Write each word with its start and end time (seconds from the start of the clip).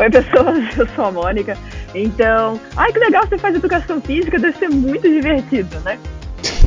Oi, 0.00 0.08
pessoas, 0.08 0.64
eu 0.78 0.88
sou 0.94 1.04
a 1.04 1.12
Mônica. 1.12 1.58
Então, 1.94 2.58
ai 2.74 2.90
que 2.90 2.98
legal 2.98 3.26
você 3.26 3.36
faz 3.36 3.54
educação 3.54 4.00
física, 4.00 4.38
deve 4.38 4.56
ser 4.56 4.70
muito 4.70 5.06
divertido, 5.06 5.78
né? 5.80 5.98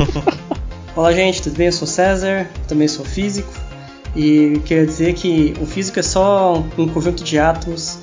Olá, 0.95 1.11
gente, 1.11 1.41
tudo 1.41 1.57
bem? 1.57 1.65
Eu 1.65 1.71
sou 1.71 1.87
César, 1.87 2.47
também 2.67 2.87
sou 2.87 3.03
físico. 3.03 3.51
E 4.15 4.61
queria 4.65 4.85
dizer 4.85 5.15
que 5.15 5.55
o 5.59 5.65
físico 5.65 5.99
é 5.99 6.03
só 6.03 6.63
um 6.77 6.87
conjunto 6.87 7.23
de 7.23 7.39
átomos. 7.39 7.97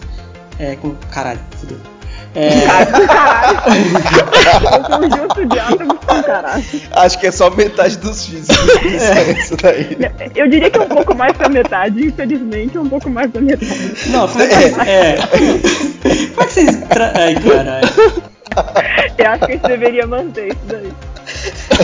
É, 0.59 0.75
com. 0.75 0.97
Caralho, 1.13 1.39
fudeu. 1.57 1.79
É... 2.35 2.67
Caralho. 3.07 3.61
um 4.81 4.83
conjunto 4.83 5.47
de 5.47 5.59
átomos 5.61 6.00
caralho. 6.23 6.65
Acho 6.93 7.19
que 7.19 7.27
é 7.27 7.31
só 7.31 7.51
metade 7.51 7.97
dos 7.99 8.27
físicos. 8.27 8.59
É. 9.01 9.33
Isso 9.33 9.57
daí. 9.57 9.97
Eu 10.35 10.49
diria 10.49 10.71
que 10.71 10.79
é 10.79 10.83
um 10.83 10.89
pouco 10.89 11.15
mais 11.15 11.33
pra 11.37 11.49
metade, 11.49 12.05
infelizmente 12.05 12.77
é 12.77 12.81
um 12.81 12.89
pouco 12.89 13.09
mais 13.11 13.31
da 13.31 13.41
metade. 13.41 13.95
Não, 14.09 14.25
é. 14.87 15.13
é. 15.13 15.17
Como 16.35 16.43
é 16.43 16.47
que 16.47 16.53
vocês. 16.53 16.77
Tra... 16.89 17.13
Ai, 17.17 17.35
caralho. 17.35 17.89
Eu 19.17 19.27
acho 19.27 19.47
que 19.47 19.53
a 19.53 19.55
gente 19.55 19.67
deveria 19.67 20.07
manter 20.07 20.49
isso 20.49 20.61
daí. 20.65 20.93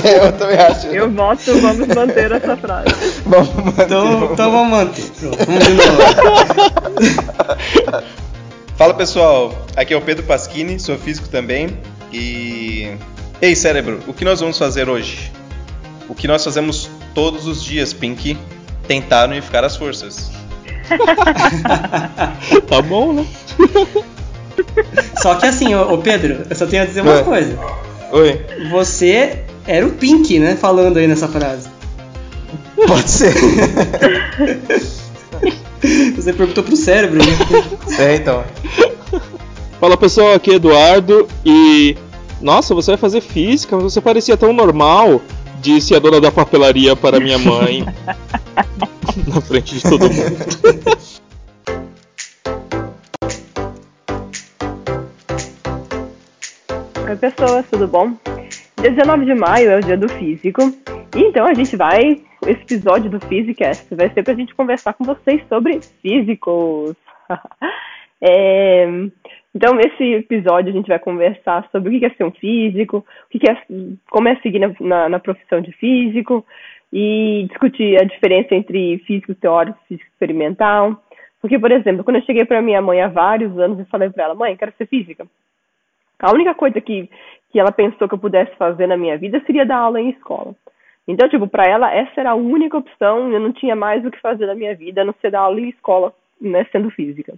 É, 0.05 0.27
eu 0.27 0.33
também 0.33 0.59
acho. 0.59 0.87
Eu 0.89 1.11
voto, 1.11 1.61
vamos 1.61 1.87
manter 1.89 2.33
essa 2.33 2.57
frase. 2.57 3.23
Vamos 3.25 3.55
manter. 3.55 3.85
Então, 3.85 4.33
então 4.33 4.51
vamos 4.51 4.71
manter. 4.71 5.05
vamos 5.23 5.65
de 5.65 5.75
novo. 5.75 5.99
Fala 8.77 8.93
pessoal, 8.95 9.55
aqui 9.75 9.95
é 9.95 9.97
o 9.97 10.03
Pedro 10.03 10.25
Pasquini, 10.25 10.79
sou 10.79 10.99
físico 10.99 11.29
também. 11.29 11.79
E. 12.13 12.97
Ei 13.41 13.55
cérebro, 13.55 14.01
o 14.07 14.15
que 14.15 14.25
nós 14.25 14.41
vamos 14.41 14.59
fazer 14.59 14.89
hoje? 14.89 15.31
O 16.09 16.15
que 16.15 16.27
nós 16.27 16.43
fazemos 16.43 16.89
todos 17.15 17.47
os 17.47 17.63
dias, 17.63 17.93
Pink? 17.93 18.37
Tentar 18.87 19.29
unificar 19.29 19.65
as 19.65 19.77
forças. 19.77 20.31
tá 22.69 22.81
bom, 22.83 23.13
né? 23.13 23.27
Só 25.21 25.35
que 25.35 25.47
assim, 25.47 25.75
ô, 25.75 25.99
Pedro, 25.99 26.47
eu 26.49 26.57
só 26.57 26.67
tenho 26.67 26.83
a 26.83 26.87
dizer 26.87 27.03
uma 27.03 27.23
coisa. 27.23 27.59
Oi. 28.13 28.41
Você 28.71 29.45
era 29.67 29.87
o 29.87 29.93
Pink, 29.93 30.39
né? 30.39 30.57
Falando 30.57 30.97
aí 30.99 31.07
nessa 31.07 31.29
frase. 31.29 31.69
Pode 32.87 33.11
ser. 33.11 33.35
Você 36.17 36.33
perguntou 36.33 36.65
pro 36.65 36.77
cérebro, 36.77 37.19
né? 37.19 37.33
É, 37.99 38.17
então. 38.17 38.45
Fala 39.79 39.97
pessoal, 39.97 40.35
aqui 40.35 40.53
é 40.53 40.55
Eduardo 40.55 41.29
e. 41.45 41.97
Nossa, 42.41 42.75
você 42.75 42.93
vai 42.93 42.99
fazer 42.99 43.21
física, 43.21 43.77
mas 43.77 43.85
você 43.85 44.01
parecia 44.01 44.37
tão 44.37 44.53
normal, 44.53 45.23
disse 45.61 45.95
a 45.95 45.99
dona 45.99 46.21
da 46.21 46.31
papelaria 46.31 46.95
para 46.95 47.19
minha 47.19 47.39
mãe. 47.39 47.85
na 49.27 49.41
frente 49.41 49.77
de 49.77 49.83
todo 49.83 50.03
mundo. 50.03 51.17
Oi 57.09 57.17
pessoas, 57.17 57.65
tudo 57.71 57.89
bom? 57.89 58.13
Dia 58.81 58.91
19 58.91 59.25
de 59.25 59.35
maio 59.35 59.71
é 59.71 59.79
o 59.79 59.83
dia 59.83 59.97
do 59.97 60.09
físico. 60.09 60.61
E 61.15 61.21
então 61.21 61.47
a 61.47 61.55
gente 61.55 61.77
vai. 61.77 62.21
Esse 62.47 62.63
episódio 62.63 63.11
do 63.11 63.19
Physicast 63.21 63.87
vai 63.95 64.11
ser 64.11 64.23
pra 64.23 64.35
gente 64.35 64.55
conversar 64.55 64.93
com 64.93 65.05
vocês 65.05 65.43
sobre 65.49 65.81
físicos. 66.03 66.95
é, 68.21 68.87
então, 69.55 69.75
nesse 69.75 70.05
episódio 70.15 70.71
a 70.71 70.77
gente 70.77 70.89
vai 70.89 70.99
conversar 70.99 71.69
sobre 71.71 71.97
o 71.97 71.99
que 71.99 72.05
é 72.07 72.11
ser 72.11 72.25
um 72.25 72.31
físico, 72.31 72.99
o 72.99 73.39
que 73.39 73.51
é, 73.51 73.57
como 74.11 74.29
é 74.29 74.37
seguir 74.37 74.59
na, 74.59 74.75
na, 74.81 75.09
na 75.09 75.19
profissão 75.19 75.61
de 75.61 75.73
físico, 75.73 76.45
e 76.93 77.47
discutir 77.49 78.01
a 78.01 78.05
diferença 78.05 78.55
entre 78.55 78.99
físico 79.07 79.35
teórico 79.35 79.79
e 79.85 79.89
físico 79.89 80.11
experimental. 80.11 81.03
Porque, 81.41 81.59
por 81.59 81.71
exemplo, 81.71 82.05
quando 82.05 82.17
eu 82.17 82.23
cheguei 82.23 82.45
para 82.45 82.63
minha 82.63 82.81
mãe 82.81 83.01
há 83.01 83.09
vários 83.09 83.59
anos 83.59 83.79
e 83.81 83.85
falei 83.91 84.11
para 84.11 84.25
ela, 84.25 84.35
mãe, 84.35 84.57
quero 84.57 84.73
ser 84.77 84.87
física. 84.87 85.27
A 86.19 86.33
única 86.33 86.55
coisa 86.55 86.81
que, 86.81 87.09
que 87.51 87.61
ela 87.61 87.71
pensou 87.71 88.09
que 88.09 88.15
eu 88.15 88.19
pudesse 88.19 88.55
fazer 88.57 88.87
na 88.87 88.97
minha 88.97 89.19
vida 89.19 89.43
seria 89.47 89.67
dar 89.67 89.79
aula 89.79 90.01
em 90.01 90.11
escola. 90.11 90.55
Então, 91.07 91.29
tipo, 91.29 91.47
para 91.47 91.65
ela 91.65 91.95
essa 91.95 92.21
era 92.21 92.31
a 92.31 92.35
única 92.35 92.77
opção, 92.77 93.31
eu 93.33 93.39
não 93.39 93.53
tinha 93.53 93.77
mais 93.77 94.05
o 94.05 94.11
que 94.11 94.21
fazer 94.21 94.47
na 94.47 94.55
minha 94.55 94.75
vida, 94.75 95.03
a 95.03 95.05
não 95.05 95.15
ser 95.21 95.31
dar 95.31 95.41
aula 95.41 95.61
em 95.61 95.69
escola, 95.69 96.13
né, 96.41 96.67
sendo 96.73 96.91
física. 96.91 97.35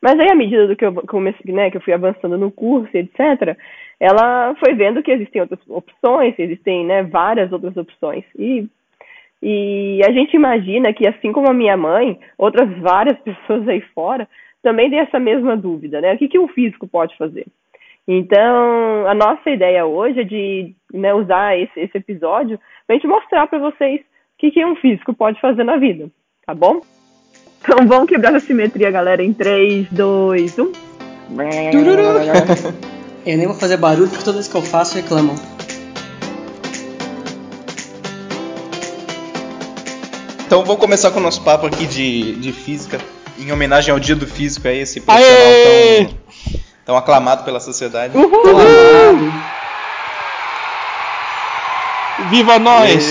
Mas 0.00 0.18
aí, 0.18 0.30
à 0.30 0.34
medida 0.34 0.66
do 0.66 0.76
que 0.76 0.84
eu 0.84 0.94
comecei, 1.06 1.52
né, 1.52 1.70
que 1.70 1.76
eu 1.76 1.80
fui 1.80 1.92
avançando 1.92 2.38
no 2.38 2.50
curso, 2.50 2.88
etc., 2.96 3.56
ela 3.98 4.54
foi 4.56 4.74
vendo 4.74 5.02
que 5.02 5.10
existem 5.10 5.40
outras 5.40 5.60
opções, 5.68 6.38
existem, 6.38 6.86
né, 6.86 7.02
várias 7.02 7.50
outras 7.52 7.76
opções. 7.76 8.24
E, 8.38 8.66
e 9.42 10.00
a 10.06 10.12
gente 10.12 10.34
imagina 10.34 10.92
que, 10.92 11.06
assim 11.08 11.32
como 11.32 11.50
a 11.50 11.54
minha 11.54 11.76
mãe, 11.76 12.18
outras 12.36 12.70
várias 12.78 13.18
pessoas 13.22 13.66
aí 13.68 13.80
fora 13.94 14.28
também 14.62 14.88
têm 14.90 15.00
essa 15.00 15.18
mesma 15.18 15.56
dúvida, 15.56 16.00
né? 16.00 16.14
O 16.14 16.18
que, 16.18 16.28
que 16.28 16.38
um 16.38 16.48
físico 16.48 16.86
pode 16.86 17.16
fazer? 17.16 17.46
Então, 18.06 19.06
a 19.06 19.14
nossa 19.14 19.50
ideia 19.50 19.84
hoje 19.84 20.20
é 20.20 20.24
de 20.24 20.74
né, 20.92 21.12
usar 21.12 21.58
esse, 21.58 21.78
esse 21.78 21.98
episódio 21.98 22.58
para 22.86 22.96
a 22.96 22.98
gente 22.98 23.06
mostrar 23.06 23.46
para 23.46 23.58
vocês 23.58 24.00
o 24.00 24.04
que, 24.38 24.50
que 24.50 24.64
um 24.64 24.76
físico 24.76 25.12
pode 25.12 25.40
fazer 25.40 25.62
na 25.62 25.76
vida, 25.76 26.08
tá 26.46 26.54
bom? 26.54 26.80
Então 27.60 27.86
vamos 27.86 28.08
quebrar 28.08 28.34
a 28.34 28.40
simetria, 28.40 28.90
galera, 28.90 29.22
em 29.22 29.32
3, 29.32 29.88
2, 29.90 30.58
1. 30.58 30.72
Eu 33.26 33.36
nem 33.36 33.46
vou 33.46 33.56
fazer 33.56 33.76
barulho 33.76 34.08
porque 34.08 34.24
toda 34.24 34.34
vez 34.34 34.48
que 34.48 34.54
eu 34.54 34.62
faço 34.62 34.94
reclamam. 34.94 35.36
Então 40.46 40.64
vamos 40.64 40.80
começar 40.80 41.10
com 41.10 41.18
o 41.18 41.22
nosso 41.22 41.42
papo 41.42 41.66
aqui 41.66 41.84
de, 41.86 42.36
de 42.36 42.52
física, 42.52 42.98
em 43.38 43.52
homenagem 43.52 43.92
ao 43.92 44.00
dia 44.00 44.16
do 44.16 44.26
físico 44.26 44.66
aí, 44.66 44.78
esse 44.78 44.98
profissional 45.00 45.36
tão 46.06 46.18
tão 46.86 46.96
aclamado 46.96 47.44
pela 47.44 47.60
sociedade. 47.60 48.16
Uhul! 48.16 49.30
Viva 52.30 52.58
nós! 52.58 53.10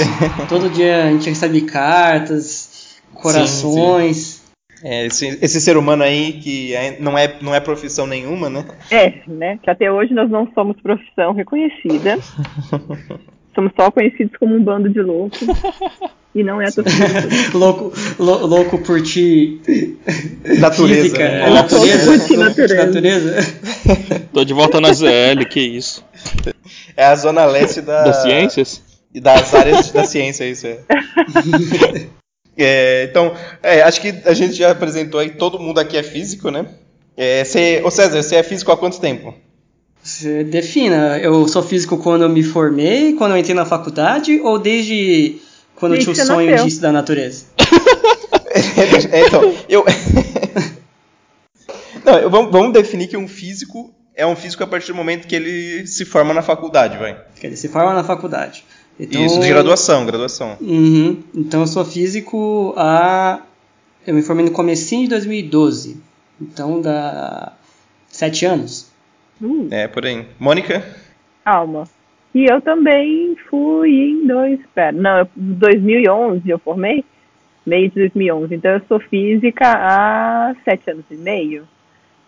Todo 0.49 0.67
dia 0.67 1.03
a 1.03 1.09
gente 1.11 1.29
recebe 1.29 1.61
cartas, 1.61 2.97
corações. 3.13 4.17
Sim, 4.17 4.23
sim. 4.23 4.36
É, 4.83 5.07
esse, 5.07 5.27
esse, 5.41 5.59
ser 5.59 5.77
humano 5.77 6.03
aí 6.03 6.33
que 6.33 6.75
é, 6.75 6.97
não 6.99 7.17
é, 7.17 7.35
não 7.41 7.53
é 7.53 7.59
profissão 7.59 8.05
nenhuma, 8.05 8.49
né? 8.49 8.65
É, 8.91 9.13
né? 9.27 9.59
Que 9.61 9.69
até 9.69 9.91
hoje 9.91 10.13
nós 10.13 10.29
não 10.29 10.47
somos 10.53 10.79
profissão 10.81 11.33
reconhecida. 11.33 12.17
somos 13.55 13.71
só 13.75 13.89
conhecidos 13.89 14.37
como 14.37 14.55
um 14.55 14.63
bando 14.63 14.89
de 14.89 15.01
loucos. 15.01 15.41
E 16.35 16.43
não 16.43 16.61
é 16.61 16.65
a 16.65 16.69
louco, 17.57 17.91
lou, 18.19 18.45
louco 18.45 18.77
por 18.77 19.01
ti. 19.01 19.59
Natureza. 20.59 21.01
Física, 21.01 21.27
né? 21.27 21.47
é 21.47 21.49
natureza. 21.49 22.11
Por 22.11 22.27
ti, 22.27 22.37
natureza. 22.37 22.85
natureza. 22.85 23.35
Tô 24.31 24.45
de 24.45 24.53
volta 24.53 24.79
na 24.79 24.93
ZL, 24.93 25.43
que 25.49 25.59
isso. 25.59 26.05
É 26.95 27.05
a 27.05 27.15
zona 27.15 27.45
leste 27.45 27.81
da... 27.81 28.03
das 28.03 28.17
ciências? 28.17 28.83
E 29.11 29.19
das 29.19 29.51
áreas 29.55 29.89
da 29.91 30.03
ciência, 30.03 30.47
isso 30.47 30.67
é. 30.67 30.77
É 32.57 33.07
então, 33.09 33.33
é, 33.61 33.81
acho 33.81 34.01
que 34.01 34.13
a 34.25 34.33
gente 34.33 34.53
já 34.53 34.71
apresentou 34.71 35.19
aí, 35.19 35.31
todo 35.31 35.59
mundo 35.59 35.79
aqui 35.79 35.97
é 35.97 36.03
físico, 36.03 36.49
né? 36.49 36.65
É, 37.15 37.43
você, 37.43 37.81
ô 37.83 37.89
César, 37.89 38.21
você 38.21 38.35
é 38.35 38.43
físico 38.43 38.71
há 38.71 38.77
quanto 38.77 38.99
tempo? 38.99 39.33
Você 40.03 40.43
defina. 40.43 41.17
Eu 41.17 41.47
sou 41.47 41.63
físico 41.63 41.97
quando 41.97 42.21
eu 42.23 42.29
me 42.29 42.43
formei, 42.43 43.13
quando 43.13 43.31
eu 43.31 43.37
entrei 43.37 43.55
na 43.55 43.65
faculdade, 43.65 44.39
ou 44.41 44.57
desde 44.59 45.41
quando 45.75 45.95
eu 45.95 45.99
tinha 45.99 46.13
o 46.13 46.15
sonho 46.15 46.49
nasceu. 46.49 46.65
de 46.65 46.71
estudar 46.71 46.91
natureza? 46.91 47.45
então, 49.27 49.53
eu. 49.67 49.83
Não, 52.05 52.19
eu, 52.19 52.29
vamos, 52.29 52.51
vamos 52.51 52.71
definir 52.71 53.07
que 53.07 53.17
um 53.17 53.27
físico 53.27 53.93
é 54.15 54.25
um 54.25 54.35
físico 54.35 54.63
a 54.63 54.67
partir 54.67 54.87
do 54.87 54.95
momento 54.95 55.27
que 55.27 55.35
ele 55.35 55.85
se 55.85 56.05
forma 56.05 56.33
na 56.33 56.41
faculdade, 56.41 56.97
vai. 56.97 57.21
Que 57.39 57.45
ele 57.45 57.55
se 57.55 57.67
forma 57.67 57.93
na 57.93 58.03
faculdade. 58.03 58.63
Então, 58.99 59.25
Isso, 59.25 59.39
de 59.39 59.47
graduação, 59.47 60.05
graduação. 60.05 60.57
Uhum, 60.59 61.23
então 61.35 61.61
eu 61.61 61.67
sou 61.67 61.85
físico 61.85 62.73
há... 62.75 63.41
Eu 64.05 64.13
me 64.13 64.21
formei 64.21 64.45
no 64.45 64.51
comecinho 64.51 65.03
de 65.03 65.09
2012. 65.09 66.01
Então 66.41 66.81
dá 66.81 67.53
sete 68.07 68.45
anos. 68.45 68.91
Uh. 69.41 69.67
É, 69.69 69.87
por 69.87 70.05
aí. 70.05 70.25
Mônica? 70.39 70.83
Calma. 71.43 71.83
E 72.33 72.45
eu 72.45 72.61
também 72.61 73.35
fui 73.49 73.89
em 73.89 74.27
dois, 74.27 74.59
pera, 74.73 74.91
não, 74.91 75.27
2011 75.35 76.47
eu 76.49 76.59
formei, 76.59 77.03
meio 77.65 77.89
de 77.89 77.95
2011. 77.95 78.55
Então 78.55 78.71
eu 78.71 78.81
sou 78.87 78.99
física 78.99 79.65
há 79.65 80.55
sete 80.63 80.91
anos 80.91 81.05
e 81.09 81.15
meio. 81.15 81.67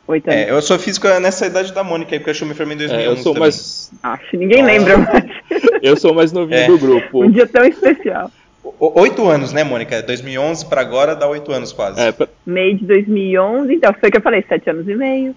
Oito 0.09 0.27
anos. 0.27 0.41
É, 0.41 0.49
eu 0.49 0.59
sou 0.59 0.79
física 0.79 1.19
nessa 1.19 1.45
idade 1.45 1.71
da 1.71 1.83
Mônica, 1.83 2.09
porque 2.15 2.29
eu 2.29 2.31
acho 2.31 2.39
que 2.39 2.43
eu 2.43 2.47
me 2.47 2.55
formei 2.55 2.73
em 2.73 2.79
2011 2.79 3.07
é, 3.07 3.11
eu 3.11 3.17
sou 3.17 3.33
também. 3.33 3.41
mais... 3.41 3.91
Acho, 4.01 4.37
ninguém 4.37 4.61
ah. 4.63 4.65
lembra 4.65 4.97
mais. 4.97 5.23
eu 5.83 5.95
sou 5.95 6.15
mais 6.15 6.31
novinho 6.31 6.61
é. 6.61 6.65
do 6.65 6.79
grupo. 6.79 7.23
Um 7.23 7.29
dia 7.29 7.45
tão 7.45 7.63
especial. 7.63 8.31
Oito 8.79 9.27
anos, 9.27 9.53
né, 9.53 9.63
Mônica? 9.63 10.01
2011 10.01 10.65
para 10.65 10.81
agora 10.81 11.15
dá 11.15 11.27
oito 11.27 11.51
anos 11.51 11.71
quase. 11.71 12.01
É, 12.01 12.11
pra... 12.11 12.27
Meio 12.43 12.75
de 12.77 12.85
2011, 12.85 13.71
então 13.71 13.93
foi 13.93 14.09
o 14.09 14.11
que 14.11 14.17
eu 14.17 14.21
falei, 14.21 14.43
sete 14.49 14.67
anos 14.71 14.89
e 14.89 14.95
meio. 14.95 15.35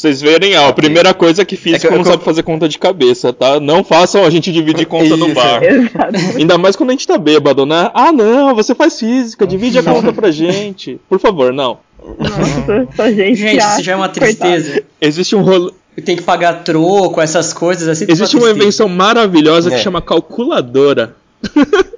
Vocês 0.00 0.20
verem, 0.20 0.56
ó, 0.56 0.68
a 0.68 0.72
primeira 0.72 1.12
coisa 1.12 1.42
é 1.42 1.44
que 1.44 1.56
físico 1.56 1.86
É 1.86 1.90
que 1.90 1.96
não 1.96 2.04
sabe 2.04 2.22
fazer 2.24 2.42
conta 2.42 2.68
de 2.68 2.78
cabeça, 2.78 3.32
tá? 3.32 3.58
Não 3.58 3.82
façam 3.82 4.24
a 4.24 4.30
gente 4.30 4.52
dividir 4.52 4.86
conta 4.86 5.16
no 5.16 5.26
Isso. 5.26 5.34
bar. 5.34 5.62
Exato. 5.62 6.36
Ainda 6.36 6.56
mais 6.58 6.76
quando 6.76 6.90
a 6.90 6.92
gente 6.92 7.06
tá 7.06 7.18
bêbado, 7.18 7.66
né? 7.66 7.90
Ah, 7.92 8.12
não, 8.12 8.54
você 8.54 8.74
faz 8.74 8.98
física, 8.98 9.46
divide 9.46 9.78
a 9.78 9.82
conta 9.82 10.12
pra 10.12 10.30
gente. 10.30 11.00
Por 11.08 11.18
favor, 11.18 11.52
não. 11.52 11.78
Nossa, 12.18 13.12
gente. 13.12 13.36
Gente, 13.36 13.58
que 13.58 13.64
isso 13.64 13.82
já 13.82 13.92
é 13.92 13.96
uma 13.96 14.06
acha, 14.06 14.20
coitado. 14.20 14.52
tristeza. 14.52 14.82
Existe 15.00 15.34
um 15.36 15.42
rolo... 15.42 15.74
Tem 16.04 16.14
que 16.14 16.22
pagar 16.22 16.62
troco, 16.62 17.20
essas 17.20 17.52
coisas 17.52 17.88
assim. 17.88 18.04
Existe 18.08 18.36
uma 18.36 18.42
tristeza. 18.42 18.56
invenção 18.62 18.88
maravilhosa 18.88 19.68
que 19.68 19.76
É. 19.76 19.78
chama 19.80 20.00
calculadora. 20.00 21.16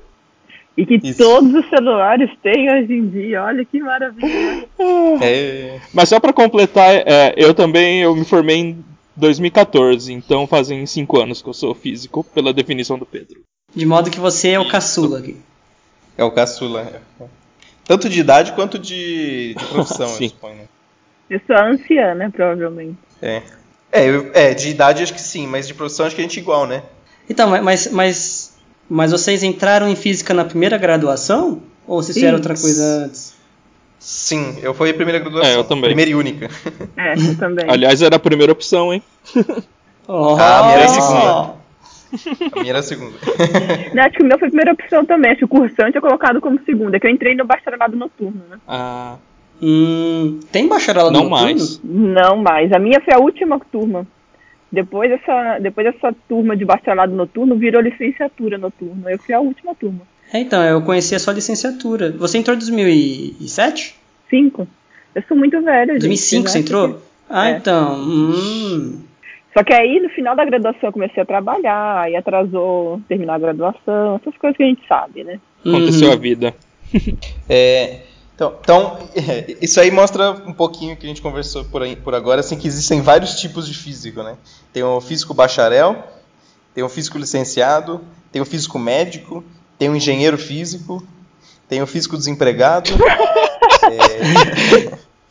E 0.80 0.86
que 0.86 1.00
Isso. 1.08 1.18
todos 1.18 1.52
os 1.54 1.68
celulares 1.68 2.30
têm 2.42 2.70
hoje 2.72 2.92
em 2.94 3.08
dia. 3.08 3.42
Olha 3.44 3.64
que 3.64 3.80
maravilha. 3.80 4.66
É, 5.20 5.78
Mas 5.92 6.08
só 6.08 6.18
pra 6.18 6.32
completar, 6.32 6.94
é, 7.06 7.34
eu 7.36 7.52
também 7.52 8.00
eu 8.02 8.14
me 8.16 8.24
formei 8.24 8.56
em 8.56 8.84
2014, 9.16 10.12
então 10.12 10.46
fazem 10.46 10.86
5 10.86 11.20
anos 11.20 11.42
que 11.42 11.48
eu 11.48 11.52
sou 11.52 11.74
físico, 11.74 12.24
pela 12.24 12.52
definição 12.52 12.98
do 12.98 13.04
Pedro. 13.04 13.40
De 13.74 13.84
modo 13.84 14.10
que 14.10 14.18
você 14.18 14.50
é 14.50 14.58
o 14.60 14.68
caçula 14.68 15.18
aqui. 15.18 15.36
é 16.16 16.24
o 16.24 16.30
caçula. 16.30 16.80
é. 17.20 17.24
Tanto 17.84 18.08
de 18.08 18.20
idade 18.20 18.52
quanto 18.52 18.78
de, 18.78 19.54
de 19.54 19.64
profissão, 19.66 20.06
eu 20.08 20.14
Sim. 20.16 20.28
suponho. 20.28 20.56
né? 20.56 20.64
Eu 21.28 21.40
sou 21.46 21.56
anciã, 21.56 22.14
né? 22.14 22.30
Provavelmente. 22.32 22.96
É. 23.20 23.42
É, 23.92 24.08
eu- 24.08 24.30
é, 24.32 24.54
de 24.54 24.68
idade 24.70 25.02
acho 25.02 25.12
que 25.12 25.20
sim, 25.20 25.46
mas 25.46 25.66
de 25.66 25.74
profissão 25.74 26.06
acho 26.06 26.14
que 26.14 26.22
a 26.22 26.24
gente 26.24 26.38
é 26.38 26.42
igual, 26.42 26.66
né? 26.66 26.82
Então, 27.28 27.50
mas, 27.62 27.90
mas, 27.92 28.49
mas 28.90 29.12
vocês 29.12 29.42
entraram 29.42 29.88
em 29.88 29.94
física 29.96 30.34
na 30.34 30.44
primeira 30.44 30.76
graduação? 30.76 31.62
Ou 31.86 32.02
vocês 32.02 32.16
fizeram 32.16 32.36
outra 32.36 32.54
coisa 32.54 33.04
antes? 33.06 33.34
Sim, 33.98 34.56
eu 34.62 34.72
fui 34.74 34.90
a 34.90 34.94
primeira 34.94 35.18
graduação. 35.18 35.48
É, 35.50 35.56
eu 35.56 35.64
também. 35.64 35.84
Primeira 35.84 36.10
e 36.10 36.14
única. 36.14 36.48
É, 36.96 37.14
eu 37.14 37.36
também. 37.38 37.66
Aliás, 37.68 38.02
era 38.02 38.16
a 38.16 38.18
primeira 38.18 38.50
opção, 38.52 38.92
hein? 38.92 39.02
Oh! 40.08 40.36
Ah, 40.38 40.58
a 40.58 40.62
minha 40.64 40.76
era 40.76 40.84
a 40.84 40.88
segunda. 40.88 41.60
A 42.56 42.60
minha 42.60 42.72
era 42.72 42.78
a 42.78 42.82
segunda. 42.82 43.16
Não, 43.94 44.02
acho 44.02 44.16
que 44.16 44.22
o 44.22 44.26
meu 44.26 44.38
foi 44.38 44.48
a 44.48 44.50
primeira 44.50 44.72
opção 44.72 45.04
também. 45.04 45.30
Acho 45.30 45.38
que 45.40 45.44
o 45.44 45.48
cursante 45.48 45.96
é 45.98 46.00
colocado 46.00 46.40
como 46.40 46.58
segunda, 46.64 46.98
que 46.98 47.06
eu 47.06 47.10
entrei 47.10 47.34
no 47.36 47.44
bacharelado 47.44 47.96
noturno, 47.96 48.42
né? 48.50 48.58
Ah, 48.66 49.16
Hum, 49.62 50.40
tem 50.50 50.66
bacharelado 50.66 51.10
não 51.12 51.24
noturno? 51.28 51.44
mais. 51.46 51.80
Não 51.84 52.36
mais. 52.38 52.72
A 52.72 52.78
minha 52.78 52.98
foi 53.02 53.12
a 53.12 53.18
última 53.18 53.60
turma. 53.70 54.06
Depois 54.72 55.10
dessa, 55.10 55.58
depois 55.58 55.86
dessa 55.92 56.14
turma 56.28 56.56
de 56.56 56.64
bacharelado 56.64 57.12
noturno, 57.14 57.56
virou 57.56 57.80
licenciatura 57.82 58.56
noturna. 58.56 59.10
Eu 59.10 59.18
fui 59.18 59.34
a 59.34 59.40
última 59.40 59.74
turma. 59.74 60.00
É, 60.32 60.38
então, 60.38 60.62
eu 60.62 60.80
conhecia 60.82 61.18
só 61.18 61.32
a 61.32 61.34
licenciatura. 61.34 62.12
Você 62.12 62.38
entrou 62.38 62.54
em 62.54 62.60
2007? 62.60 63.96
Cinco. 64.28 64.68
Eu 65.14 65.22
sou 65.26 65.36
muito 65.36 65.60
velha, 65.62 65.94
gente. 65.94 66.02
2005 66.02 66.42
Vocês 66.48 66.52
você 66.52 66.58
entrou? 66.60 67.02
Ah, 67.28 67.48
É. 67.50 67.56
então. 67.56 67.94
Hum. 67.98 69.02
Só 69.52 69.64
que 69.64 69.74
aí, 69.74 69.98
no 69.98 70.08
final 70.10 70.36
da 70.36 70.44
graduação, 70.44 70.80
eu 70.88 70.92
comecei 70.92 71.20
a 71.20 71.26
trabalhar, 71.26 72.02
aí 72.02 72.14
atrasou 72.14 73.00
terminar 73.08 73.34
a 73.34 73.38
graduação, 73.40 74.16
essas 74.22 74.36
coisas 74.38 74.56
que 74.56 74.62
a 74.62 74.66
gente 74.66 74.86
sabe, 74.86 75.24
né? 75.24 75.40
Aconteceu 75.66 76.06
Uhum. 76.08 76.14
a 76.14 76.16
vida. 76.16 76.54
É, 77.48 77.98
então, 78.40 78.54
então 78.62 78.98
é, 79.14 79.54
isso 79.60 79.78
aí 79.78 79.90
mostra 79.90 80.30
um 80.46 80.52
pouquinho 80.52 80.96
que 80.96 81.04
a 81.04 81.08
gente 81.08 81.20
conversou 81.20 81.62
por, 81.66 81.82
aí, 81.82 81.94
por 81.94 82.14
agora, 82.14 82.40
assim, 82.40 82.56
que 82.56 82.66
existem 82.66 83.02
vários 83.02 83.38
tipos 83.38 83.66
de 83.66 83.74
físico, 83.74 84.22
né? 84.22 84.36
Tem 84.72 84.82
o 84.82 84.98
físico 84.98 85.34
bacharel, 85.34 86.02
tem 86.74 86.82
o 86.82 86.88
físico 86.88 87.18
licenciado, 87.18 88.00
tem 88.32 88.40
o 88.40 88.46
físico 88.46 88.78
médico, 88.78 89.44
tem 89.78 89.90
o 89.90 89.96
engenheiro 89.96 90.38
físico, 90.38 91.06
tem 91.68 91.82
o 91.82 91.86
físico 91.86 92.16
desempregado. 92.16 92.90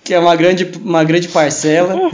Que 0.02 0.16
é 0.16 0.20
uma 0.20 0.36
grande, 0.36 0.72
uma 0.84 1.04
grande 1.04 1.28
parcela. 1.28 1.94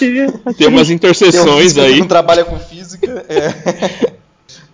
Viu? 0.00 0.32
Tem 0.56 0.66
umas 0.66 0.88
Tem 0.88 0.94
o 0.94 0.96
interseções 0.96 1.62
físico 1.62 1.80
que 1.80 1.86
aí. 1.86 2.00
não 2.00 2.08
trabalha 2.08 2.44
com 2.44 2.58
física. 2.58 3.24
é. 3.28 4.12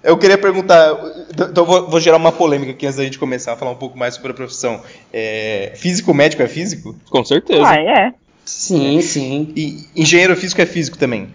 Eu 0.06 0.17
queria 0.17 0.38
perguntar, 0.38 0.97
então 1.31 1.64
eu 1.64 1.67
vou, 1.67 1.91
vou 1.91 2.00
gerar 2.00 2.17
uma 2.17 2.31
polêmica 2.31 2.70
aqui 2.70 2.87
antes 2.87 2.97
da 2.97 3.03
gente 3.03 3.19
começar 3.19 3.55
a 3.55 3.56
falar 3.56 3.73
um 3.73 3.76
pouco 3.76 3.99
mais 3.99 4.14
sobre 4.14 4.31
a 4.31 4.35
profissão. 4.35 4.81
É, 5.12 5.73
físico 5.75 6.14
médico 6.14 6.43
é 6.43 6.47
físico? 6.47 6.94
Com 7.11 7.25
certeza. 7.25 7.67
Ah, 7.67 7.76
é. 7.76 8.14
Sim, 8.44 9.03
sim. 9.03 9.53
E 9.56 9.85
engenheiro 9.97 10.37
físico 10.37 10.62
é 10.62 10.67
físico 10.67 10.97
também? 10.97 11.29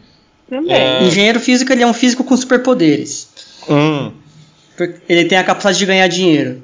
Também. 0.50 0.74
É. 0.74 1.04
Engenheiro 1.04 1.38
físico 1.40 1.72
ele 1.74 1.84
é 1.84 1.88
um 1.88 1.94
físico 1.94 2.24
com 2.24 2.38
superpoderes. 2.38 3.28
Hum. 3.70 4.14
Porque 4.78 5.02
Ele 5.10 5.26
tem 5.26 5.38
a 5.38 5.44
capacidade 5.44 5.78
de 5.78 5.86
ganhar 5.86 6.08
dinheiro. 6.08 6.64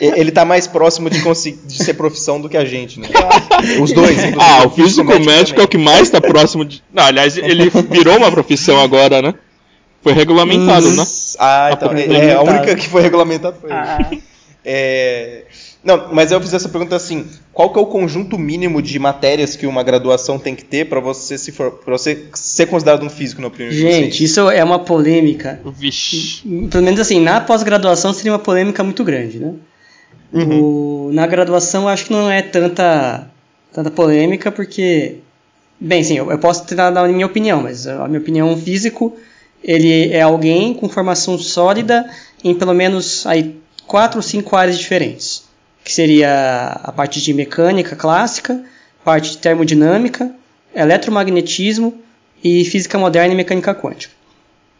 Ele 0.00 0.30
tá 0.30 0.44
mais 0.44 0.66
próximo 0.68 1.10
de, 1.10 1.20
de 1.20 1.84
ser 1.84 1.94
profissão 1.94 2.40
do 2.40 2.48
que 2.48 2.56
a 2.56 2.64
gente, 2.64 2.98
né? 3.00 3.08
Os 3.82 3.92
dois. 3.92 4.12
inclusive, 4.12 4.36
Ah, 4.40 4.66
o 4.66 4.70
físico 4.70 5.04
médico 5.20 5.60
é 5.60 5.64
o 5.64 5.68
que 5.68 5.78
mais 5.78 6.02
está 6.02 6.20
próximo 6.20 6.64
de. 6.64 6.82
Não, 6.92 7.04
aliás, 7.04 7.36
ele 7.36 7.68
virou 7.90 8.16
uma 8.16 8.30
profissão 8.30 8.80
agora, 8.80 9.20
né? 9.20 9.34
Foi 10.02 10.12
regulamentado, 10.12 10.90
né? 10.92 11.04
Ah, 11.38 11.70
então. 11.72 11.92
É, 11.92 12.02
é, 12.26 12.34
a 12.34 12.42
única 12.42 12.74
que 12.76 12.88
foi 12.88 13.02
regulamentada 13.02 13.56
foi. 13.60 13.70
Ah, 13.72 14.10
É, 14.64 15.44
Não, 15.82 16.12
mas 16.12 16.30
eu 16.30 16.40
fiz 16.40 16.52
essa 16.52 16.68
pergunta 16.68 16.94
assim: 16.96 17.26
qual 17.52 17.72
que 17.72 17.78
é 17.78 17.82
o 17.82 17.86
conjunto 17.86 18.36
mínimo 18.38 18.82
de 18.82 18.98
matérias 18.98 19.56
que 19.56 19.66
uma 19.66 19.82
graduação 19.82 20.38
tem 20.38 20.54
que 20.54 20.64
ter 20.64 20.88
para 20.88 21.00
você 21.00 21.38
se 21.38 21.52
for, 21.52 21.70
para 21.72 21.96
você 21.96 22.26
ser 22.34 22.66
considerado 22.66 23.04
um 23.04 23.08
físico 23.08 23.40
na 23.40 23.46
opinião 23.48 23.70
de 23.70 23.78
Gente, 23.78 24.24
isso 24.24 24.50
é 24.50 24.62
uma 24.62 24.80
polêmica. 24.80 25.60
Vixe. 25.64 26.42
Pelo 26.70 26.84
menos 26.84 27.00
assim, 27.00 27.20
na 27.20 27.40
pós-graduação 27.40 28.12
seria 28.12 28.32
uma 28.32 28.38
polêmica 28.38 28.82
muito 28.84 29.02
grande, 29.04 29.38
né? 29.38 29.54
O- 30.60 31.10
na 31.12 31.26
graduação 31.26 31.82
eu 31.84 31.88
acho 31.88 32.04
que 32.06 32.12
não 32.12 32.30
é 32.30 32.42
tanta, 32.42 33.30
tanta 33.72 33.90
polêmica, 33.90 34.52
porque. 34.52 35.16
Bem, 35.80 36.02
sim, 36.02 36.18
eu, 36.18 36.30
eu 36.30 36.38
posso 36.38 36.66
ter 36.66 36.74
dado 36.74 36.98
a 36.98 37.08
minha 37.08 37.24
opinião, 37.26 37.62
mas 37.62 37.86
a 37.86 38.06
minha 38.08 38.20
opinião, 38.20 38.50
um 38.52 38.56
físico, 38.60 39.16
ele 39.62 40.10
é 40.12 40.22
alguém 40.22 40.74
com 40.74 40.88
formação 40.88 41.38
sólida 41.38 42.08
em 42.42 42.54
pelo 42.54 42.74
menos 42.74 43.26
aí, 43.26 43.56
quatro 43.86 44.18
ou 44.18 44.22
cinco 44.22 44.56
áreas 44.56 44.78
diferentes. 44.78 45.44
Que 45.84 45.92
seria 45.92 46.80
a 46.82 46.92
parte 46.92 47.20
de 47.20 47.32
mecânica 47.32 47.96
clássica, 47.96 48.62
parte 49.04 49.30
de 49.30 49.38
termodinâmica, 49.38 50.30
eletromagnetismo 50.74 51.94
e 52.44 52.64
física 52.64 52.98
moderna 52.98 53.32
e 53.32 53.36
mecânica 53.36 53.74
quântica. 53.74 54.14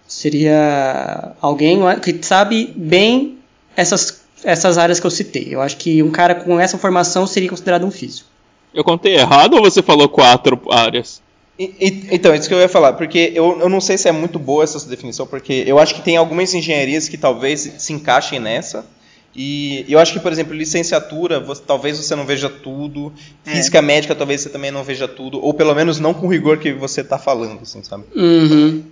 Seria 0.06 1.32
alguém 1.40 1.80
que 2.02 2.18
sabe 2.22 2.72
bem 2.76 3.38
essas, 3.76 4.22
essas 4.44 4.78
áreas 4.78 5.00
que 5.00 5.06
eu 5.06 5.10
citei. 5.10 5.48
Eu 5.50 5.60
acho 5.60 5.76
que 5.76 6.02
um 6.02 6.10
cara 6.10 6.34
com 6.34 6.58
essa 6.58 6.78
formação 6.78 7.26
seria 7.26 7.48
considerado 7.48 7.86
um 7.86 7.90
físico. 7.90 8.28
Eu 8.72 8.84
contei 8.84 9.16
errado 9.16 9.54
ou 9.54 9.62
você 9.62 9.82
falou 9.82 10.08
quatro 10.08 10.60
áreas? 10.70 11.22
Então, 11.58 12.34
isso 12.34 12.48
que 12.48 12.54
eu 12.54 12.60
ia 12.60 12.68
falar, 12.68 12.92
porque 12.92 13.32
eu, 13.34 13.58
eu 13.60 13.68
não 13.68 13.80
sei 13.80 13.98
se 13.98 14.08
é 14.08 14.12
muito 14.12 14.38
boa 14.38 14.62
essa 14.62 14.78
definição, 14.88 15.26
porque 15.26 15.64
eu 15.66 15.78
acho 15.78 15.94
que 15.94 16.02
tem 16.02 16.16
algumas 16.16 16.54
engenharias 16.54 17.08
que 17.08 17.18
talvez 17.18 17.72
se 17.78 17.92
encaixem 17.92 18.38
nessa. 18.38 18.86
E 19.34 19.84
eu 19.88 19.98
acho 19.98 20.12
que, 20.12 20.20
por 20.20 20.32
exemplo, 20.32 20.54
licenciatura, 20.54 21.38
você- 21.40 21.62
talvez 21.66 21.96
você 21.98 22.14
não 22.14 22.24
veja 22.24 22.48
tudo. 22.48 23.12
É. 23.46 23.50
Física 23.50 23.82
médica, 23.82 24.14
talvez 24.14 24.40
você 24.40 24.48
também 24.48 24.70
não 24.70 24.82
veja 24.84 25.06
tudo. 25.08 25.40
Ou 25.44 25.52
pelo 25.52 25.74
menos 25.74 25.98
não 26.00 26.14
com 26.14 26.26
o 26.26 26.30
rigor 26.30 26.58
que 26.58 26.72
você 26.72 27.00
está 27.02 27.18
falando, 27.18 27.60
assim, 27.62 27.82
sabe? 27.82 28.04
Uhum. 28.16 28.82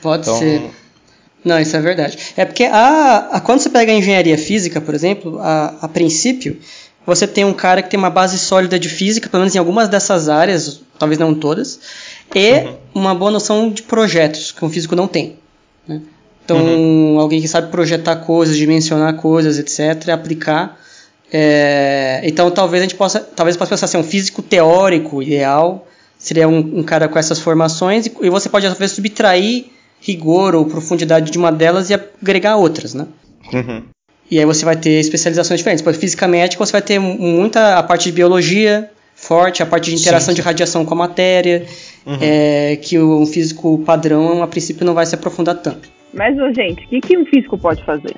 Pode 0.00 0.22
Então, 0.22 0.38
ser. 0.38 0.62
Não, 1.44 1.58
isso 1.60 1.76
é 1.76 1.80
verdade. 1.80 2.18
É 2.36 2.44
porque 2.44 2.64
a, 2.64 3.28
a- 3.32 3.40
quando 3.40 3.60
você 3.60 3.68
pega 3.70 3.92
a 3.92 3.94
engenharia 3.94 4.38
física, 4.38 4.80
por 4.80 4.94
exemplo, 4.94 5.38
a, 5.40 5.76
a 5.82 5.88
princípio, 5.88 6.58
você 7.06 7.26
tem 7.26 7.44
um 7.44 7.52
cara 7.52 7.82
que 7.82 7.90
tem 7.90 7.98
uma 7.98 8.10
base 8.10 8.38
sólida 8.38 8.78
de 8.78 8.88
física, 8.88 9.28
pelo 9.28 9.40
menos 9.40 9.54
em 9.54 9.58
algumas 9.58 9.88
dessas 9.88 10.28
áreas, 10.28 10.80
talvez 10.98 11.18
não 11.18 11.34
todas, 11.34 11.80
e 12.34 12.68
uma 12.94 13.14
boa 13.14 13.30
noção 13.30 13.70
de 13.70 13.82
projetos, 13.82 14.52
que 14.52 14.64
um 14.64 14.70
físico 14.70 14.94
não 14.94 15.06
tem. 15.08 15.36
né? 15.86 16.00
Então, 16.44 17.18
alguém 17.18 17.40
que 17.40 17.48
sabe 17.48 17.70
projetar 17.70 18.16
coisas, 18.16 18.56
dimensionar 18.56 19.14
coisas, 19.14 19.58
etc., 19.58 20.08
aplicar. 20.10 20.78
É, 21.32 22.20
então, 22.24 22.50
talvez 22.50 22.82
a 22.82 22.84
gente 22.84 22.96
possa, 22.96 23.20
talvez 23.20 23.56
possa 23.56 23.70
pensar 23.70 23.86
assim, 23.86 23.96
um 23.96 24.02
físico 24.02 24.42
teórico 24.42 25.22
ideal 25.22 25.86
seria 26.22 26.48
um, 26.48 26.78
um 26.78 26.82
cara 26.84 27.08
com 27.08 27.18
essas 27.18 27.40
formações 27.40 28.06
e, 28.06 28.12
e 28.22 28.30
você 28.30 28.48
pode 28.48 28.64
às 28.64 28.78
vezes 28.78 28.94
subtrair 28.94 29.66
rigor 30.00 30.54
ou 30.54 30.64
profundidade 30.64 31.30
de 31.30 31.38
uma 31.38 31.50
delas 31.50 31.90
e 31.90 31.94
agregar 31.94 32.56
outras, 32.56 32.94
né? 32.94 33.06
Uhum. 33.52 33.82
E 34.32 34.38
aí 34.38 34.46
você 34.46 34.64
vai 34.64 34.74
ter 34.74 34.92
especializações 34.92 35.60
diferentes. 35.60 35.82
Por 35.82 35.92
física 35.92 36.26
médica 36.26 36.64
você 36.64 36.72
vai 36.72 36.80
ter 36.80 36.98
muita 36.98 37.76
a 37.76 37.82
parte 37.82 38.04
de 38.04 38.12
biologia 38.12 38.90
forte, 39.14 39.62
a 39.62 39.66
parte 39.66 39.90
de 39.90 39.96
interação 40.00 40.32
Sim. 40.32 40.36
de 40.36 40.40
radiação 40.40 40.86
com 40.86 40.94
a 40.94 40.96
matéria, 40.96 41.66
é, 42.18 42.76
que 42.76 42.98
o 42.98 43.20
um 43.20 43.26
físico 43.26 43.82
padrão 43.84 44.42
a 44.42 44.46
princípio 44.46 44.86
não 44.86 44.94
vai 44.94 45.04
se 45.04 45.14
aprofundar 45.14 45.56
tanto. 45.56 45.86
Mas, 46.14 46.34
gente, 46.56 46.82
o 46.82 46.88
que, 46.88 47.00
que 47.02 47.18
um 47.18 47.26
físico 47.26 47.58
pode 47.58 47.84
fazer? 47.84 48.16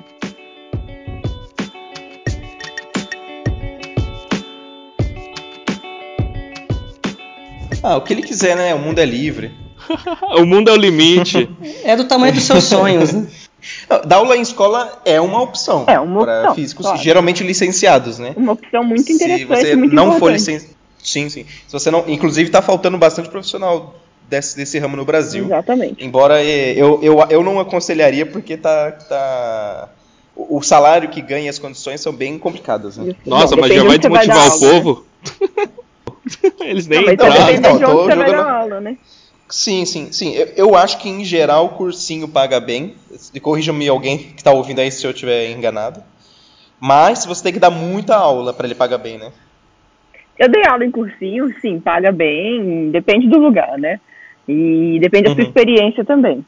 Ah, 7.83 7.97
o 7.97 8.01
que 8.01 8.13
ele 8.13 8.21
quiser, 8.21 8.55
né? 8.55 8.73
O 8.73 8.79
mundo 8.79 8.99
é 8.99 9.05
livre. 9.05 9.51
o 10.39 10.45
mundo 10.45 10.69
é 10.69 10.73
o 10.73 10.77
limite. 10.77 11.49
É 11.83 11.93
do 11.97 12.05
tamanho 12.05 12.33
dos 12.33 12.43
seus 12.43 12.63
sonhos, 12.63 13.11
né? 13.11 13.27
Não, 13.89 14.01
Dar 14.05 14.15
aula 14.17 14.35
em 14.37 14.41
escola 14.41 15.01
é 15.05 15.19
uma 15.21 15.41
opção. 15.41 15.85
É 15.87 15.99
uma 15.99 16.21
Para 16.23 16.39
opção, 16.39 16.55
físicos, 16.55 16.85
claro. 16.85 17.01
geralmente 17.01 17.43
licenciados, 17.43 18.19
né? 18.19 18.33
Uma 18.35 18.53
opção 18.53 18.83
muito 18.83 19.11
interessante, 19.11 19.39
Se 19.39 19.45
você 19.45 19.75
muito 19.75 19.95
não 19.95 20.05
for 20.11 20.15
importante. 20.17 20.37
licenciado. 20.39 20.75
Sim, 21.03 21.29
sim. 21.29 21.45
Se 21.67 21.73
você 21.73 21.91
não, 21.91 22.03
inclusive 22.07 22.47
está 22.49 22.61
faltando 22.61 22.97
bastante 22.97 23.29
profissional 23.29 23.95
desse, 24.27 24.55
desse 24.57 24.79
ramo 24.79 24.97
no 24.97 25.05
Brasil. 25.05 25.45
Exatamente. 25.45 26.03
Embora 26.03 26.43
eh, 26.43 26.73
eu, 26.75 26.99
eu, 27.03 27.19
eu 27.29 27.43
não 27.43 27.59
aconselharia 27.59 28.25
porque 28.25 28.57
tá, 28.57 28.91
tá 28.91 29.89
o 30.35 30.61
salário 30.63 31.09
que 31.09 31.21
ganha 31.21 31.45
e 31.45 31.49
as 31.49 31.59
condições 31.59 32.01
são 32.01 32.11
bem 32.11 32.37
complicadas. 32.39 32.97
Né? 32.97 33.13
Nossa, 33.25 33.55
Bom, 33.55 33.61
mas 33.61 33.71
já 33.71 33.79
vai 33.83 33.87
vai 33.89 33.97
desmotivar 33.99 34.35
dar 34.35 34.49
o 34.49 34.51
aula, 34.51 34.59
né? 34.59 34.71
povo? 34.81 35.05
Eles 36.61 36.87
nem 36.87 37.05
Não, 37.05 37.13
então, 37.13 37.29
vai 37.29 37.55
entraram. 37.55 37.61
Não, 37.61 37.77
de 37.77 37.85
onde 37.85 37.93
você 37.95 38.15
vai 38.15 38.27
jogando- 38.27 38.43
dar 38.45 38.51
aula, 38.53 38.81
né? 38.81 38.97
Sim, 39.49 39.85
sim, 39.85 40.11
sim. 40.11 40.33
Eu, 40.33 40.47
eu 40.55 40.75
acho 40.75 40.97
que 40.97 41.07
em 41.07 41.23
geral 41.23 41.65
o 41.65 41.69
cursinho 41.69 42.27
paga 42.27 42.59
bem. 42.59 42.95
E 43.33 43.39
Corrija-me 43.39 43.87
alguém 43.87 44.17
que 44.17 44.37
está 44.37 44.51
ouvindo 44.51 44.79
aí 44.79 44.91
se 44.91 45.05
eu 45.05 45.11
estiver 45.11 45.51
enganado. 45.51 46.01
Mas 46.79 47.25
você 47.25 47.43
tem 47.43 47.53
que 47.53 47.59
dar 47.59 47.69
muita 47.69 48.15
aula 48.15 48.53
para 48.53 48.65
ele 48.65 48.75
pagar 48.75 48.97
bem, 48.97 49.17
né? 49.17 49.31
Eu 50.37 50.49
dei 50.49 50.63
aula 50.67 50.83
em 50.83 50.91
cursinho, 50.91 51.53
sim, 51.61 51.79
paga 51.79 52.11
bem, 52.11 52.89
depende 52.91 53.27
do 53.29 53.37
lugar, 53.37 53.77
né? 53.77 53.99
E 54.47 54.97
depende 54.99 55.25
da 55.29 55.33
sua 55.33 55.41
Uhum. 55.43 55.47
experiência 55.47 56.03
também. 56.03 56.45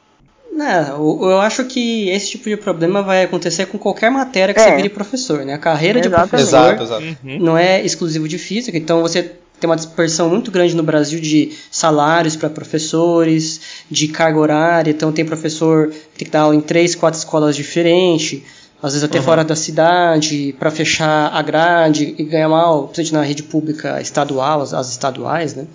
Não, 0.52 1.20
eu 1.22 1.30
eu 1.30 1.40
acho 1.40 1.64
que 1.66 2.08
esse 2.10 2.32
tipo 2.32 2.48
de 2.48 2.56
problema 2.56 3.00
vai 3.00 3.22
acontecer 3.22 3.66
com 3.66 3.78
qualquer 3.78 4.10
matéria 4.10 4.52
que 4.52 4.60
É. 4.60 4.64
você 4.64 4.76
vire 4.76 4.88
professor, 4.88 5.44
né? 5.44 5.54
A 5.54 5.58
carreira 5.58 6.00
de 6.00 6.08
Exatamente. 6.08 6.30
professor 6.30 6.58
Exato, 6.74 6.82
exato. 6.82 7.02
Uhum. 7.24 7.38
não 7.38 7.56
é 7.56 7.80
exclusivo 7.84 8.28
de 8.28 8.38
física, 8.38 8.76
então 8.76 9.00
você 9.00 9.36
tem 9.60 9.68
uma 9.68 9.76
dispersão 9.76 10.28
muito 10.28 10.50
grande 10.50 10.74
no 10.76 10.82
Brasil 10.82 11.20
de 11.20 11.52
salários 11.70 12.36
para 12.36 12.48
professores, 12.50 13.60
de 13.90 14.08
carga 14.08 14.38
horária, 14.38 14.90
então 14.90 15.12
tem 15.12 15.24
professor 15.24 15.88
que 15.88 16.18
tem 16.18 16.26
que 16.26 16.30
dar 16.30 16.42
aula 16.42 16.54
em 16.54 16.60
três, 16.60 16.94
quatro 16.94 17.18
escolas 17.18 17.56
diferentes, 17.56 18.42
às 18.82 18.92
vezes 18.92 19.02
até 19.04 19.18
fora 19.20 19.42
da 19.44 19.56
cidade, 19.56 20.54
para 20.58 20.70
fechar 20.70 21.28
a 21.34 21.42
grade 21.42 22.14
e 22.16 22.22
ganhar 22.22 22.48
mal, 22.48 22.84
principalmente 22.88 23.12
na 23.12 23.22
rede 23.22 23.42
pública 23.42 24.00
estadual, 24.00 24.60
as, 24.62 24.72
as 24.72 24.90
estaduais, 24.90 25.54
né? 25.54 25.66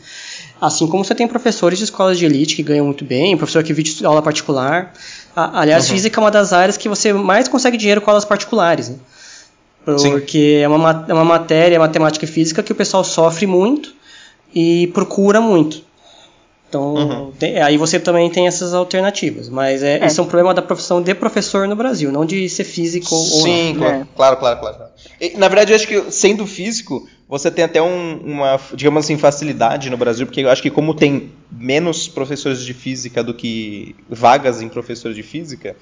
Assim 0.61 0.87
como 0.87 1.03
você 1.03 1.13
tem 1.13 1.27
professores 1.27 1.77
de 1.77 1.83
escolas 1.83 2.17
de 2.17 2.25
elite 2.25 2.55
que 2.55 2.63
ganham 2.63 2.85
muito 2.85 3.03
bem, 3.03 3.35
professor 3.35 3.61
que 3.63 3.73
vive 3.73 3.89
de 3.95 4.05
aula 4.05 4.21
particular. 4.21 4.93
A- 5.35 5.59
aliás, 5.59 5.89
física 5.89 6.17
é 6.17 6.23
uma 6.23 6.31
das 6.31 6.53
áreas 6.53 6.77
que 6.77 6.87
você 6.87 7.11
mais 7.11 7.49
consegue 7.49 7.75
dinheiro 7.75 7.99
com 7.99 8.09
aulas 8.09 8.23
particulares, 8.23 8.87
né? 8.87 8.95
Sim. 9.97 10.11
Porque 10.11 10.59
é 10.63 10.67
uma, 10.67 10.77
ma- 10.77 11.05
é 11.07 11.13
uma 11.13 11.25
matéria, 11.25 11.79
matemática 11.79 12.25
e 12.25 12.27
física, 12.27 12.63
que 12.63 12.71
o 12.71 12.75
pessoal 12.75 13.03
sofre 13.03 13.45
muito 13.45 13.93
e 14.53 14.87
procura 14.93 15.41
muito. 15.41 15.83
Então, 16.69 16.95
Uhum. 16.95 17.31
tem- 17.37 17.61
aí 17.61 17.77
você 17.77 17.99
também 17.99 18.29
tem 18.31 18.47
essas 18.47 18.73
alternativas. 18.73 19.47
Mas 19.47 19.83
é, 19.83 19.99
É. 19.99 20.07
isso 20.07 20.19
é 20.19 20.23
um 20.23 20.27
problema 20.27 20.53
da 20.55 20.61
profissão 20.61 21.01
de 21.01 21.13
professor 21.13 21.67
no 21.67 21.75
Brasil, 21.75 22.11
não 22.11 22.25
de 22.25 22.49
ser 22.49 22.63
físico 22.63 23.13
ou 23.13 23.21
Sim, 23.43 23.73
não. 23.73 23.79
claro, 23.79 23.95
É. 24.01 24.07
claro, 24.15 24.37
claro, 24.37 24.59
claro. 24.59 24.77
E, 25.21 25.37
na 25.37 25.47
verdade, 25.47 25.71
eu 25.71 25.75
acho 25.75 25.87
que 25.87 26.11
sendo 26.11 26.47
físico, 26.47 27.07
você 27.29 27.51
tem 27.51 27.63
até 27.65 27.79
um- 27.81 28.17
uma, 28.25 28.59
digamos 28.73 29.03
assim, 29.05 29.17
facilidade 29.17 29.89
no 29.89 29.97
Brasil, 29.97 30.25
porque 30.25 30.41
eu 30.41 30.49
acho 30.49 30.61
que 30.63 30.71
como 30.71 30.95
tem 30.95 31.31
menos 31.51 32.07
professores 32.07 32.63
de 32.63 32.73
física 32.73 33.23
do 33.23 33.33
que 33.35 33.95
vagas 34.09 34.59
em 34.61 34.67
professores 34.67 35.15
de 35.15 35.21
física, 35.23 35.69
é, 35.69 35.75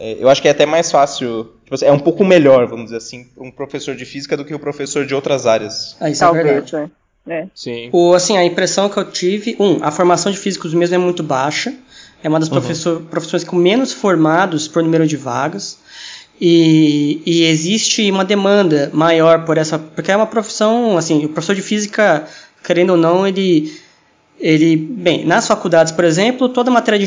eu 0.00 0.28
acho 0.28 0.40
que 0.40 0.48
é 0.48 0.50
até 0.50 0.64
mais 0.64 0.90
fácil, 0.90 1.52
tipo 1.64 1.74
assim, 1.74 1.84
é 1.84 1.92
um 1.92 1.98
pouco 1.98 2.24
melhor, 2.24 2.66
vamos 2.66 2.86
dizer 2.86 2.96
assim, 2.96 3.28
um 3.36 3.50
professor 3.50 3.94
de 3.94 4.04
física 4.04 4.36
do 4.36 4.44
que 4.44 4.54
o 4.54 4.58
professor 4.58 5.04
de 5.04 5.14
outras 5.14 5.46
áreas. 5.46 5.96
Ah, 6.00 6.08
isso 6.08 6.24
é 6.24 6.32
verdade. 6.32 6.70
Talvez, 6.70 6.90
é. 6.90 7.00
É. 7.26 7.46
Sim. 7.54 7.90
O, 7.92 8.14
assim, 8.14 8.36
a 8.36 8.44
impressão 8.44 8.88
que 8.88 8.96
eu 8.96 9.04
tive, 9.04 9.56
um, 9.60 9.78
a 9.84 9.90
formação 9.90 10.32
de 10.32 10.38
físicos 10.38 10.72
mesmo 10.72 10.94
é 10.94 10.98
muito 10.98 11.22
baixa. 11.22 11.74
É 12.22 12.28
uma 12.28 12.40
das 12.40 12.48
professor, 12.48 13.02
profissões 13.02 13.44
com 13.44 13.56
menos 13.56 13.92
formados 13.92 14.68
por 14.68 14.82
número 14.82 15.06
de 15.06 15.16
vagas. 15.16 15.78
E, 16.40 17.22
e 17.26 17.44
existe 17.44 18.10
uma 18.10 18.24
demanda 18.24 18.90
maior 18.94 19.44
por 19.44 19.58
essa, 19.58 19.78
porque 19.78 20.10
é 20.10 20.16
uma 20.16 20.26
profissão, 20.26 20.96
assim, 20.96 21.24
o 21.24 21.28
professor 21.28 21.54
de 21.54 21.62
física, 21.62 22.26
querendo 22.64 22.90
ou 22.90 22.96
não, 22.96 23.26
ele 23.26 23.70
ele, 24.38 24.74
bem, 24.74 25.26
nas 25.26 25.46
faculdades, 25.46 25.92
por 25.92 26.02
exemplo, 26.02 26.48
toda 26.48 26.70
matéria 26.70 26.98
de 26.98 27.06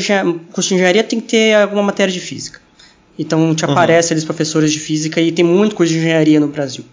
curso 0.52 0.68
de 0.68 0.76
engenharia 0.76 1.02
tem 1.02 1.20
que 1.20 1.26
ter 1.26 1.54
alguma 1.54 1.82
matéria 1.82 2.12
de 2.12 2.20
física. 2.20 2.60
Então 3.18 3.54
te 3.54 3.64
aparece 3.64 4.12
eles 4.12 4.24
professores 4.24 4.72
de 4.72 4.80
física 4.80 5.20
e 5.20 5.30
tem 5.30 5.44
muito 5.44 5.74
curso 5.74 5.92
de 5.92 5.98
engenharia 5.98 6.40
no 6.40 6.48
Brasil. 6.48 6.84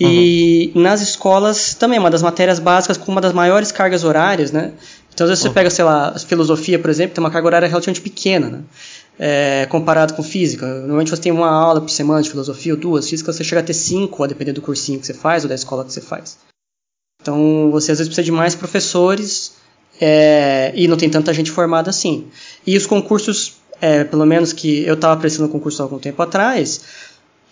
E 0.00 0.72
nas 0.74 1.02
escolas 1.02 1.74
também 1.74 1.98
é 1.98 2.00
uma 2.00 2.10
das 2.10 2.22
matérias 2.22 2.58
básicas 2.58 2.96
com 2.96 3.12
uma 3.12 3.20
das 3.20 3.34
maiores 3.34 3.70
cargas 3.70 4.02
horárias, 4.02 4.50
né? 4.50 4.72
Então 5.12 5.26
às 5.26 5.30
vezes 5.30 5.42
você 5.42 5.50
pega, 5.50 5.68
sei 5.68 5.84
lá, 5.84 6.18
filosofia, 6.18 6.78
por 6.78 6.88
exemplo, 6.88 7.14
tem 7.14 7.22
uma 7.22 7.30
carga 7.30 7.46
horária 7.46 7.68
relativamente 7.68 8.00
pequena, 8.00 8.48
né? 8.48 8.60
É, 9.18 9.66
comparado 9.66 10.14
com 10.14 10.22
física. 10.22 10.66
Normalmente 10.66 11.10
você 11.10 11.20
tem 11.20 11.30
uma 11.30 11.50
aula 11.50 11.82
por 11.82 11.90
semana 11.90 12.22
de 12.22 12.30
filosofia 12.30 12.72
ou 12.72 12.80
duas, 12.80 13.10
física 13.10 13.30
você 13.30 13.44
chega 13.44 13.60
a 13.60 13.64
ter 13.64 13.74
cinco, 13.74 14.24
a 14.24 14.26
depender 14.26 14.52
do 14.52 14.62
cursinho 14.62 14.98
que 14.98 15.06
você 15.06 15.12
faz 15.12 15.42
ou 15.42 15.48
da 15.50 15.54
escola 15.54 15.84
que 15.84 15.92
você 15.92 16.00
faz. 16.00 16.38
Então 17.20 17.70
você 17.70 17.92
às 17.92 17.98
vezes 17.98 18.08
precisa 18.08 18.24
de 18.24 18.32
mais 18.32 18.54
professores 18.54 19.52
é, 20.00 20.72
e 20.74 20.88
não 20.88 20.96
tem 20.96 21.10
tanta 21.10 21.34
gente 21.34 21.50
formada 21.50 21.90
assim. 21.90 22.28
E 22.66 22.74
os 22.74 22.86
concursos, 22.86 23.59
é, 23.80 24.04
pelo 24.04 24.26
menos 24.26 24.52
que 24.52 24.84
eu 24.84 24.94
estava 24.94 25.18
prestando 25.20 25.48
concurso 25.48 25.82
há 25.82 25.84
algum 25.84 25.98
tempo 25.98 26.22
atrás, 26.22 26.82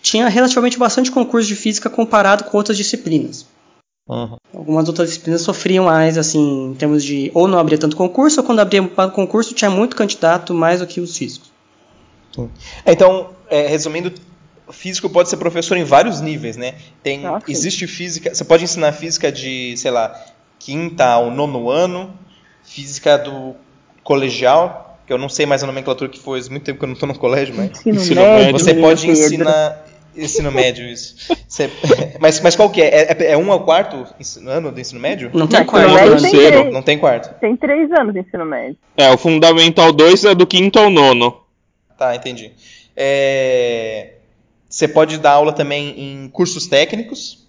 tinha 0.01 0.27
relativamente 0.27 0.77
bastante 0.77 1.11
concurso 1.11 1.47
de 1.47 1.55
física 1.55 1.89
comparado 1.89 2.45
com 2.45 2.57
outras 2.57 2.77
disciplinas. 2.77 3.45
Algumas 4.51 4.87
outras 4.87 5.09
disciplinas 5.09 5.41
sofriam 5.41 5.85
mais, 5.85 6.17
assim, 6.17 6.71
em 6.71 6.73
termos 6.73 7.03
de 7.03 7.29
ou 7.33 7.47
não 7.47 7.59
abria 7.59 7.77
tanto 7.77 7.95
concurso, 7.95 8.39
ou 8.39 8.45
quando 8.45 8.59
abria 8.59 8.81
um 8.81 8.87
concurso 8.87 9.53
tinha 9.53 9.69
muito 9.69 9.95
candidato 9.95 10.51
mais 10.53 10.79
do 10.79 10.87
que 10.87 10.99
os 10.99 11.15
físicos. 11.15 11.51
Então, 12.85 13.29
é, 13.49 13.67
resumindo, 13.67 14.11
físico 14.71 15.09
pode 15.09 15.29
ser 15.29 15.37
professor 15.37 15.77
em 15.77 15.83
vários 15.83 16.21
níveis, 16.21 16.57
né? 16.57 16.75
Tem, 17.03 17.25
Ah, 17.25 17.39
sim. 17.45 17.51
existe 17.51 17.85
física, 17.85 18.33
você 18.33 18.43
pode 18.43 18.63
ensinar 18.63 18.91
física 18.93 19.31
de, 19.31 19.77
sei 19.77 19.91
lá, 19.91 20.19
quinta 20.57 21.05
ao 21.05 21.29
nono 21.29 21.69
ano, 21.69 22.11
física 22.63 23.17
do 23.17 23.55
colegial, 24.03 24.88
que 25.09 25.13
eu 25.13 25.17
não 25.17 25.27
sei 25.27 25.47
mais 25.47 25.63
a 25.63 25.65
nomenclatura 25.65 26.07
que 26.07 26.19
foi, 26.19 26.37
faz 26.39 26.49
muito 26.49 26.65
tempo 26.65 26.77
que 26.77 26.85
eu 26.85 26.87
não 26.87 26.93
estou 26.93 27.07
no 27.07 27.17
colégio, 27.17 27.55
mas 27.57 27.71
Ensino, 27.71 27.95
Ensino 27.99 28.21
médio. 28.21 28.45
médio. 28.45 28.59
você 28.59 28.73
pode 28.75 29.09
ensinar 29.09 29.85
ensino 30.15 30.51
médio 30.51 30.85
isso. 30.85 31.15
Você- 31.47 31.67
mas, 32.21 32.39
mas 32.41 32.55
qual 32.55 32.69
que 32.69 32.79
é? 32.79 33.11
é? 33.11 33.31
é 33.31 33.35
um 33.37 33.51
ao 33.51 33.65
quarto 33.65 34.05
ano 34.45 34.71
do 34.71 34.79
ensino 34.79 35.01
médio? 35.01 35.31
Não 35.33 35.47
tem 35.47 35.61
Não, 35.61 35.65
quarto. 35.65 35.89
né? 35.95 36.19
tem 36.21 36.31
três, 36.31 36.73
Não 36.73 36.81
tem 36.83 36.99
quarto. 36.99 37.39
tem 37.39 37.57
três 37.57 37.91
anos 37.91 38.13
de 38.13 38.19
ensino 38.19 38.45
médio. 38.45 38.77
É, 38.95 39.09
o 39.11 39.17
Fundamental 39.17 39.91
2 39.91 40.25
é 40.25 40.35
do 40.35 40.45
quinto 40.45 40.77
ao 40.77 40.91
nono. 40.91 41.41
Tá, 41.97 42.15
entendi. 42.15 42.51
É, 42.95 44.13
Você 44.69 44.87
pode 44.87 45.17
dar 45.17 45.31
aula 45.31 45.53
também 45.53 45.99
em 45.99 46.29
cursos 46.29 46.67
técnicos. 46.67 47.47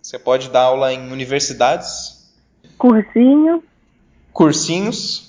Você 0.00 0.18
pode 0.18 0.48
dar 0.48 0.62
aula 0.62 0.90
em 0.90 1.12
universidades, 1.12 2.32
Cursinho, 2.78 3.62
cursinhos. 4.32 5.27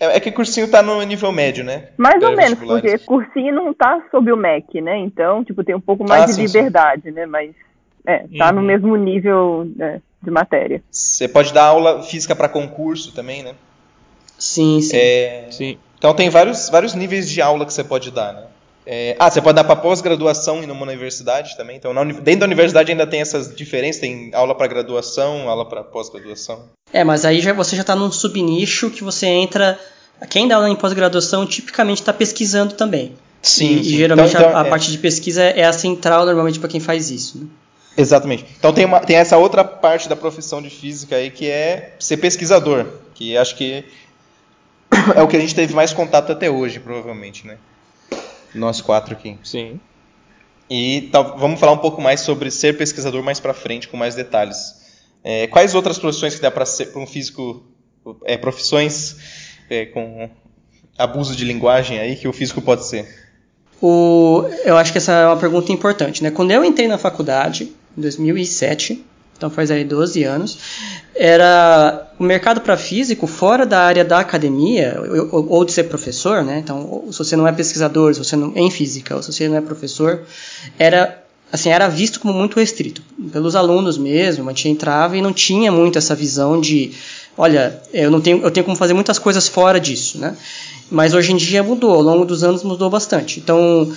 É 0.00 0.16
é 0.16 0.20
que 0.20 0.32
cursinho 0.32 0.68
tá 0.68 0.82
no 0.82 1.00
nível 1.02 1.30
médio, 1.32 1.64
né? 1.64 1.88
mais 1.96 2.22
ou 2.22 2.34
menos, 2.36 2.58
porque 2.58 2.98
cursinho 2.98 3.54
não 3.54 3.72
tá 3.72 4.02
sob 4.10 4.32
o 4.32 4.36
MEC, 4.36 4.80
né? 4.80 4.98
Então, 4.98 5.44
tipo, 5.44 5.62
tem 5.62 5.74
um 5.74 5.80
pouco 5.80 6.02
mais 6.04 6.22
Ah, 6.22 6.26
de 6.26 6.32
sim, 6.32 6.46
sim. 6.48 6.58
liberdade, 6.58 7.10
né? 7.10 7.26
Mas, 7.26 7.54
é, 8.06 8.24
tá 8.38 8.50
no 8.52 8.60
Uhum. 8.60 8.66
mesmo 8.66 8.96
nível 8.96 9.70
né, 9.76 10.00
de 10.22 10.30
matéria. 10.30 10.82
Você 10.90 11.28
pode 11.28 11.52
dar 11.52 11.64
aula 11.64 12.02
física 12.02 12.34
para 12.34 12.48
concurso 12.48 13.12
também, 13.14 13.42
né? 13.42 13.54
Sim, 14.38 14.80
sim. 14.80 14.96
É, 14.96 15.46
Sim. 15.50 15.78
Então 15.98 16.14
tem 16.14 16.30
vários, 16.30 16.70
vários 16.70 16.94
níveis 16.94 17.28
de 17.28 17.42
aula 17.42 17.66
que 17.66 17.72
você 17.74 17.84
pode 17.84 18.10
dar, 18.10 18.32
né? 18.32 18.46
É, 18.86 19.14
ah, 19.18 19.30
você 19.30 19.42
pode 19.42 19.54
dar 19.56 19.64
para 19.64 19.76
pós-graduação 19.76 20.62
e 20.62 20.66
numa 20.66 20.82
universidade 20.82 21.54
também. 21.56 21.76
Então, 21.76 21.92
na 21.92 22.00
uni- 22.00 22.14
dentro 22.14 22.40
da 22.40 22.46
universidade 22.46 22.90
ainda 22.90 23.06
tem 23.06 23.20
essas 23.20 23.54
diferenças, 23.54 24.00
tem 24.00 24.30
aula 24.34 24.54
para 24.54 24.66
graduação, 24.66 25.48
aula 25.48 25.68
para 25.68 25.84
pós-graduação. 25.84 26.70
É, 26.92 27.04
mas 27.04 27.24
aí 27.24 27.40
já, 27.40 27.52
você 27.52 27.76
já 27.76 27.82
está 27.82 27.94
num 27.94 28.10
subnicho 28.10 28.90
que 28.90 29.02
você 29.04 29.26
entra. 29.26 29.78
Quem 30.28 30.46
dá 30.48 30.56
aula 30.56 30.68
em 30.68 30.76
pós-graduação 30.76 31.46
tipicamente 31.46 32.00
está 32.02 32.12
pesquisando 32.12 32.74
também. 32.74 33.14
Sim, 33.42 33.76
e, 33.78 33.84
sim. 33.84 33.90
e 33.90 33.96
geralmente 33.96 34.30
Então- 34.30 34.40
então, 34.48 34.56
a, 34.58 34.62
a 34.62 34.66
é. 34.66 34.68
parte 34.70 34.90
de 34.90 34.98
pesquisa 34.98 35.42
é 35.42 35.64
a 35.64 35.72
central 35.72 36.26
normalmente 36.26 36.58
para 36.58 36.68
quem 36.68 36.80
faz 36.80 37.10
isso. 37.10 37.38
Né? 37.38 37.46
Exatamente. 37.96 38.44
Então 38.58 38.72
tem, 38.72 38.84
uma- 38.84 39.00
tem 39.00 39.16
essa 39.16 39.36
outra 39.38 39.64
parte 39.64 40.08
da 40.08 40.16
profissão 40.16 40.60
de 40.60 40.68
física 40.70 41.16
aí 41.16 41.30
que 41.30 41.48
é 41.48 41.94
ser 41.98 42.18
pesquisador, 42.18 42.86
que 43.14 43.36
acho 43.36 43.56
que 43.56 43.84
é 45.16 45.22
o 45.22 45.28
que 45.28 45.36
a 45.36 45.40
gente 45.40 45.54
teve 45.54 45.72
mais 45.74 45.92
contato 45.92 46.32
até 46.32 46.50
hoje, 46.50 46.80
provavelmente, 46.80 47.46
né? 47.46 47.56
Nós 48.54 48.80
quatro 48.80 49.14
aqui. 49.14 49.38
Sim. 49.44 49.78
E 50.68 51.08
tal- 51.12 51.36
vamos 51.38 51.58
falar 51.58 51.72
um 51.72 51.78
pouco 51.78 52.00
mais 52.02 52.20
sobre 52.20 52.50
ser 52.50 52.76
pesquisador 52.76 53.22
mais 53.22 53.40
pra 53.40 53.54
frente, 53.54 53.88
com 53.88 53.96
mais 53.96 54.14
detalhes. 54.14 54.79
É, 55.22 55.46
quais 55.46 55.74
outras 55.74 55.98
profissões 55.98 56.34
que 56.34 56.40
dá 56.40 56.50
para 56.50 56.64
ser 56.64 56.86
para 56.86 57.00
um 57.00 57.06
físico, 57.06 57.62
é, 58.24 58.36
profissões 58.36 59.16
é, 59.68 59.86
com 59.86 60.30
abuso 60.96 61.36
de 61.36 61.44
linguagem 61.44 61.98
aí 61.98 62.16
que 62.16 62.26
o 62.26 62.32
físico 62.32 62.60
pode 62.60 62.86
ser? 62.86 63.06
O, 63.80 64.44
eu 64.64 64.76
acho 64.76 64.92
que 64.92 64.98
essa 64.98 65.12
é 65.12 65.26
uma 65.26 65.36
pergunta 65.36 65.72
importante. 65.72 66.22
Né? 66.22 66.30
Quando 66.30 66.50
eu 66.50 66.64
entrei 66.64 66.86
na 66.86 66.98
faculdade, 66.98 67.72
em 67.96 68.00
2007, 68.00 69.04
então 69.36 69.48
faz 69.48 69.70
aí 69.70 69.84
12 69.84 70.22
anos, 70.22 70.58
era 71.14 72.12
o 72.18 72.24
mercado 72.24 72.60
para 72.60 72.76
físico 72.76 73.26
fora 73.26 73.64
da 73.64 73.80
área 73.80 74.04
da 74.04 74.20
academia, 74.20 75.00
ou, 75.32 75.48
ou 75.48 75.64
de 75.64 75.72
ser 75.72 75.84
professor, 75.84 76.44
né? 76.44 76.58
então 76.58 77.04
se 77.10 77.18
você 77.18 77.36
não 77.36 77.48
é 77.48 77.52
pesquisador, 77.52 78.12
se 78.12 78.22
você 78.22 78.36
não 78.36 78.52
em 78.54 78.70
física, 78.70 79.16
ou 79.16 79.22
se 79.22 79.32
você 79.32 79.48
não 79.48 79.56
é 79.56 79.60
professor, 79.62 80.22
era 80.78 81.19
assim, 81.52 81.70
era 81.70 81.88
visto 81.88 82.20
como 82.20 82.32
muito 82.32 82.58
restrito. 82.58 83.02
Pelos 83.32 83.56
alunos 83.56 83.98
mesmo, 83.98 84.48
a 84.48 84.52
gente 84.52 84.68
entrava 84.68 85.16
e 85.16 85.22
não 85.22 85.32
tinha 85.32 85.70
muito 85.72 85.98
essa 85.98 86.14
visão 86.14 86.60
de, 86.60 86.92
olha, 87.36 87.80
eu 87.92 88.10
não 88.10 88.20
tenho, 88.20 88.42
eu 88.42 88.50
tenho 88.50 88.64
como 88.64 88.76
fazer 88.76 88.94
muitas 88.94 89.18
coisas 89.18 89.48
fora 89.48 89.80
disso, 89.80 90.18
né? 90.18 90.36
Mas 90.90 91.14
hoje 91.14 91.32
em 91.32 91.36
dia 91.36 91.62
mudou, 91.62 91.94
ao 91.94 92.02
longo 92.02 92.24
dos 92.24 92.42
anos 92.42 92.64
mudou 92.64 92.90
bastante. 92.90 93.38
Então, 93.38 93.92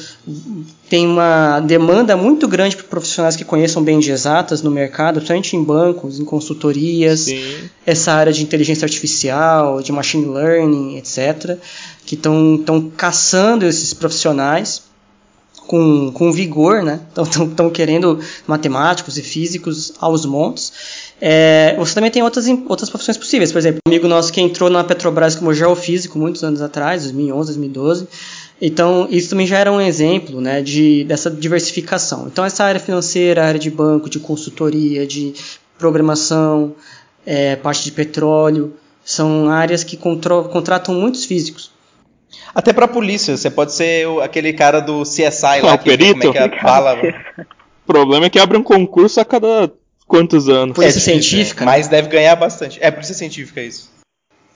tem 0.87 1.07
uma 1.07 1.59
demanda 1.59 2.15
muito 2.15 2.47
grande 2.47 2.75
para 2.75 2.85
profissionais 2.85 3.35
que 3.35 3.43
conheçam 3.43 3.83
bem 3.83 3.97
de 3.97 4.11
exatas 4.11 4.61
no 4.61 4.69
mercado, 4.69 5.15
principalmente 5.15 5.55
em 5.55 5.63
bancos, 5.63 6.19
em 6.19 6.25
consultorias, 6.25 7.21
Sim. 7.21 7.69
essa 7.83 8.13
área 8.13 8.31
de 8.31 8.43
inteligência 8.43 8.85
artificial, 8.85 9.81
de 9.81 9.91
machine 9.91 10.25
learning, 10.25 10.97
etc., 10.97 11.57
que 12.05 12.13
estão 12.13 12.91
caçando 12.95 13.65
esses 13.65 13.91
profissionais 13.91 14.92
com, 15.73 16.11
com 16.11 16.31
vigor, 16.31 16.83
né? 16.83 16.99
Estão 17.17 17.67
querendo 17.67 18.19
matemáticos 18.45 19.17
e 19.17 19.23
físicos 19.23 19.93
aos 19.99 20.23
montes. 20.23 20.71
É, 21.19 21.75
você 21.79 21.95
também 21.95 22.11
tem 22.11 22.21
outras, 22.21 22.45
outras 22.67 22.91
profissões 22.91 23.17
possíveis. 23.17 23.51
Por 23.51 23.57
exemplo, 23.57 23.79
um 23.87 23.89
amigo 23.89 24.07
nosso 24.07 24.31
que 24.31 24.39
entrou 24.39 24.69
na 24.69 24.83
Petrobras 24.83 25.35
como 25.35 25.51
geofísico 25.51 26.19
muitos 26.19 26.43
anos 26.43 26.61
atrás, 26.61 27.01
2011, 27.01 27.47
2012. 27.47 28.07
Então, 28.61 29.07
isso 29.09 29.31
também 29.31 29.47
já 29.47 29.57
era 29.57 29.71
um 29.71 29.81
exemplo 29.81 30.39
né, 30.39 30.61
de, 30.61 31.05
dessa 31.05 31.31
diversificação. 31.31 32.27
Então, 32.31 32.45
essa 32.45 32.63
área 32.63 32.79
financeira, 32.79 33.43
área 33.43 33.59
de 33.59 33.71
banco, 33.71 34.07
de 34.11 34.19
consultoria, 34.19 35.07
de 35.07 35.33
programação, 35.79 36.75
é, 37.25 37.55
parte 37.55 37.83
de 37.83 37.91
petróleo, 37.93 38.75
são 39.03 39.49
áreas 39.49 39.83
que 39.83 39.97
contratam 39.97 40.93
muitos 40.93 41.25
físicos. 41.25 41.72
Até 42.53 42.73
pra 42.73 42.87
polícia, 42.87 43.35
você 43.35 43.49
pode 43.49 43.73
ser 43.73 44.07
aquele 44.21 44.53
cara 44.53 44.79
do 44.79 45.03
CSI 45.03 45.61
lá, 45.61 45.73
ah, 45.73 45.77
que 45.77 45.85
perito? 45.85 46.19
como 46.19 46.29
é 46.29 46.31
que 46.31 46.55
é 46.55 46.59
a 46.59 46.63
bala. 46.63 46.97
O 47.83 47.85
problema 47.85 48.25
é 48.25 48.29
que 48.29 48.39
abre 48.39 48.57
um 48.57 48.63
concurso 48.63 49.19
a 49.19 49.25
cada 49.25 49.71
quantos 50.07 50.47
anos. 50.47 50.75
Polícia 50.75 50.99
é 50.99 51.01
científica. 51.01 51.65
Né? 51.65 51.71
Mas 51.71 51.87
deve 51.87 52.07
ganhar 52.07 52.35
bastante. 52.35 52.79
É, 52.81 52.89
polícia 52.91 53.15
científica, 53.15 53.61
é 53.61 53.65
isso. 53.65 53.91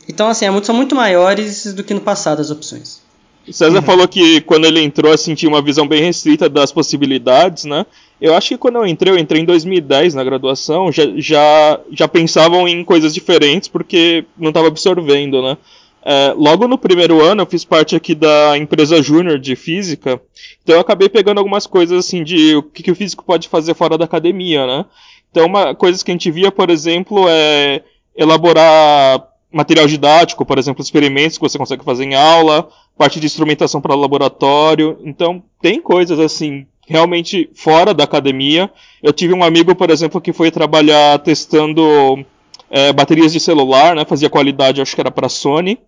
Então, 0.07 0.29
assim, 0.29 0.45
é 0.45 0.63
são 0.63 0.75
muito 0.75 0.95
maiores 0.95 1.73
do 1.73 1.83
que 1.83 1.93
no 1.93 2.01
passado 2.01 2.39
as 2.39 2.49
opções. 2.49 3.01
O 3.47 3.53
César 3.53 3.77
uhum. 3.77 3.81
falou 3.81 4.07
que 4.07 4.41
quando 4.41 4.65
ele 4.65 4.81
entrou, 4.81 5.11
assim, 5.11 5.33
tinha 5.33 5.49
uma 5.49 5.61
visão 5.61 5.87
bem 5.87 6.01
restrita 6.01 6.49
das 6.49 6.71
possibilidades, 6.71 7.63
né? 7.63 7.85
Eu 8.19 8.35
acho 8.35 8.49
que 8.49 8.57
quando 8.57 8.75
eu 8.75 8.85
entrei, 8.85 9.13
eu 9.13 9.17
entrei 9.17 9.41
em 9.41 9.45
2010 9.45 10.15
na 10.15 10.23
graduação, 10.23 10.91
já, 10.91 11.03
já, 11.15 11.79
já 11.91 12.07
pensavam 12.07 12.67
em 12.67 12.83
coisas 12.83 13.13
diferentes 13.13 13.69
porque 13.69 14.25
não 14.37 14.49
estava 14.49 14.67
absorvendo, 14.67 15.41
né? 15.41 15.57
É, 16.03 16.33
logo 16.37 16.67
no 16.67 16.77
primeiro 16.77 17.21
ano 17.21 17.41
eu 17.41 17.45
fiz 17.45 17.65
parte 17.65 17.95
aqui 17.95 18.15
da 18.15 18.57
empresa 18.57 19.01
júnior 19.01 19.37
de 19.37 19.55
física, 19.55 20.21
então 20.63 20.75
eu 20.75 20.81
acabei 20.81 21.09
pegando 21.09 21.39
algumas 21.39 21.67
coisas 21.67 22.05
assim 22.05 22.23
de 22.23 22.55
o 22.55 22.63
que, 22.63 22.83
que 22.83 22.91
o 22.91 22.95
físico 22.95 23.25
pode 23.25 23.49
fazer 23.49 23.73
fora 23.73 23.97
da 23.97 24.05
academia, 24.05 24.65
né? 24.65 24.85
Então, 25.31 25.45
uma 25.45 25.75
coisa 25.75 26.03
que 26.03 26.09
a 26.09 26.13
gente 26.13 26.31
via, 26.31 26.51
por 26.51 26.69
exemplo, 26.69 27.25
é 27.29 27.83
elaborar 28.15 29.27
material 29.51 29.87
didático, 29.87 30.45
por 30.45 30.57
exemplo, 30.57 30.81
experimentos 30.81 31.37
que 31.37 31.43
você 31.43 31.57
consegue 31.57 31.83
fazer 31.83 32.05
em 32.05 32.15
aula, 32.15 32.67
parte 32.97 33.19
de 33.19 33.25
instrumentação 33.25 33.79
para 33.79 33.95
laboratório. 33.95 34.97
Então, 35.03 35.43
tem 35.61 35.79
coisas 35.81 36.19
assim 36.19 36.65
realmente 36.87 37.49
fora 37.53 37.93
da 37.93 38.05
academia. 38.05 38.69
Eu 39.03 39.13
tive 39.13 39.33
um 39.33 39.43
amigo, 39.43 39.75
por 39.75 39.89
exemplo, 39.89 40.21
que 40.21 40.33
foi 40.33 40.49
trabalhar 40.49 41.19
testando 41.19 42.25
é, 42.69 42.91
baterias 42.93 43.31
de 43.31 43.39
celular, 43.39 43.95
né? 43.95 44.05
Fazia 44.05 44.29
qualidade, 44.29 44.81
acho 44.81 44.95
que 44.95 45.01
era 45.01 45.11
para 45.11 45.29
Sony. 45.29 45.79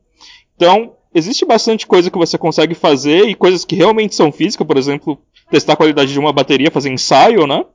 Então, 0.55 0.93
existe 1.13 1.45
bastante 1.45 1.87
coisa 1.87 2.09
que 2.09 2.17
você 2.17 2.37
consegue 2.37 2.75
fazer 2.75 3.27
e 3.27 3.35
coisas 3.35 3.65
que 3.65 3.75
realmente 3.75 4.15
são 4.15 4.31
físicas, 4.31 4.65
por 4.65 4.77
exemplo, 4.77 5.19
testar 5.49 5.73
a 5.73 5.77
qualidade 5.77 6.11
de 6.11 6.19
uma 6.19 6.33
bateria, 6.33 6.71
fazer 6.71 6.89
ensaio, 6.89 7.47
né? 7.47 7.65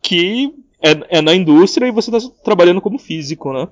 Que 0.00 0.52
é, 0.80 1.18
é 1.18 1.22
na 1.22 1.34
indústria 1.34 1.86
e 1.86 1.92
você 1.92 2.14
está 2.14 2.28
trabalhando 2.44 2.80
como 2.80 2.98
físico, 2.98 3.52
né? 3.52 3.68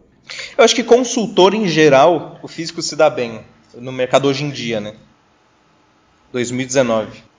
Eu 0.56 0.64
acho 0.64 0.74
que 0.74 0.84
consultor 0.84 1.54
em 1.54 1.66
geral, 1.66 2.38
o 2.42 2.48
físico 2.48 2.80
se 2.80 2.94
dá 2.94 3.10
bem 3.10 3.40
no 3.74 3.90
mercado 3.90 4.28
hoje 4.28 4.44
em 4.44 4.50
dia, 4.50 4.80
né? 4.80 4.94
2019. 6.32 7.29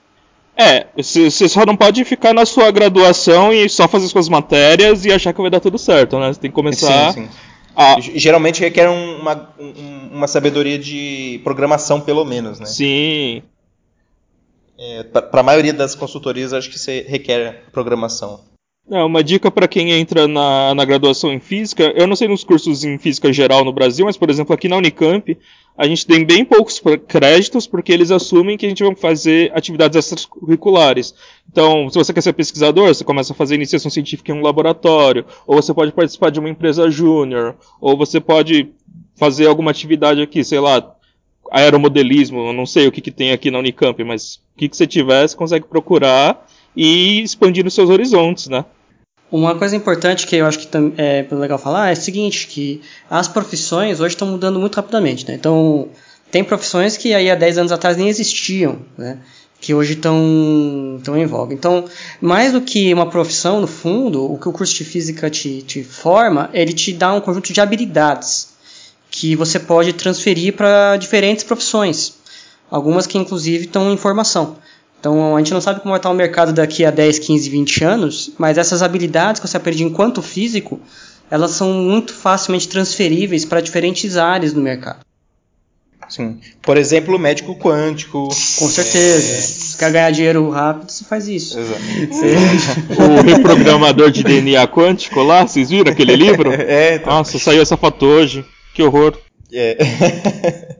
É, 0.56 0.86
você 0.96 1.48
só 1.48 1.64
não 1.64 1.76
pode 1.76 2.04
ficar 2.04 2.34
na 2.34 2.44
sua 2.44 2.70
graduação 2.70 3.52
e 3.52 3.68
só 3.68 3.88
fazer 3.88 4.08
suas 4.08 4.28
matérias 4.28 5.04
e 5.04 5.12
achar 5.12 5.32
que 5.32 5.40
vai 5.40 5.50
dar 5.50 5.60
tudo 5.60 5.78
certo, 5.78 6.18
né? 6.18 6.32
Você 6.32 6.40
tem 6.40 6.50
que 6.50 6.54
começar. 6.54 7.12
Sim, 7.12 7.22
sim. 7.22 7.28
A... 7.74 7.96
Geralmente 7.98 8.60
requer 8.60 8.88
uma, 8.88 9.50
uma 10.12 10.26
sabedoria 10.26 10.78
de 10.78 11.40
programação, 11.42 12.00
pelo 12.00 12.24
menos, 12.24 12.60
né? 12.60 12.66
Sim. 12.66 13.42
É, 14.78 15.04
Para 15.04 15.40
a 15.40 15.44
maioria 15.44 15.72
das 15.72 15.94
consultorias, 15.94 16.52
acho 16.52 16.68
que 16.68 16.78
você 16.78 17.06
requer 17.08 17.64
programação. 17.72 18.40
É, 18.90 19.02
uma 19.02 19.22
dica 19.22 19.50
para 19.50 19.68
quem 19.68 19.92
entra 19.92 20.26
na, 20.26 20.74
na 20.74 20.84
graduação 20.84 21.32
em 21.32 21.38
física, 21.38 21.92
eu 21.94 22.06
não 22.06 22.16
sei 22.16 22.26
nos 22.26 22.42
cursos 22.42 22.82
em 22.82 22.98
física 22.98 23.32
geral 23.32 23.64
no 23.64 23.72
Brasil, 23.72 24.04
mas 24.04 24.16
por 24.16 24.28
exemplo 24.28 24.52
aqui 24.52 24.68
na 24.68 24.76
Unicamp, 24.76 25.38
a 25.78 25.86
gente 25.86 26.04
tem 26.04 26.24
bem 26.24 26.44
poucos 26.44 26.82
créditos 27.06 27.66
porque 27.66 27.92
eles 27.92 28.10
assumem 28.10 28.58
que 28.58 28.66
a 28.66 28.68
gente 28.68 28.82
vai 28.82 28.94
fazer 28.96 29.52
atividades 29.54 29.96
extracurriculares. 29.96 31.14
Então, 31.50 31.88
se 31.88 31.96
você 31.96 32.12
quer 32.12 32.22
ser 32.22 32.32
pesquisador, 32.32 32.88
você 32.88 33.04
começa 33.04 33.32
a 33.32 33.36
fazer 33.36 33.54
iniciação 33.54 33.90
científica 33.90 34.32
em 34.32 34.34
um 34.34 34.42
laboratório, 34.42 35.24
ou 35.46 35.56
você 35.56 35.72
pode 35.72 35.92
participar 35.92 36.30
de 36.30 36.40
uma 36.40 36.50
empresa 36.50 36.90
júnior, 36.90 37.56
ou 37.80 37.96
você 37.96 38.20
pode 38.20 38.70
fazer 39.14 39.46
alguma 39.46 39.70
atividade 39.70 40.20
aqui, 40.20 40.42
sei 40.42 40.58
lá, 40.60 40.94
aeromodelismo, 41.50 42.52
não 42.52 42.66
sei 42.66 42.88
o 42.88 42.92
que, 42.92 43.00
que 43.00 43.10
tem 43.10 43.30
aqui 43.30 43.50
na 43.50 43.58
Unicamp, 43.58 44.02
mas 44.04 44.36
o 44.54 44.58
que, 44.58 44.68
que 44.68 44.76
você 44.76 44.86
tiver, 44.86 45.26
você 45.26 45.36
consegue 45.36 45.66
procurar 45.66 46.46
e 46.76 47.22
expandindo 47.22 47.70
seus 47.70 47.90
horizontes, 47.90 48.48
né? 48.48 48.64
Uma 49.30 49.54
coisa 49.54 49.74
importante 49.74 50.26
que 50.26 50.36
eu 50.36 50.46
acho 50.46 50.58
que 50.58 50.68
é 50.98 51.26
legal 51.30 51.58
falar 51.58 51.88
é 51.88 51.92
o 51.94 51.96
seguinte, 51.96 52.46
que 52.46 52.82
as 53.08 53.28
profissões 53.28 53.98
hoje 53.98 54.14
estão 54.14 54.28
mudando 54.28 54.60
muito 54.60 54.76
rapidamente, 54.76 55.26
né? 55.26 55.34
Então, 55.34 55.88
tem 56.30 56.44
profissões 56.44 56.98
que 56.98 57.14
aí 57.14 57.30
há 57.30 57.34
10 57.34 57.58
anos 57.58 57.72
atrás 57.72 57.96
nem 57.96 58.08
existiam, 58.08 58.80
né? 58.96 59.18
Que 59.58 59.72
hoje 59.72 59.94
estão, 59.94 60.96
estão 60.98 61.16
em 61.16 61.24
voga. 61.24 61.54
Então, 61.54 61.86
mais 62.20 62.52
do 62.52 62.60
que 62.60 62.92
uma 62.92 63.08
profissão, 63.08 63.60
no 63.60 63.66
fundo, 63.66 64.30
o 64.30 64.36
que 64.38 64.48
o 64.48 64.52
curso 64.52 64.74
de 64.74 64.84
física 64.84 65.30
te, 65.30 65.62
te 65.62 65.82
forma, 65.82 66.50
ele 66.52 66.74
te 66.74 66.92
dá 66.92 67.14
um 67.14 67.20
conjunto 67.20 67.52
de 67.52 67.60
habilidades 67.60 68.52
que 69.10 69.36
você 69.36 69.58
pode 69.58 69.92
transferir 69.92 70.54
para 70.54 70.96
diferentes 70.96 71.44
profissões. 71.44 72.14
Algumas 72.70 73.06
que, 73.06 73.16
inclusive, 73.16 73.64
estão 73.64 73.92
em 73.92 73.96
formação. 73.96 74.56
Então 75.02 75.34
a 75.34 75.38
gente 75.40 75.52
não 75.52 75.60
sabe 75.60 75.80
como 75.80 75.90
vai 75.90 75.98
estar 75.98 76.10
o 76.10 76.14
mercado 76.14 76.52
daqui 76.52 76.84
a 76.84 76.90
10, 76.92 77.18
15, 77.18 77.50
20 77.50 77.84
anos, 77.84 78.30
mas 78.38 78.56
essas 78.56 78.82
habilidades 78.82 79.40
que 79.40 79.48
você 79.48 79.56
aprende 79.56 79.82
enquanto 79.82 80.22
físico, 80.22 80.80
elas 81.28 81.50
são 81.50 81.72
muito 81.72 82.14
facilmente 82.14 82.68
transferíveis 82.68 83.44
para 83.44 83.60
diferentes 83.60 84.16
áreas 84.16 84.52
do 84.52 84.60
mercado. 84.60 85.00
Sim. 86.08 86.38
Por 86.62 86.76
exemplo, 86.76 87.18
médico 87.18 87.56
quântico. 87.56 88.28
Com 88.28 88.68
certeza. 88.68 89.32
É... 89.32 89.40
Se 89.40 89.76
quer 89.76 89.90
ganhar 89.90 90.10
dinheiro 90.12 90.48
rápido, 90.50 90.88
você 90.92 91.02
faz 91.02 91.26
isso. 91.26 91.58
Exato. 91.58 91.80
o 93.02 93.22
reprogramador 93.26 94.08
de 94.08 94.22
DNA 94.22 94.68
quântico 94.68 95.20
lá, 95.20 95.44
vocês 95.44 95.70
viram 95.70 95.90
aquele 95.90 96.14
livro? 96.14 96.52
É, 96.52 96.94
então... 96.94 97.12
Nossa, 97.12 97.40
saiu 97.40 97.60
essa 97.60 97.76
foto 97.76 98.06
hoje. 98.06 98.44
Que 98.72 98.84
horror. 98.84 99.18
É. 99.52 100.76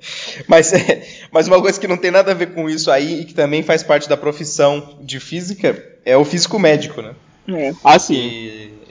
mas, 0.49 0.73
é, 0.73 1.03
mas 1.31 1.49
uma 1.49 1.61
coisa 1.61 1.81
que 1.81 1.89
não 1.89 1.97
tem 1.97 2.11
nada 2.11 2.33
a 2.33 2.35
ver 2.35 2.55
com 2.55 2.69
isso 2.69 2.91
aí 2.91 3.21
e 3.21 3.25
que 3.25 3.35
também 3.35 3.63
faz 3.63 3.83
parte 3.83 4.09
da 4.09 4.17
profissão 4.17 4.99
de 5.01 5.21
física 5.21 5.83
é 6.05 6.17
o 6.17 6.25
físico 6.25 6.59
médico, 6.59 7.03
né? 7.03 7.15
É. 7.49 7.73
Ah, 7.85 7.99
sim. 7.99 8.15
E... 8.15 8.83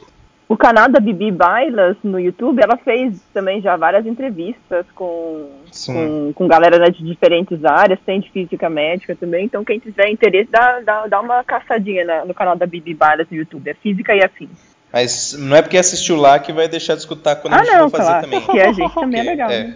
O 0.52 0.58
canal 0.58 0.90
da 0.90 1.00
Bibi 1.00 1.32
Bailas 1.32 1.96
no 2.04 2.20
YouTube, 2.20 2.62
ela 2.62 2.76
fez 2.76 3.22
também 3.34 3.62
já 3.62 3.78
várias 3.78 4.06
entrevistas 4.06 4.86
com, 4.94 5.50
com, 5.86 6.34
com, 6.34 6.46
galera 6.46 6.78
né, 6.78 6.90
de 6.90 7.06
diferentes 7.06 7.64
áreas, 7.64 7.98
tem 8.06 8.20
de 8.20 8.30
física 8.32 8.70
médica 8.70 9.16
também. 9.16 9.46
Então, 9.46 9.64
quem 9.64 9.80
tiver 9.80 10.10
interesse, 10.10 10.52
dá, 10.52 10.82
dá, 10.82 11.08
dá 11.08 11.22
uma 11.22 11.42
caçadinha 11.42 12.04
na, 12.04 12.26
no 12.26 12.34
canal 12.34 12.58
da 12.58 12.66
Bibi 12.66 12.94
Bailas 12.94 13.28
no 13.32 13.38
YouTube. 13.38 13.70
É 13.70 13.74
Física 13.76 14.14
e 14.14 14.22
Afins. 14.22 14.71
Mas 14.92 15.34
não 15.34 15.56
é 15.56 15.62
porque 15.62 15.78
assistiu 15.78 16.18
lá 16.18 16.38
que 16.38 16.52
vai 16.52 16.68
deixar 16.68 16.96
de 16.96 17.02
escutar 17.02 17.38
quando 17.38 17.54
ah, 17.54 17.62
a 17.62 17.64
gente 17.64 17.74
não, 17.74 17.90
for 17.90 17.98
fazer 17.98 18.10
claro, 18.10 18.24
também. 18.24 18.42
Porque 18.42 18.60
a 18.60 18.72
gente 18.74 18.94
também 18.94 19.20
é 19.22 19.24
legal. 19.24 19.50
É. 19.50 19.64
Né? 19.64 19.76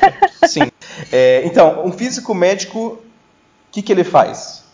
Sim. 0.48 0.72
É, 1.12 1.42
então, 1.44 1.84
um 1.84 1.92
físico 1.92 2.34
médico, 2.34 2.78
o 2.78 3.02
que, 3.70 3.82
que 3.82 3.92
ele 3.92 4.04
faz? 4.04 4.64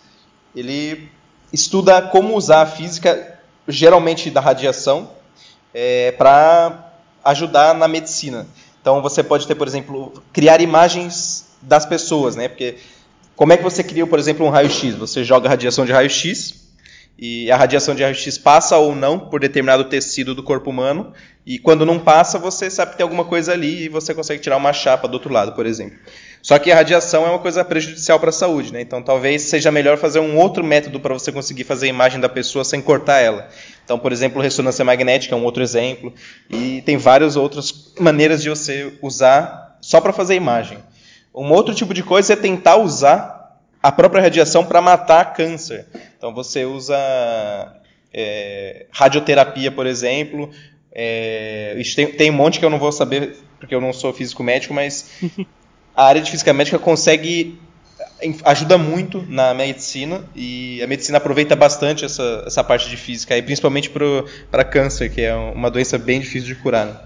Ele 0.55 1.11
estuda 1.53 2.01
como 2.03 2.37
usar 2.37 2.63
a 2.63 2.67
física, 2.67 3.39
geralmente 3.67 4.31
da 4.31 4.41
radiação, 4.41 5.11
é, 5.75 6.13
para 6.13 6.93
ajudar 7.25 7.75
na 7.75 7.89
medicina. 7.89 8.47
Então, 8.81 9.03
você 9.03 9.23
pode 9.23 9.47
ter, 9.47 9.57
por 9.57 9.67
exemplo, 9.67 10.23
criar 10.33 10.61
imagens 10.61 11.49
das 11.61 11.85
pessoas, 11.85 12.37
né? 12.37 12.49
Porque 12.49 12.77
como 13.35 13.53
é 13.53 13.57
que 13.57 13.63
você 13.63 13.83
cria, 13.83 14.07
por 14.07 14.19
exemplo, 14.19 14.47
um 14.47 14.51
raio-x? 14.51 14.95
Você 14.95 15.25
joga 15.25 15.49
radiação 15.49 15.85
de 15.85 15.93
raio-x 15.93 16.60
e 17.21 17.51
a 17.51 17.57
radiação 17.57 17.95
de 17.95 18.03
raio-x 18.03 18.39
passa 18.39 18.79
ou 18.79 18.95
não 18.95 19.19
por 19.19 19.41
determinado 19.41 19.85
tecido 19.85 20.35
do 20.35 20.43
corpo 20.43 20.71
humano, 20.71 21.13
e 21.45 21.59
quando 21.59 21.85
não 21.85 21.99
passa, 21.99 22.39
você 22.39 22.71
sabe 22.71 22.93
que 22.93 22.97
tem 22.97 23.05
alguma 23.05 23.27
coisa 23.27 23.53
ali 23.53 23.85
e 23.85 23.89
você 23.91 24.15
consegue 24.15 24.41
tirar 24.41 24.57
uma 24.57 24.73
chapa 24.73 25.07
do 25.07 25.15
outro 25.15 25.31
lado, 25.31 25.53
por 25.53 25.67
exemplo. 25.67 25.99
Só 26.41 26.59
que 26.59 26.73
a 26.73 26.75
radiação 26.75 27.27
é 27.27 27.29
uma 27.29 27.39
coisa 27.39 27.63
prejudicial 27.63 28.19
para 28.19 28.31
a 28.31 28.33
saúde, 28.33 28.73
né? 28.73 28.81
Então 28.81 29.03
talvez 29.03 29.43
seja 29.43 29.71
melhor 29.71 29.99
fazer 29.99 30.21
um 30.21 30.39
outro 30.39 30.65
método 30.65 30.99
para 30.99 31.13
você 31.13 31.31
conseguir 31.31 31.65
fazer 31.65 31.87
a 31.87 31.91
imagem 31.91 32.19
da 32.19 32.29
pessoa 32.29 32.65
sem 32.65 32.81
cortar 32.81 33.21
ela. 33.21 33.47
Então, 33.85 33.99
por 33.99 34.13
exemplo, 34.13 34.41
ressonância 34.41 34.83
magnética 34.83 35.35
é 35.35 35.39
um 35.39 35.45
outro 35.45 35.63
exemplo. 35.63 36.15
E 36.49 36.81
tem 36.87 36.97
várias 36.97 37.37
outras 37.37 37.93
maneiras 37.99 38.43
de 38.43 38.49
você 38.49 38.95
usar 39.03 39.77
só 39.83 40.01
para 40.01 40.15
fazer 40.15 40.35
a 40.35 40.37
imagem. 40.37 40.79
Um 41.35 41.53
outro 41.53 41.75
tipo 41.75 41.93
de 41.93 42.03
coisa 42.03 42.33
é 42.33 42.37
tentar 42.37 42.77
usar 42.77 43.59
a 43.83 43.93
própria 43.93 44.23
radiação 44.23 44.65
para 44.65 44.81
matar 44.81 45.35
câncer. 45.35 45.87
Então 46.21 46.35
você 46.35 46.67
usa 46.67 46.95
é, 48.13 48.85
radioterapia, 48.93 49.73
por 49.73 49.87
exemplo. 49.87 50.51
É, 50.93 51.81
tem, 51.97 52.13
tem 52.13 52.31
um 52.31 52.35
monte 52.35 52.59
que 52.59 52.65
eu 52.65 52.69
não 52.69 52.79
vou 52.79 52.93
saber 52.93 53.39
porque 53.59 53.75
eu 53.75 53.81
não 53.81 53.91
sou 53.91 54.13
físico 54.13 54.43
médico, 54.43 54.75
mas 54.75 55.19
a 55.97 56.05
área 56.05 56.21
de 56.21 56.31
física 56.31 56.53
médica 56.53 56.79
consegue 56.79 57.59
ajuda 58.45 58.77
muito 58.77 59.25
na 59.31 59.55
medicina 59.55 60.23
e 60.37 60.83
a 60.83 60.87
medicina 60.87 61.17
aproveita 61.17 61.57
bastante 61.57 62.05
essa, 62.05 62.45
essa 62.47 62.63
parte 62.63 62.91
de 62.91 62.99
física, 62.99 63.35
e 63.39 63.41
principalmente 63.41 63.91
para 64.51 64.63
câncer, 64.63 65.09
que 65.09 65.23
é 65.23 65.35
uma 65.35 65.71
doença 65.71 65.99
bem 65.99 66.21
difícil 66.21 66.55
de 66.55 66.61
curar. 66.61 66.85
Né? 66.85 66.97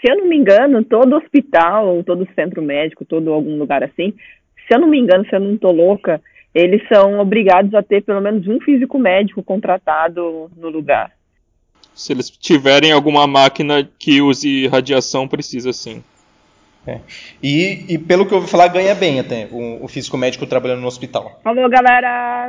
Se 0.00 0.10
eu 0.10 0.16
não 0.16 0.26
me 0.26 0.38
engano, 0.38 0.82
todo 0.84 1.16
hospital, 1.16 2.02
todo 2.02 2.26
centro 2.34 2.62
médico, 2.62 3.04
todo 3.04 3.30
algum 3.30 3.58
lugar 3.58 3.82
assim, 3.82 4.14
se 4.66 4.74
eu 4.74 4.80
não 4.80 4.88
me 4.88 4.98
engano, 4.98 5.26
se 5.26 5.36
eu 5.36 5.40
não 5.40 5.54
estou 5.54 5.72
louca, 5.72 6.18
eles 6.56 6.82
são 6.88 7.20
obrigados 7.20 7.74
a 7.74 7.82
ter 7.82 8.02
pelo 8.02 8.20
menos 8.20 8.48
um 8.48 8.58
físico 8.58 8.98
médico 8.98 9.42
contratado 9.42 10.50
no 10.56 10.70
lugar. 10.70 11.12
Se 11.94 12.14
eles 12.14 12.30
tiverem 12.30 12.92
alguma 12.92 13.26
máquina 13.26 13.86
que 13.98 14.22
use 14.22 14.66
radiação, 14.66 15.28
precisa 15.28 15.70
sim. 15.74 16.02
É. 16.86 17.00
E, 17.42 17.84
e, 17.88 17.98
pelo 17.98 18.24
que 18.24 18.32
eu 18.32 18.38
ouvi 18.38 18.48
falar, 18.48 18.68
ganha 18.68 18.94
bem 18.94 19.20
até 19.20 19.48
o, 19.50 19.84
o 19.84 19.88
físico 19.88 20.16
médico 20.16 20.46
trabalhando 20.46 20.80
no 20.80 20.86
hospital. 20.86 21.38
Falou, 21.44 21.68
galera! 21.68 22.48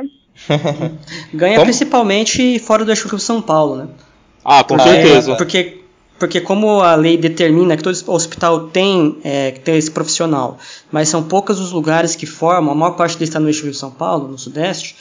ganha 1.34 1.56
Como? 1.56 1.66
principalmente 1.66 2.58
fora 2.60 2.86
do 2.86 2.92
eixo 2.92 3.18
São 3.18 3.42
Paulo, 3.42 3.76
né? 3.76 3.88
Ah, 4.42 4.64
com 4.64 4.78
certeza. 4.78 5.36
Porque, 5.36 5.77
porque 6.18 6.40
como 6.40 6.80
a 6.80 6.94
lei 6.94 7.16
determina 7.16 7.76
que 7.76 7.82
todo 7.82 7.96
hospital 8.12 8.68
tem 8.68 9.18
é, 9.22 9.52
que 9.52 9.60
ter 9.60 9.76
esse 9.76 9.90
profissional, 9.90 10.58
mas 10.90 11.08
são 11.08 11.22
poucos 11.22 11.60
os 11.60 11.70
lugares 11.72 12.16
que 12.16 12.26
formam, 12.26 12.72
a 12.72 12.74
maior 12.74 12.92
parte 12.92 13.16
deles 13.16 13.28
está 13.28 13.38
no 13.38 13.48
eixo 13.48 13.64
Rio 13.64 13.74
São 13.74 13.90
Paulo, 13.90 14.28
no 14.28 14.38
Sudeste, 14.38 14.96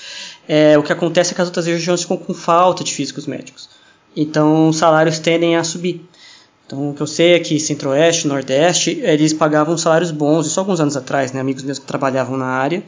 é, 0.48 0.78
o 0.78 0.84
que 0.84 0.94
acontece 0.94 1.32
é 1.32 1.36
que 1.36 1.42
as 1.42 1.48
outras 1.48 1.66
regiões 1.66 2.02
ficam 2.02 2.18
com 2.18 2.34
falta 2.34 2.84
de 2.84 2.94
físicos 2.94 3.26
médicos. 3.26 3.70
Então 4.16 4.70
os 4.70 4.78
salários 4.78 5.20
tendem 5.20 5.56
a 5.56 5.64
subir. 5.64 6.06
Então, 6.66 6.90
o 6.90 6.94
que 6.94 7.02
eu 7.02 7.08
sei 7.08 7.34
é 7.34 7.40
que 7.40 7.60
Centro-Oeste, 7.62 8.28
Nordeste, 8.28 9.00
eles 9.02 9.32
pagavam 9.32 9.78
salários 9.78 10.12
bons. 10.12 10.46
Isso 10.48 10.60
alguns 10.60 10.82
anos 10.82 10.98
atrás, 10.98 11.32
né, 11.32 11.40
amigos 11.40 11.64
meus 11.64 11.80
que 11.80 11.86
trabalhavam 11.86 12.36
na 12.36 12.46
área 12.46 12.84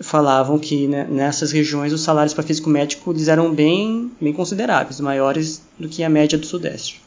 falavam 0.00 0.58
que 0.58 0.88
né, 0.88 1.06
nessas 1.08 1.52
regiões 1.52 1.92
os 1.92 2.00
salários 2.00 2.32
para 2.32 2.42
físico 2.42 2.70
médico 2.70 3.12
eles 3.12 3.28
eram 3.28 3.54
bem, 3.54 4.10
bem 4.18 4.32
consideráveis, 4.32 4.98
maiores 4.98 5.62
do 5.78 5.88
que 5.88 6.02
a 6.02 6.08
média 6.08 6.38
do 6.38 6.46
Sudeste. 6.46 7.02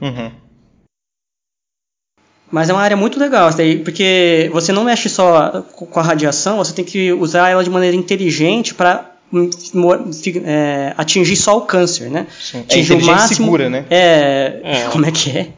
Uhum. 0.00 0.30
Mas 2.50 2.68
é 2.68 2.72
uma 2.72 2.82
área 2.82 2.96
muito 2.96 3.18
legal, 3.18 3.50
porque 3.84 4.48
você 4.52 4.70
não 4.72 4.84
mexe 4.84 5.08
só 5.08 5.62
com 5.62 5.98
a 5.98 6.02
radiação, 6.02 6.58
você 6.58 6.72
tem 6.72 6.84
que 6.84 7.12
usar 7.12 7.48
ela 7.48 7.64
de 7.64 7.70
maneira 7.70 7.96
inteligente 7.96 8.74
para 8.74 9.10
é, 10.44 10.94
atingir 10.96 11.36
só 11.36 11.58
o 11.58 11.62
câncer, 11.62 12.08
né? 12.10 12.26
Sim. 12.40 12.58
É 12.58 12.60
atingir 12.60 12.92
é 12.92 12.96
o 12.96 13.04
máximo. 13.04 13.46
segura, 13.46 13.68
né? 13.68 13.84
É, 13.90 14.60
é, 14.62 14.84
Como 14.92 15.04
é 15.04 15.10
que 15.10 15.36
é? 15.36 15.48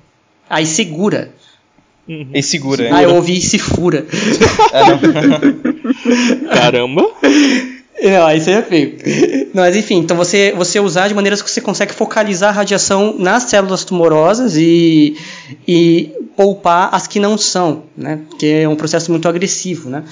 Aí 0.48 0.64
segura. 0.64 1.30
Uhum. 2.08 2.30
E 2.32 2.42
segura. 2.42 2.88
Ah, 2.90 3.02
eu 3.02 3.14
ouvi 3.16 3.40
se 3.42 3.58
fura. 3.58 4.06
Caramba! 6.54 7.02
Não, 8.02 8.30
isso 8.30 8.50
é 8.50 8.62
feio. 8.62 8.96
Mas 9.54 9.74
enfim, 9.74 9.96
então 9.96 10.16
você, 10.16 10.52
você 10.52 10.78
usar 10.78 11.08
de 11.08 11.14
maneiras 11.14 11.40
que 11.40 11.50
você 11.50 11.60
consegue 11.60 11.94
focalizar 11.94 12.50
a 12.50 12.52
radiação 12.52 13.16
nas 13.18 13.44
células 13.44 13.84
tumorosas 13.84 14.56
e, 14.56 15.16
e 15.66 16.12
poupar 16.36 16.90
as 16.92 17.06
que 17.06 17.18
não 17.18 17.38
são, 17.38 17.84
né? 17.96 18.20
Que 18.38 18.46
é 18.62 18.68
um 18.68 18.76
processo 18.76 19.10
muito 19.10 19.28
agressivo, 19.28 19.88
né? 19.88 20.04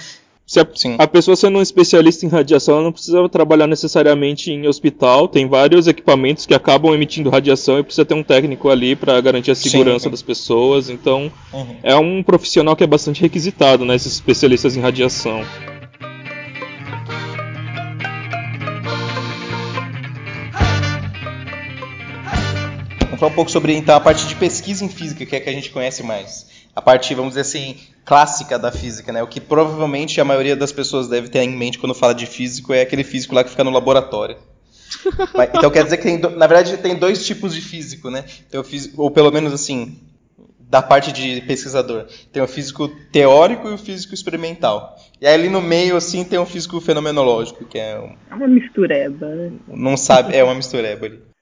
Se 0.46 0.60
a, 0.60 0.66
a, 0.98 1.06
pessoa 1.06 1.34
sendo 1.34 1.58
um 1.58 1.62
especialista 1.62 2.26
em 2.26 2.28
radiação, 2.28 2.74
ela 2.74 2.84
não 2.84 2.92
precisa 2.92 3.26
trabalhar 3.30 3.66
necessariamente 3.66 4.50
em 4.50 4.66
hospital. 4.66 5.26
Tem 5.26 5.48
vários 5.48 5.86
equipamentos 5.86 6.44
que 6.44 6.52
acabam 6.52 6.92
emitindo 6.94 7.30
radiação 7.30 7.78
e 7.78 7.82
precisa 7.82 8.04
ter 8.04 8.12
um 8.12 8.22
técnico 8.22 8.68
ali 8.68 8.94
para 8.94 9.18
garantir 9.22 9.52
a 9.52 9.54
segurança 9.54 10.04
sim, 10.04 10.10
das 10.10 10.20
pessoas. 10.20 10.90
Então, 10.90 11.32
uhum. 11.50 11.76
é 11.82 11.96
um 11.96 12.22
profissional 12.22 12.76
que 12.76 12.84
é 12.84 12.86
bastante 12.86 13.22
requisitado, 13.22 13.86
né? 13.86 13.94
Esses 13.94 14.12
especialistas 14.12 14.76
em 14.76 14.80
radiação. 14.80 15.42
Falar 23.24 23.28
um 23.28 23.34
pouco 23.34 23.50
sobre 23.50 23.74
então 23.74 23.94
a 23.94 24.00
parte 24.00 24.26
de 24.26 24.34
pesquisa 24.34 24.84
em 24.84 24.88
física, 24.88 25.24
que 25.24 25.34
é 25.34 25.38
a 25.38 25.40
que 25.40 25.48
a 25.48 25.52
gente 25.52 25.70
conhece 25.70 26.02
mais 26.02 26.52
a 26.76 26.82
parte, 26.82 27.14
vamos 27.14 27.30
dizer 27.30 27.42
assim, 27.42 27.76
clássica 28.04 28.58
da 28.58 28.72
física, 28.72 29.12
né? 29.12 29.22
O 29.22 29.28
que 29.28 29.40
provavelmente 29.40 30.20
a 30.20 30.24
maioria 30.24 30.56
das 30.56 30.72
pessoas 30.72 31.06
deve 31.06 31.28
ter 31.28 31.38
em 31.40 31.56
mente 31.56 31.78
quando 31.78 31.94
fala 31.94 32.12
de 32.12 32.26
físico 32.26 32.74
é 32.74 32.80
aquele 32.80 33.04
físico 33.04 33.32
lá 33.32 33.44
que 33.44 33.50
fica 33.50 33.62
no 33.62 33.70
laboratório. 33.70 34.36
então 35.54 35.70
quer 35.70 35.84
dizer 35.84 35.98
que 35.98 36.02
tem, 36.02 36.18
na 36.18 36.46
verdade 36.48 36.76
tem 36.78 36.96
dois 36.96 37.24
tipos 37.24 37.54
de 37.54 37.60
físico, 37.60 38.10
né? 38.10 38.24
Tem 38.50 38.58
o 38.58 38.64
físico, 38.64 39.00
ou 39.00 39.08
pelo 39.08 39.30
menos 39.30 39.52
assim, 39.52 39.96
da 40.58 40.82
parte 40.82 41.12
de 41.12 41.42
pesquisador. 41.42 42.06
Tem 42.32 42.42
o 42.42 42.48
físico 42.48 42.88
teórico 43.12 43.68
e 43.68 43.72
o 43.72 43.78
físico 43.78 44.12
experimental. 44.12 44.96
E 45.20 45.26
aí 45.28 45.34
ali 45.34 45.48
no 45.48 45.62
meio 45.62 45.96
assim 45.96 46.24
tem 46.24 46.40
o 46.40 46.44
físico 46.44 46.80
fenomenológico, 46.80 47.64
que 47.64 47.78
é 47.78 48.00
um, 48.00 48.16
é 48.32 48.34
uma 48.34 48.48
mistureba, 48.48 49.28
né? 49.28 49.52
Não 49.68 49.96
sabe, 49.96 50.34
é 50.34 50.42
uma 50.42 50.56
mistureba 50.56 51.06
ali. 51.06 51.33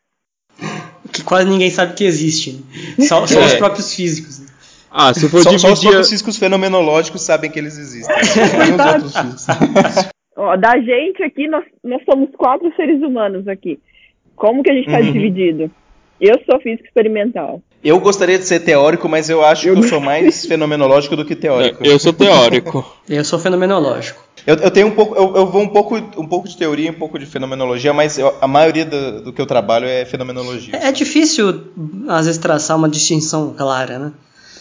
Que 1.12 1.22
quase 1.22 1.48
ninguém 1.48 1.70
sabe 1.70 1.94
que 1.94 2.04
existe. 2.04 2.64
Né? 2.98 3.06
Só, 3.06 3.26
só 3.26 3.40
é. 3.40 3.46
os 3.46 3.54
próprios 3.54 3.94
físicos. 3.94 4.40
Né? 4.40 4.46
Ah, 4.90 5.12
se 5.14 5.28
for 5.28 5.42
só, 5.42 5.50
dividir... 5.50 5.92
Só 5.92 6.00
os 6.00 6.08
físicos 6.08 6.36
fenomenológicos 6.36 7.22
sabem 7.22 7.50
que 7.50 7.58
eles 7.58 7.78
existem. 7.78 8.14
Ó, 10.36 10.56
da 10.56 10.78
gente 10.78 11.22
aqui, 11.22 11.46
nós, 11.48 11.64
nós 11.84 12.02
somos 12.04 12.30
quatro 12.36 12.70
seres 12.74 13.02
humanos 13.02 13.46
aqui. 13.46 13.78
Como 14.34 14.62
que 14.62 14.70
a 14.70 14.74
gente 14.74 14.86
está 14.86 14.98
uhum. 14.98 15.12
dividido? 15.12 15.70
Eu 16.20 16.40
sou 16.48 16.60
físico 16.60 16.86
experimental. 16.86 17.60
Eu 17.82 17.98
gostaria 17.98 18.38
de 18.38 18.44
ser 18.44 18.60
teórico, 18.60 19.08
mas 19.08 19.28
eu 19.28 19.44
acho 19.44 19.68
eu... 19.68 19.74
que 19.74 19.80
eu 19.80 19.88
sou 19.88 20.00
mais 20.00 20.46
fenomenológico 20.46 21.16
do 21.16 21.24
que 21.24 21.34
teórico. 21.34 21.84
Eu 21.84 21.98
sou 21.98 22.12
teórico. 22.12 22.84
eu 23.08 23.24
sou 23.24 23.38
fenomenológico. 23.38 24.22
Eu, 24.46 24.56
eu, 24.56 24.70
tenho 24.70 24.88
um 24.88 24.90
pouco, 24.90 25.14
eu, 25.14 25.36
eu, 25.36 25.46
vou 25.46 25.62
um 25.62 25.68
pouco, 25.68 25.96
um 25.96 26.26
pouco 26.26 26.48
de 26.48 26.56
teoria, 26.56 26.90
um 26.90 26.94
pouco 26.94 27.18
de 27.18 27.26
fenomenologia, 27.26 27.92
mas 27.92 28.18
eu, 28.18 28.36
a 28.40 28.48
maioria 28.48 28.84
do, 28.84 29.22
do, 29.22 29.32
que 29.32 29.40
eu 29.40 29.46
trabalho 29.46 29.86
é 29.86 30.04
fenomenologia. 30.04 30.74
É, 30.76 30.88
é 30.88 30.92
difícil 30.92 31.64
às 32.08 32.26
vezes 32.26 32.40
traçar 32.40 32.76
uma 32.76 32.88
distinção 32.88 33.54
clara, 33.54 33.98
né? 33.98 34.12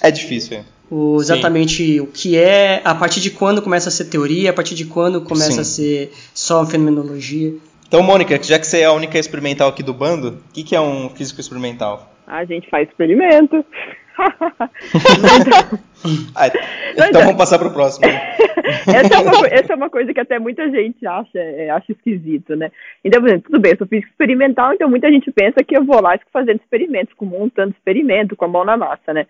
É 0.01 0.11
difícil, 0.11 0.57
é. 0.57 0.63
O, 0.89 1.19
exatamente 1.19 1.93
Sim. 1.93 1.99
o 2.01 2.07
que 2.07 2.37
é, 2.37 2.81
a 2.83 2.93
partir 2.93 3.21
de 3.21 3.31
quando 3.31 3.61
começa 3.61 3.89
a 3.89 3.91
ser 3.91 4.05
teoria, 4.05 4.49
a 4.49 4.53
partir 4.53 4.75
de 4.75 4.85
quando 4.85 5.21
começa 5.21 5.53
Sim. 5.53 5.61
a 5.61 5.63
ser 5.63 6.13
só 6.33 6.65
fenomenologia. 6.65 7.53
Então, 7.87 8.03
Mônica, 8.03 8.41
já 8.41 8.59
que 8.59 8.67
você 8.67 8.81
é 8.81 8.85
a 8.85 8.93
única 8.93 9.17
experimental 9.17 9.69
aqui 9.69 9.83
do 9.83 9.93
bando, 9.93 10.41
o 10.49 10.53
que, 10.53 10.63
que 10.63 10.75
é 10.75 10.81
um 10.81 11.09
físico 11.09 11.41
experimental? 11.41 12.13
A 12.27 12.45
gente 12.45 12.69
faz 12.69 12.87
experimento. 12.87 13.65
ah, 16.35 16.47
então 17.07 17.21
vamos 17.21 17.37
passar 17.37 17.59
para 17.59 17.67
o 17.67 17.73
próximo. 17.73 18.05
essa, 18.07 19.15
é 19.15 19.19
uma, 19.19 19.47
essa, 19.47 19.73
é 19.73 19.75
uma, 19.75 19.89
coisa 19.89 20.13
que 20.13 20.19
até 20.19 20.39
muita 20.39 20.69
gente 20.69 21.05
acha, 21.05 21.39
é, 21.39 21.69
acha 21.69 21.91
esquisito, 21.91 22.55
né? 22.55 22.71
Então, 23.03 23.21
por 23.21 23.29
exemplo, 23.29 23.51
tudo 23.51 23.61
bem, 23.61 23.71
eu 23.71 23.77
sou 23.77 23.87
físico 23.87 24.11
experimental, 24.11 24.73
então 24.73 24.89
muita 24.89 25.11
gente 25.11 25.31
pensa 25.31 25.63
que 25.63 25.75
eu 25.75 25.83
vou 25.83 26.01
lá 26.01 26.17
fazendo 26.31 26.59
experimentos, 26.59 27.13
montando 27.21 27.71
experimento 27.71 28.35
com 28.35 28.45
a 28.45 28.49
mão 28.49 28.65
na 28.65 28.77
massa, 28.77 29.13
né? 29.13 29.25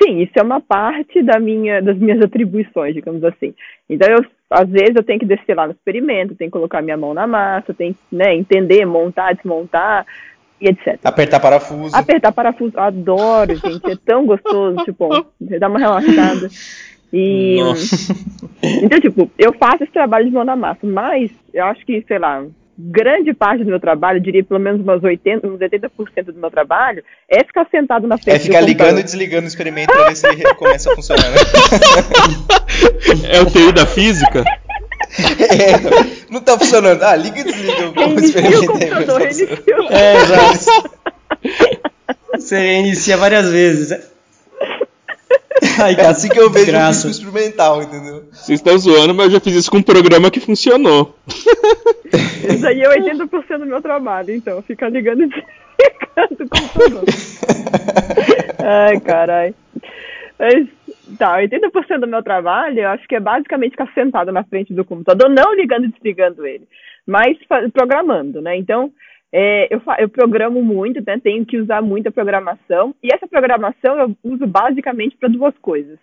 Sim, 0.00 0.20
isso 0.20 0.32
é 0.36 0.42
uma 0.42 0.60
parte 0.60 1.22
da 1.22 1.38
minha, 1.38 1.82
das 1.82 1.98
minhas 1.98 2.22
atribuições, 2.22 2.94
digamos 2.94 3.22
assim. 3.24 3.54
Então, 3.88 4.08
eu, 4.08 4.24
às 4.48 4.68
vezes, 4.68 4.94
eu 4.94 5.02
tenho 5.02 5.18
que 5.18 5.26
descer 5.26 5.54
lá 5.54 5.66
no 5.66 5.72
experimento, 5.72 6.34
tenho 6.34 6.50
que 6.50 6.56
colocar 6.56 6.80
minha 6.80 6.96
mão 6.96 7.12
na 7.12 7.26
massa, 7.26 7.74
tenho 7.74 7.94
que 7.94 8.16
né, 8.16 8.34
entender, 8.34 8.86
montar, 8.86 9.34
desmontar 9.34 10.06
e 10.60 10.68
etc. 10.68 10.98
Apertar 11.04 11.40
parafuso. 11.40 11.96
Apertar 11.96 12.32
parafuso, 12.32 12.78
adoro, 12.78 13.54
gente, 13.56 13.90
é 13.90 13.96
tão 14.04 14.26
gostoso, 14.26 14.84
tipo, 14.84 15.08
dá 15.40 15.68
uma 15.68 15.78
relaxada. 15.78 16.48
E. 17.12 17.56
Nossa. 17.60 18.14
Então, 18.62 19.00
tipo, 19.00 19.30
eu 19.38 19.52
faço 19.54 19.82
esse 19.82 19.92
trabalho 19.92 20.26
de 20.26 20.32
mão 20.32 20.44
na 20.44 20.54
massa, 20.54 20.86
mas 20.86 21.30
eu 21.52 21.64
acho 21.64 21.84
que, 21.84 22.04
sei 22.06 22.18
lá, 22.18 22.44
grande 22.78 23.34
parte 23.34 23.64
do 23.64 23.70
meu 23.70 23.80
trabalho, 23.80 24.20
diria 24.20 24.44
pelo 24.44 24.60
menos 24.60 24.80
umas 24.80 25.02
80, 25.02 25.46
uns 25.46 25.58
80% 25.58 26.24
do 26.26 26.38
meu 26.38 26.50
trabalho, 26.50 27.02
é 27.28 27.44
ficar 27.44 27.66
sentado 27.70 28.06
na 28.06 28.16
frente 28.16 28.36
É 28.36 28.38
ficar 28.38 28.60
ligando 28.60 29.00
e 29.00 29.02
desligando 29.02 29.44
o 29.44 29.48
experimento 29.48 29.92
para 29.92 30.08
ver 30.08 30.16
se 30.16 30.26
ele 30.28 30.54
começa 30.54 30.92
a 30.92 30.94
funcionar, 30.94 31.30
né? 31.30 31.36
É 33.28 33.40
o 33.40 33.46
TI 33.46 33.72
da 33.72 33.86
física? 33.86 34.44
É, 35.20 36.30
não 36.30 36.40
tá 36.40 36.58
funcionando. 36.58 37.02
Ah, 37.02 37.16
liga 37.16 37.40
e 37.40 37.44
desliga 37.44 37.88
o, 37.88 38.14
o 38.14 38.20
experimento. 38.20 38.72
O 38.72 39.92
é, 39.92 40.16
exato. 40.16 40.90
Você 42.34 42.78
inicia 42.78 43.16
várias 43.16 43.50
vezes. 43.50 43.98
Ai, 45.78 45.94
é 45.94 46.06
assim 46.06 46.28
que 46.28 46.38
eu 46.38 46.50
vejo 46.50 46.72
o 46.76 46.86
físico 46.86 47.08
experimental, 47.08 47.82
entendeu? 47.82 48.24
Vocês 48.32 48.58
estão 48.60 48.78
zoando, 48.78 49.14
mas 49.14 49.26
eu 49.26 49.32
já 49.32 49.40
fiz 49.40 49.54
isso 49.54 49.70
com 49.70 49.78
um 49.78 49.82
programa 49.82 50.30
que 50.30 50.40
funcionou. 50.40 51.16
Isso 52.06 52.66
aí 52.66 52.80
é 52.80 52.88
80% 52.88 53.58
do 53.58 53.66
meu 53.66 53.82
trabalho, 53.82 54.34
então. 54.34 54.62
Ficar 54.62 54.88
ligando 54.88 55.24
e 55.24 55.28
desligando 55.28 56.44
o 56.44 56.48
computador. 56.48 57.04
Ai, 58.58 59.00
caralho. 59.00 59.54
Mas, 60.38 60.66
tá, 61.16 61.38
80% 61.38 62.00
do 62.00 62.06
meu 62.06 62.22
trabalho, 62.22 62.80
eu 62.80 62.88
acho 62.88 63.06
que 63.06 63.16
é 63.16 63.20
basicamente 63.20 63.72
ficar 63.72 63.92
sentado 63.94 64.32
na 64.32 64.44
frente 64.44 64.72
do 64.72 64.84
computador, 64.84 65.28
não 65.28 65.54
ligando 65.54 65.84
e 65.84 65.88
desligando 65.88 66.46
ele, 66.46 66.66
mas 67.06 67.36
programando, 67.72 68.40
né? 68.40 68.56
Então, 68.56 68.92
é, 69.32 69.72
eu, 69.72 69.80
eu, 69.98 70.08
programo 70.08 70.62
muito, 70.62 71.02
né? 71.06 71.18
tenho 71.22 71.46
que 71.46 71.58
usar 71.58 71.80
muita 71.80 72.10
programação, 72.10 72.94
e 73.02 73.14
essa 73.14 73.28
programação 73.28 73.98
eu 73.98 74.16
uso 74.24 74.46
basicamente 74.46 75.16
para 75.16 75.28
duas 75.28 75.56
coisas. 75.58 75.98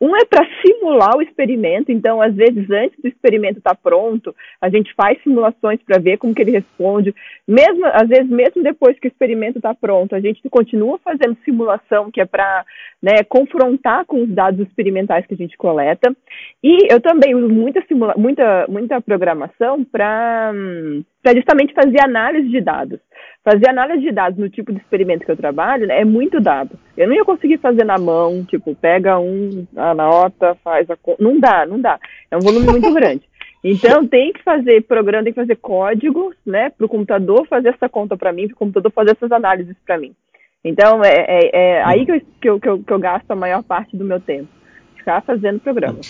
Um 0.00 0.16
é 0.16 0.24
para 0.24 0.46
simular 0.62 1.14
o 1.14 1.20
experimento, 1.20 1.92
então, 1.92 2.22
às 2.22 2.34
vezes, 2.34 2.70
antes 2.70 2.98
do 3.02 3.08
experimento 3.08 3.58
estar 3.58 3.74
tá 3.74 3.80
pronto, 3.82 4.34
a 4.58 4.70
gente 4.70 4.94
faz 4.94 5.22
simulações 5.22 5.78
para 5.82 5.98
ver 5.98 6.16
como 6.16 6.34
que 6.34 6.40
ele 6.40 6.52
responde. 6.52 7.14
Mesmo, 7.46 7.84
às 7.84 8.08
vezes, 8.08 8.30
mesmo 8.30 8.62
depois 8.62 8.98
que 8.98 9.06
o 9.06 9.10
experimento 9.10 9.58
está 9.58 9.74
pronto, 9.74 10.14
a 10.14 10.20
gente 10.20 10.40
continua 10.48 10.98
fazendo 11.04 11.36
simulação, 11.44 12.10
que 12.10 12.20
é 12.20 12.24
para 12.24 12.64
né, 13.02 13.22
confrontar 13.28 14.06
com 14.06 14.22
os 14.22 14.28
dados 14.30 14.66
experimentais 14.66 15.26
que 15.26 15.34
a 15.34 15.36
gente 15.36 15.56
coleta. 15.58 16.16
E 16.64 16.90
eu 16.90 17.00
também 17.00 17.34
uso 17.34 17.48
muita, 17.48 17.82
simula 17.86 18.14
muita, 18.16 18.66
muita 18.68 19.00
programação 19.02 19.84
para 19.84 20.52
justamente 21.36 21.74
fazer 21.74 22.00
análise 22.00 22.48
de 22.48 22.60
dados. 22.62 23.00
Fazer 23.42 23.70
análise 23.70 24.02
de 24.02 24.12
dados 24.12 24.38
no 24.38 24.50
tipo 24.50 24.70
de 24.70 24.78
experimento 24.78 25.24
que 25.24 25.30
eu 25.30 25.36
trabalho 25.36 25.86
né, 25.86 26.00
é 26.00 26.04
muito 26.04 26.40
dado. 26.40 26.78
Eu 26.96 27.08
não 27.08 27.14
ia 27.14 27.24
conseguir 27.24 27.58
fazer 27.58 27.84
na 27.84 27.96
mão, 27.96 28.44
tipo, 28.44 28.74
pega 28.74 29.18
um, 29.18 29.66
a 29.76 29.94
nota, 29.94 30.54
faz 30.62 30.90
a. 30.90 30.98
Não 31.18 31.40
dá, 31.40 31.64
não 31.64 31.80
dá. 31.80 31.98
É 32.30 32.36
um 32.36 32.40
volume 32.40 32.66
muito 32.66 32.92
grande. 32.92 33.22
Então 33.62 34.06
tem 34.06 34.32
que 34.32 34.42
fazer 34.42 34.82
programa, 34.84 35.24
tem 35.24 35.32
que 35.32 35.40
fazer 35.40 35.56
códigos, 35.56 36.34
né, 36.46 36.70
para 36.70 36.86
o 36.86 36.88
computador 36.88 37.46
fazer 37.46 37.70
essa 37.70 37.88
conta 37.88 38.16
para 38.16 38.32
mim, 38.32 38.46
para 38.46 38.54
o 38.54 38.58
computador 38.58 38.90
fazer 38.90 39.12
essas 39.12 39.30
análises 39.30 39.76
para 39.84 39.98
mim. 39.98 40.14
Então 40.64 41.02
é, 41.04 41.24
é, 41.28 41.50
é 41.52 41.82
aí 41.84 42.04
que 42.04 42.12
eu, 42.12 42.20
que, 42.40 42.48
eu, 42.48 42.60
que, 42.60 42.68
eu, 42.68 42.82
que 42.82 42.92
eu 42.92 42.98
gasto 42.98 43.30
a 43.30 43.36
maior 43.36 43.62
parte 43.62 43.96
do 43.96 44.04
meu 44.04 44.20
tempo, 44.20 44.48
ficar 44.96 45.22
fazendo 45.22 45.60
programa. 45.60 46.00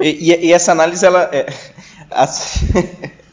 E, 0.00 0.32
e, 0.32 0.46
e 0.46 0.52
essa 0.52 0.72
análise, 0.72 1.04
ela, 1.06 1.30
É, 1.32 1.46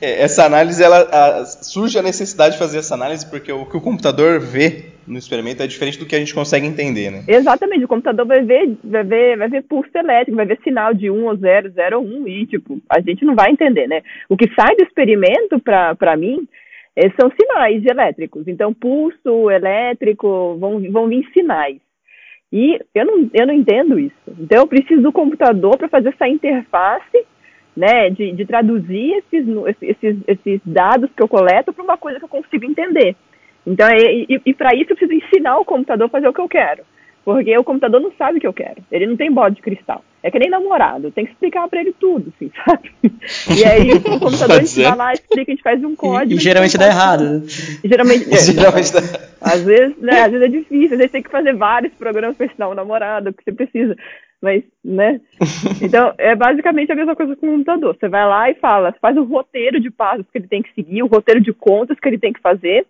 essa 0.00 0.44
análise, 0.44 0.82
ela 0.82 1.02
a, 1.10 1.44
surge 1.44 1.98
a 1.98 2.02
necessidade 2.02 2.54
de 2.54 2.58
fazer 2.58 2.78
essa 2.78 2.94
análise 2.94 3.28
porque 3.28 3.52
o 3.52 3.66
que 3.66 3.76
o 3.76 3.80
computador 3.80 4.40
vê 4.40 4.86
no 5.06 5.18
experimento 5.18 5.62
é 5.62 5.66
diferente 5.66 5.98
do 5.98 6.06
que 6.06 6.16
a 6.16 6.18
gente 6.18 6.34
consegue 6.34 6.66
entender, 6.66 7.10
né? 7.10 7.24
Exatamente, 7.28 7.84
o 7.84 7.88
computador 7.88 8.26
vai 8.26 8.42
ver, 8.42 8.76
vai 8.82 9.04
ver, 9.04 9.36
vai 9.36 9.48
ver 9.48 9.62
pulso 9.62 9.90
elétrico, 9.94 10.36
vai 10.36 10.46
ver 10.46 10.58
sinal 10.62 10.94
de 10.94 11.10
1 11.10 11.24
ou 11.24 11.36
0, 11.36 11.70
0 11.70 11.98
ou 11.98 12.04
1 12.04 12.28
e, 12.28 12.46
tipo, 12.46 12.80
a 12.88 13.00
gente 13.00 13.24
não 13.24 13.34
vai 13.34 13.50
entender, 13.50 13.86
né? 13.86 14.02
O 14.28 14.36
que 14.36 14.48
sai 14.54 14.74
do 14.76 14.84
experimento, 14.84 15.60
para 15.60 16.16
mim, 16.16 16.48
é, 16.96 17.10
são 17.20 17.30
sinais 17.30 17.84
elétricos. 17.84 18.46
Então, 18.48 18.72
pulso 18.72 19.50
elétrico, 19.50 20.56
vão, 20.58 20.80
vão 20.90 21.08
vir 21.08 21.28
sinais. 21.32 21.78
E 22.52 22.78
eu 22.94 23.04
não, 23.04 23.30
eu 23.34 23.46
não 23.46 23.54
entendo 23.54 23.98
isso. 23.98 24.14
Então, 24.38 24.58
eu 24.58 24.66
preciso 24.66 25.02
do 25.02 25.12
computador 25.12 25.76
para 25.76 25.88
fazer 25.88 26.10
essa 26.10 26.28
interface 26.28 27.26
né, 27.76 28.10
de, 28.10 28.32
de 28.32 28.44
traduzir 28.44 29.22
esses, 29.32 29.46
esses, 29.82 30.16
esses 30.26 30.60
dados 30.64 31.10
que 31.14 31.22
eu 31.22 31.28
coleto 31.28 31.72
para 31.72 31.84
uma 31.84 31.96
coisa 31.96 32.18
que 32.18 32.24
eu 32.24 32.28
consigo 32.28 32.64
entender. 32.64 33.16
Então, 33.66 33.88
e, 33.90 34.26
e, 34.28 34.40
e 34.46 34.54
para 34.54 34.74
isso 34.74 34.92
eu 34.92 34.96
preciso 34.96 35.12
ensinar 35.12 35.58
o 35.58 35.64
computador 35.64 36.06
a 36.06 36.10
fazer 36.10 36.28
o 36.28 36.32
que 36.32 36.40
eu 36.40 36.48
quero. 36.48 36.82
Porque 37.24 37.56
o 37.56 37.64
computador 37.64 38.00
não 38.02 38.12
sabe 38.18 38.36
o 38.36 38.40
que 38.40 38.46
eu 38.46 38.52
quero. 38.52 38.82
Ele 38.92 39.06
não 39.06 39.16
tem 39.16 39.32
bode 39.32 39.56
de 39.56 39.62
cristal. 39.62 40.04
É 40.22 40.30
que 40.30 40.38
nem 40.38 40.50
namorado. 40.50 41.10
Tem 41.10 41.24
que 41.24 41.32
explicar 41.32 41.66
para 41.68 41.80
ele 41.80 41.94
tudo, 41.98 42.30
assim, 42.36 42.50
sabe? 42.64 42.92
E 43.58 43.64
aí 43.64 43.92
o 43.92 44.00
computador 44.20 44.58
a 44.58 44.64
gente 44.64 44.82
vai 44.82 44.96
lá, 44.96 45.12
explica, 45.14 45.50
a 45.50 45.54
gente 45.54 45.62
faz 45.62 45.82
um 45.82 45.96
código. 45.96 46.32
E, 46.32 46.36
e 46.36 46.38
geralmente 46.38 46.76
dá 46.76 46.86
errado. 46.86 47.24
Né? 47.24 47.42
Geralmente, 47.82 48.34
é, 48.34 48.36
geralmente 48.36 48.92
dá. 48.92 49.00
Às 49.40 49.62
vezes, 49.62 49.96
né, 49.98 50.20
às 50.20 50.32
vezes 50.32 50.46
é 50.46 50.50
difícil. 50.50 50.92
Às 50.92 50.98
vezes 50.98 51.12
tem 51.12 51.22
que 51.22 51.30
fazer 51.30 51.54
vários 51.54 51.94
programas 51.94 52.36
para 52.36 52.46
ensinar 52.46 52.68
um 52.68 52.74
namorado, 52.74 53.32
que 53.32 53.42
você 53.42 53.52
precisa 53.52 53.96
mas, 54.44 54.62
né? 54.84 55.20
Então, 55.82 56.14
é 56.18 56.36
basicamente 56.36 56.92
a 56.92 56.94
mesma 56.94 57.16
coisa 57.16 57.34
com 57.34 57.46
o 57.46 57.50
computador. 57.52 57.96
Você 57.98 58.08
vai 58.08 58.26
lá 58.26 58.50
e 58.50 58.54
fala, 58.54 58.94
faz 59.00 59.16
o 59.16 59.24
roteiro 59.24 59.80
de 59.80 59.90
passos 59.90 60.26
que 60.30 60.38
ele 60.38 60.46
tem 60.46 60.62
que 60.62 60.72
seguir, 60.74 61.02
o 61.02 61.08
roteiro 61.08 61.40
de 61.40 61.52
contas 61.52 61.98
que 61.98 62.06
ele 62.06 62.18
tem 62.18 62.32
que 62.32 62.40
fazer, 62.40 62.86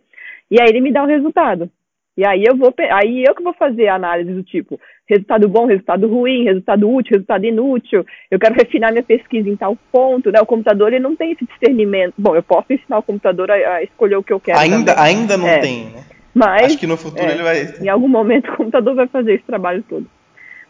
e 0.51 0.61
aí 0.61 0.69
ele 0.69 0.81
me 0.81 0.93
dá 0.93 1.05
o 1.05 1.07
resultado. 1.07 1.71
E 2.17 2.25
aí 2.25 2.45
eu 2.45 2.57
vou, 2.57 2.73
aí 2.93 3.25
eu 3.25 3.35
que 3.35 3.43
vou 3.43 3.55
fazer 3.55 3.89
a 3.89 3.97
análise 3.97 4.33
do 4.33 4.43
tipo, 4.43 4.79
resultado 5.09 5.49
bom, 5.49 5.67
resultado 5.67 6.07
ruim, 6.07 6.45
resultado 6.45 6.89
útil, 6.89 7.13
resultado 7.13 7.45
inútil. 7.45 8.07
Eu 8.31 8.39
quero 8.39 8.55
refinar 8.55 8.93
minha 8.93 9.03
pesquisa 9.03 9.49
em 9.49 9.57
tal 9.57 9.77
ponto, 9.91 10.31
né? 10.31 10.41
O 10.41 10.47
computador 10.47 10.93
ele 10.93 11.03
não 11.03 11.17
tem 11.17 11.33
esse 11.33 11.45
discernimento. 11.45 12.15
Bom, 12.17 12.37
eu 12.37 12.43
posso 12.43 12.73
ensinar 12.73 12.99
o 12.99 13.03
computador 13.03 13.51
a, 13.51 13.55
a 13.55 13.83
escolher 13.83 14.17
o 14.17 14.23
que 14.23 14.33
eu 14.33 14.39
quero. 14.39 14.59
Ainda, 14.59 15.01
ainda 15.01 15.37
não 15.37 15.49
é. 15.49 15.59
tem, 15.59 15.87
né? 15.87 16.05
Mas 16.33 16.67
acho 16.67 16.79
que 16.79 16.87
no 16.87 16.97
futuro 16.97 17.29
é, 17.29 17.33
ele 17.33 17.43
vai. 17.43 17.75
Em 17.81 17.89
algum 17.89 18.09
momento 18.09 18.51
o 18.51 18.57
computador 18.57 18.95
vai 18.95 19.09
fazer 19.09 19.35
esse 19.35 19.45
trabalho 19.45 19.85
todo. 19.89 20.07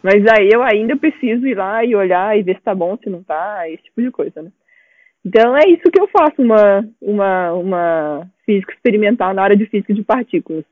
Mas 0.05 0.23
aí 0.27 0.51
eu 0.53 0.61
ainda 0.61 0.95
preciso 0.95 1.47
ir 1.47 1.57
lá 1.57 1.83
e 1.83 1.95
olhar 1.95 2.37
e 2.37 2.43
ver 2.43 2.57
se 2.57 2.61
tá 2.61 2.75
bom, 2.75 2.95
se 2.95 3.09
não 3.09 3.23
tá, 3.23 3.67
esse 3.67 3.81
tipo 3.85 4.03
de 4.03 4.11
coisa, 4.11 4.39
né? 4.39 4.51
Então 5.25 5.57
é 5.57 5.67
isso 5.67 5.89
que 5.91 5.99
eu 5.99 6.07
faço, 6.07 6.43
uma, 6.43 6.87
uma, 7.01 7.53
uma 7.53 8.27
física 8.45 8.71
experimental 8.71 9.33
na 9.33 9.41
área 9.41 9.57
de 9.57 9.65
física 9.65 9.95
de 9.95 10.03
partículas. 10.03 10.63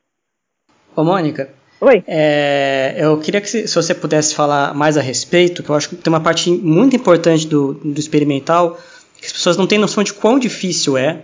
Ô, 0.96 1.04
Mônica. 1.04 1.50
Oi. 1.82 2.04
É, 2.06 2.94
eu 3.00 3.20
queria 3.20 3.42
que 3.42 3.50
se, 3.50 3.68
se, 3.68 3.74
você 3.74 3.96
pudesse 3.96 4.36
falar 4.36 4.72
mais 4.76 5.00
a 5.00 5.02
respeito, 5.02 5.64
que 5.64 5.70
eu 5.72 5.76
acho 5.76 5.90
que 5.90 5.96
tem 5.96 6.14
uma 6.14 6.22
parte 6.22 6.52
muito 6.52 6.96
importante 6.96 7.48
do, 7.48 7.74
do 7.74 8.00
experimental, 8.00 8.78
que 9.18 9.26
as 9.26 9.34
pessoas 9.34 9.58
não 9.58 9.66
têm 9.66 9.80
noção 9.80 10.04
de 10.04 10.14
quão 10.14 10.38
difícil 10.38 10.96
é, 10.96 11.24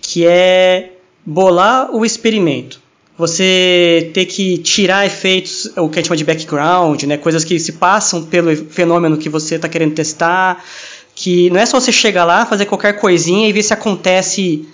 que 0.00 0.24
é 0.24 0.92
bolar 1.26 1.92
o 1.92 2.04
experimento 2.04 2.83
você 3.16 4.10
ter 4.12 4.26
que 4.26 4.58
tirar 4.58 5.06
efeitos, 5.06 5.66
o 5.76 5.88
que 5.88 5.98
a 5.98 6.02
gente 6.02 6.08
chama 6.08 6.16
de 6.16 6.24
background, 6.24 7.04
né, 7.04 7.16
coisas 7.16 7.44
que 7.44 7.58
se 7.60 7.72
passam 7.72 8.24
pelo 8.24 8.54
fenômeno 8.56 9.16
que 9.16 9.28
você 9.28 9.54
está 9.54 9.68
querendo 9.68 9.94
testar, 9.94 10.64
que 11.14 11.48
não 11.50 11.60
é 11.60 11.66
só 11.66 11.78
você 11.78 11.92
chegar 11.92 12.24
lá, 12.24 12.44
fazer 12.44 12.66
qualquer 12.66 12.94
coisinha 12.94 13.48
e 13.48 13.52
ver 13.52 13.62
se 13.62 13.72
acontece 13.72 14.68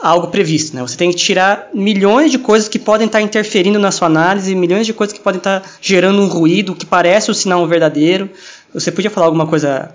algo 0.00 0.28
previsto, 0.28 0.76
né? 0.76 0.82
Você 0.82 0.96
tem 0.96 1.10
que 1.10 1.16
tirar 1.16 1.70
milhões 1.72 2.30
de 2.30 2.38
coisas 2.38 2.68
que 2.68 2.78
podem 2.78 3.06
estar 3.06 3.20
interferindo 3.20 3.78
na 3.78 3.90
sua 3.90 4.06
análise, 4.06 4.54
milhões 4.54 4.86
de 4.86 4.92
coisas 4.92 5.16
que 5.16 5.22
podem 5.22 5.38
estar 5.38 5.62
gerando 5.80 6.20
um 6.20 6.28
ruído 6.28 6.74
que 6.74 6.84
parece 6.84 7.30
o 7.30 7.34
sinal 7.34 7.66
verdadeiro. 7.66 8.30
Você 8.72 8.92
podia 8.92 9.10
falar 9.10 9.26
alguma 9.26 9.46
coisa 9.46 9.94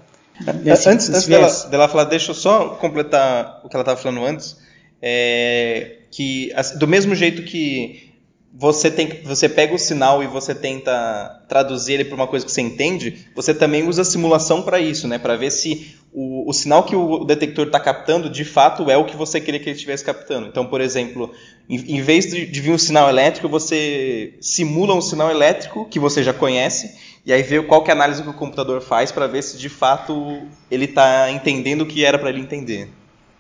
desse, 0.64 0.90
antes, 0.90 1.10
antes 1.10 1.28
dela, 1.28 1.48
dela, 1.70 1.88
falar, 1.88 2.06
deixa 2.06 2.32
eu 2.32 2.36
só 2.36 2.70
completar 2.70 3.62
o 3.64 3.70
que 3.70 3.76
ela 3.76 3.84
estava 3.84 4.02
falando 4.02 4.26
antes. 4.26 4.58
É, 5.02 5.99
que 6.20 6.52
do 6.78 6.86
mesmo 6.86 7.16
jeito 7.16 7.44
que 7.44 8.12
você 8.54 8.92
tem 8.92 9.22
você 9.24 9.48
pega 9.48 9.74
o 9.74 9.80
sinal 9.80 10.22
e 10.22 10.28
você 10.28 10.54
tenta 10.54 11.46
traduzir 11.48 11.94
ele 11.94 12.04
para 12.04 12.16
uma 12.16 12.28
coisa 12.28 12.46
que 12.46 12.52
você 12.52 12.60
entende, 12.60 13.26
você 13.34 13.54
também 13.54 13.88
usa 13.88 14.04
simulação 14.04 14.62
para 14.62 14.82
isso, 14.82 15.08
né? 15.08 15.18
Para 15.18 15.38
ver 15.38 15.50
se 15.50 15.96
o, 16.12 16.50
o, 16.50 16.52
sinal 16.52 16.84
que 16.84 16.94
o 16.94 17.24
detector 17.24 17.68
está 17.68 17.80
captando 17.80 18.30
de 18.30 18.44
fato 18.44 18.92
é 18.92 18.98
o 18.98 19.06
que 19.06 19.16
você 19.16 19.40
queria 19.40 19.62
que 19.62 19.70
ele 19.70 19.78
estivesse 19.78 20.04
captando. 20.04 20.48
Então, 20.48 20.66
por 20.66 20.82
exemplo, 20.82 21.32
em, 21.70 22.00
em 22.00 22.02
vez 22.02 22.26
de, 22.26 22.46
de 22.46 22.60
vir 22.60 22.74
um 22.74 22.78
sinal 22.78 23.08
elétrico, 23.08 23.48
você 23.48 24.34
simula 24.42 24.94
um 24.94 25.02
sinal 25.02 25.32
elétrico 25.32 25.86
que 25.86 26.00
você 26.00 26.22
já 26.22 26.34
conhece 26.34 26.98
e 27.26 27.32
aí 27.32 27.44
vê 27.44 27.64
qual 27.64 27.82
que 27.82 27.92
é 27.92 27.94
a 27.94 27.96
análise 27.96 28.22
que 28.22 28.30
o 28.30 28.34
computador 28.34 28.82
faz 28.82 29.10
para 29.10 29.26
ver 29.26 29.42
se 29.42 29.58
de 29.58 29.70
fato 29.70 30.42
ele 30.70 30.84
está 30.84 31.32
entendendo 31.32 31.84
o 31.84 31.86
que 31.86 32.04
era 32.04 32.20
para 32.20 32.30
ele 32.30 32.42
entender. 32.42 32.90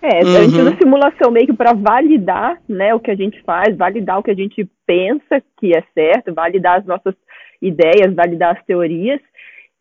É, 0.01 0.23
uhum. 0.23 0.37
a 0.37 0.43
gente 0.43 0.61
usa 0.61 0.77
simulação 0.77 1.31
meio 1.31 1.47
que 1.47 1.53
para 1.53 1.73
validar 1.73 2.57
né, 2.67 2.93
o 2.93 2.99
que 2.99 3.11
a 3.11 3.15
gente 3.15 3.41
faz, 3.41 3.75
validar 3.75 4.17
o 4.17 4.23
que 4.23 4.31
a 4.31 4.35
gente 4.35 4.67
pensa 4.85 5.41
que 5.59 5.75
é 5.75 5.83
certo, 5.93 6.33
validar 6.33 6.79
as 6.79 6.85
nossas 6.85 7.13
ideias, 7.61 8.13
validar 8.15 8.55
as 8.55 8.65
teorias. 8.65 9.19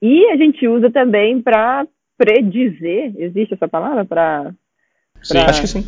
E 0.02 0.26
a 0.26 0.36
gente 0.36 0.66
usa 0.66 0.90
também 0.90 1.40
para 1.40 1.86
predizer, 2.16 3.12
existe 3.16 3.54
essa 3.54 3.68
palavra? 3.68 4.04
Para. 4.04 4.52
Acho 5.48 5.60
que 5.60 5.66
sim. 5.68 5.84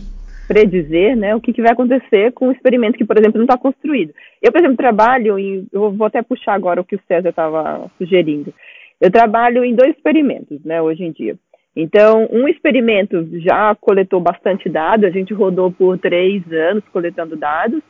Predizer 0.47 1.17
né, 1.17 1.35
o 1.35 1.41
que, 1.41 1.53
que 1.53 1.63
vai 1.63 1.73
acontecer 1.73 2.33
com 2.33 2.49
um 2.49 2.53
experimento 2.53 2.99
que, 2.99 3.05
por 3.05 3.19
exemplo, 3.19 3.39
não 3.39 3.45
está 3.45 3.57
construído. 3.57 4.13
Eu, 4.41 4.51
por 4.53 4.61
exemplo, 4.61 4.77
trabalho 4.77 5.39
em. 5.39 5.67
Eu 5.73 5.93
vou 5.93 6.07
até 6.07 6.23
puxar 6.23 6.55
agora 6.55 6.81
o 6.81 6.85
que 6.85 6.97
o 6.97 7.01
César 7.07 7.31
estava 7.31 7.91
sugerindo. 7.99 8.55
Eu 9.01 9.11
trabalho 9.11 9.65
em 9.65 9.75
dois 9.75 9.97
experimentos, 9.97 10.63
né, 10.65 10.81
hoje 10.81 11.05
em 11.05 11.13
dia. 11.13 11.37
Então, 11.75 12.29
um 12.33 12.49
experimento 12.49 13.29
já 13.41 13.75
coletou 13.77 14.21
bastante 14.21 14.69
dados, 14.69 15.05
a 15.05 15.11
gente 15.11 15.33
rodou 15.33 15.71
por 15.71 15.99
três 15.99 16.43
anos 16.53 16.85
coletando 16.93 17.37
dados, 17.37 17.81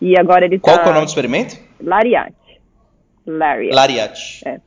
e 0.00 0.18
agora 0.18 0.44
ele 0.44 0.58
Qual 0.58 0.76
tá... 0.76 0.82
é 0.82 0.90
o 0.90 0.92
nome 0.92 1.06
do 1.06 1.08
experimento? 1.08 1.56
Lariat. 1.80 2.34
Lariat. 3.26 3.74
Lariat. 3.74 4.42
É. 4.46 4.60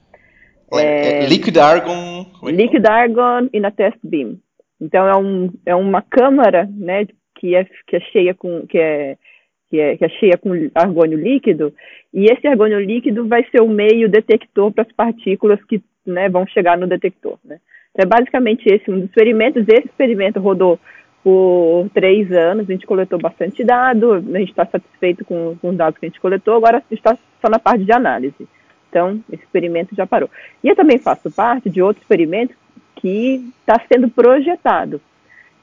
É, 0.73 1.23
é, 1.23 1.28
liquid 1.28 1.58
Argon. 1.58 2.25
É 2.43 2.51
liquid 2.51 2.86
Argon 2.86 3.49
e 3.54 3.60
na 3.60 3.71
Test 3.71 3.99
Beam. 4.04 4.39
Então 4.82 5.08
é, 5.08 5.15
um, 5.15 5.54
é 5.65 5.75
uma 5.75 6.01
câmara, 6.01 6.67
né, 6.71 7.06
que 7.38 7.56
é, 7.56 7.65
que 7.88 7.95
é 7.95 7.99
cheia 8.12 8.34
com, 8.34 8.65
que 8.65 8.78
é, 8.78 9.17
que 9.69 9.80
é, 9.80 9.97
que 9.97 10.06
é 10.06 10.10
cheia 10.10 10.38
com 10.38 10.51
argônio 10.73 11.17
líquido, 11.17 11.73
e 12.13 12.25
esse 12.25 12.47
argônio 12.47 12.80
líquido 12.80 13.28
vai 13.28 13.45
ser 13.51 13.62
o 13.62 13.69
meio 13.69 14.10
detector 14.10 14.71
para 14.71 14.84
as 14.84 14.91
partículas 14.91 15.63
que 15.65 15.82
né, 16.06 16.30
vão 16.30 16.45
chegar 16.47 16.78
no 16.78 16.88
detector. 16.88 17.38
Né? 17.43 17.60
É 17.97 18.05
basicamente 18.05 18.67
esse 18.67 18.89
um 18.91 18.95
dos 18.99 19.05
experimentos. 19.05 19.67
Esse 19.67 19.88
experimento 19.88 20.39
rodou 20.39 20.79
por 21.23 21.89
três 21.91 22.31
anos, 22.31 22.69
a 22.69 22.71
gente 22.71 22.86
coletou 22.86 23.17
bastante 23.17 23.63
dado, 23.63 24.13
a 24.13 24.19
gente 24.19 24.51
está 24.51 24.63
satisfeito 24.63 25.25
com, 25.25 25.58
com, 25.60 25.69
os 25.69 25.75
dados 25.75 25.97
que 25.97 26.05
a 26.05 26.10
gente 26.10 26.21
coletou, 26.21 26.53
agora 26.53 26.84
está 26.91 27.17
só 27.41 27.49
na 27.49 27.58
parte 27.58 27.84
de 27.84 27.91
análise. 27.91 28.47
Então, 28.89 29.19
esse 29.31 29.43
experimento 29.43 29.95
já 29.95 30.05
parou. 30.05 30.29
E 30.63 30.67
eu 30.67 30.75
também 30.75 30.99
faço 30.99 31.31
parte 31.31 31.67
de 31.67 31.81
outro 31.81 32.01
experimento 32.01 32.53
que 32.97 33.41
está 33.60 33.81
sendo 33.91 34.08
projetado. 34.08 35.01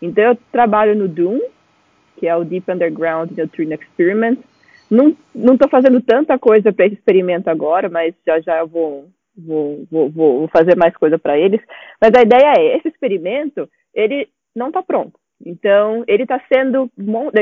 Então, 0.03 0.25
eu 0.25 0.39
trabalho 0.51 0.97
no 0.97 1.07
DOOM, 1.07 1.41
que 2.17 2.27
é 2.27 2.37
o 2.37 2.45
Deep 2.45 2.71
Underground 2.71 3.31
Neutrino 3.31 3.75
Experiment. 3.75 4.39
Não 4.91 5.15
estou 5.55 5.69
fazendo 5.69 6.01
tanta 6.01 6.37
coisa 6.39 6.73
para 6.73 6.87
esse 6.87 6.97
experimento 6.97 7.49
agora, 7.49 7.89
mas 7.89 8.15
já 8.27 8.41
já 8.41 8.59
eu 8.59 8.67
vou, 8.67 9.07
vou, 9.37 9.87
vou, 9.91 10.11
vou 10.11 10.49
fazer 10.49 10.77
mais 10.77 10.97
coisa 10.97 11.19
para 11.19 11.39
eles. 11.39 11.61
Mas 12.01 12.11
a 12.17 12.23
ideia 12.23 12.55
é, 12.57 12.77
esse 12.77 12.89
experimento, 12.89 13.69
ele 13.95 14.29
não 14.55 14.69
está 14.69 14.83
pronto. 14.83 15.19
Então, 15.45 16.05
ele 16.07 16.23
está 16.23 16.41
sendo, 16.53 16.91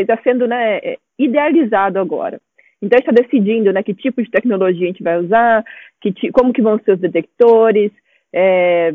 tá 0.06 0.18
sendo 0.22 0.46
né, 0.46 0.78
é, 0.78 0.96
idealizado 1.18 1.98
agora. 1.98 2.40
Então, 2.80 2.98
está 2.98 3.12
decidindo 3.12 3.72
né, 3.72 3.82
que 3.82 3.92
tipo 3.92 4.22
de 4.22 4.30
tecnologia 4.30 4.84
a 4.84 4.86
gente 4.86 5.02
vai 5.02 5.18
usar, 5.18 5.64
que, 6.00 6.32
como 6.32 6.52
que 6.52 6.62
vão 6.62 6.78
ser 6.78 6.92
os 6.92 7.00
detectores, 7.00 7.92
é, 8.32 8.94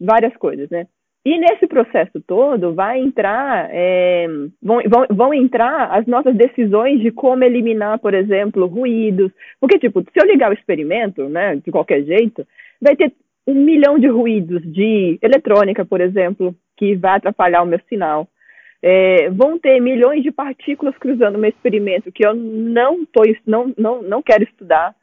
várias 0.00 0.36
coisas, 0.36 0.70
né? 0.70 0.86
E 1.24 1.38
nesse 1.38 1.66
processo 1.66 2.22
todo 2.26 2.74
vai 2.74 3.00
entrar, 3.00 3.68
é, 3.70 4.26
vão, 4.62 4.80
vão, 4.88 5.06
vão 5.10 5.34
entrar 5.34 5.90
as 5.90 6.06
nossas 6.06 6.34
decisões 6.34 7.00
de 7.00 7.10
como 7.10 7.44
eliminar, 7.44 7.98
por 7.98 8.14
exemplo, 8.14 8.66
ruídos. 8.66 9.30
Porque, 9.60 9.78
tipo, 9.78 10.00
se 10.00 10.08
eu 10.14 10.26
ligar 10.26 10.50
o 10.50 10.54
experimento, 10.54 11.28
né, 11.28 11.56
de 11.56 11.70
qualquer 11.70 12.02
jeito, 12.04 12.46
vai 12.80 12.96
ter 12.96 13.12
um 13.46 13.54
milhão 13.54 13.98
de 13.98 14.06
ruídos 14.06 14.62
de 14.72 15.18
eletrônica, 15.20 15.84
por 15.84 16.00
exemplo, 16.00 16.54
que 16.76 16.94
vai 16.94 17.16
atrapalhar 17.16 17.62
o 17.62 17.66
meu 17.66 17.80
sinal. 17.88 18.28
É, 18.80 19.28
vão 19.30 19.58
ter 19.58 19.80
milhões 19.80 20.22
de 20.22 20.30
partículas 20.30 20.96
cruzando 20.98 21.36
o 21.36 21.38
meu 21.38 21.50
experimento 21.50 22.12
que 22.12 22.24
eu 22.24 22.32
não, 22.32 23.04
tô, 23.04 23.22
não, 23.44 23.74
não, 23.76 24.02
não 24.02 24.22
quero 24.22 24.44
estudar. 24.44 24.94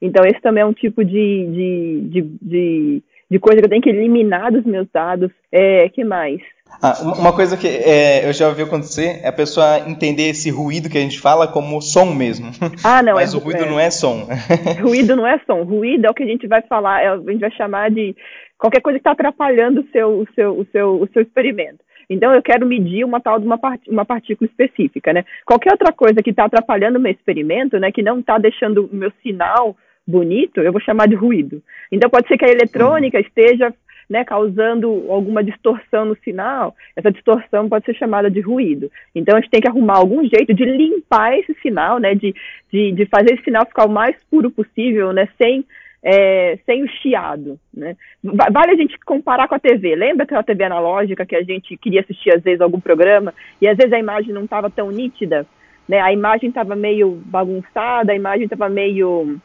Então, 0.00 0.24
esse 0.26 0.40
também 0.40 0.62
é 0.62 0.66
um 0.66 0.72
tipo 0.72 1.04
de, 1.04 1.46
de, 1.46 2.00
de, 2.08 2.22
de, 2.42 3.02
de 3.32 3.38
coisa 3.38 3.60
que 3.60 3.64
eu 3.64 3.70
tenho 3.70 3.80
que 3.80 3.88
eliminar 3.88 4.52
dos 4.52 4.62
meus 4.62 4.86
dados. 4.92 5.30
É, 5.50 5.88
que 5.88 6.04
mais? 6.04 6.38
Ah, 6.82 6.94
uma 7.02 7.32
coisa 7.32 7.56
que 7.56 7.66
é, 7.66 8.28
eu 8.28 8.32
já 8.34 8.46
ouvi 8.48 8.62
acontecer 8.62 9.20
é 9.22 9.28
a 9.28 9.32
pessoa 9.32 9.88
entender 9.88 10.28
esse 10.28 10.50
ruído 10.50 10.90
que 10.90 10.98
a 10.98 11.00
gente 11.00 11.18
fala 11.18 11.48
como 11.48 11.80
som 11.80 12.14
mesmo. 12.14 12.50
Ah, 12.84 13.02
não. 13.02 13.14
Mas 13.14 13.32
é, 13.32 13.36
o 13.36 13.40
ruído 13.40 13.64
é, 13.64 13.70
não 13.70 13.80
é 13.80 13.90
som. 13.90 14.28
Ruído 14.82 15.16
não 15.16 15.26
é 15.26 15.38
som. 15.46 15.62
Ruído 15.62 16.06
é 16.06 16.10
o 16.10 16.14
que 16.14 16.22
a 16.22 16.26
gente 16.26 16.46
vai 16.46 16.60
falar, 16.62 17.02
é, 17.02 17.08
a 17.08 17.16
gente 17.16 17.40
vai 17.40 17.50
chamar 17.52 17.90
de 17.90 18.14
qualquer 18.58 18.80
coisa 18.80 18.98
que 18.98 19.00
está 19.00 19.12
atrapalhando 19.12 19.80
o 19.80 19.86
seu, 19.90 20.08
o, 20.20 20.26
seu, 20.34 20.58
o, 20.58 20.66
seu, 20.70 21.02
o 21.02 21.08
seu 21.12 21.22
experimento. 21.22 21.78
Então, 22.10 22.34
eu 22.34 22.42
quero 22.42 22.66
medir 22.66 23.04
uma 23.04 23.20
tal 23.20 23.38
de 23.38 23.46
uma, 23.46 23.56
part 23.56 23.88
uma 23.88 24.04
partícula 24.04 24.48
específica, 24.50 25.12
né? 25.12 25.24
Qualquer 25.46 25.72
outra 25.72 25.92
coisa 25.92 26.22
que 26.22 26.30
está 26.30 26.44
atrapalhando 26.44 26.98
o 26.98 27.00
meu 27.00 27.12
experimento, 27.12 27.78
né, 27.78 27.90
que 27.90 28.02
não 28.02 28.20
está 28.20 28.36
deixando 28.36 28.90
o 28.92 28.94
meu 28.94 29.10
sinal 29.22 29.74
bonito, 30.06 30.60
eu 30.60 30.72
vou 30.72 30.80
chamar 30.80 31.08
de 31.08 31.14
ruído. 31.14 31.62
Então, 31.90 32.10
pode 32.10 32.28
ser 32.28 32.36
que 32.36 32.44
a 32.44 32.50
eletrônica 32.50 33.18
uhum. 33.18 33.24
esteja 33.24 33.72
né, 34.12 34.24
causando 34.24 35.06
alguma 35.08 35.42
distorção 35.42 36.04
no 36.04 36.16
sinal, 36.16 36.74
essa 36.94 37.10
distorção 37.10 37.68
pode 37.68 37.86
ser 37.86 37.94
chamada 37.94 38.30
de 38.30 38.40
ruído. 38.40 38.90
Então 39.14 39.36
a 39.36 39.40
gente 39.40 39.50
tem 39.50 39.60
que 39.60 39.68
arrumar 39.68 39.96
algum 39.96 40.22
jeito 40.28 40.52
de 40.52 40.64
limpar 40.66 41.38
esse 41.38 41.54
sinal, 41.62 41.98
né, 41.98 42.14
de, 42.14 42.34
de, 42.70 42.92
de 42.92 43.06
fazer 43.06 43.32
esse 43.32 43.44
sinal 43.44 43.64
ficar 43.64 43.86
o 43.86 43.90
mais 43.90 44.14
puro 44.30 44.50
possível, 44.50 45.12
né, 45.14 45.26
sem 45.38 45.64
é, 46.04 46.58
sem 46.66 46.82
o 46.82 46.88
chiado. 46.88 47.58
Né? 47.72 47.96
Vale 48.22 48.72
a 48.72 48.76
gente 48.76 48.98
comparar 49.06 49.46
com 49.46 49.54
a 49.54 49.60
TV. 49.60 49.94
Lembra 49.94 50.24
aquela 50.24 50.42
TV 50.42 50.64
analógica 50.64 51.24
que 51.24 51.36
a 51.36 51.42
gente 51.42 51.76
queria 51.76 52.00
assistir 52.00 52.34
às 52.34 52.42
vezes 52.42 52.60
algum 52.60 52.80
programa 52.80 53.32
e 53.60 53.68
às 53.68 53.76
vezes 53.76 53.92
a 53.92 53.98
imagem 53.98 54.34
não 54.34 54.44
estava 54.44 54.68
tão 54.68 54.90
nítida? 54.90 55.46
Né? 55.88 56.00
A 56.00 56.12
imagem 56.12 56.48
estava 56.48 56.74
meio 56.74 57.22
bagunçada, 57.24 58.12
a 58.12 58.16
imagem 58.16 58.44
estava 58.44 58.68
meio. 58.68 59.38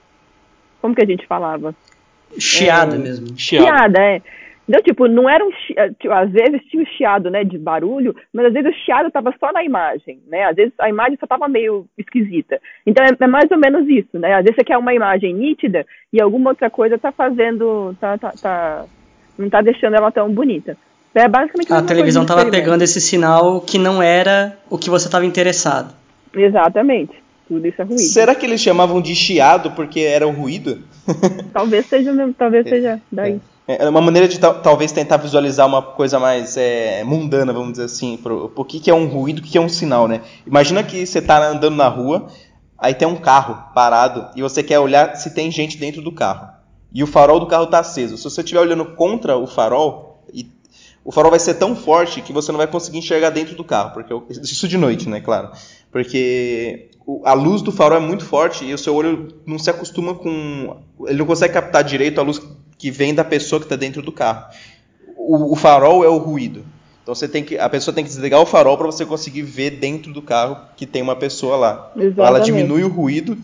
Como 0.88 0.96
que 0.96 1.04
a 1.04 1.06
gente 1.06 1.28
falava? 1.28 1.76
Chiada 2.40 2.96
é, 2.96 2.98
mesmo. 2.98 3.38
Chiada, 3.38 4.00
é. 4.00 4.22
Então, 4.70 4.82
tipo, 4.82 5.06
não 5.06 5.30
era 5.30 5.44
um 5.44 5.50
eh, 5.76 5.90
tipo, 6.00 6.14
às 6.14 6.32
vezes 6.32 6.62
tinha 6.70 6.82
um 6.82 6.86
chiado, 6.86 7.30
né, 7.30 7.44
de 7.44 7.58
barulho, 7.58 8.16
mas 8.34 8.46
às 8.46 8.54
vezes 8.54 8.72
o 8.72 8.86
chiado 8.86 9.08
estava 9.08 9.34
só 9.38 9.52
na 9.52 9.66
imagem, 9.66 10.22
né? 10.28 10.46
Às 10.46 10.56
vezes 10.56 10.74
a 10.80 10.88
imagem 10.88 11.18
só 11.20 11.26
estava 11.26 11.50
meio 11.50 11.86
esquisita. 11.98 12.58
Então 12.86 13.04
é, 13.04 13.12
é, 13.20 13.28
mais 13.28 13.52
ou 13.52 13.58
menos 13.58 13.86
isso, 13.90 14.18
né? 14.18 14.34
Às 14.34 14.44
vezes 14.44 14.56
você 14.56 14.64
quer 14.64 14.78
uma 14.78 14.94
imagem 14.94 15.34
nítida 15.34 15.86
e 16.14 16.22
alguma 16.22 16.52
outra 16.52 16.70
coisa 16.70 16.96
está 16.96 17.12
fazendo, 17.12 17.94
tá, 18.00 18.18
tá, 18.18 18.32
tá, 18.42 18.86
não 19.38 19.48
está 19.48 19.62
deixando 19.62 19.98
ela 19.98 20.10
tão 20.10 20.32
bonita. 20.32 20.78
É 21.14 21.28
basicamente 21.28 21.74
a 21.74 21.82
televisão 21.82 22.22
estava 22.22 22.50
pegando 22.50 22.82
esse 22.82 23.02
sinal 23.02 23.60
que 23.60 23.78
não 23.78 24.02
era 24.02 24.58
o 24.70 24.78
que 24.78 24.90
você 24.90 25.08
estava 25.08 25.26
interessado. 25.26 25.94
Exatamente. 26.34 27.27
Tudo 27.48 27.66
isso 27.66 27.82
é 27.82 27.86
ruído. 27.86 28.02
Será 28.02 28.36
que 28.36 28.46
eles 28.46 28.62
chamavam 28.62 29.02
de 29.02 29.16
chiado 29.16 29.72
porque 29.72 30.02
era 30.02 30.28
um 30.28 30.34
ruído? 30.34 30.84
talvez 31.54 31.86
seja 31.86 32.12
mesmo, 32.12 32.34
talvez 32.34 32.66
é, 32.66 32.70
seja 32.70 33.02
daí. 33.12 33.34
É. 33.54 33.58
É, 33.68 33.84
é 33.84 33.90
uma 33.90 34.00
maneira 34.02 34.28
de 34.28 34.40
talvez 34.40 34.94
tentar 34.94 35.18
visualizar 35.18 35.68
uma 35.68 35.82
coisa 35.82 36.18
mais 36.20 36.56
é, 36.56 37.04
mundana, 37.04 37.52
vamos 37.52 37.72
dizer 37.72 37.84
assim, 37.84 38.18
pro, 38.18 38.52
o 38.56 38.66
que, 38.66 38.80
que 38.80 38.90
é 38.90 38.94
um 38.94 39.08
ruído, 39.08 39.40
o 39.40 39.42
que, 39.42 39.52
que 39.52 39.58
é 39.58 39.62
um 39.62 39.68
sinal, 39.68 40.08
né? 40.08 40.22
Imagina 40.46 40.82
que 40.84 41.06
você 41.06 41.20
está 41.20 41.46
andando 41.50 41.76
na 41.76 41.90
rua, 41.90 42.28
aí 42.78 42.94
tem 42.94 43.08
um 43.08 43.18
carro 43.18 43.74
parado 43.74 44.30
e 44.36 44.42
você 44.42 44.64
quer 44.64 44.80
olhar 44.80 45.16
se 45.18 45.34
tem 45.34 45.52
gente 45.52 45.78
dentro 45.78 46.02
do 46.02 46.14
carro. 46.14 46.48
E 46.94 47.04
o 47.04 47.08
farol 47.08 47.40
do 47.42 47.46
carro 47.46 47.66
está 47.66 47.80
aceso. 47.80 48.18
Se 48.18 48.24
você 48.24 48.40
estiver 48.40 48.62
olhando 48.62 48.86
contra 48.96 49.38
o 49.38 49.46
farol, 49.46 50.24
e, 50.34 50.50
o 51.04 51.12
farol 51.12 51.30
vai 51.30 51.40
ser 51.40 51.56
tão 51.56 51.76
forte 51.76 52.22
que 52.22 52.32
você 52.32 52.52
não 52.54 52.58
vai 52.58 52.68
conseguir 52.68 53.00
enxergar 53.00 53.32
dentro 53.32 53.56
do 53.56 53.66
carro, 53.66 53.92
porque 53.92 54.14
isso 54.30 54.68
de 54.68 54.78
noite, 54.78 55.10
né, 55.10 55.20
claro. 55.20 55.52
Porque 55.92 56.90
a 57.24 57.34
luz 57.34 57.62
do 57.62 57.72
farol 57.72 57.98
é 57.98 58.02
muito 58.02 58.26
forte 58.26 58.66
e 58.66 58.74
o 58.74 58.78
seu 58.78 58.94
olho 58.94 59.30
não 59.46 59.58
se 59.58 59.70
acostuma 59.70 60.14
com. 60.14 60.78
Ele 61.06 61.18
não 61.18 61.26
consegue 61.26 61.54
captar 61.54 61.84
direito 61.84 62.20
a 62.20 62.24
luz 62.24 62.42
que 62.78 62.92
vem 62.92 63.16
da 63.16 63.24
pessoa 63.24 63.60
que 63.60 63.66
está 63.66 63.76
dentro 63.76 64.02
do 64.02 64.12
carro. 64.12 64.46
O, 65.16 65.54
o, 65.54 65.56
farol 65.56 66.04
é 66.04 66.10
o 66.10 66.18
ruído. 66.18 66.66
Então 67.02 67.16
você 67.16 67.28
tem 67.28 67.44
que, 67.44 67.58
a 67.58 67.70
pessoa 67.70 67.96
tem 67.96 68.04
que 68.04 68.10
desligar 68.10 68.42
o 68.42 68.46
farol 68.46 68.78
para 68.78 68.88
você 68.88 69.06
conseguir 69.06 69.42
ver 69.42 69.72
dentro 69.72 70.12
do 70.12 70.22
carro 70.22 70.58
que 70.76 70.86
tem 70.86 71.02
uma 71.02 71.16
pessoa 71.16 71.56
lá. 71.56 71.92
Exatamente. 71.96 72.20
Ela 72.20 72.40
diminui 72.40 72.84
o 72.84 72.90
ruído, 72.90 73.38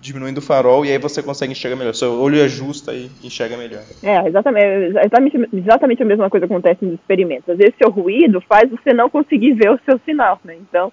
diminuindo 0.00 0.38
o 0.38 0.42
farol 0.42 0.86
e 0.86 0.92
aí 0.92 0.98
você 0.98 1.20
consegue 1.20 1.50
enxergar 1.50 1.76
melhor. 1.76 1.94
Seu 1.94 2.12
olho 2.12 2.42
ajusta 2.42 2.92
e 2.94 3.10
enxerga 3.24 3.56
melhor. 3.56 3.82
É, 4.04 4.28
exatamente, 4.28 4.96
exatamente, 4.96 5.48
exatamente 5.52 6.02
a 6.02 6.06
mesma 6.06 6.30
coisa 6.30 6.46
acontece 6.46 6.84
nos 6.84 6.94
experimentos. 6.94 7.48
Às 7.48 7.58
vezes 7.58 7.74
seu 7.76 7.90
ruído 7.90 8.40
faz 8.40 8.70
você 8.70 8.94
não 8.94 9.10
conseguir 9.10 9.54
ver 9.54 9.72
o 9.72 9.80
seu 9.84 10.00
sinal, 10.06 10.40
né? 10.44 10.56
Então 10.60 10.92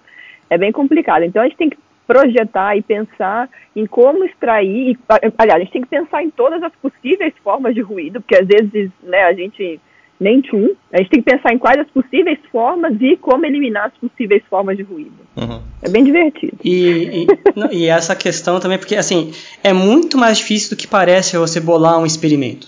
é 0.50 0.58
bem 0.58 0.72
complicado. 0.72 1.22
Então 1.22 1.40
a 1.40 1.44
gente 1.44 1.56
tem 1.56 1.70
que 1.70 1.78
projetar 2.08 2.74
e 2.74 2.82
pensar 2.82 3.50
em 3.76 3.86
como 3.86 4.24
extrair. 4.24 4.92
E, 4.92 4.98
aliás, 5.36 5.60
a 5.60 5.64
gente 5.64 5.72
tem 5.72 5.82
que 5.82 5.88
pensar 5.88 6.22
em 6.24 6.30
todas 6.30 6.62
as 6.62 6.72
possíveis 6.82 7.34
formas 7.44 7.74
de 7.74 7.82
ruído, 7.82 8.20
porque 8.22 8.34
às 8.34 8.48
vezes 8.48 8.90
né, 9.02 9.24
a 9.24 9.34
gente 9.34 9.78
nem 10.18 10.40
tchum. 10.40 10.70
A 10.90 10.98
gente 10.98 11.10
tem 11.10 11.22
que 11.22 11.30
pensar 11.30 11.52
em 11.52 11.58
quais 11.58 11.78
as 11.78 11.88
possíveis 11.90 12.38
formas 12.50 12.96
e 13.00 13.16
como 13.16 13.44
eliminar 13.44 13.86
as 13.86 13.92
possíveis 13.98 14.42
formas 14.48 14.76
de 14.76 14.82
ruído. 14.82 15.12
Uhum. 15.36 15.60
É 15.82 15.88
bem 15.88 16.02
divertido. 16.02 16.56
E, 16.64 17.24
e, 17.24 17.26
não, 17.54 17.70
e, 17.70 17.86
essa 17.86 18.16
questão 18.16 18.58
também, 18.58 18.78
porque 18.78 18.96
assim, 18.96 19.32
é 19.62 19.72
muito 19.72 20.16
mais 20.18 20.38
difícil 20.38 20.70
do 20.70 20.76
que 20.76 20.86
parece 20.86 21.36
você 21.36 21.60
bolar 21.60 21.98
um 21.98 22.06
experimento. 22.06 22.66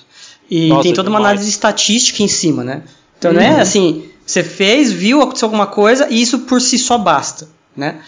E 0.51 0.69
Nossa, 0.69 0.83
tem 0.83 0.93
toda 0.93 1.09
uma 1.09 1.19
análise 1.19 1.49
estatística 1.49 2.23
em 2.23 2.29
cima, 2.29 2.63
né? 2.63 2.83
Então 3.19 3.31
uhum. 3.31 3.39
não 3.39 3.43
é 3.43 3.55
uhum. 3.55 3.61
assim, 3.61 4.05
você 4.25 4.45
fez, 4.45 4.93
viu, 4.93 5.21
aconteceu 5.21 5.47
alguma 5.47 5.67
coisa 5.67 6.07
e 6.11 6.21
isso 6.21 6.41
por 6.41 6.61
si 6.61 6.79
só 6.79 6.99
basta, 6.99 7.49
né? 7.77 8.01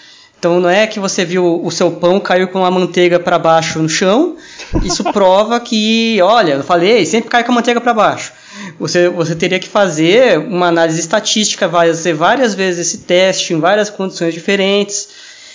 Então 0.42 0.58
não 0.58 0.68
é 0.68 0.88
que 0.88 0.98
você 0.98 1.24
viu 1.24 1.64
o 1.64 1.70
seu 1.70 1.88
pão 1.88 2.18
caiu 2.18 2.48
com 2.48 2.64
a 2.64 2.70
manteiga 2.70 3.20
para 3.20 3.38
baixo 3.38 3.78
no 3.78 3.88
chão. 3.88 4.34
Isso 4.82 5.04
prova 5.14 5.60
que, 5.60 6.20
olha, 6.20 6.54
eu 6.54 6.64
falei, 6.64 7.06
sempre 7.06 7.30
cai 7.30 7.44
com 7.44 7.52
a 7.52 7.54
manteiga 7.54 7.80
para 7.80 7.94
baixo. 7.94 8.32
Você, 8.76 9.08
você 9.08 9.36
teria 9.36 9.60
que 9.60 9.68
fazer 9.68 10.40
uma 10.40 10.66
análise 10.66 10.98
estatística, 10.98 11.68
fazer 11.68 12.14
várias 12.14 12.56
vezes 12.56 12.88
esse 12.88 12.98
teste 13.04 13.54
em 13.54 13.60
várias 13.60 13.88
condições 13.88 14.34
diferentes 14.34 15.10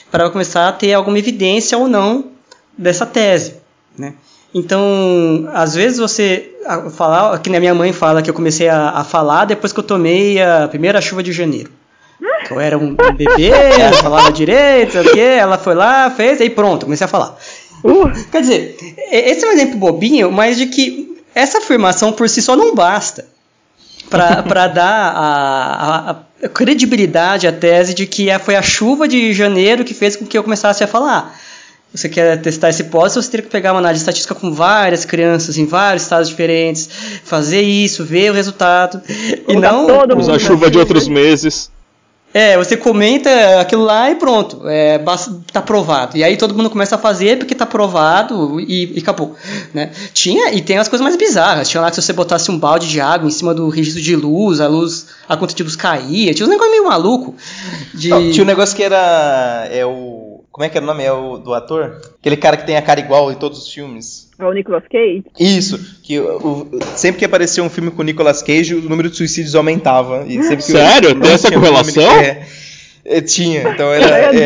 para 0.10 0.30
começar 0.30 0.70
a 0.70 0.72
ter 0.72 0.94
alguma 0.94 1.20
evidência 1.20 1.78
ou 1.78 1.90
não 1.90 2.28
dessa 2.78 3.06
tese, 3.06 3.56
né? 3.98 4.14
Então, 4.54 5.50
às 5.52 5.76
vezes 5.76 6.00
você 6.00 6.50
falar, 6.92 7.38
que 7.40 7.54
a 7.54 7.60
minha 7.60 7.76
mãe 7.76 7.92
fala 7.92 8.22
que 8.22 8.30
eu 8.30 8.34
comecei 8.34 8.70
a, 8.70 8.92
a 8.92 9.04
falar 9.04 9.44
depois 9.44 9.74
que 9.74 9.80
eu 9.82 9.84
tomei 9.84 10.42
a 10.42 10.66
primeira 10.70 11.02
chuva 11.02 11.22
de 11.22 11.34
janeiro. 11.34 11.72
Eu 12.50 12.60
era 12.60 12.78
um 12.78 12.96
bebê, 12.96 13.52
falava 14.02 14.32
direito, 14.32 15.00
o 15.00 15.12
quê? 15.12 15.20
Ela 15.20 15.58
foi 15.58 15.76
lá, 15.76 16.10
fez, 16.10 16.40
aí 16.40 16.50
pronto, 16.50 16.86
comecei 16.86 17.06
a 17.06 17.08
falar. 17.08 17.38
Uh, 17.84 18.10
quer 18.32 18.42
dizer, 18.42 18.78
esse 19.12 19.46
é 19.46 19.50
um 19.50 19.52
exemplo 19.52 19.78
bobinho, 19.78 20.32
mas 20.32 20.58
de 20.58 20.68
que 20.68 21.18
essa 21.36 21.60
afirmação 21.60 22.12
por 22.12 22.28
si 22.28 22.42
só 22.42 22.56
não 22.56 22.74
basta. 22.74 23.26
para 24.10 24.68
dar 24.68 25.14
a, 25.16 26.12
a, 26.44 26.50
credibilidade 26.50 27.48
à 27.48 27.52
tese 27.52 27.94
de 27.94 28.06
que 28.06 28.28
foi 28.40 28.56
a 28.56 28.62
chuva 28.62 29.08
de 29.08 29.34
janeiro 29.34 29.84
que 29.84 29.94
fez 29.94 30.16
com 30.16 30.26
que 30.26 30.38
eu 30.38 30.44
começasse 30.44 30.84
a 30.84 30.88
falar. 30.88 31.38
Você 31.94 32.10
quer 32.10 32.40
testar 32.42 32.68
essa 32.68 32.82
hipótese, 32.82 33.16
você 33.16 33.32
teria 33.32 33.46
que 33.46 33.52
pegar 33.52 33.72
uma 33.72 33.80
análise 33.80 34.02
estatística 34.02 34.36
com 34.36 34.52
várias 34.52 35.06
crianças 35.06 35.58
em 35.58 35.66
vários 35.66 36.04
estados 36.04 36.28
diferentes, 36.28 36.90
fazer 37.24 37.62
isso, 37.62 38.04
ver 38.04 38.32
o 38.32 38.34
resultado. 38.34 39.02
e 39.48 39.56
não 39.56 39.88
usar 40.18 40.36
a 40.36 40.40
chuva 40.40 40.70
de 40.70 40.78
outros 40.78 41.08
meses. 41.08 41.72
É, 42.38 42.56
você 42.56 42.78
comenta 42.78 43.60
aquilo 43.60 43.84
lá 43.84 44.12
e 44.12 44.16
pronto, 44.16 44.62
é, 44.70 45.00
tá 45.52 45.60
provado. 45.60 46.16
E 46.16 46.24
aí 46.24 46.38
todo 46.38 46.54
mundo 46.54 46.70
começa 46.70 46.94
a 46.94 47.00
fazer 47.00 47.40
porque 47.40 47.56
tá 47.56 47.66
provado 47.66 48.60
e, 48.60 48.94
e 48.96 49.00
acabou. 49.00 49.36
Né? 49.74 49.90
Tinha, 50.14 50.54
e 50.54 50.62
tem 50.62 50.78
as 50.78 50.88
coisas 50.88 51.04
mais 51.04 51.16
bizarras. 51.18 51.68
Tinha 51.68 51.82
lá 51.82 51.90
que 51.90 51.96
se 51.96 52.02
você 52.04 52.14
botasse 52.14 52.52
um 52.52 52.60
balde 52.60 52.88
de 52.88 53.02
água 53.02 53.28
em 53.28 53.32
cima 53.32 53.56
do 53.56 53.68
registro 53.70 54.04
de 54.04 54.16
luz, 54.16 54.62
a 54.62 54.68
luz, 54.68 55.08
a 55.28 55.36
conta 55.36 55.56
de 55.56 55.64
luz 55.64 55.76
caía. 55.76 56.32
Tinha 56.32 56.46
um 56.46 56.52
negócio 56.52 56.70
meio 56.70 56.86
maluco. 56.86 57.34
De... 57.92 58.10
Não, 58.10 58.32
tinha 58.32 58.44
um 58.44 58.48
negócio 58.48 58.76
que 58.76 58.84
era. 58.84 59.68
É 59.72 59.84
o. 59.84 60.44
Como 60.52 60.64
é 60.64 60.70
que 60.70 60.78
era 60.78 60.84
o 60.84 60.88
nome? 60.88 61.04
É 61.04 61.12
o 61.12 61.40
do 61.40 61.56
ator? 61.56 62.00
Aquele 62.20 62.38
cara 62.38 62.56
que 62.56 62.68
tem 62.68 62.78
a 62.78 62.84
cara 62.84 63.00
igual 63.00 63.32
em 63.32 63.36
todos 63.36 63.58
os 63.58 63.74
filmes. 63.74 64.27
É 64.40 64.46
o 64.46 64.52
Nicolas 64.52 64.84
Cage? 64.88 65.24
Isso, 65.40 65.80
que 66.04 66.20
o, 66.20 66.38
o, 66.38 66.80
sempre 66.96 67.20
que 67.20 67.26
aparecia 67.26 67.64
um 67.64 67.70
filme 67.70 67.90
com 67.90 68.02
o 68.02 68.06
Nicolas 68.06 68.44
Cage, 68.44 68.76
o 68.76 68.82
número 68.82 69.10
de 69.10 69.18
suicídios 69.18 69.56
aumentava. 69.56 70.26
E 70.28 70.42
sempre 70.44 70.58
que 70.58 70.72
Sério? 70.72 71.20
Tem 71.20 71.32
essa 71.32 71.52
correlação? 71.52 72.04
É, 72.04 72.46
é, 73.04 73.22
tinha, 73.22 73.70
então 73.70 73.92
era. 73.92 74.28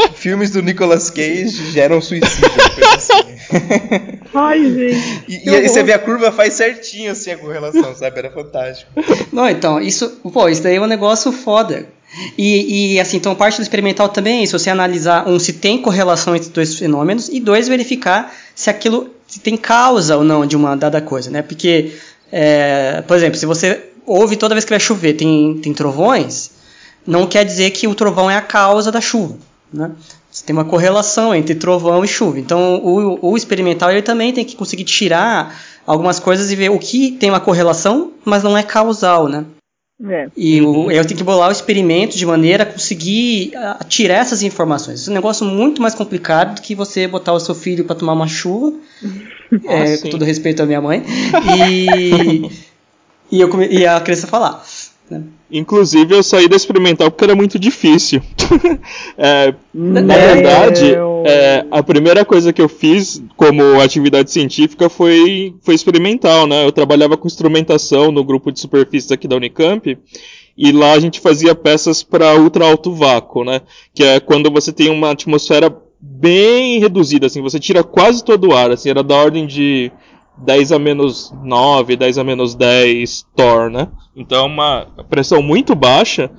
É, 0.00 0.08
filmes 0.14 0.50
do 0.50 0.62
Nicolas 0.62 1.10
Cage 1.10 1.72
geram 1.72 2.00
suicídio. 2.00 2.50
Assim. 2.94 3.30
Ai, 4.34 4.64
gente. 4.64 5.24
E, 5.28 5.48
e 5.48 5.54
aí 5.54 5.68
você 5.68 5.82
vê 5.82 5.92
a 5.92 5.98
curva 5.98 6.32
faz 6.32 6.54
certinho 6.54 7.12
assim 7.12 7.32
a 7.32 7.38
correlação, 7.38 7.94
sabe? 7.94 8.18
Era 8.18 8.30
fantástico. 8.30 8.90
Não, 9.32 9.48
então, 9.48 9.80
isso, 9.80 10.08
pô, 10.32 10.48
isso 10.48 10.62
daí 10.62 10.76
é 10.76 10.80
um 10.80 10.86
negócio 10.86 11.30
foda. 11.32 11.86
E, 12.36 12.94
e, 12.94 13.00
assim, 13.00 13.18
então 13.18 13.34
parte 13.34 13.56
do 13.56 13.62
experimental 13.62 14.08
também 14.08 14.40
é 14.40 14.42
isso, 14.42 14.58
você 14.58 14.70
analisar 14.70 15.28
um 15.28 15.38
se 15.38 15.54
tem 15.54 15.80
correlação 15.80 16.34
entre 16.34 16.50
dois 16.50 16.74
fenômenos 16.76 17.28
e 17.28 17.40
dois 17.40 17.68
verificar 17.68 18.34
se 18.54 18.68
aquilo 18.68 19.10
se 19.26 19.38
tem 19.38 19.56
causa 19.56 20.16
ou 20.16 20.24
não 20.24 20.44
de 20.44 20.56
uma 20.56 20.76
dada 20.76 21.00
coisa, 21.00 21.30
né? 21.30 21.40
Porque, 21.40 21.94
é, 22.32 23.02
por 23.06 23.16
exemplo, 23.16 23.38
se 23.38 23.46
você 23.46 23.90
ouve 24.04 24.36
toda 24.36 24.54
vez 24.54 24.64
que 24.64 24.70
vai 24.70 24.80
chover 24.80 25.12
tem, 25.12 25.58
tem 25.62 25.72
trovões, 25.72 26.50
não 27.06 27.26
quer 27.26 27.44
dizer 27.44 27.70
que 27.70 27.86
o 27.86 27.94
trovão 27.94 28.28
é 28.28 28.36
a 28.36 28.42
causa 28.42 28.90
da 28.90 29.00
chuva, 29.00 29.36
né? 29.72 29.92
Você 30.30 30.44
tem 30.44 30.54
uma 30.54 30.64
correlação 30.64 31.34
entre 31.34 31.56
trovão 31.56 32.04
e 32.04 32.08
chuva. 32.08 32.38
Então, 32.38 32.76
o, 32.76 33.30
o 33.32 33.36
experimental 33.36 33.90
ele 33.90 34.02
também 34.02 34.32
tem 34.32 34.44
que 34.44 34.54
conseguir 34.54 34.84
tirar 34.84 35.60
algumas 35.84 36.20
coisas 36.20 36.50
e 36.52 36.56
ver 36.56 36.70
o 36.70 36.78
que 36.78 37.12
tem 37.12 37.30
uma 37.30 37.40
correlação, 37.40 38.12
mas 38.24 38.42
não 38.42 38.56
é 38.56 38.62
causal, 38.62 39.28
né? 39.28 39.44
É. 40.08 40.28
E 40.36 40.62
o, 40.62 40.90
eu 40.90 41.04
tenho 41.04 41.18
que 41.18 41.24
bolar 41.24 41.48
o 41.48 41.52
experimento 41.52 42.16
de 42.16 42.24
maneira 42.24 42.62
a 42.62 42.66
conseguir 42.66 43.52
tirar 43.88 44.16
essas 44.16 44.42
informações. 44.42 45.00
Isso 45.00 45.10
é 45.10 45.12
um 45.12 45.14
negócio 45.14 45.44
muito 45.44 45.82
mais 45.82 45.94
complicado 45.94 46.54
do 46.54 46.62
que 46.62 46.74
você 46.74 47.06
botar 47.06 47.34
o 47.34 47.40
seu 47.40 47.54
filho 47.54 47.84
para 47.84 47.96
tomar 47.96 48.14
uma 48.14 48.26
chuva, 48.26 48.72
é, 49.68 49.98
com 49.98 50.08
todo 50.08 50.24
respeito 50.24 50.62
à 50.62 50.66
minha 50.66 50.80
mãe, 50.80 51.04
e, 51.58 52.50
e, 53.30 53.40
eu, 53.40 53.62
e 53.62 53.86
a 53.86 54.00
criança 54.00 54.26
falar. 54.26 54.64
Né? 55.10 55.22
Inclusive, 55.52 56.14
eu 56.14 56.22
saí 56.22 56.48
da 56.48 56.56
experimental 56.56 57.10
porque 57.10 57.24
era 57.24 57.34
muito 57.34 57.58
difícil. 57.58 58.22
é, 59.18 59.54
na 59.74 60.16
verdade, 60.16 60.94
é, 61.24 61.66
a 61.70 61.82
primeira 61.82 62.24
coisa 62.24 62.52
que 62.52 62.62
eu 62.62 62.68
fiz 62.68 63.22
como 63.36 63.80
atividade 63.80 64.30
científica 64.30 64.88
foi, 64.88 65.54
foi 65.62 65.74
experimental, 65.74 66.46
né? 66.46 66.64
Eu 66.64 66.72
trabalhava 66.72 67.16
com 67.16 67.26
instrumentação 67.26 68.12
no 68.12 68.24
grupo 68.24 68.52
de 68.52 68.60
superfícies 68.60 69.10
aqui 69.10 69.26
da 69.26 69.36
Unicamp. 69.36 69.98
E 70.56 70.72
lá 70.72 70.92
a 70.92 71.00
gente 71.00 71.20
fazia 71.20 71.54
peças 71.54 72.02
para 72.02 72.34
ultra 72.38 72.66
alto 72.66 72.92
vácuo, 72.92 73.44
né? 73.44 73.62
Que 73.94 74.04
é 74.04 74.20
quando 74.20 74.50
você 74.50 74.72
tem 74.72 74.90
uma 74.90 75.10
atmosfera 75.10 75.74
bem 76.00 76.78
reduzida, 76.78 77.26
assim, 77.26 77.42
você 77.42 77.60
tira 77.60 77.84
quase 77.84 78.24
todo 78.24 78.48
o 78.48 78.56
ar, 78.56 78.70
assim, 78.70 78.88
era 78.88 79.02
da 79.02 79.14
ordem 79.14 79.46
de 79.46 79.92
10 80.44 80.72
a 80.72 80.78
menos 80.78 81.32
9, 81.42 81.96
10 81.96 82.18
a 82.18 82.24
menos 82.24 82.54
10 82.54 83.26
Thor, 83.34 83.70
né? 83.70 83.88
Então 84.16 84.44
é 84.44 84.46
uma 84.46 84.86
pressão 85.08 85.42
muito 85.42 85.74
baixa. 85.74 86.30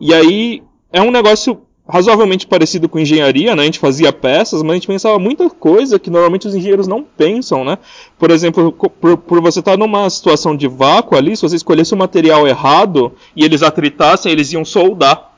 E 0.00 0.12
aí 0.12 0.62
é 0.92 1.00
um 1.00 1.10
negócio 1.10 1.62
razoavelmente 1.86 2.46
parecido 2.46 2.88
com 2.88 2.98
engenharia, 2.98 3.54
né? 3.54 3.62
A 3.62 3.66
gente 3.66 3.78
fazia 3.78 4.12
peças, 4.12 4.62
mas 4.62 4.72
a 4.72 4.74
gente 4.74 4.86
pensava 4.86 5.18
muita 5.18 5.50
coisa 5.50 5.98
que 5.98 6.10
normalmente 6.10 6.48
os 6.48 6.54
engenheiros 6.54 6.86
não 6.86 7.02
pensam, 7.02 7.64
né? 7.64 7.78
Por 8.18 8.30
exemplo, 8.30 8.72
por, 8.72 9.18
por 9.18 9.40
você 9.40 9.60
estar 9.60 9.76
numa 9.76 10.08
situação 10.08 10.56
de 10.56 10.66
vácuo 10.66 11.16
ali, 11.16 11.36
se 11.36 11.42
você 11.42 11.56
escolhesse 11.56 11.92
o 11.92 11.96
material 11.96 12.48
errado 12.48 13.12
e 13.36 13.44
eles 13.44 13.62
atritassem, 13.62 14.32
eles 14.32 14.52
iam 14.52 14.64
soldar. 14.64 15.32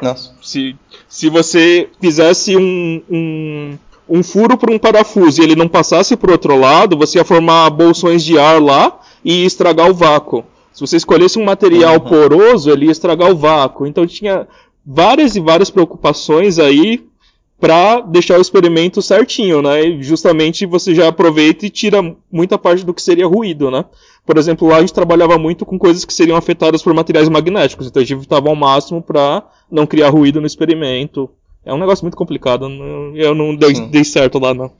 Nossa. 0.00 0.34
Se, 0.40 0.76
se 1.08 1.28
você 1.28 1.88
fizesse 2.00 2.56
um, 2.56 3.02
um 3.10 3.78
um 4.08 4.22
furo 4.22 4.56
para 4.56 4.72
um 4.72 4.78
parafuso 4.78 5.40
e 5.40 5.44
ele 5.44 5.56
não 5.56 5.68
passasse 5.68 6.16
para 6.16 6.30
o 6.30 6.32
outro 6.32 6.56
lado, 6.56 6.96
você 6.96 7.18
ia 7.18 7.24
formar 7.24 7.70
bolsões 7.70 8.24
de 8.24 8.38
ar 8.38 8.60
lá 8.60 8.98
e 9.24 9.40
ia 9.40 9.46
estragar 9.46 9.90
o 9.90 9.94
vácuo. 9.94 10.44
Se 10.72 10.80
você 10.80 10.96
escolhesse 10.96 11.38
um 11.38 11.44
material 11.44 11.94
uhum. 11.94 12.00
poroso, 12.00 12.70
ele 12.70 12.86
ia 12.86 12.92
estragar 12.92 13.30
o 13.30 13.36
vácuo. 13.36 13.86
Então 13.86 14.06
tinha 14.06 14.46
várias 14.86 15.36
e 15.36 15.40
várias 15.40 15.70
preocupações 15.70 16.58
aí 16.58 17.04
para 17.60 18.00
deixar 18.00 18.38
o 18.38 18.40
experimento 18.40 19.02
certinho, 19.02 19.60
né? 19.60 19.84
E 19.84 20.02
justamente 20.02 20.64
você 20.64 20.94
já 20.94 21.08
aproveita 21.08 21.66
e 21.66 21.70
tira 21.70 21.98
muita 22.30 22.56
parte 22.56 22.84
do 22.84 22.94
que 22.94 23.02
seria 23.02 23.26
ruído, 23.26 23.70
né? 23.70 23.84
Por 24.24 24.38
exemplo, 24.38 24.68
lá 24.68 24.76
a 24.76 24.80
gente 24.80 24.94
trabalhava 24.94 25.36
muito 25.38 25.66
com 25.66 25.78
coisas 25.78 26.04
que 26.04 26.14
seriam 26.14 26.36
afetadas 26.36 26.82
por 26.82 26.94
materiais 26.94 27.28
magnéticos, 27.28 27.88
então 27.88 28.00
a 28.00 28.04
gente 28.04 28.16
evitava 28.16 28.48
ao 28.48 28.54
máximo 28.54 29.02
para 29.02 29.42
não 29.70 29.86
criar 29.86 30.10
ruído 30.10 30.40
no 30.40 30.46
experimento. 30.46 31.28
É 31.64 31.72
um 31.72 31.78
negócio 31.78 32.04
muito 32.04 32.16
complicado. 32.16 32.68
Eu 33.14 33.34
não 33.34 33.54
dei, 33.54 33.74
dei 33.88 34.04
certo 34.04 34.38
lá, 34.38 34.54
não. 34.54 34.72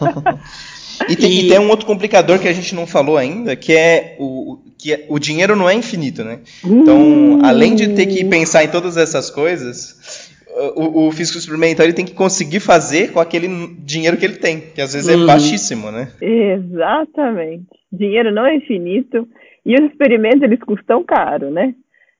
e, 1.08 1.16
tem, 1.16 1.30
e... 1.30 1.46
e, 1.46 1.48
tem, 1.48 1.58
um 1.58 1.68
outro 1.68 1.86
complicador 1.86 2.38
que 2.38 2.48
a 2.48 2.52
gente 2.52 2.74
não 2.74 2.86
falou 2.86 3.16
ainda, 3.16 3.56
que 3.56 3.72
é 3.72 4.16
o, 4.18 4.58
que 4.78 4.92
é, 4.92 5.06
o 5.08 5.18
dinheiro 5.18 5.56
não 5.56 5.68
é 5.68 5.74
infinito, 5.74 6.22
né? 6.24 6.40
Então, 6.64 7.40
além 7.44 7.74
de 7.74 7.88
ter 7.94 8.06
que 8.06 8.24
pensar 8.24 8.64
em 8.64 8.68
todas 8.68 8.96
essas 8.96 9.30
coisas, 9.30 10.30
o, 10.76 11.06
o 11.06 11.12
físico 11.12 11.38
experimental 11.38 11.86
ele 11.86 11.94
tem 11.94 12.04
que 12.04 12.14
conseguir 12.14 12.60
fazer 12.60 13.12
com 13.12 13.20
aquele 13.20 13.48
dinheiro 13.78 14.16
que 14.16 14.24
ele 14.24 14.36
tem, 14.36 14.60
que 14.60 14.80
às 14.80 14.92
vezes 14.92 15.08
é 15.08 15.16
uhum. 15.16 15.26
baixíssimo, 15.26 15.90
né? 15.90 16.08
Exatamente. 16.20 17.66
Dinheiro 17.92 18.32
não 18.32 18.46
é 18.46 18.56
infinito 18.56 19.26
e 19.64 19.74
os 19.74 19.90
experimentos 19.90 20.42
eles 20.42 20.60
custam 20.60 21.02
caro, 21.04 21.50
né? 21.50 21.74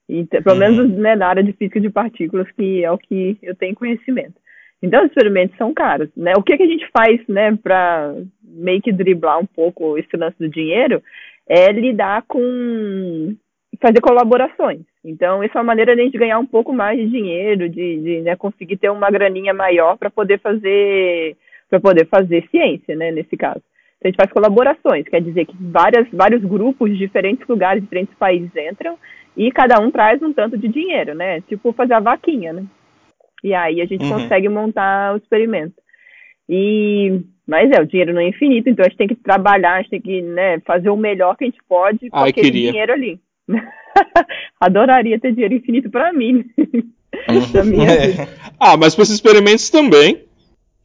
E, 0.09 0.25
pelo 0.25 0.57
menos 0.57 0.79
uhum. 0.79 1.01
né, 1.01 1.15
na 1.15 1.29
área 1.29 1.43
de 1.43 1.53
física 1.53 1.81
de 1.81 1.91
partículas, 1.91 2.51
que 2.53 2.85
é 2.85 2.91
o 2.91 2.99
que 2.99 3.39
eu 3.43 3.55
tenho 3.55 3.75
conhecimento. 3.75 4.35
Então, 4.83 5.05
os 5.05 5.09
experimentos 5.09 5.57
são 5.57 5.73
caros. 5.73 6.09
Né? 6.17 6.33
O 6.37 6.43
que, 6.43 6.57
que 6.57 6.63
a 6.63 6.67
gente 6.67 6.89
faz 6.91 7.21
né, 7.29 7.57
para 7.63 8.15
meio 8.43 8.83
que 8.83 8.93
driblar 8.93 9.39
um 9.39 9.47
pouco 9.47 9.97
esse 9.97 10.17
lance 10.17 10.37
do 10.39 10.49
dinheiro 10.49 11.03
é 11.47 11.71
lidar 11.71 12.25
com. 12.27 13.35
fazer 13.81 14.01
colaborações. 14.01 14.81
Então, 15.05 15.43
essa 15.43 15.59
é 15.59 15.61
uma 15.61 15.69
maneira 15.69 15.95
de 15.95 16.01
a 16.01 16.05
gente 16.05 16.19
ganhar 16.19 16.39
um 16.39 16.47
pouco 16.47 16.73
mais 16.73 16.99
de 16.99 17.09
dinheiro, 17.09 17.69
de, 17.69 18.01
de 18.01 18.21
né, 18.23 18.37
conseguir 18.37 18.77
ter 18.77 18.91
uma 18.91 19.11
graninha 19.11 19.55
maior 19.55 19.97
para 19.97 20.11
poder 20.11 20.39
fazer 20.41 21.37
para 21.69 21.81
poder 21.81 22.07
fazer 22.07 22.47
ciência, 22.51 22.95
né, 22.95 23.11
nesse 23.11 23.35
caso. 23.35 23.63
Então, 23.97 24.05
a 24.05 24.09
gente 24.09 24.17
faz 24.17 24.31
colaborações, 24.31 25.09
quer 25.09 25.23
dizer 25.23 25.47
que 25.47 25.57
várias, 25.59 26.07
vários 26.13 26.45
grupos 26.45 26.91
de 26.91 26.99
diferentes 26.99 27.47
lugares, 27.49 27.83
diferentes 27.83 28.15
países 28.17 28.51
entram 28.55 28.99
e 29.37 29.51
cada 29.51 29.81
um 29.81 29.91
traz 29.91 30.23
um 30.23 30.33
tanto 30.33 30.59
de 30.59 30.69
dinheiro, 30.69 31.15
né? 31.15 31.41
Tipo 31.43 31.73
fazer 31.73 31.95
a 31.95 32.01
vaquinha, 32.01 32.53
né? 32.53 32.65
E 33.43 33.55
aí 33.55 33.81
a 33.81 33.87
gente 33.87 34.05
uhum. 34.05 34.13
consegue 34.13 34.49
montar 34.49 35.15
o 35.15 35.17
experimento. 35.17 35.75
E 36.49 37.21
mas 37.47 37.71
é, 37.71 37.81
o 37.81 37.87
dinheiro 37.87 38.15
não 38.15 38.21
é 38.21 38.29
infinito, 38.29 38.69
então 38.69 38.85
a 38.85 38.89
gente 38.89 38.99
tem 38.99 39.09
que 39.09 39.17
trabalhar, 39.17 39.75
a 39.75 39.83
gente 39.83 39.91
tem 39.91 40.01
que 40.01 40.23
né, 40.23 40.61
fazer 40.61 40.91
o 40.91 40.97
melhor 40.97 41.37
que 41.37 41.45
a 41.45 41.49
gente 41.49 41.61
pode 41.69 42.09
com 42.09 42.19
Ai, 42.19 42.31
aquele 42.31 42.47
queria. 42.47 42.71
dinheiro 42.71 42.93
ali. 42.93 43.21
Adoraria 44.61 45.19
ter 45.19 45.33
dinheiro 45.33 45.55
infinito 45.55 45.91
para 45.91 46.13
mim. 46.13 46.45
Uhum. 47.29 47.83
É. 47.85 48.27
Ah, 48.59 48.77
mas 48.77 48.95
para 48.95 49.03
esses 49.03 49.17
experimentos 49.17 49.69
também. 49.69 50.25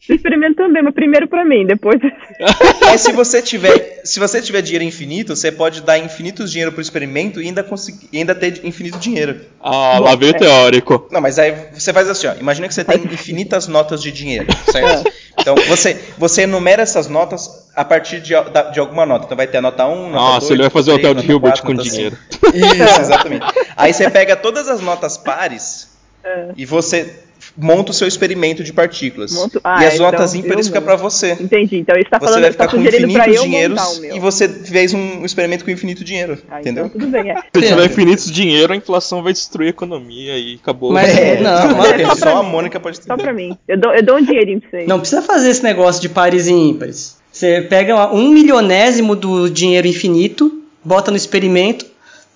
Experimento 0.10 0.56
também, 0.56 0.82
mas 0.82 0.94
primeiro 0.94 1.28
para 1.28 1.44
mim, 1.44 1.66
depois. 1.66 2.00
é 2.94 2.98
se 2.98 3.12
você 3.12 3.42
tiver, 3.42 4.02
se 4.04 4.20
você 4.20 4.42
tiver 4.42 4.62
dinheiro 4.62 4.84
infinito, 4.84 5.36
você 5.36 5.52
pode 5.52 5.82
dar 5.82 5.98
infinitos 5.98 6.52
dinheiro 6.52 6.72
pro 6.72 6.82
experimento 6.82 7.42
e 7.42 7.48
ainda 7.48 7.64
conseguir, 7.64 8.10
ainda 8.14 8.34
ter 8.34 8.66
infinito 8.66 8.98
dinheiro. 8.98 9.42
Ah, 9.60 10.00
lá 10.00 10.16
veio 10.16 10.32
é. 10.32 10.34
teórico. 10.34 11.08
Não, 11.12 11.20
mas 11.20 11.38
aí 11.38 11.54
você 11.74 11.92
faz 11.92 12.10
assim, 12.10 12.28
ó, 12.28 12.36
imagina 12.40 12.68
que 12.68 12.74
você 12.74 12.84
tem 12.84 13.04
infinitas 13.04 13.68
notas 13.68 14.02
de 14.02 14.12
dinheiro, 14.12 14.48
certo? 14.72 15.12
Então 15.40 15.56
você, 15.68 15.98
você 16.18 16.42
enumera 16.42 16.82
essas 16.82 17.08
notas 17.08 17.70
a 17.76 17.86
partir 17.86 18.20
de, 18.20 18.34
de 18.74 18.80
alguma 18.80 19.06
nota. 19.06 19.26
Então 19.26 19.38
vai 19.38 19.46
ter 19.46 19.60
a 19.60 19.62
nota 19.62 19.86
1, 19.86 20.10
nota 20.10 20.12
Nossa, 20.12 20.40
2, 20.40 20.52
ele 20.52 20.62
vai 20.64 20.70
fazer 20.72 20.92
o 20.92 20.96
hotel 20.96 21.14
de 21.14 21.30
Hilbert 21.30 21.62
4, 21.62 21.64
com 21.64 21.76
dinheiro. 21.76 22.18
Isso, 22.54 23.02
exatamente. 23.02 23.46
Aí 23.76 23.94
você 23.94 24.10
pega 24.10 24.36
todas 24.36 24.68
as 24.68 24.82
notas 24.82 25.16
pares 25.16 25.96
é. 26.26 26.50
e 26.58 26.66
você 26.66 27.27
monta 27.58 27.92
o 27.92 27.94
seu 27.94 28.08
experimento 28.08 28.64
de 28.64 28.72
partículas. 28.72 29.32
Monto- 29.34 29.60
Ah, 29.64 29.84
e 29.84 29.88
as 29.88 29.96
então 29.96 30.06
notas 30.06 30.36
ímpares 30.36 30.68
ficam 30.68 30.82
para 30.82 30.96
você. 30.96 31.32
Entendi. 31.40 31.78
Então 31.78 31.96
ele 31.96 32.04
está 32.06 32.20
Você 32.20 32.26
falando, 32.26 32.42
vai 32.42 32.50
está 32.52 32.70
sugerindo 32.70 33.14
para 33.14 33.24
infinitos 33.30 33.36
eu 33.36 33.44
dinheiros 33.44 34.00
e 34.16 34.20
você 34.20 34.48
fez 34.48 34.94
um 34.94 35.26
experimento 35.26 35.66
com 35.66 35.72
infinito 35.72 36.04
dinheiro. 36.04 36.38
Ah, 36.50 36.60
entendeu? 36.62 36.86
Então 36.86 37.00
tudo 37.00 37.12
bem. 37.12 37.32
É. 37.32 37.36
Se 37.42 37.42
tiver 37.54 37.66
Entendo. 37.68 37.86
infinitos 37.86 38.32
dinheiro, 38.32 38.74
a 38.74 38.76
inflação 38.76 39.24
vai 39.24 39.34
destruir 39.34 39.68
a 39.68 39.70
economia 39.72 40.38
e 40.38 40.60
acabou. 40.62 40.92
Mas- 40.92 41.18
É, 41.18 41.42
não, 41.42 41.62
só, 41.62 41.78
mas- 41.78 42.20
só 42.20 42.38
a 42.38 42.44
mim. 42.44 42.50
Mônica 42.52 42.80
pode 42.80 42.98
Só 42.98 43.04
entender. 43.04 43.24
pra 43.24 43.34
mim. 43.34 43.58
Eu 43.68 43.78
dou, 43.80 43.94
eu 43.94 44.04
dou 44.04 44.18
um 44.18 44.22
dinheirinho 44.24 44.62
pra 44.62 44.70
vocês. 44.70 44.88
Não 44.88 45.00
precisa 45.00 45.22
fazer 45.22 45.50
esse 45.50 45.64
negócio 45.64 46.02
de 46.02 46.10
pares 46.10 46.48
e 46.48 46.52
ímpares. 46.54 47.18
Você 47.32 47.62
pega 47.62 48.12
um 48.14 48.30
milionésimo 48.30 49.16
do 49.16 49.50
dinheiro 49.50 49.88
infinito, 49.88 50.62
bota 50.84 51.12
no 51.12 51.18
experimento 51.18 51.86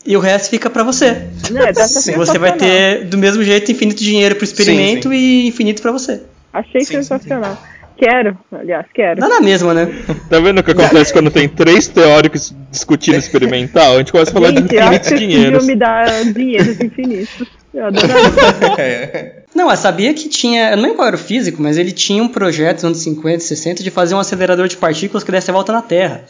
e 0.06 0.18
o 0.18 0.20
resto 0.20 0.50
fica 0.50 0.70
pra 0.70 0.84
você. 0.84 1.28
Não, 1.52 1.62
é, 1.62 1.74
tá 1.74 1.88
Sim, 1.88 2.14
Você 2.14 2.38
vai 2.38 2.54
ter 2.58 3.06
do 3.06 3.18
mesmo 3.18 3.44
jeito 3.44 3.72
infinito 3.72 4.04
dinheiro 4.04 4.36
pro 4.36 4.44
experimento 4.44 5.10
Sim, 5.10 5.16
e 5.16 5.48
infinito 5.48 5.82
pra 5.82 5.92
você. 5.92 6.22
Achei 6.54 6.82
Sim, 6.82 6.86
sim, 6.86 6.94
sensacional. 7.04 7.58
Quero, 7.98 8.36
aliás, 8.52 8.88
quero. 8.92 9.22
Dá 9.22 9.28
na 9.28 9.42
mesma, 9.42 9.76
né? 9.76 9.88
Tá 10.28 10.40
vendo 10.40 10.58
o 10.60 10.64
que 10.64 10.72
acontece 10.72 11.14
quando 11.14 11.30
tem 11.30 11.48
três 11.48 11.88
teóricos 11.88 12.52
discutindo 12.72 13.18
experimental? 13.18 13.94
A 13.94 13.98
gente 14.00 14.12
começa 14.12 14.32
a 14.32 14.34
falar 14.34 14.48
Gente, 14.50 14.70
de 14.70 14.76
infinitos 14.76 15.20
dinheiros. 15.20 15.66
me 15.68 15.76
dar 15.76 16.24
dinheiros 16.34 16.82
infinitos. 16.82 17.48
Eu 17.72 17.86
adoraria. 17.86 18.32
É. 18.82 19.44
Não, 19.54 19.70
eu 19.70 19.78
sabia 19.78 20.14
que 20.16 20.28
tinha. 20.30 20.72
Eu 20.72 20.78
não 20.78 20.84
lembro 20.84 20.98
qual 20.98 21.08
era 21.10 21.16
o 21.16 21.20
físico, 21.20 21.62
mas 21.62 21.78
ele 21.78 21.92
tinha 21.92 22.24
um 22.24 22.28
projeto 22.28 22.78
nos 22.78 22.86
anos 22.86 22.98
50, 23.00 23.40
60 23.42 23.84
de 23.84 23.92
fazer 23.92 24.16
um 24.16 24.20
acelerador 24.20 24.68
de 24.68 24.78
partículas 24.78 25.24
que 25.24 25.32
desse 25.32 25.52
a 25.52 25.54
volta 25.54 25.72
na 25.72 25.82
Terra. 25.84 26.24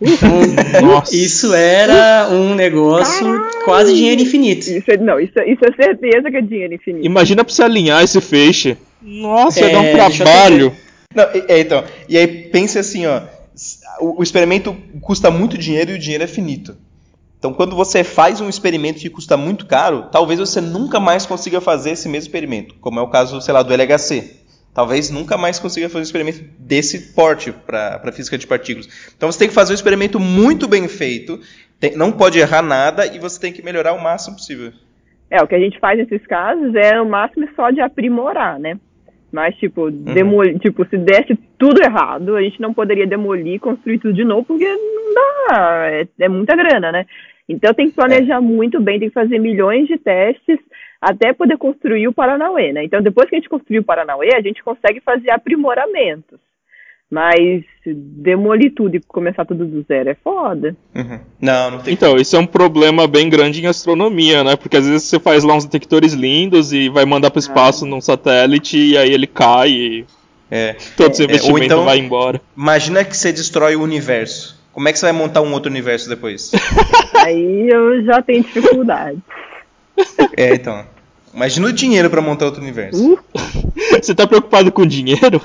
Então, 0.00 0.30
Nossa. 0.82 1.14
isso 1.14 1.52
era 1.54 2.28
um 2.30 2.54
negócio 2.54 3.26
quase 3.64 3.94
dinheiro 3.94 4.20
infinito. 4.22 4.68
Isso 4.70 4.90
é, 4.90 4.96
não, 4.96 5.18
isso, 5.18 5.38
é- 5.38 5.50
isso 5.50 5.60
é 5.64 5.72
certeza 5.84 6.30
que 6.30 6.36
é 6.36 6.40
dinheiro 6.40 6.74
infinito. 6.74 7.04
Imagina 7.04 7.44
pra 7.44 7.52
você 7.52 7.62
alinhar 7.62 8.02
esse 8.02 8.20
feixe. 8.20 8.76
Nossa, 9.02 9.60
ia 9.60 9.66
É, 9.66 9.72
dar 9.72 9.80
um 9.80 9.92
trabalho. 9.92 10.72
Não, 11.14 11.24
e- 11.34 11.44
é, 11.48 11.60
então, 11.60 11.84
e 12.08 12.16
aí 12.16 12.26
pense 12.26 12.78
assim, 12.78 13.06
ó, 13.06 13.22
o, 14.00 14.20
o 14.20 14.22
experimento 14.22 14.76
custa 15.00 15.30
muito 15.30 15.58
dinheiro 15.58 15.90
e 15.90 15.94
o 15.94 15.98
dinheiro 15.98 16.24
é 16.24 16.28
finito. 16.28 16.76
Então, 17.38 17.52
quando 17.52 17.76
você 17.76 18.02
faz 18.02 18.40
um 18.40 18.48
experimento 18.48 18.98
que 18.98 19.08
custa 19.08 19.36
muito 19.36 19.64
caro, 19.66 20.06
talvez 20.10 20.40
você 20.40 20.60
nunca 20.60 20.98
mais 20.98 21.24
consiga 21.24 21.60
fazer 21.60 21.90
esse 21.92 22.08
mesmo 22.08 22.26
experimento, 22.26 22.74
como 22.80 22.98
é 22.98 23.02
o 23.02 23.08
caso, 23.08 23.40
sei 23.40 23.54
lá, 23.54 23.62
do 23.62 23.72
LHC. 23.72 24.24
Talvez 24.78 25.10
nunca 25.10 25.36
mais 25.36 25.58
consiga 25.58 25.88
fazer 25.88 25.98
um 25.98 26.02
experimento 26.02 26.44
desse 26.56 27.12
porte 27.12 27.50
para 27.50 28.00
a 28.00 28.12
física 28.12 28.38
de 28.38 28.46
partículas. 28.46 28.88
Então, 29.16 29.28
você 29.28 29.36
tem 29.36 29.48
que 29.48 29.54
fazer 29.54 29.72
um 29.72 29.74
experimento 29.74 30.20
muito 30.20 30.68
bem 30.68 30.86
feito, 30.86 31.40
tem- 31.80 31.96
não 31.96 32.12
pode 32.12 32.38
errar 32.38 32.62
nada 32.62 33.04
e 33.04 33.18
você 33.18 33.40
tem 33.40 33.52
que 33.52 33.60
melhorar 33.60 33.92
o 33.92 34.00
máximo 34.00 34.36
possível. 34.36 34.70
É, 35.28 35.42
o 35.42 35.48
que 35.48 35.56
a 35.56 35.58
gente 35.58 35.80
faz 35.80 35.98
nesses 35.98 36.24
casos 36.28 36.76
é 36.76 37.00
o 37.00 37.08
máximo 37.08 37.48
só 37.56 37.72
de 37.72 37.80
aprimorar, 37.80 38.60
né? 38.60 38.78
Mas, 39.32 39.56
tipo, 39.56 39.90
demolir, 39.90 40.60
tipo, 40.60 40.86
se 40.86 40.96
desse 40.96 41.36
tudo 41.58 41.82
errado, 41.82 42.36
a 42.36 42.40
gente 42.40 42.60
não 42.60 42.72
poderia 42.72 43.04
demolir 43.04 43.54
e 43.54 43.58
construir 43.58 43.98
tudo 43.98 44.14
de 44.14 44.22
novo, 44.22 44.44
porque 44.44 44.64
não 44.64 45.14
dá, 45.48 45.88
é, 45.90 46.06
é 46.20 46.28
muita 46.28 46.54
grana, 46.54 46.92
né? 46.92 47.04
Então 47.48 47.74
tem 47.74 47.88
que 47.88 47.96
planejar 47.96 48.40
muito 48.40 48.80
bem, 48.80 49.00
tem 49.00 49.08
que 49.08 49.14
fazer 49.14 49.40
milhões 49.40 49.88
de 49.88 49.98
testes 49.98 50.60
até 51.00 51.32
poder 51.32 51.56
construir 51.56 52.08
o 52.08 52.12
Paranauê, 52.12 52.72
né? 52.72 52.84
Então 52.84 53.00
depois 53.02 53.28
que 53.28 53.36
a 53.36 53.38
gente 53.38 53.48
construir 53.48 53.78
o 53.78 53.84
Paranauê, 53.84 54.34
a 54.34 54.40
gente 54.40 54.62
consegue 54.62 55.00
fazer 55.00 55.30
aprimoramentos. 55.30 56.38
Mas 57.10 57.64
demolir 57.86 58.74
tudo 58.74 58.96
e 58.96 59.00
começar 59.00 59.46
tudo 59.46 59.64
do 59.64 59.80
zero 59.88 60.10
é 60.10 60.14
foda. 60.22 60.76
Uhum. 60.94 61.18
Não, 61.40 61.70
não 61.70 61.78
tem 61.78 61.94
Então, 61.94 62.16
isso 62.16 62.36
é 62.36 62.38
um 62.38 62.44
problema 62.46 63.06
bem 63.08 63.30
grande 63.30 63.62
em 63.62 63.66
astronomia, 63.66 64.44
né? 64.44 64.56
Porque 64.56 64.76
às 64.76 64.86
vezes 64.86 65.04
você 65.08 65.18
faz 65.18 65.42
lá 65.42 65.54
uns 65.54 65.64
detectores 65.64 66.12
lindos 66.12 66.70
e 66.70 66.90
vai 66.90 67.06
mandar 67.06 67.30
pro 67.30 67.38
espaço 67.38 67.86
num 67.86 67.98
satélite 68.02 68.76
e 68.76 68.98
aí 68.98 69.10
ele 69.10 69.26
cai 69.26 69.70
e 69.70 70.04
É. 70.50 70.74
todo 70.98 71.12
esse 71.12 71.22
É, 71.22 71.24
investimento 71.24 71.64
então- 71.64 71.84
vai 71.86 71.96
embora. 71.98 72.42
Imagina 72.54 73.02
que 73.02 73.16
você 73.16 73.32
destrói 73.32 73.74
o 73.74 73.82
universo. 73.82 74.58
Como 74.70 74.86
é 74.86 74.92
que 74.92 74.98
você 74.98 75.06
vai 75.06 75.14
montar 75.14 75.40
um 75.40 75.52
outro 75.54 75.70
universo 75.70 76.10
depois? 76.10 76.52
Aí 77.26 77.68
eu 77.70 78.04
já 78.04 78.20
tenho 78.22 78.42
dificuldade. 78.44 79.18
É, 80.36 80.54
então. 80.54 80.84
Imagina 81.34 81.68
o 81.68 81.72
dinheiro 81.72 82.10
pra 82.10 82.20
montar 82.20 82.46
outro 82.46 82.62
universo. 82.62 83.14
Uh, 83.14 83.18
Você 84.00 84.14
tá 84.14 84.26
preocupado 84.26 84.72
com 84.72 84.86
dinheiro? 84.86 85.40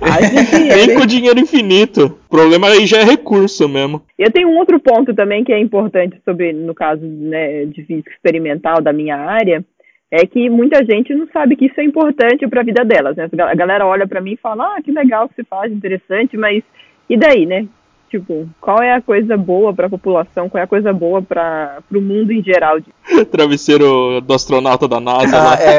ai, 0.00 0.22
gente, 0.24 0.58
Nem 0.86 0.94
com 0.94 1.06
dinheiro 1.06 1.38
infinito. 1.38 2.18
O 2.26 2.30
problema 2.30 2.68
aí 2.68 2.86
já 2.86 2.98
é 2.98 3.04
recurso 3.04 3.68
mesmo. 3.68 4.02
Eu 4.18 4.30
tenho 4.30 4.48
um 4.48 4.56
outro 4.56 4.78
ponto 4.80 5.14
também 5.14 5.44
que 5.44 5.52
é 5.52 5.58
importante 5.58 6.16
sobre, 6.24 6.52
no 6.52 6.74
caso 6.74 7.04
né, 7.04 7.64
de 7.66 7.82
física 7.84 8.10
experimental 8.10 8.80
da 8.80 8.92
minha 8.92 9.16
área, 9.16 9.64
é 10.10 10.24
que 10.24 10.48
muita 10.48 10.84
gente 10.84 11.14
não 11.14 11.28
sabe 11.32 11.56
que 11.56 11.66
isso 11.66 11.80
é 11.80 11.84
importante 11.84 12.46
para 12.46 12.60
a 12.60 12.64
vida 12.64 12.84
delas. 12.84 13.16
Né? 13.16 13.28
A 13.38 13.54
galera 13.54 13.86
olha 13.86 14.06
para 14.06 14.20
mim 14.20 14.32
e 14.32 14.38
fala, 14.38 14.76
ah, 14.76 14.82
que 14.82 14.90
legal 14.90 15.28
que 15.28 15.34
você 15.34 15.44
faz, 15.44 15.70
interessante, 15.72 16.36
mas 16.36 16.62
e 17.08 17.16
daí, 17.16 17.46
né? 17.46 17.66
Tipo, 18.10 18.48
qual 18.60 18.82
é 18.82 18.94
a 18.94 19.02
coisa 19.02 19.36
boa 19.36 19.74
para 19.74 19.86
a 19.86 19.90
população? 19.90 20.48
Qual 20.48 20.60
é 20.60 20.64
a 20.64 20.68
coisa 20.68 20.92
boa 20.94 21.20
para 21.20 21.78
o 21.94 22.00
mundo 22.00 22.32
em 22.32 22.42
geral? 22.42 22.80
De 22.80 22.86
Travesseiro 23.26 24.20
do 24.22 24.32
astronauta 24.34 24.88
da 24.88 24.98
NASA 24.98 25.36
Ah, 25.36 25.44
lá. 25.44 25.56
é, 25.60 25.78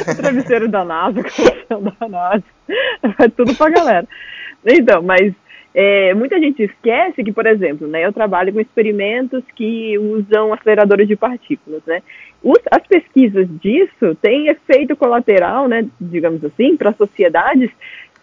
é. 0.00 0.04
travesseiro 0.14 0.68
da 0.68 0.84
NASA, 0.84 1.22
colchão 1.24 1.82
da 1.98 2.08
NASA, 2.08 2.44
é 3.18 3.28
tudo 3.28 3.54
pra 3.54 3.70
galera. 3.70 4.06
Então, 4.66 5.02
mas 5.02 5.32
é, 5.74 6.12
muita 6.12 6.38
gente 6.38 6.62
esquece 6.62 7.24
que, 7.24 7.32
por 7.32 7.46
exemplo, 7.46 7.88
né, 7.88 8.04
eu 8.04 8.12
trabalho 8.12 8.52
com 8.52 8.60
experimentos 8.60 9.42
que 9.56 9.96
usam 9.98 10.52
aceleradores 10.52 11.08
de 11.08 11.16
partículas, 11.16 11.80
né? 11.86 12.02
Os- 12.42 12.60
as 12.70 12.86
pesquisas 12.86 13.48
disso 13.62 14.14
têm 14.20 14.48
efeito 14.48 14.94
colateral, 14.94 15.66
né, 15.68 15.86
digamos 15.98 16.44
assim, 16.44 16.76
para 16.76 16.92
sociedades 16.92 17.70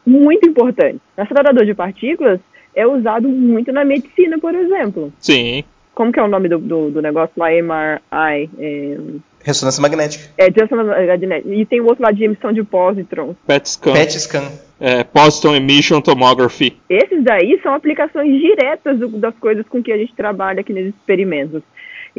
muito 0.05 0.47
importante. 0.47 0.99
O 1.17 1.21
acelerador 1.21 1.65
de 1.65 1.73
partículas 1.73 2.39
é 2.79 2.87
usado 2.87 3.27
muito 3.27 3.71
na 3.71 3.83
medicina, 3.85 4.37
por 4.39 4.53
exemplo. 4.55 5.11
Sim. 5.19 5.63
Como 5.93 6.11
que 6.11 6.19
é 6.19 6.23
o 6.23 6.27
nome 6.27 6.47
do, 6.47 6.57
do, 6.59 6.91
do 6.91 7.01
negócio 7.01 7.33
lá? 7.37 7.47
MRI. 7.51 8.49
É, 8.57 8.97
Ressonância 9.43 9.81
magnética. 9.81 10.29
é, 10.37 10.49
Johnson 10.49 10.75
Magnetic. 10.75 11.45
E 11.51 11.65
tem 11.65 11.79
o 11.81 11.85
outro 11.85 12.03
lá 12.03 12.11
de 12.11 12.23
emissão 12.23 12.51
de 12.51 12.63
pósitrons. 12.63 13.35
PET 13.47 13.69
scan. 13.69 13.93
PET 13.93 14.19
scan. 14.19 14.43
É, 14.81 15.03
Positron 15.03 15.55
Emission 15.55 15.99
Tomography. 16.01 16.77
Esses 16.89 17.21
daí 17.23 17.59
são 17.61 17.73
aplicações 17.73 18.39
diretas 18.39 18.97
do- 18.97 19.09
das 19.17 19.35
coisas 19.39 19.65
com 19.67 19.83
que 19.83 19.91
a 19.91 19.97
gente 19.97 20.13
trabalha 20.15 20.61
aqui 20.61 20.71
nesses 20.71 20.93
experimentos. 20.95 21.61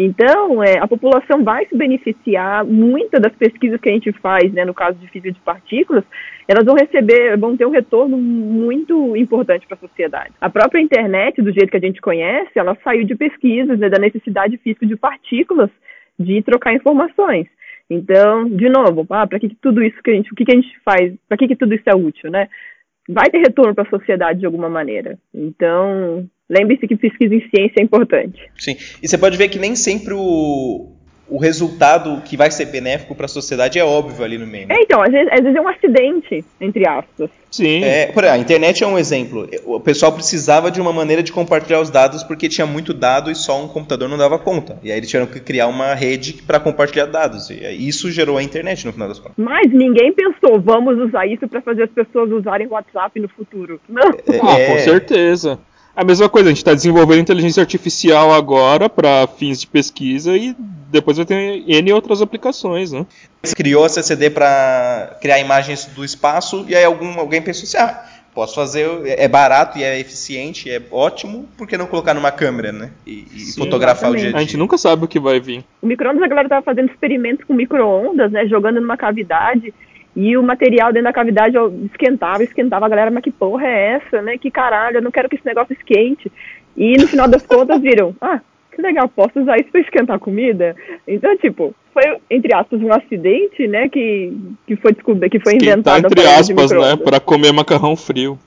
Então, 0.03 0.65
é, 0.65 0.79
a 0.79 0.89
população 0.89 1.45
vai 1.45 1.67
se 1.67 1.77
beneficiar, 1.77 2.65
muitas 2.65 3.21
das 3.21 3.35
pesquisas 3.35 3.79
que 3.79 3.91
a 3.91 3.93
gente 3.93 4.11
faz, 4.13 4.51
né, 4.51 4.65
no 4.65 4.73
caso 4.73 4.99
de 4.99 5.07
física 5.09 5.31
de 5.31 5.41
partículas, 5.41 6.03
elas 6.49 6.65
vão 6.65 6.75
receber, 6.75 7.37
vão 7.37 7.55
ter 7.55 7.67
um 7.67 7.71
retorno 7.71 8.17
muito 8.17 9.15
importante 9.15 9.67
para 9.67 9.77
a 9.77 9.81
sociedade. 9.81 10.33
A 10.41 10.49
própria 10.49 10.81
internet, 10.81 11.43
do 11.43 11.53
jeito 11.53 11.71
que 11.71 11.77
a 11.77 11.87
gente 11.87 12.01
conhece, 12.01 12.53
ela 12.55 12.75
saiu 12.83 13.05
de 13.05 13.15
pesquisas, 13.15 13.79
né, 13.79 13.91
da 13.91 13.99
necessidade 13.99 14.57
física 14.57 14.87
de 14.87 14.97
partículas 14.97 15.69
de 16.19 16.43
trocar 16.45 16.73
informações. 16.73 17.47
Então, 17.91 18.49
de 18.49 18.71
novo, 18.71 19.05
ah, 19.11 19.27
para 19.27 19.39
que, 19.39 19.51
que 19.51 19.57
tudo 19.57 19.83
isso 19.83 20.03
que 20.03 20.13
a 20.13 20.15
gente, 20.15 20.33
o 20.33 20.35
que, 20.35 20.47
que 20.47 20.53
a 20.53 20.55
gente 20.55 20.81
faz, 20.83 21.13
para 21.29 21.37
que, 21.37 21.49
que 21.49 21.57
tudo 21.57 21.75
isso 21.75 21.85
é 21.87 21.95
útil, 21.95 22.31
né? 22.31 22.49
vai 23.09 23.29
ter 23.29 23.39
retorno 23.39 23.75
para 23.75 23.85
a 23.85 23.91
sociedade 23.91 24.41
de 24.41 24.47
alguma 24.47 24.69
maneira. 24.69 25.19
Então, 25.35 26.29
lembre-se 26.51 26.87
que 26.87 26.97
pesquisa 26.97 27.35
em 27.35 27.41
ciência 27.49 27.75
é 27.79 27.83
importante. 27.83 28.39
Sim. 28.59 28.77
E 29.03 29.09
você 29.09 29.17
pode 29.17 29.37
ver 29.39 29.49
que 29.49 29.59
nem 29.59 29.75
sempre 29.77 30.13
o, 30.15 30.89
o 31.29 31.39
resultado 31.39 32.21
que 32.25 32.37
vai 32.37 32.51
ser 32.51 32.67
benéfico 32.67 33.15
para 33.15 33.27
a 33.27 33.29
sociedade 33.29 33.79
é 33.79 33.85
óbvio 33.85 34.25
ali 34.25 34.37
no 34.37 34.47
meio. 34.47 34.67
né? 34.67 34.75
É, 34.77 34.83
então, 34.83 35.01
às 35.01 35.13
vezes, 35.13 35.33
às 35.33 35.41
vezes 35.41 35.57
é 35.57 35.61
um 35.61 35.69
acidente, 35.69 36.45
entre 36.61 36.87
aspas. 36.89 37.31
Sim. 37.53 37.83
É, 37.85 38.07
por 38.07 38.23
exemplo, 38.25 38.39
a 38.41 38.43
internet 38.43 38.83
é 38.85 38.87
um 38.87 38.97
exemplo. 38.99 39.49
O 39.65 39.81
pessoal 39.81 40.13
precisava 40.13 40.71
de 40.71 40.81
uma 40.81 40.93
maneira 40.93 41.21
de 41.23 41.33
compartilhar 41.33 41.81
os 41.81 41.91
dados 41.91 42.23
porque 42.25 42.49
tinha 42.49 42.67
muito 42.67 42.93
dado 42.95 43.31
e 43.31 43.35
só 43.35 43.61
um 43.63 43.67
computador 43.69 44.09
não 44.09 44.17
dava 44.19 44.39
conta. 44.39 44.79
E 44.85 44.91
aí 44.91 44.99
eles 44.99 45.09
tiveram 45.09 45.27
que 45.31 45.41
criar 45.41 45.67
uma 45.69 45.95
rede 45.95 46.35
para 46.47 46.61
compartilhar 46.61 47.07
dados. 47.07 47.51
E 47.51 47.65
aí 47.67 47.89
isso 47.89 48.11
gerou 48.11 48.37
a 48.37 48.43
internet 48.43 48.85
no 48.87 48.93
final 48.93 49.09
das 49.09 49.19
contas. 49.19 49.35
Mas 49.37 49.69
ninguém 49.73 50.13
pensou, 50.13 50.61
vamos 50.61 50.97
usar 50.99 51.27
isso 51.27 51.47
para 51.49 51.61
fazer 51.61 51.85
as 51.85 51.91
pessoas 51.91 52.31
usarem 52.31 52.67
o 52.69 52.71
WhatsApp 52.71 53.19
no 53.21 53.29
futuro. 53.29 53.81
Não. 53.89 54.11
Ah, 54.43 54.59
É- 54.59 54.67
com 54.69 54.79
certeza. 54.79 55.59
A 56.01 56.05
mesma 56.05 56.31
coisa, 56.31 56.49
a 56.49 56.51
gente 56.51 56.63
está 56.63 56.73
desenvolvendo 56.73 57.21
inteligência 57.21 57.61
artificial 57.61 58.33
agora 58.33 58.89
para 58.89 59.27
fins 59.27 59.61
de 59.61 59.67
pesquisa 59.67 60.35
e 60.35 60.57
depois 60.91 61.19
vai 61.19 61.27
ter 61.27 61.63
N 61.69 61.93
outras 61.93 62.23
aplicações, 62.23 62.91
né? 62.91 63.05
Você 63.43 63.55
criou 63.55 63.85
a 63.85 63.89
CCD 63.91 64.31
para 64.31 65.19
criar 65.21 65.39
imagens 65.41 65.85
do 65.85 66.03
espaço 66.03 66.65
e 66.67 66.75
aí 66.75 66.85
algum, 66.85 67.21
alguém 67.21 67.43
pensou 67.43 67.65
assim, 67.65 67.77
ah, 67.77 68.03
posso 68.35 68.55
fazer, 68.55 68.89
é 69.05 69.29
barato 69.29 69.77
e 69.77 69.83
é 69.83 70.01
eficiente, 70.01 70.71
é 70.71 70.81
ótimo, 70.91 71.47
por 71.59 71.69
que 71.69 71.77
não 71.77 71.87
colocar 71.87 72.15
numa 72.15 72.33
câmera, 72.33 72.73
né? 72.73 72.93
E, 73.07 73.27
e 73.35 73.41
Sim, 73.41 73.61
fotografar 73.61 74.11
o 74.11 74.15
dia 74.15 74.21
a 74.21 74.29
exatamente. 74.29 74.37
A 74.37 74.41
gente 74.41 74.51
dia. 74.53 74.59
nunca 74.59 74.79
sabe 74.79 75.05
o 75.05 75.09
que 75.09 75.21
vai 75.21 75.39
vir. 75.39 75.63
O 75.83 75.87
micro-ondas, 75.87 76.23
a 76.23 76.29
galera 76.29 76.49
tava 76.49 76.63
fazendo 76.63 76.91
experimentos 76.91 77.45
com 77.45 77.53
micro-ondas, 77.53 78.33
né? 78.33 78.47
Jogando 78.47 78.81
numa 78.81 78.97
cavidade. 78.97 79.75
E 80.15 80.37
o 80.37 80.43
material 80.43 80.93
dentro 80.93 81.05
da 81.05 81.13
cavidade 81.13 81.57
ó, 81.57 81.71
esquentava, 81.85 82.43
esquentava. 82.43 82.87
A 82.87 82.89
galera, 82.89 83.11
mas 83.11 83.23
que 83.23 83.31
porra 83.31 83.67
é 83.67 83.93
essa, 83.93 84.21
né? 84.21 84.37
Que 84.39 84.51
caralho, 84.51 84.99
eu 84.99 85.03
não 85.03 85.11
quero 85.11 85.29
que 85.29 85.37
esse 85.37 85.47
negócio 85.47 85.73
esquente. 85.73 86.31
E 86.77 86.97
no 86.97 87.07
final 87.07 87.29
das 87.29 87.47
contas 87.47 87.81
viram, 87.81 88.15
ah, 88.21 88.41
que 88.75 88.83
legal, 88.83 89.09
posso 89.09 89.41
usar 89.41 89.59
isso 89.59 89.71
pra 89.71 89.81
esquentar 89.81 90.19
comida? 90.19 90.75
Então, 91.07 91.37
tipo, 91.37 91.75
foi 91.93 92.03
entre 92.31 92.55
aspas, 92.55 92.81
um 92.81 92.93
acidente, 92.93 93.67
né? 93.69 93.89
Que, 93.89 94.33
que 94.67 94.77
foi 94.77 94.93
descoberto, 94.93 95.33
que 95.33 95.41
foi 95.41 95.55
Esquentar 95.57 95.99
inventado. 95.99 96.13
entre 96.13 96.27
aspas, 96.27 96.71
né? 96.73 96.97
Pra 96.97 97.21
comer 97.21 97.53
macarrão 97.53 97.97
frio. 97.97 98.39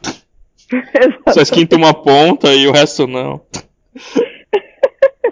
Só 1.30 1.42
esquenta 1.42 1.76
uma 1.76 1.94
ponta 1.94 2.54
e 2.54 2.68
o 2.68 2.72
resto 2.72 3.08
não. 3.08 3.42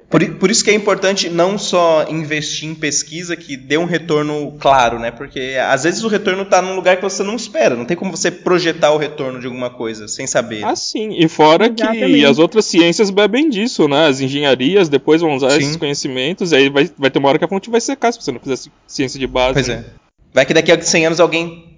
Por, 0.09 0.25
por 0.35 0.51
isso 0.51 0.61
que 0.61 0.69
é 0.69 0.73
importante 0.73 1.29
não 1.29 1.57
só 1.57 2.05
investir 2.09 2.67
em 2.67 2.75
pesquisa 2.75 3.33
que 3.37 3.55
dê 3.55 3.77
um 3.77 3.85
retorno 3.85 4.57
claro, 4.59 4.99
né? 4.99 5.09
Porque 5.09 5.55
às 5.65 5.83
vezes 5.83 6.03
o 6.03 6.09
retorno 6.09 6.43
tá 6.43 6.61
num 6.61 6.75
lugar 6.75 6.97
que 6.97 7.01
você 7.03 7.23
não 7.23 7.35
espera. 7.37 7.77
Não 7.77 7.85
tem 7.85 7.95
como 7.95 8.11
você 8.11 8.29
projetar 8.29 8.91
o 8.91 8.97
retorno 8.97 9.39
de 9.39 9.45
alguma 9.47 9.69
coisa 9.69 10.09
sem 10.09 10.27
saber. 10.27 10.65
Ah, 10.65 10.75
sim. 10.75 11.15
E 11.17 11.29
fora 11.29 11.69
que 11.69 11.81
Exatamente. 11.81 12.25
as 12.25 12.39
outras 12.39 12.65
ciências 12.65 13.09
bebem 13.09 13.49
disso, 13.49 13.87
né? 13.87 14.07
As 14.07 14.19
engenharias 14.19 14.89
depois 14.89 15.21
vão 15.21 15.33
usar 15.33 15.51
Sim. 15.51 15.59
esses 15.59 15.75
conhecimentos 15.77 16.51
e 16.51 16.55
aí 16.57 16.69
vai, 16.69 16.89
vai 16.97 17.09
ter 17.09 17.19
uma 17.19 17.29
hora 17.29 17.39
que 17.39 17.45
a 17.45 17.47
fonte 17.47 17.69
vai 17.69 17.79
secar 17.79 18.11
se 18.11 18.21
você 18.21 18.33
não 18.33 18.39
fizer 18.41 18.57
ci- 18.57 18.71
ciência 18.85 19.17
de 19.17 19.27
base. 19.27 19.53
Pois 19.53 19.69
é. 19.69 19.85
Vai 20.33 20.45
que 20.45 20.53
daqui 20.53 20.73
a 20.73 20.81
100 20.81 21.05
anos 21.05 21.19
alguém 21.21 21.77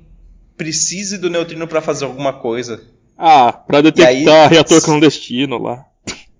precise 0.58 1.20
do 1.20 1.30
neutrino 1.30 1.68
para 1.68 1.82
fazer 1.82 2.06
alguma 2.06 2.34
coisa. 2.34 2.82
Ah, 3.16 3.54
pra 3.54 3.80
detectar 3.82 4.46
aí- 4.48 4.50
reator 4.50 4.82
clandestino 4.82 5.60
lá. 5.62 5.86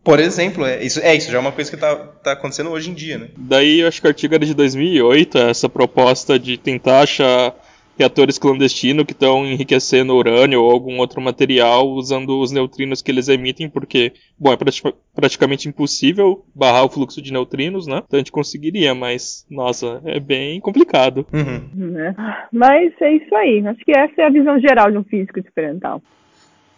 Por 0.04 0.20
exemplo, 0.20 0.66
é 0.66 0.84
isso, 0.84 1.00
é 1.00 1.16
isso 1.16 1.32
já 1.32 1.38
é 1.38 1.42
uma 1.42 1.52
coisa 1.52 1.72
que 1.72 1.78
tá, 1.78 1.96
tá 1.96 2.34
acontecendo 2.34 2.70
hoje 2.72 2.90
em 2.90 2.94
dia, 2.94 3.18
né? 3.18 3.30
Daí 3.38 3.80
eu 3.80 3.88
acho 3.88 4.02
que 4.02 4.08
o 4.08 4.10
artigo 4.10 4.36
era 4.36 4.46
de 4.46 4.54
2008, 4.54 5.38
essa 5.38 5.70
proposta 5.70 6.38
de 6.38 6.58
tentar 6.58 7.02
achar 7.02 7.56
reatores 7.98 8.40
clandestinos 8.40 9.06
que 9.06 9.12
estão 9.14 9.46
enriquecendo 9.46 10.16
urânio 10.16 10.62
ou 10.64 10.72
algum 10.72 10.98
outro 10.98 11.22
material 11.22 11.88
usando 11.90 12.40
os 12.40 12.52
neutrinos 12.52 13.02
que 13.04 13.12
eles 13.12 13.28
emitem, 13.30 13.70
porque, 13.70 14.14
bom, 14.38 14.52
é 14.52 14.58
prati- 14.58 14.82
praticamente 15.16 15.70
impossível 15.70 16.44
barrar 16.56 16.84
o 16.86 16.90
fluxo 16.90 17.22
de 17.22 17.32
neutrinos, 17.32 17.86
né? 17.86 18.02
Então 18.06 18.18
a 18.18 18.20
gente 18.20 18.32
conseguiria, 18.32 18.96
mas, 18.96 19.46
nossa, 19.50 20.02
é 20.06 20.20
bem 20.20 20.60
complicado. 20.60 21.26
Uhum. 21.32 21.70
né? 21.76 22.16
Mas 22.52 22.92
é 23.00 23.16
isso 23.16 23.36
aí. 23.36 23.66
Acho 23.68 23.80
que 23.86 23.92
essa 23.98 24.22
é 24.22 24.26
a 24.26 24.30
visão 24.32 24.60
geral 24.60 24.92
de 24.92 24.98
um 24.98 25.04
físico 25.04 25.40
experimental. 25.40 26.02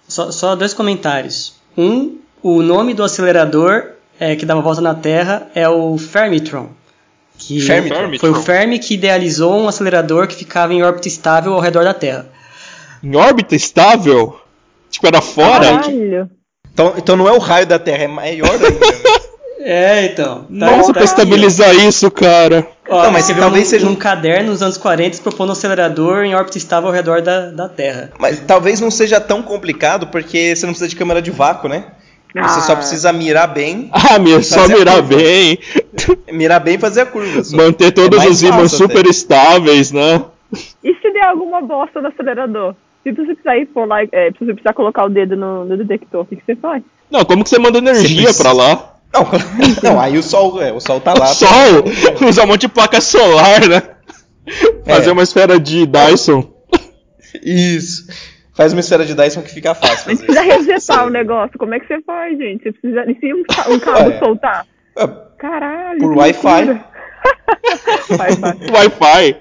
Só, 0.07 0.31
só 0.31 0.55
dois 0.55 0.73
comentários. 0.73 1.59
Um, 1.77 2.19
o 2.47 2.61
nome 2.61 2.93
do 2.93 3.03
acelerador 3.03 3.83
é, 4.19 4.35
que 4.35 4.45
dá 4.45 4.53
uma 4.55 4.61
volta 4.61 4.81
na 4.81 4.93
Terra 4.93 5.47
é 5.55 5.67
o 5.67 5.97
Fermitron. 5.97 6.69
Que 7.37 7.59
Fermitron. 7.59 8.17
Foi 8.19 8.29
o 8.29 8.35
Fermi 8.35 8.79
que 8.79 8.93
idealizou 8.93 9.59
um 9.59 9.67
acelerador 9.67 10.27
que 10.27 10.35
ficava 10.35 10.73
em 10.73 10.83
órbita 10.83 11.07
estável 11.07 11.53
ao 11.53 11.59
redor 11.59 11.83
da 11.83 11.93
Terra. 11.93 12.27
Em 13.03 13.15
órbita 13.15 13.55
estável? 13.55 14.39
Tipo, 14.89 15.07
era 15.07 15.21
fora? 15.21 15.79
Caralho. 15.79 16.29
Então, 16.73 16.93
então 16.97 17.15
não 17.17 17.27
é 17.27 17.31
o 17.33 17.39
raio 17.39 17.65
da 17.65 17.77
Terra, 17.79 18.03
é 18.03 18.07
maior 18.07 18.49
ainda. 18.51 18.69
né? 18.69 18.77
É, 19.67 20.05
então. 20.05 20.41
Tá, 20.43 20.47
Nossa, 20.51 20.89
tá 20.89 20.93
pra 20.93 21.03
estabilizar 21.03 21.73
isso, 21.75 22.11
cara. 22.11 22.67
ó. 22.87 23.01
Não, 23.05 23.11
mas 23.11 23.27
talvez 23.27 23.65
um, 23.65 23.69
seja 23.71 23.87
um- 23.87 23.91
um 23.93 23.95
caderno 23.95 24.51
nos 24.51 24.61
anos 24.61 24.77
40 24.77 25.19
propondo 25.23 25.49
um 25.49 25.53
acelerador 25.53 26.23
em 26.23 26.35
órbita 26.35 26.59
estável 26.59 26.87
ao 26.87 26.93
redor 26.93 27.19
da, 27.23 27.49
da 27.49 27.67
Terra. 27.67 28.11
Mas 28.19 28.39
talvez 28.45 28.79
não 28.79 28.91
seja 28.91 29.19
tão 29.19 29.41
complicado 29.41 30.05
porque 30.05 30.55
você 30.55 30.67
não 30.67 30.73
precisa 30.73 30.87
de 30.87 30.95
câmera 30.95 31.19
de 31.19 31.31
vácuo, 31.31 31.67
né? 31.67 31.85
Você 32.35 32.61
só 32.61 32.73
Ah. 32.73 32.75
precisa 32.75 33.13
mirar 33.13 33.47
bem, 33.47 33.89
Ah, 33.93 34.19
meu, 34.19 34.43
só 34.43 34.61
Fazer 34.61 34.77
mirar 34.77 35.01
bem, 35.01 35.57
mirar 36.33 36.59
bem 36.59 36.75
e 36.75 36.77
fazer 36.79 37.01
a 37.01 37.05
curva. 37.05 37.43
só. 37.43 37.55
manter 37.55 37.91
todos 37.91 38.17
mais 38.17 38.29
os 38.31 38.43
ímãs 38.43 38.71
super 38.73 38.99
até. 38.99 39.09
estáveis, 39.09 39.91
né? 39.91 40.23
E 40.83 40.93
se 40.95 41.11
der 41.13 41.25
alguma 41.25 41.61
bosta 41.61 42.01
no 42.01 42.07
acelerador? 42.09 42.75
Se 43.03 43.11
você 43.11 43.25
precisar 43.33 43.57
ir 43.57 43.67
por 43.67 43.87
lá, 43.87 44.01
é, 44.11 44.31
se 44.31 44.39
você 44.39 44.53
precisar 44.53 44.73
colocar 44.73 45.05
o 45.05 45.09
dedo 45.09 45.35
no, 45.37 45.63
no 45.65 45.77
detector, 45.77 46.21
o 46.21 46.25
que, 46.25 46.35
que 46.35 46.43
você 46.45 46.55
faz? 46.55 46.83
Não, 47.09 47.23
como 47.23 47.43
que 47.43 47.49
você 47.49 47.59
manda 47.59 47.77
energia 47.77 48.23
precisa- 48.23 48.43
pra 48.43 48.51
lá? 48.51 48.91
Não, 49.13 49.27
não, 49.93 49.99
aí 50.01 50.17
o 50.17 50.23
sol, 50.23 50.61
é, 50.61 50.73
o 50.73 50.79
sol 50.81 50.99
tá 50.99 51.13
lá. 51.13 51.25
O 51.25 51.33
sol! 51.33 52.27
Usar 52.27 52.43
um 52.43 52.47
monte 52.47 52.61
de 52.61 52.67
placa 52.67 52.99
solar, 52.99 53.67
né? 53.67 53.81
Fazer 54.85 55.09
É. 55.09 55.13
uma 55.13 55.23
esfera 55.23 55.59
de 55.59 55.85
Dyson. 55.85 56.51
Isso. 57.43 58.07
Faz 58.55 58.71
uma 58.73 58.79
esfera 58.79 59.05
de 59.05 59.13
Dyson 59.13 59.41
que 59.41 59.51
fica 59.51 59.75
fácil. 59.75 60.05
Mas 60.07 60.21
fazer 60.21 60.25
precisa 60.25 60.41
resetar 60.41 61.05
o 61.05 61.09
negócio. 61.09 61.59
Como 61.59 61.73
é 61.73 61.79
que 61.79 61.87
você 61.87 62.01
faz, 62.01 62.37
gente? 62.37 62.63
Você 62.63 62.71
precisa. 62.71 63.03
E 63.11 63.15
se 63.19 63.33
um, 63.33 63.43
um 63.73 63.79
cabo 63.79 64.11
É. 64.11 64.19
soltar? 64.19 64.65
Ah, 64.97 65.07
Caralho. 65.37 65.99
Por 65.99 66.17
Wi-Fi. 66.17 66.81
Wi-Fi. 68.09 68.71
Wi-Fi. 68.71 69.35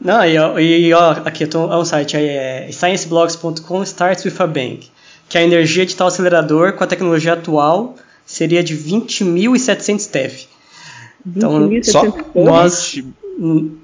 Não, 0.00 0.24
e, 0.24 0.38
ó, 0.38 0.58
e 0.58 0.92
ó, 0.94 1.10
aqui 1.24 1.44
eu 1.44 1.50
tô, 1.50 1.72
é 1.72 1.76
um 1.76 1.84
site, 1.84 2.16
aí 2.16 2.28
é 2.28 2.68
scienceblogs.com 2.70 3.82
starts 3.82 4.24
with 4.24 4.34
a 4.38 4.46
bang, 4.46 4.80
que 5.28 5.36
a 5.36 5.42
energia 5.42 5.84
de 5.84 5.96
tal 5.96 6.06
acelerador 6.06 6.74
com 6.74 6.84
a 6.84 6.86
tecnologia 6.86 7.32
atual 7.32 7.96
seria 8.24 8.62
de 8.62 8.76
20.700 8.76 10.08
TeV. 10.10 10.46
Então, 11.26 11.68
20.700 11.68 11.84
só 11.84 12.04
nós, 12.36 13.02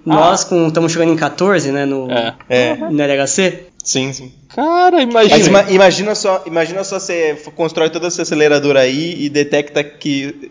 nós 0.07 0.45
com, 0.45 0.69
estamos 0.69 0.93
chegando 0.93 1.13
em 1.13 1.17
14, 1.17 1.73
né, 1.73 1.85
no, 1.85 2.09
É. 2.09 2.35
É, 2.49 2.77
no 2.77 3.03
LHC. 3.03 3.72
Sim, 3.83 4.13
sim. 4.13 4.33
Cara, 4.55 5.01
imagina. 5.03 5.37
Mas 5.39 5.47
ima- 5.47 5.71
imagina 5.71 6.15
só, 6.15 6.43
imagina 6.47 6.85
só 6.85 6.99
você 6.99 7.37
constrói 7.55 7.91
todo 7.91 8.07
esse 8.07 8.21
acelerador 8.21 8.77
aí 8.77 9.17
e 9.25 9.29
detecta 9.29 9.83
que 9.83 10.51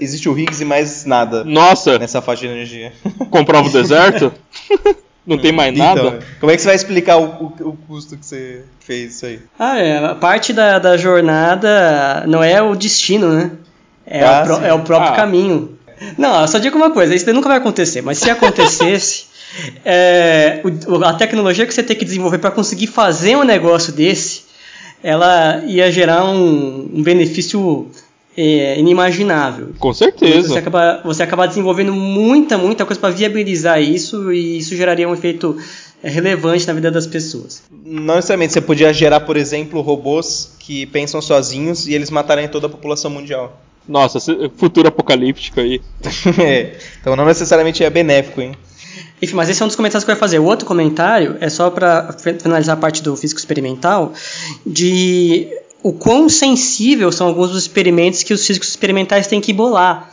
existe 0.00 0.28
o 0.28 0.36
Higgs 0.38 0.60
e 0.62 0.64
mais 0.64 1.04
nada 1.04 1.44
Nossa, 1.44 1.98
nessa 1.98 2.20
faixa 2.20 2.42
de 2.42 2.52
energia. 2.52 2.92
comprova 3.30 3.68
o 3.68 3.72
deserto? 3.72 4.32
Não 5.26 5.36
tem 5.36 5.52
mais 5.52 5.76
nada? 5.76 6.00
Então, 6.00 6.18
como 6.40 6.50
é 6.50 6.56
que 6.56 6.62
você 6.62 6.68
vai 6.68 6.74
explicar 6.76 7.18
o, 7.18 7.24
o- 7.60 7.68
o 7.68 7.76
custo 7.86 8.16
que 8.16 8.24
você 8.24 8.64
fez 8.80 9.14
isso 9.14 9.26
aí? 9.26 9.40
Ah, 9.58 9.78
é, 9.78 9.98
a 9.98 10.14
parte 10.14 10.54
da, 10.54 10.78
da 10.78 10.96
jornada 10.96 12.24
não 12.26 12.42
é 12.42 12.62
o 12.62 12.74
destino, 12.74 13.32
né? 13.34 13.50
É, 14.06 14.24
Ah, 14.24 14.44
o, 14.48 14.54
sim. 14.56 14.64
é 14.64 14.72
o 14.72 14.80
próprio 14.80 15.12
Ah. 15.12 15.16
caminho. 15.16 15.78
Não, 16.16 16.40
eu 16.40 16.48
só 16.48 16.58
digo 16.58 16.78
uma 16.78 16.90
coisa, 16.92 17.14
isso 17.14 17.30
nunca 17.32 17.48
vai 17.48 17.58
acontecer, 17.58 18.00
mas 18.02 18.18
se 18.18 18.30
acontecesse, 18.30 19.26
é, 19.84 20.60
o- 20.88 21.04
a 21.04 21.12
tecnologia 21.14 21.66
que 21.66 21.72
você 21.74 21.82
tem 21.82 21.96
que 21.96 22.04
desenvolver 22.04 22.38
para 22.38 22.50
conseguir 22.50 22.86
fazer 22.86 23.36
um 23.36 23.44
negócio 23.44 23.92
desse, 23.92 24.42
ela 25.02 25.62
ia 25.66 25.90
gerar 25.90 26.24
um, 26.24 26.90
um 26.94 27.02
benefício 27.02 27.88
é, 28.36 28.78
inimaginável. 28.78 29.70
Com 29.78 29.92
Você 29.92 30.04
certeza. 30.04 30.58
acaba, 30.58 31.00
você 31.04 31.22
acaba 31.22 31.46
desenvolvendo 31.46 31.92
muita, 31.92 32.56
muita 32.56 32.84
coisa 32.86 33.00
para 33.00 33.10
viabilizar 33.10 33.80
isso 33.82 34.32
e 34.32 34.58
isso 34.58 34.76
geraria 34.76 35.08
um 35.08 35.12
efeito 35.14 35.56
é, 36.02 36.08
relevante 36.08 36.66
na 36.66 36.72
vida 36.72 36.90
das 36.90 37.06
pessoas. 37.06 37.62
Não 37.84 38.14
necessariamente, 38.16 38.52
você 38.52 38.60
podia 38.60 38.92
gerar, 38.92 39.20
por 39.20 39.36
exemplo, 39.36 39.80
robôs 39.80 40.52
que 40.60 40.86
pensam 40.86 41.20
sozinhos 41.20 41.88
e 41.88 41.94
eles 41.94 42.10
matarem 42.10 42.46
toda 42.46 42.66
a 42.66 42.70
população 42.70 43.10
mundial. 43.10 43.60
Nossa, 43.88 44.18
futuro 44.56 44.86
apocalíptico 44.86 45.60
aí. 45.60 45.80
É, 46.40 46.76
então 47.00 47.16
não 47.16 47.24
necessariamente 47.24 47.82
é 47.82 47.90
benéfico, 47.90 48.40
hein? 48.40 48.52
Enfim, 49.20 49.34
mas 49.34 49.48
esse 49.48 49.60
é 49.60 49.64
um 49.64 49.68
dos 49.68 49.76
comentários 49.76 50.04
que 50.04 50.10
eu 50.10 50.14
ia 50.14 50.18
fazer. 50.18 50.38
O 50.38 50.44
outro 50.44 50.66
comentário 50.66 51.36
é 51.40 51.48
só 51.48 51.70
para 51.70 52.14
finalizar 52.40 52.76
a 52.76 52.80
parte 52.80 53.02
do 53.02 53.16
físico 53.16 53.38
experimental, 53.38 54.12
de 54.64 55.48
o 55.82 55.92
quão 55.92 56.28
sensível 56.28 57.10
são 57.12 57.26
alguns 57.26 57.50
dos 57.50 57.62
experimentos 57.62 58.22
que 58.22 58.32
os 58.32 58.46
físicos 58.46 58.68
experimentais 58.68 59.26
têm 59.26 59.40
que 59.40 59.52
bolar. 59.52 60.12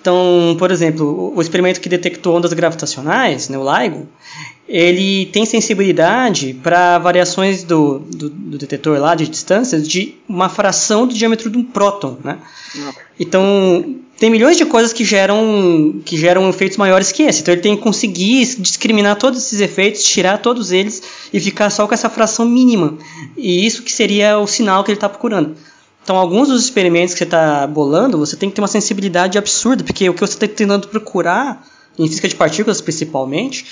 Então, 0.00 0.56
por 0.58 0.70
exemplo, 0.70 1.32
o- 1.36 1.42
experimento 1.42 1.80
que 1.80 1.88
detectou 1.88 2.36
ondas 2.36 2.52
gravitacionais, 2.52 3.48
né, 3.50 3.58
o 3.58 3.64
LIGO, 3.64 4.08
ele 4.68 5.26
tem 5.26 5.44
sensibilidade 5.44 6.54
para 6.62 6.98
variações 6.98 7.64
do, 7.64 7.98
do, 7.98 8.30
do 8.30 8.56
detetor 8.58 8.98
lá 8.98 9.14
de 9.14 9.28
distâncias 9.28 9.86
de 9.86 10.14
uma 10.28 10.48
fração 10.48 11.06
do 11.06 11.12
diâmetro 11.12 11.50
de 11.50 11.58
um 11.58 11.64
próton, 11.64 12.16
né? 12.24 12.38
Então, 13.18 13.96
tem 14.18 14.30
milhões 14.30 14.56
de 14.56 14.64
coisas 14.64 14.92
que 14.92 15.04
geram, 15.04 16.00
que 16.04 16.16
geram 16.16 16.48
efeitos 16.48 16.76
maiores 16.78 17.10
que 17.10 17.22
esse. 17.24 17.40
Então, 17.42 17.52
ele 17.52 17.62
tem 17.62 17.76
que 17.76 17.82
conseguir 17.82 18.44
discriminar 18.58 19.16
todos 19.16 19.38
esses 19.42 19.60
efeitos, 19.60 20.02
tirar 20.04 20.38
todos 20.38 20.70
eles 20.72 21.02
e 21.32 21.40
ficar 21.40 21.68
só 21.70 21.86
com 21.86 21.92
essa 21.94 22.08
fração 22.08 22.46
mínima. 22.46 22.96
E 23.36 23.66
isso 23.66 23.82
que 23.82 23.90
seria 23.92 24.38
o 24.38 24.46
sinal 24.46 24.84
que 24.84 24.90
ele 24.90 24.96
está 24.98 25.08
procurando. 25.08 25.56
Então, 26.10 26.18
alguns 26.18 26.48
dos 26.48 26.64
experimentos 26.64 27.14
que 27.14 27.18
você 27.18 27.24
está 27.24 27.64
bolando, 27.68 28.18
você 28.18 28.36
tem 28.36 28.48
que 28.50 28.56
ter 28.56 28.60
uma 28.60 28.66
sensibilidade 28.66 29.38
absurda, 29.38 29.84
porque 29.84 30.10
o 30.10 30.12
que 30.12 30.18
você 30.20 30.32
está 30.34 30.48
tentando 30.48 30.88
procurar, 30.88 31.64
em 31.96 32.08
física 32.08 32.26
de 32.26 32.34
partículas 32.34 32.80
principalmente, 32.80 33.64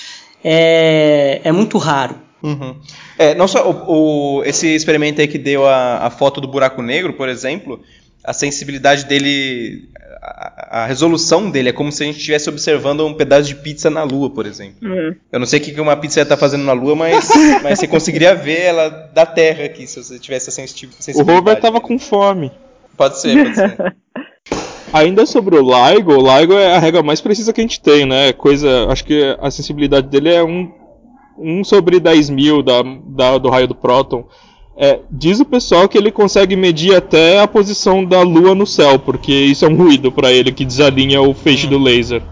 é, 0.44 1.40
é 1.42 1.50
muito 1.50 1.78
raro. 1.78 2.14
Uhum. 2.40 2.76
É, 3.18 3.34
não 3.34 3.48
só 3.48 3.68
o, 3.68 4.36
o- 4.38 4.44
esse 4.44 4.68
experimento 4.68 5.20
aí 5.20 5.26
que 5.26 5.36
deu 5.36 5.66
a, 5.66 6.06
a 6.06 6.10
foto 6.10 6.40
do 6.40 6.46
buraco 6.46 6.80
negro, 6.80 7.12
por 7.14 7.28
exemplo, 7.28 7.82
a 8.22 8.32
sensibilidade 8.32 9.06
dele, 9.06 9.88
a, 10.22 10.82
a 10.82 10.86
resolução 10.86 11.50
dele 11.50 11.68
é 11.68 11.72
como 11.72 11.90
se 11.92 12.02
a 12.02 12.06
gente 12.06 12.18
estivesse 12.18 12.48
observando 12.48 13.06
um 13.06 13.14
pedaço 13.14 13.48
de 13.48 13.54
pizza 13.54 13.88
na 13.90 14.02
Lua, 14.02 14.28
por 14.30 14.46
exemplo. 14.46 14.76
Uhum. 14.88 15.14
Eu 15.32 15.38
não 15.38 15.46
sei 15.46 15.60
o 15.60 15.62
que 15.62 15.80
uma 15.80 15.96
pizza 15.96 16.20
ia 16.20 16.22
estar 16.22 16.36
fazendo 16.36 16.64
na 16.64 16.72
Lua, 16.72 16.94
mas, 16.94 17.28
mas 17.62 17.78
você 17.78 17.86
conseguiria 17.88 18.34
ver 18.34 18.60
ela 18.60 18.88
da 19.12 19.24
Terra 19.26 19.64
aqui, 19.64 19.86
se 19.86 20.02
você 20.02 20.18
tivesse 20.18 20.48
a 20.48 20.52
sensi- 20.52 20.86
O 20.86 20.90
sensibilidade. 21.02 21.38
rover 21.38 21.60
tava 21.60 21.80
com 21.80 21.98
fome. 21.98 22.50
Pode 22.96 23.18
ser, 23.20 23.44
pode 23.44 23.54
ser. 23.56 23.96
Ainda 24.92 25.26
sobre 25.26 25.54
o 25.54 25.60
LIGO, 25.60 26.12
o 26.12 26.38
LIGO 26.38 26.54
é 26.54 26.74
a 26.74 26.78
regra 26.78 27.02
mais 27.02 27.20
precisa 27.20 27.52
que 27.52 27.60
a 27.60 27.64
gente 27.64 27.80
tem, 27.80 28.06
né? 28.06 28.32
Coisa, 28.32 28.86
acho 28.88 29.04
que 29.04 29.36
a 29.38 29.50
sensibilidade 29.50 30.08
dele 30.08 30.32
é 30.32 30.42
um, 30.42 30.72
um 31.38 31.62
sobre 31.62 32.00
10 32.00 32.30
mil 32.30 32.62
da, 32.62 32.82
da- 33.06 33.36
do 33.38 33.50
raio 33.50 33.68
do 33.68 33.74
próton. 33.74 34.26
É, 34.80 35.00
diz 35.10 35.40
o 35.40 35.44
pessoal 35.44 35.88
que 35.88 35.98
ele 35.98 36.12
consegue 36.12 36.54
medir 36.54 36.94
até 36.94 37.40
a 37.40 37.48
posição 37.48 38.04
da 38.04 38.22
Lua 38.22 38.54
no 38.54 38.64
céu, 38.64 38.96
porque 38.98 39.32
isso 39.32 39.64
é 39.64 39.68
um 39.68 39.74
ruído 39.74 40.12
para 40.12 40.30
ele 40.32 40.52
que 40.52 40.64
desalinha 40.64 41.20
o 41.20 41.34
feixe 41.34 41.66
do 41.66 41.78
laser. 41.78 42.22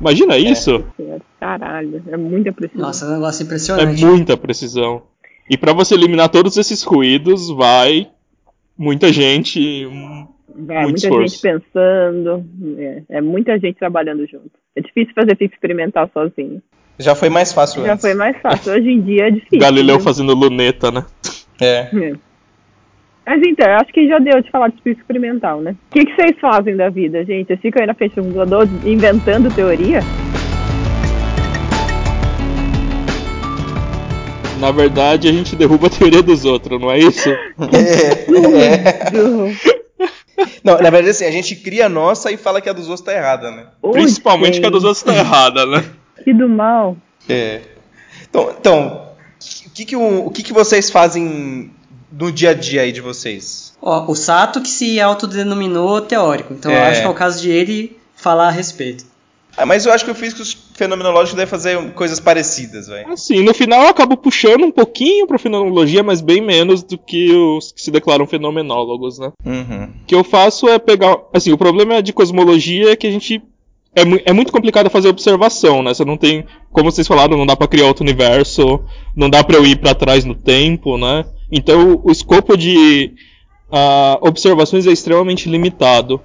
Imagina 0.00 0.36
isso? 0.36 0.84
Caralho, 1.38 2.02
é 2.08 2.16
muita 2.16 2.52
precisão. 2.52 2.86
Nossa, 2.86 3.04
é 3.04 3.08
um 3.08 3.12
negócio 3.12 3.42
É 3.42 3.44
impressionante. 3.46 4.04
muita 4.04 4.36
precisão. 4.36 5.02
E 5.48 5.56
pra 5.56 5.72
você 5.72 5.94
eliminar 5.94 6.28
todos 6.28 6.56
esses 6.56 6.82
ruídos, 6.82 7.48
vai 7.50 8.08
muita 8.76 9.12
gente. 9.12 9.86
hum, 9.86 10.26
É, 10.68 10.82
muito 10.82 10.88
muita 10.88 10.96
esforço. 10.98 11.34
gente 11.36 11.40
pensando, 11.42 12.44
é, 12.78 13.02
é 13.10 13.20
muita 13.20 13.58
gente 13.60 13.78
trabalhando 13.78 14.26
junto. 14.26 14.50
É 14.74 14.80
difícil 14.80 15.14
fazer 15.14 15.36
física 15.36 15.54
experimental 15.54 16.10
sozinho. 16.12 16.60
Já 16.98 17.14
foi 17.14 17.28
mais 17.28 17.52
fácil 17.52 17.84
Já 17.84 17.92
antes. 17.92 18.02
foi 18.02 18.14
mais 18.14 18.36
fácil. 18.40 18.72
Hoje 18.72 18.90
em 18.90 19.00
dia 19.02 19.28
é 19.28 19.30
difícil. 19.32 19.58
Galileu 19.60 19.96
viu? 19.96 20.04
fazendo 20.04 20.34
luneta, 20.34 20.90
né? 20.90 21.04
É. 21.60 21.88
É. 21.92 22.12
Mas 23.26 23.42
então, 23.44 23.68
eu 23.68 23.76
acho 23.76 23.92
que 23.92 24.06
já 24.06 24.20
deu 24.20 24.40
de 24.40 24.50
falar 24.50 24.68
de 24.68 24.80
física 24.82 25.00
experimental, 25.00 25.60
né? 25.60 25.74
O 25.90 25.94
que, 25.94 26.06
que 26.06 26.14
vocês 26.14 26.38
fazem 26.40 26.76
da 26.76 26.88
vida, 26.88 27.24
gente? 27.24 27.48
Vocês 27.48 27.60
ficam 27.60 27.82
aí 27.82 27.86
na 27.86 27.94
frente 27.94 28.14
do 28.14 28.22
computador 28.22 28.68
inventando 28.84 29.52
teoria? 29.52 29.98
Na 34.60 34.70
verdade, 34.70 35.28
a 35.28 35.32
gente 35.32 35.56
derruba 35.56 35.88
a 35.88 35.90
teoria 35.90 36.22
dos 36.22 36.44
outros, 36.44 36.80
não 36.80 36.90
é 36.90 36.98
isso? 36.98 37.28
É, 37.28 37.34
é. 38.62 39.76
Não, 40.62 40.74
na 40.74 40.90
verdade, 40.90 41.10
assim, 41.10 41.24
a 41.24 41.30
gente 41.30 41.56
cria 41.56 41.86
a 41.86 41.88
nossa 41.88 42.30
e 42.30 42.36
fala 42.36 42.60
que 42.60 42.68
a 42.68 42.72
dos 42.72 42.88
outros 42.88 43.04
tá 43.04 43.12
errada, 43.12 43.50
né? 43.50 43.66
Principalmente 43.92 44.60
que 44.60 44.66
a 44.66 44.70
dos 44.70 44.84
outros 44.84 45.02
tá 45.02 45.14
errada, 45.14 45.66
né? 45.66 45.84
Que 46.22 46.32
do 46.32 46.48
mal. 46.48 46.96
É. 47.28 47.60
Então, 48.28 48.54
então 48.58 49.05
o, 49.66 49.70
que, 49.70 49.84
que, 49.84 49.96
o, 49.96 50.26
o 50.26 50.30
que, 50.30 50.42
que 50.42 50.52
vocês 50.52 50.90
fazem 50.90 51.70
no 52.12 52.30
dia 52.32 52.50
a 52.50 52.54
dia 52.54 52.82
aí 52.82 52.92
de 52.92 53.00
vocês? 53.00 53.74
Ó, 53.80 54.10
o 54.10 54.14
Sato 54.14 54.60
que 54.60 54.68
se 54.68 55.00
autodenominou 55.00 56.00
teórico, 56.00 56.54
então 56.54 56.70
eu 56.72 56.78
É. 56.78 56.88
acho 56.90 57.00
que 57.00 57.06
é 57.06 57.10
o 57.10 57.14
caso 57.14 57.40
de 57.42 57.50
ele 57.50 57.96
falar 58.14 58.48
a 58.48 58.50
respeito. 58.50 59.04
Ah, 59.58 59.64
mas 59.64 59.86
eu 59.86 59.92
acho 59.92 60.04
que 60.04 60.10
o 60.10 60.14
físico 60.14 60.42
fenomenológico 60.74 61.34
deve 61.34 61.50
fazer 61.50 61.92
coisas 61.92 62.20
parecidas, 62.20 62.88
velho. 62.88 63.10
Assim, 63.10 63.42
no 63.42 63.54
final 63.54 63.84
eu 63.84 63.88
acabo 63.88 64.14
puxando 64.14 64.64
um 64.64 64.70
pouquinho 64.70 65.26
pra 65.26 65.38
fenomenologia, 65.38 66.02
mas 66.02 66.20
bem 66.20 66.42
menos 66.42 66.82
do 66.82 66.98
que 66.98 67.32
os 67.32 67.72
que 67.72 67.80
se 67.80 67.90
declaram 67.90 68.26
fenomenólogos, 68.26 69.18
né? 69.18 69.32
Uhum. 69.46 69.84
O 70.02 70.06
que 70.06 70.14
eu 70.14 70.22
faço 70.22 70.68
é 70.68 70.78
pegar. 70.78 71.16
Assim, 71.32 71.52
o 71.52 71.58
problema 71.58 72.02
de 72.02 72.12
cosmologia 72.12 72.92
é 72.92 72.96
que 72.96 73.06
a 73.06 73.10
gente. 73.10 73.40
É, 73.96 74.30
é 74.30 74.32
muito 74.34 74.52
complicado 74.52 74.90
fazer 74.90 75.08
observação, 75.08 75.82
né? 75.82 75.94
Você 75.94 76.04
não 76.04 76.18
tem. 76.18 76.44
Como 76.70 76.92
vocês 76.92 77.08
falaram, 77.08 77.38
não 77.38 77.46
dá 77.46 77.56
pra 77.56 77.66
criar 77.66 77.86
outro 77.86 78.04
universo, 78.04 78.80
não 79.16 79.30
dá 79.30 79.42
pra 79.42 79.56
eu 79.56 79.64
ir 79.64 79.76
pra 79.76 79.94
trás 79.94 80.22
no 80.22 80.34
tempo, 80.34 80.98
né? 80.98 81.24
Então 81.50 82.02
o, 82.04 82.10
escopo 82.10 82.58
de 82.58 83.14
ah, 83.72 84.18
observações 84.20 84.86
é 84.86 84.92
extremamente 84.92 85.48
limitado. 85.48 86.20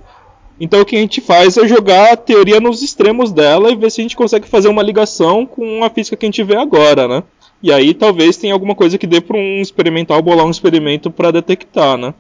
Então 0.60 0.82
o 0.82 0.86
que 0.86 0.98
a 0.98 1.00
gente 1.00 1.22
faz 1.22 1.56
é 1.56 1.66
jogar 1.66 2.12
a 2.12 2.18
teoria 2.18 2.60
nos 2.60 2.82
extremos 2.82 3.32
dela 3.32 3.72
e 3.72 3.76
ver 3.76 3.90
se 3.90 4.02
a 4.02 4.04
gente 4.04 4.18
consegue 4.18 4.50
fazer 4.50 4.68
uma 4.68 4.84
ligação 4.84 5.46
com 5.46 5.82
a 5.82 5.90
física 5.90 6.18
que 6.18 6.26
a 6.26 6.28
gente 6.28 6.44
vê 6.44 6.58
agora, 6.58 7.08
né? 7.08 7.24
E 7.64 7.72
aí 7.72 7.94
talvez 7.94 8.36
tenha 8.36 8.54
alguma 8.54 8.76
coisa 8.76 8.98
que 8.98 9.08
dê 9.08 9.22
para 9.22 9.38
um 9.38 9.62
experimental 9.62 10.22
bolar 10.22 10.46
um 10.46 10.52
experimento 10.52 11.10
para 11.10 11.32
detectar, 11.32 11.98
né? 11.98 12.14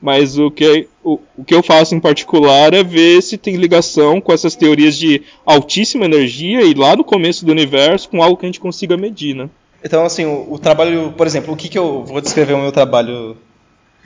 Mas 0.00 0.38
o 0.38 0.50
que, 0.50 0.88
o, 1.02 1.18
o 1.36 1.44
que 1.44 1.54
eu 1.54 1.62
faço 1.62 1.94
em 1.94 2.00
particular 2.00 2.74
é 2.74 2.82
ver 2.82 3.22
se 3.22 3.38
tem 3.38 3.56
ligação 3.56 4.20
com 4.20 4.32
essas 4.32 4.54
teorias 4.54 4.96
de 4.96 5.22
altíssima 5.44 6.04
energia 6.04 6.62
e 6.62 6.74
lá 6.74 6.94
no 6.94 7.02
começo 7.02 7.44
do 7.46 7.52
universo 7.52 8.08
com 8.08 8.22
algo 8.22 8.36
que 8.36 8.44
a 8.44 8.48
gente 8.48 8.60
consiga 8.60 8.96
medir, 8.96 9.34
né? 9.34 9.48
Então, 9.82 10.04
assim, 10.04 10.26
o, 10.26 10.52
o 10.52 10.58
trabalho, 10.58 11.12
por 11.16 11.26
exemplo, 11.26 11.54
o 11.54 11.56
que, 11.56 11.68
que 11.68 11.78
eu 11.78 12.04
vou 12.04 12.20
descrever 12.20 12.54
o 12.54 12.58
meu 12.60 12.72
trabalho 12.72 13.36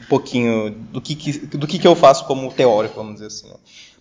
um 0.01 0.05
pouquinho 0.09 0.71
do 0.71 1.01
que, 1.01 1.15
que, 1.15 1.33
do 1.39 1.67
que, 1.67 1.79
que 1.79 1.87
eu 1.87 1.97
faço 1.97 2.25
como 2.27 2.53
teórico, 2.53 2.97
vamos 2.97 3.15
dizer 3.15 3.27
assim. 3.27 3.49
né? 3.49 3.55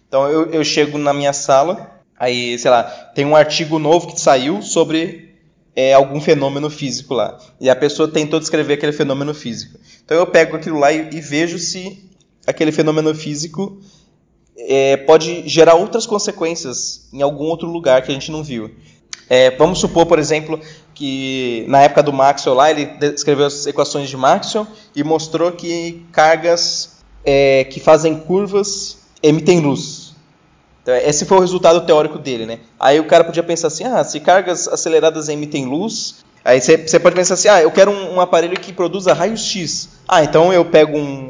Então, 0.07 0.27
eu, 0.27 0.45
eu 0.51 0.63
chego 0.63 0.97
na 0.97 1.13
minha 1.13 1.33
sala, 1.33 2.01
aí, 2.19 2.57
sei 2.57 2.69
lá, 2.69 2.83
tem 2.83 3.25
um 3.25 3.35
artigo 3.35 3.79
novo 3.79 4.07
que 4.07 4.19
saiu 4.19 4.61
sobre 4.61 5.28
é, 5.76 5.93
algum 5.93 6.20
fenômeno 6.20 6.70
físico 6.70 7.13
lá. 7.13 7.38
E 7.59 7.70
a 7.70 7.76
pessoa 7.76 8.07
tentou 8.07 8.39
descrever 8.39 8.74
aquele 8.74 8.91
fenômeno 8.91 9.34
físico. 9.34 9.80
Então, 10.03 10.17
eu 10.17 10.28
pego 10.28 10.55
aquilo 10.55 10.80
lá 10.80 10.91
e, 10.91 11.09
e 11.13 11.22
vejo 11.22 11.57
se 11.59 12.03
aquele 12.45 12.72
fenômeno 12.72 13.13
físico 13.13 13.80
é, 14.57 14.97
pode 14.97 15.47
gerar 15.47 15.76
outras 15.76 16.05
consequências 16.05 17.07
em 17.13 17.22
algum 17.22 17.45
outro 17.45 17.67
lugar 17.67 18.01
que 18.01 18.11
a 18.11 18.13
gente 18.13 18.32
não 18.32 18.43
viu. 18.43 18.72
É, 19.30 19.51
vamos 19.51 19.80
supor, 19.80 20.07
por 20.07 20.17
exemplo, 20.17 20.59
que 20.95 21.63
na 21.67 21.82
época 21.82 22.01
do 22.01 22.11
Maxwell 22.11 22.55
lá, 22.55 22.72
ele 22.72 22.86
descreveu 22.86 23.45
as 23.45 23.67
equações 23.67 24.09
de 24.09 24.17
Maxwell 24.17 24.67
e 24.95 25.03
mostrou 25.03 25.51
que 25.51 26.03
cargas 26.11 26.97
é, 27.24 27.63
que 27.65 27.80
fazem 27.80 28.20
curvas 28.20 28.97
emitem 29.22 29.59
luz. 29.59 29.98
Então, 30.89 31.07
esse 31.07 31.23
foi 31.25 31.37
o 31.37 31.41
resultado 31.41 31.81
teórico 31.81 32.17
dele, 32.17 32.47
né? 32.47 32.59
Aí 32.79 32.99
o 32.99 33.05
cara 33.05 33.23
podia 33.23 33.43
pensar 33.43 33.67
assim, 33.67 33.83
ah, 33.83 34.03
se 34.03 34.19
cargas 34.19 34.67
aceleradas 34.67 35.29
emitem 35.29 35.65
luz, 35.65 36.25
aí 36.43 36.59
você 36.59 36.99
pode 36.99 37.15
pensar 37.15 37.35
assim, 37.35 37.47
ah, 37.47 37.61
eu 37.61 37.69
quero 37.69 37.91
um, 37.91 38.15
um 38.15 38.21
aparelho 38.21 38.59
que 38.59 38.73
produza 38.73 39.13
raios 39.13 39.41
X. 39.41 39.89
Ah, 40.07 40.23
então 40.23 40.51
eu 40.51 40.65
pego 40.65 40.97
um, 40.97 41.29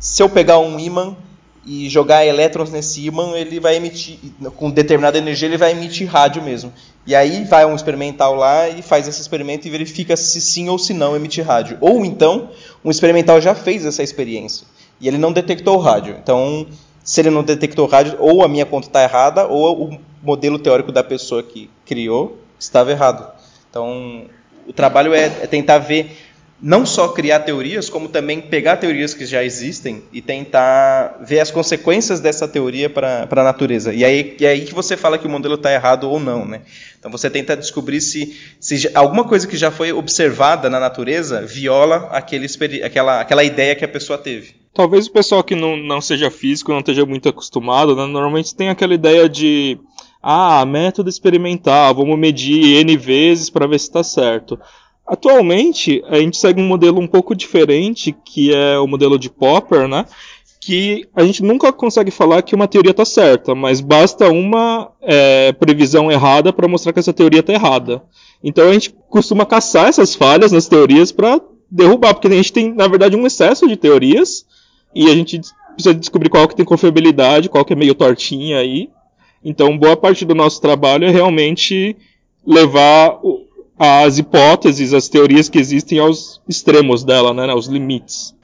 se 0.00 0.20
eu 0.20 0.28
pegar 0.28 0.58
um 0.58 0.76
ímã 0.76 1.16
e 1.64 1.88
jogar 1.88 2.26
elétrons 2.26 2.72
nesse 2.72 3.06
ímã, 3.06 3.36
ele 3.36 3.60
vai 3.60 3.76
emitir, 3.76 4.18
com 4.56 4.68
determinada 4.68 5.18
energia, 5.18 5.46
ele 5.46 5.56
vai 5.56 5.70
emitir 5.70 6.08
rádio 6.08 6.42
mesmo. 6.42 6.72
E 7.06 7.14
aí 7.14 7.44
vai 7.44 7.64
um 7.64 7.76
experimental 7.76 8.34
lá 8.34 8.68
e 8.68 8.82
faz 8.82 9.06
esse 9.06 9.20
experimento 9.20 9.68
e 9.68 9.70
verifica 9.70 10.16
se 10.16 10.40
sim 10.40 10.68
ou 10.68 10.80
se 10.80 10.92
não 10.92 11.14
emitir 11.14 11.46
rádio. 11.46 11.78
Ou 11.80 12.04
então, 12.04 12.50
um 12.84 12.90
experimental 12.90 13.40
já 13.40 13.54
fez 13.54 13.86
essa 13.86 14.02
experiência 14.02 14.66
e 15.00 15.06
ele 15.06 15.16
não 15.16 15.32
detectou 15.32 15.78
rádio. 15.78 16.16
Então, 16.20 16.66
se 17.10 17.20
ele 17.20 17.30
não 17.30 17.42
detectou 17.42 17.88
rádio, 17.88 18.14
ou 18.20 18.44
a 18.44 18.48
minha 18.48 18.64
conta 18.64 18.86
está 18.86 19.02
errada, 19.02 19.44
ou 19.44 19.88
o 19.88 20.00
modelo 20.22 20.60
teórico 20.60 20.92
da 20.92 21.02
pessoa 21.02 21.42
que 21.42 21.68
criou 21.84 22.38
estava 22.56 22.92
errado. 22.92 23.28
Então, 23.68 24.26
o 24.64 24.72
trabalho 24.72 25.12
é, 25.12 25.24
é 25.24 25.46
tentar 25.48 25.78
ver 25.78 26.16
não 26.62 26.86
só 26.86 27.08
criar 27.08 27.40
teorias, 27.40 27.90
como 27.90 28.08
também 28.08 28.40
pegar 28.40 28.76
teorias 28.76 29.12
que 29.12 29.26
já 29.26 29.42
existem 29.42 30.04
e 30.12 30.22
tentar 30.22 31.18
ver 31.20 31.40
as 31.40 31.50
consequências 31.50 32.20
dessa 32.20 32.46
teoria 32.46 32.88
para 32.88 33.26
a 33.28 33.42
natureza. 33.42 33.92
E 33.92 34.04
aí, 34.04 34.36
e 34.38 34.46
aí 34.46 34.64
que 34.64 34.72
você 34.72 34.96
fala 34.96 35.18
que 35.18 35.26
o 35.26 35.30
modelo 35.30 35.56
está 35.56 35.72
errado 35.72 36.08
ou 36.08 36.20
não, 36.20 36.46
né? 36.46 36.60
Então 36.96 37.10
você 37.10 37.28
tenta 37.28 37.56
descobrir 37.56 38.00
se, 38.00 38.38
se 38.60 38.88
alguma 38.94 39.24
coisa 39.24 39.48
que 39.48 39.56
já 39.56 39.72
foi 39.72 39.90
observada 39.92 40.70
na 40.70 40.78
natureza 40.78 41.44
viola 41.44 42.08
aquele, 42.12 42.46
aquela, 42.84 43.20
aquela 43.20 43.42
ideia 43.42 43.74
que 43.74 43.84
a 43.84 43.88
pessoa 43.88 44.16
teve. 44.16 44.59
Talvez 44.72 45.06
o 45.06 45.12
pessoal 45.12 45.42
que 45.42 45.54
não, 45.54 45.76
não 45.76 46.00
seja 46.00 46.30
físico, 46.30 46.70
não 46.70 46.78
esteja 46.78 47.04
muito 47.04 47.28
acostumado, 47.28 47.96
né, 47.96 48.06
normalmente 48.06 48.54
tem 48.54 48.68
aquela 48.68 48.94
ideia 48.94 49.28
de 49.28 49.78
ah, 50.22 50.64
método 50.64 51.08
experimental, 51.08 51.94
vamos 51.94 52.18
medir 52.18 52.78
N 52.80 52.96
vezes 52.96 53.50
para 53.50 53.66
ver 53.66 53.80
se 53.80 53.86
está 53.86 54.02
certo. 54.02 54.58
Atualmente, 55.06 56.04
a 56.06 56.18
gente 56.18 56.36
segue 56.36 56.60
um 56.60 56.68
modelo 56.68 57.00
um 57.00 57.06
pouco 57.06 57.34
diferente, 57.34 58.14
que 58.24 58.54
é 58.54 58.78
o 58.78 58.86
modelo 58.86 59.18
de 59.18 59.28
Popper, 59.28 59.88
né? 59.88 60.04
Que 60.60 61.08
a 61.16 61.24
gente 61.24 61.42
nunca 61.42 61.72
consegue 61.72 62.12
falar 62.12 62.42
que 62.42 62.54
uma 62.54 62.68
teoria 62.68 62.92
está 62.92 63.04
certa, 63.04 63.52
mas 63.52 63.80
basta 63.80 64.28
uma 64.28 64.92
é, 65.02 65.52
previsão 65.52 66.12
errada 66.12 66.52
para 66.52 66.68
mostrar 66.68 66.92
que 66.92 67.00
essa 67.00 67.12
teoria 67.12 67.40
está 67.40 67.52
errada. 67.52 68.02
Então 68.44 68.68
a 68.68 68.72
gente 68.72 68.94
costuma 69.08 69.44
caçar 69.44 69.88
essas 69.88 70.14
falhas 70.14 70.52
nas 70.52 70.68
teorias 70.68 71.10
para 71.10 71.40
derrubar, 71.68 72.14
porque 72.14 72.28
a 72.28 72.30
gente 72.30 72.52
tem, 72.52 72.72
na 72.72 72.86
verdade, 72.86 73.16
um 73.16 73.26
excesso 73.26 73.66
de 73.66 73.76
teorias 73.76 74.46
e 74.94 75.08
a 75.08 75.14
gente 75.14 75.40
precisa 75.74 75.94
descobrir 75.94 76.28
qual 76.28 76.46
que 76.48 76.56
tem 76.56 76.64
confiabilidade, 76.64 77.48
qual 77.48 77.64
que 77.64 77.72
é 77.72 77.76
meio 77.76 77.94
tortinha 77.94 78.58
aí. 78.58 78.90
Então, 79.44 79.76
boa 79.76 79.96
parte 79.96 80.24
do 80.24 80.34
nosso 80.34 80.60
trabalho 80.60 81.06
é 81.06 81.10
realmente 81.10 81.96
levar 82.46 83.18
as 83.78 84.18
hipóteses, 84.18 84.92
as 84.92 85.08
teorias 85.08 85.48
que 85.48 85.58
existem 85.58 85.98
aos 85.98 86.40
extremos 86.46 87.02
dela, 87.02 87.32
né, 87.32 87.50
aos 87.50 87.66
limites. 87.66 88.34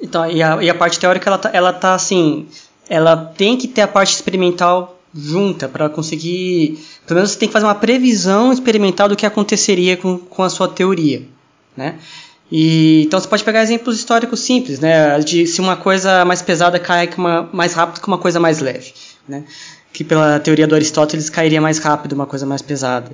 Então, 0.00 0.30
e 0.30 0.42
a, 0.42 0.62
e 0.62 0.68
a 0.68 0.74
parte 0.74 1.00
teórica, 1.00 1.30
ela 1.30 1.38
tá, 1.38 1.50
ela 1.52 1.72
tá 1.72 1.94
assim, 1.94 2.46
ela 2.88 3.16
tem 3.16 3.56
que 3.56 3.66
ter 3.66 3.80
a 3.80 3.88
parte 3.88 4.14
experimental 4.14 4.98
junta 5.14 5.68
para 5.68 5.88
conseguir, 5.88 6.78
pelo 7.06 7.16
menos 7.16 7.30
você 7.30 7.38
tem 7.38 7.48
que 7.48 7.52
fazer 7.52 7.64
uma 7.66 7.74
previsão 7.74 8.52
experimental 8.52 9.08
do 9.08 9.16
que 9.16 9.24
aconteceria 9.24 9.96
com, 9.96 10.18
com 10.18 10.42
a 10.42 10.50
sua 10.50 10.68
teoria, 10.68 11.22
né? 11.76 11.98
E, 12.50 13.04
então 13.04 13.20
você 13.20 13.28
pode 13.28 13.44
pegar 13.44 13.62
exemplos 13.62 13.96
históricos 13.96 14.40
simples, 14.40 14.80
né? 14.80 15.18
De 15.20 15.46
se 15.46 15.60
uma 15.60 15.76
coisa 15.76 16.24
mais 16.24 16.40
pesada 16.40 16.78
cai 16.78 17.06
que 17.06 17.18
uma, 17.18 17.48
mais 17.52 17.74
rápido 17.74 18.00
que 18.00 18.08
uma 18.08 18.18
coisa 18.18 18.40
mais 18.40 18.60
leve, 18.60 18.92
né? 19.28 19.44
Que 19.92 20.02
pela 20.02 20.38
teoria 20.40 20.66
do 20.66 20.74
Aristóteles 20.74 21.28
cairia 21.28 21.60
mais 21.60 21.78
rápido 21.78 22.12
uma 22.12 22.26
coisa 22.26 22.46
mais 22.46 22.62
pesada. 22.62 23.10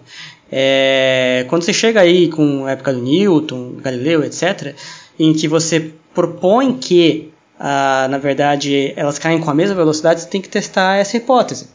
É, 0.51 1.47
quando 1.49 1.63
você 1.63 1.73
chega 1.73 2.01
aí 2.01 2.29
com 2.29 2.67
a 2.67 2.73
época 2.73 2.93
do 2.93 3.01
Newton, 3.01 3.77
Galileu, 3.83 4.23
etc., 4.25 4.75
em 5.19 5.33
que 5.33 5.49
você 5.49 5.93
propõe 6.15 6.75
que, 6.75 7.33
ah, 7.59 8.07
na 8.09 8.19
verdade, 8.19 8.93
elas 8.97 9.19
caem 9.19 9.41
com 9.41 9.51
a 9.51 9.55
mesma 9.55 9.75
velocidade, 9.75 10.21
você 10.21 10.29
tem 10.29 10.41
que 10.41 10.49
testar 10.49 10.97
essa 10.97 11.17
hipótese. 11.17 11.67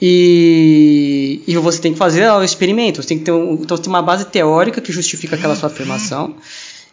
E, 0.00 1.42
e 1.46 1.56
você 1.56 1.80
tem 1.80 1.92
que 1.92 1.98
fazer 1.98 2.28
o 2.30 2.42
experimento, 2.42 3.02
você 3.02 3.08
tem 3.08 3.18
que 3.18 3.24
ter, 3.24 3.32
um, 3.32 3.54
então, 3.54 3.76
tem 3.78 3.88
uma 3.88 4.02
base 4.02 4.26
teórica 4.26 4.80
que 4.80 4.92
justifica 4.92 5.36
aquela 5.36 5.56
sua 5.56 5.68
afirmação, 5.68 6.34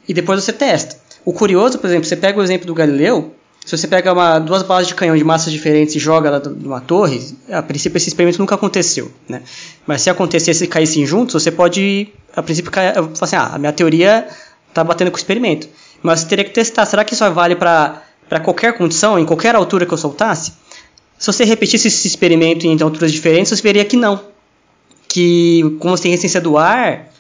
e 0.08 0.14
depois 0.14 0.44
você 0.44 0.54
testa. 0.54 0.96
O 1.24 1.34
curioso, 1.34 1.78
por 1.78 1.88
exemplo, 1.88 2.06
você 2.06 2.16
pega 2.16 2.40
o 2.40 2.44
exemplo 2.44 2.66
do 2.66 2.74
Galileu, 2.74 3.34
Se 3.64 3.78
você 3.78 3.88
pega 3.88 4.12
uma, 4.12 4.40
duas 4.40 4.64
balas 4.64 4.88
de 4.88 4.96
canhão 4.96 5.16
de 5.16 5.24
massas 5.24 5.54
diferentes 5.54 5.96
e 5.96 6.00
joga 6.00 6.30
ela 6.30 6.40
numa 6.40 6.82
torre, 6.82 7.22
a 7.52 7.62
princípio 7.62 7.98
esse 7.98 8.10
experimento 8.10 8.40
nunca 8.40 8.56
aconteceu, 8.56 9.12
né? 9.30 9.44
Mas 9.86 10.02
se 10.02 10.10
acontecesse 10.10 10.64
e 10.64 10.68
caíssem 10.68 11.06
juntos, 11.06 11.42
você 11.42 11.52
pode, 11.52 12.10
a 12.36 12.42
princípio, 12.42 12.72
falar 12.72 13.08
assim, 13.22 13.36
ah, 13.36 13.52
a 13.54 13.60
minha 13.60 13.72
teoria 13.72 14.28
está 14.68 14.84
batendo 14.84 15.12
com 15.12 15.18
o 15.18 15.20
experimento. 15.20 15.68
Mas 16.02 16.22
você 16.22 16.28
teria 16.28 16.44
que 16.44 16.52
testar, 16.52 16.88
será 16.88 17.06
que 17.06 17.14
isso 17.14 17.32
vale 17.32 17.56
para 17.56 18.02
qualquer 18.44 18.76
condição, 18.76 19.20
em 19.20 19.26
qualquer 19.26 19.54
altura 19.54 19.86
que 19.86 19.94
eu 19.94 19.98
soltasse? 19.98 20.54
Se 21.20 21.28
você 21.28 21.44
repetisse 21.44 21.88
esse 21.88 22.08
experimento 22.08 22.66
em 22.66 22.82
alturas 22.82 23.12
diferentes, 23.12 23.52
você 23.52 23.62
veria 23.62 23.86
que 23.86 23.96
não. 23.96 24.20
Que, 25.08 25.78
como 25.80 25.96
você 25.96 26.04
tem 26.04 26.12
resistência 26.12 26.42
do 26.42 26.58
ar, 26.58 27.11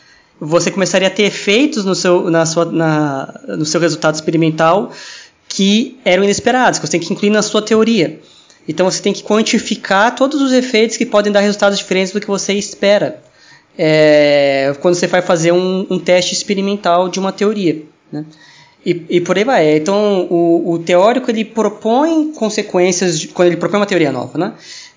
você 0.43 0.71
começaria 0.71 1.07
a 1.07 1.11
ter 1.11 1.23
efeitos 1.23 1.85
no 1.85 1.93
seu, 1.93 2.31
na 2.31 2.47
sua, 2.47 2.65
na, 2.65 3.41
no 3.47 3.63
seu 3.63 3.79
resultado 3.79 4.15
experimental 4.15 4.91
que 5.47 5.99
eram 6.03 6.23
inesperados, 6.23 6.79
que 6.79 6.87
você 6.87 6.93
tem 6.93 6.99
que 6.99 7.13
incluir 7.13 7.29
na 7.29 7.43
sua 7.43 7.61
teoria. 7.61 8.19
Então 8.67 8.89
você 8.89 9.01
tem 9.01 9.13
que 9.13 9.21
quantificar 9.21 10.15
todos 10.15 10.41
os 10.41 10.51
efeitos 10.51 10.97
que 10.97 11.05
podem 11.05 11.31
dar 11.31 11.41
resultados 11.41 11.77
diferentes 11.77 12.11
do 12.11 12.19
que 12.19 12.27
você 12.27 12.53
espera 12.53 13.21
é, 13.77 14.73
quando 14.81 14.95
você 14.95 15.05
vai 15.05 15.21
fazer 15.21 15.51
um, 15.51 15.85
um, 15.89 15.99
teste 15.99 16.33
experimental 16.33 17.07
de 17.07 17.19
uma 17.19 17.31
teoria. 17.31 17.83
Né? 18.11 18.25
E, 18.83 19.05
e, 19.09 19.21
por 19.21 19.37
aí 19.37 19.43
vai. 19.43 19.77
Então 19.77 20.27
o, 20.29 20.71
o, 20.71 20.79
teórico 20.79 21.29
ele 21.29 21.45
propõe 21.45 22.31
consequências 22.33 23.25
quando 23.25 23.49
ele 23.49 23.57
propõe 23.57 23.79
uma 23.79 23.85
teoria 23.85 24.11
nova, 24.11 24.39
né? 24.39 24.53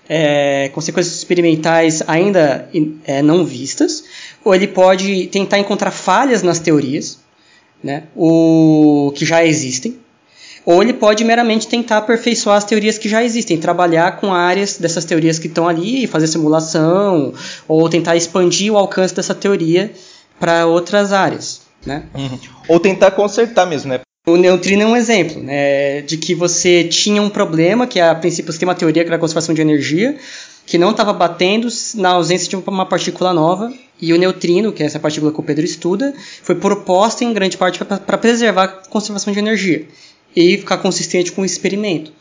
É, 0.07 0.69
consequências 0.69 1.15
experimentais 1.15 2.01
ainda 2.07 2.69
é, 3.05 3.21
não 3.21 3.43
vistas, 3.43 4.04
ou 4.45 4.55
ele 4.55 4.67
pode 4.67 5.27
tentar 5.27 5.59
encontrar 5.59 5.91
falhas 5.91 6.41
nas 6.41 6.59
teorias, 6.59 7.19
né? 7.83 8.03
O 8.15 9.11
que 9.15 9.25
já 9.25 9.43
existem 9.43 9.99
ou 10.65 10.81
ele 10.81 10.93
pode 10.93 11.23
meramente 11.23 11.67
tentar 11.67 11.97
aperfeiçoar 11.97 12.57
as 12.57 12.63
teorias 12.63 12.97
que 12.97 13.07
já 13.07 13.23
existem, 13.23 13.57
trabalhar 13.57 14.19
com 14.19 14.33
áreas 14.33 14.77
dessas 14.77 15.05
teorias 15.05 15.37
que 15.37 15.47
estão 15.47 15.67
ali, 15.67 16.07
fazer 16.07 16.25
simulação, 16.25 17.33
ou 17.67 17.87
tentar 17.87 18.15
expandir 18.15 18.73
o 18.73 18.77
alcance 18.77 19.13
dessa 19.13 19.35
teoria 19.35 19.91
para 20.39 20.65
outras 20.65 21.13
áreas. 21.13 21.61
Né? 21.85 22.03
Uhum. 22.15 22.39
Ou 22.67 22.79
tentar 22.79 23.11
consertar 23.11 23.67
mesmo, 23.67 23.89
né? 23.89 23.99
O 24.27 24.37
neutrino 24.37 24.81
é 24.81 24.85
um 24.87 24.95
exemplo 24.95 25.39
né, 25.39 26.01
de 26.01 26.17
que 26.17 26.33
você 26.33 26.83
tinha 26.85 27.21
um 27.21 27.29
problema, 27.29 27.85
que 27.85 27.99
a 27.99 28.15
princípio 28.15 28.51
você 28.51 28.57
tem 28.57 28.67
uma 28.67 28.73
teoria 28.73 29.03
que 29.03 29.07
era 29.07 29.17
a 29.17 29.19
conservação 29.19 29.53
de 29.53 29.61
energia, 29.61 30.17
que 30.65 30.77
não 30.77 30.91
estava 30.91 31.13
batendo 31.13 31.67
na 31.95 32.09
ausência 32.09 32.49
de 32.49 32.55
uma 32.55 32.85
partícula 32.85 33.33
nova, 33.33 33.71
e 34.01 34.11
o 34.13 34.17
neutrino, 34.17 34.73
que 34.73 34.83
é 34.83 34.85
essa 34.85 34.99
partícula 34.99 35.31
que 35.31 35.39
o 35.39 35.43
Pedro 35.43 35.63
estuda, 35.63 36.13
foi 36.43 36.55
proposta 36.55 37.23
em 37.23 37.33
grande 37.33 37.57
parte 37.57 37.83
para 37.83 38.17
preservar 38.17 38.63
a 38.63 38.67
conservação 38.67 39.31
de 39.31 39.39
energia 39.39 39.87
e 40.35 40.57
ficar 40.57 40.77
consistente 40.77 41.31
com 41.31 41.43
o 41.43 41.45
experimento. 41.45 42.11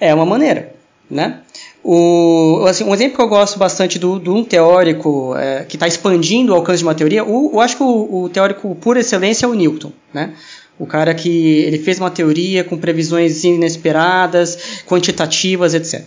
É 0.00 0.14
uma 0.14 0.24
maneira, 0.24 0.74
né? 1.10 1.40
O, 1.82 2.64
assim, 2.68 2.84
um 2.84 2.92
exemplo 2.92 3.16
que 3.16 3.22
eu 3.22 3.28
gosto 3.28 3.58
bastante 3.58 3.98
de 3.98 4.06
um 4.06 4.44
teórico 4.44 5.34
é, 5.36 5.64
que 5.64 5.76
está 5.76 5.86
expandindo 5.88 6.52
o 6.52 6.56
alcance 6.56 6.78
de 6.78 6.84
uma 6.84 6.94
teoria, 6.94 7.24
o, 7.24 7.52
eu 7.52 7.60
acho 7.60 7.76
que 7.76 7.82
o, 7.82 8.24
o, 8.24 8.28
teórico 8.28 8.74
por 8.76 8.96
excelência 8.96 9.46
é 9.46 9.48
o 9.48 9.54
Newton, 9.54 9.92
né? 10.12 10.34
O 10.78 10.86
cara 10.86 11.12
que 11.12 11.28
ele 11.60 11.78
fez 11.78 11.98
uma 11.98 12.10
teoria 12.10 12.62
com 12.62 12.76
previsões 12.76 13.42
inesperadas, 13.42 14.82
quantitativas, 14.86 15.74
etc. 15.74 16.04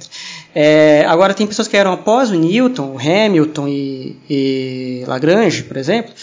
É, 0.56 1.06
agora 1.08 1.34
tem 1.34 1.48
pessoas 1.48 1.68
que 1.68 1.76
eram 1.76 1.94
após 1.94 2.30
o 2.32 2.36
Newton, 2.36 2.98
Hamilton 2.98 3.68
e, 3.68 4.16
e 4.30 5.04
Lagrange, 5.08 5.64
por 5.64 5.78
exemplo, 5.78 6.14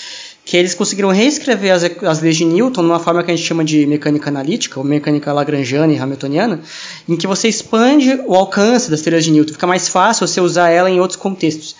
que 0.48 0.56
eles 0.56 0.74
conseguiram 0.74 1.10
reescrever 1.10 1.72
as, 1.72 1.84
as 1.84 2.20
leis 2.22 2.36
de 2.36 2.46
Newton 2.46 2.80
numa 2.80 2.98
forma 2.98 3.22
que 3.22 3.30
a 3.30 3.36
gente 3.36 3.46
chama 3.46 3.62
de 3.62 3.86
mecânica 3.86 4.30
analítica, 4.30 4.80
ou 4.80 4.84
mecânica 4.84 5.30
lagrangiana 5.30 5.92
e 5.92 5.98
hamiltoniana, 5.98 6.60
em 7.06 7.16
que 7.16 7.26
você 7.26 7.48
expande 7.48 8.18
o 8.26 8.34
alcance 8.34 8.90
das 8.90 9.02
teorias 9.02 9.24
de 9.24 9.30
Newton, 9.30 9.52
fica 9.52 9.66
mais 9.66 9.88
fácil 9.88 10.26
você 10.26 10.40
usar 10.40 10.70
ela 10.70 10.88
em 10.88 11.00
outros 11.00 11.18
contextos. 11.18 11.76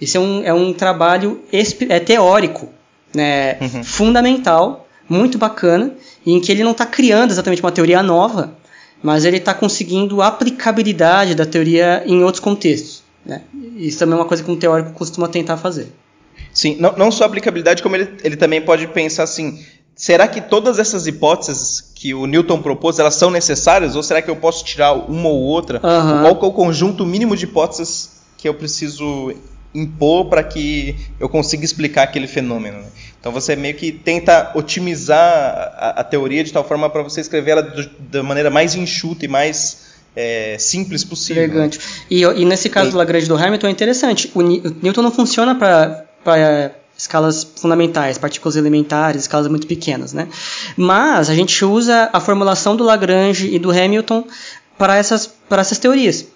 Isso 0.00 0.16
é 0.16 0.20
um, 0.20 0.42
é 0.44 0.52
um 0.52 0.72
trabalho 0.72 1.42
é 1.52 2.00
teórico, 2.00 2.68
né, 3.14 3.56
uhum. 3.60 3.84
fundamental, 3.84 4.88
muito 5.08 5.38
bacana, 5.38 5.92
em 6.26 6.40
que 6.40 6.50
ele 6.50 6.64
não 6.64 6.72
está 6.72 6.86
criando 6.86 7.30
exatamente 7.30 7.62
uma 7.62 7.72
teoria 7.72 8.02
nova, 8.02 8.56
mas 9.02 9.24
ele 9.24 9.38
está 9.38 9.52
conseguindo 9.52 10.22
aplicabilidade 10.22 11.34
da 11.34 11.44
teoria 11.44 12.02
em 12.06 12.22
outros 12.22 12.40
contextos. 12.40 13.02
Né? 13.24 13.42
Isso 13.76 13.98
também 13.98 14.14
é 14.14 14.20
uma 14.20 14.26
coisa 14.26 14.42
que 14.42 14.50
um 14.50 14.56
teórico 14.56 14.92
costuma 14.92 15.28
tentar 15.28 15.56
fazer. 15.56 15.92
Sim, 16.52 16.76
não, 16.78 16.94
não 16.96 17.10
só 17.10 17.24
aplicabilidade, 17.24 17.82
como 17.82 17.96
ele, 17.96 18.08
ele 18.22 18.36
também 18.36 18.60
pode 18.60 18.86
pensar 18.88 19.24
assim: 19.24 19.64
será 19.94 20.28
que 20.28 20.40
todas 20.40 20.78
essas 20.78 21.06
hipóteses 21.06 21.92
que 21.94 22.14
o 22.14 22.26
Newton 22.26 22.60
propôs 22.60 22.98
elas 22.98 23.14
são 23.14 23.30
necessárias? 23.30 23.96
Ou 23.96 24.02
será 24.02 24.20
que 24.20 24.30
eu 24.30 24.36
posso 24.36 24.64
tirar 24.64 24.92
uma 24.92 25.28
ou 25.28 25.40
outra? 25.40 25.80
Uhum. 25.82 26.36
Qual 26.36 26.50
é 26.50 26.52
o 26.52 26.52
conjunto 26.52 27.06
mínimo 27.06 27.36
de 27.36 27.44
hipóteses 27.44 28.22
que 28.36 28.48
eu 28.48 28.54
preciso 28.54 29.32
impor 29.74 30.26
para 30.26 30.42
que 30.42 30.96
eu 31.18 31.28
consiga 31.28 31.64
explicar 31.64 32.04
aquele 32.04 32.26
fenômeno? 32.26 32.78
Né? 32.78 32.86
Então 33.18 33.32
você 33.32 33.54
meio 33.54 33.74
que 33.74 33.92
tenta 33.92 34.50
otimizar 34.54 35.18
a, 35.76 36.00
a 36.00 36.04
teoria 36.04 36.42
de 36.42 36.52
tal 36.52 36.64
forma 36.64 36.90
para 36.90 37.02
você 37.02 37.20
escrever 37.20 37.52
ela 37.52 37.62
do, 37.62 37.88
da 38.10 38.22
maneira 38.22 38.50
mais 38.50 38.74
enxuta 38.74 39.24
e 39.24 39.28
mais 39.28 39.92
é, 40.16 40.56
simples 40.58 41.04
possível. 41.04 41.42
Elegante. 41.42 41.78
E, 42.10 42.22
e 42.22 42.44
nesse 42.44 42.68
caso 42.68 42.88
e... 42.88 42.92
do 42.92 42.98
Lagrange 42.98 43.26
do 43.26 43.36
Hamilton 43.36 43.68
é 43.68 43.70
interessante. 43.70 44.30
O, 44.34 44.40
o 44.40 44.76
Newton 44.82 45.02
não 45.02 45.12
funciona 45.12 45.54
para 45.54 46.06
para 46.24 46.72
escalas 46.96 47.42
fundamentais, 47.42 48.16
partículas 48.16 48.56
elementares, 48.56 49.22
escalas 49.22 49.48
muito 49.48 49.66
pequenas, 49.66 50.12
né? 50.12 50.28
Mas 50.76 51.28
a 51.28 51.34
gente 51.34 51.64
usa 51.64 52.08
a 52.12 52.20
formulação 52.20 52.76
do 52.76 52.84
Lagrange 52.84 53.52
e 53.52 53.58
do 53.58 53.70
Hamilton 53.70 54.24
para 54.78 54.96
essas, 54.96 55.26
para 55.26 55.60
essas 55.60 55.78
teorias. 55.78 56.26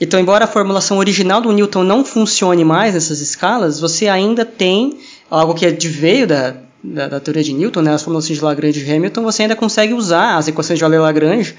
Então, 0.00 0.20
embora 0.20 0.44
a 0.44 0.48
formulação 0.48 0.98
original 0.98 1.40
do 1.40 1.52
Newton 1.52 1.82
não 1.82 2.04
funcione 2.04 2.64
mais 2.64 2.94
nessas 2.94 3.20
escalas, 3.20 3.80
você 3.80 4.08
ainda 4.08 4.44
tem 4.44 4.98
algo 5.30 5.54
que 5.54 5.64
é 5.64 5.70
de 5.70 5.88
veio 5.88 6.26
da, 6.26 6.56
da, 6.82 7.08
da 7.08 7.20
teoria 7.20 7.42
de 7.42 7.52
Newton, 7.52 7.82
né, 7.82 7.94
as 7.94 8.02
formulações 8.02 8.38
de 8.38 8.44
Lagrange 8.44 8.84
e 8.84 8.92
Hamilton, 8.92 9.22
você 9.22 9.42
ainda 9.42 9.56
consegue 9.56 9.94
usar 9.94 10.36
as 10.36 10.48
equações 10.48 10.78
de 10.78 10.84
Euler-Lagrange 10.84 11.54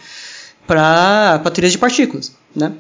para 0.66 1.40
teorias 1.54 1.72
de 1.72 1.78
partículas, 1.78 2.32
né? 2.56 2.74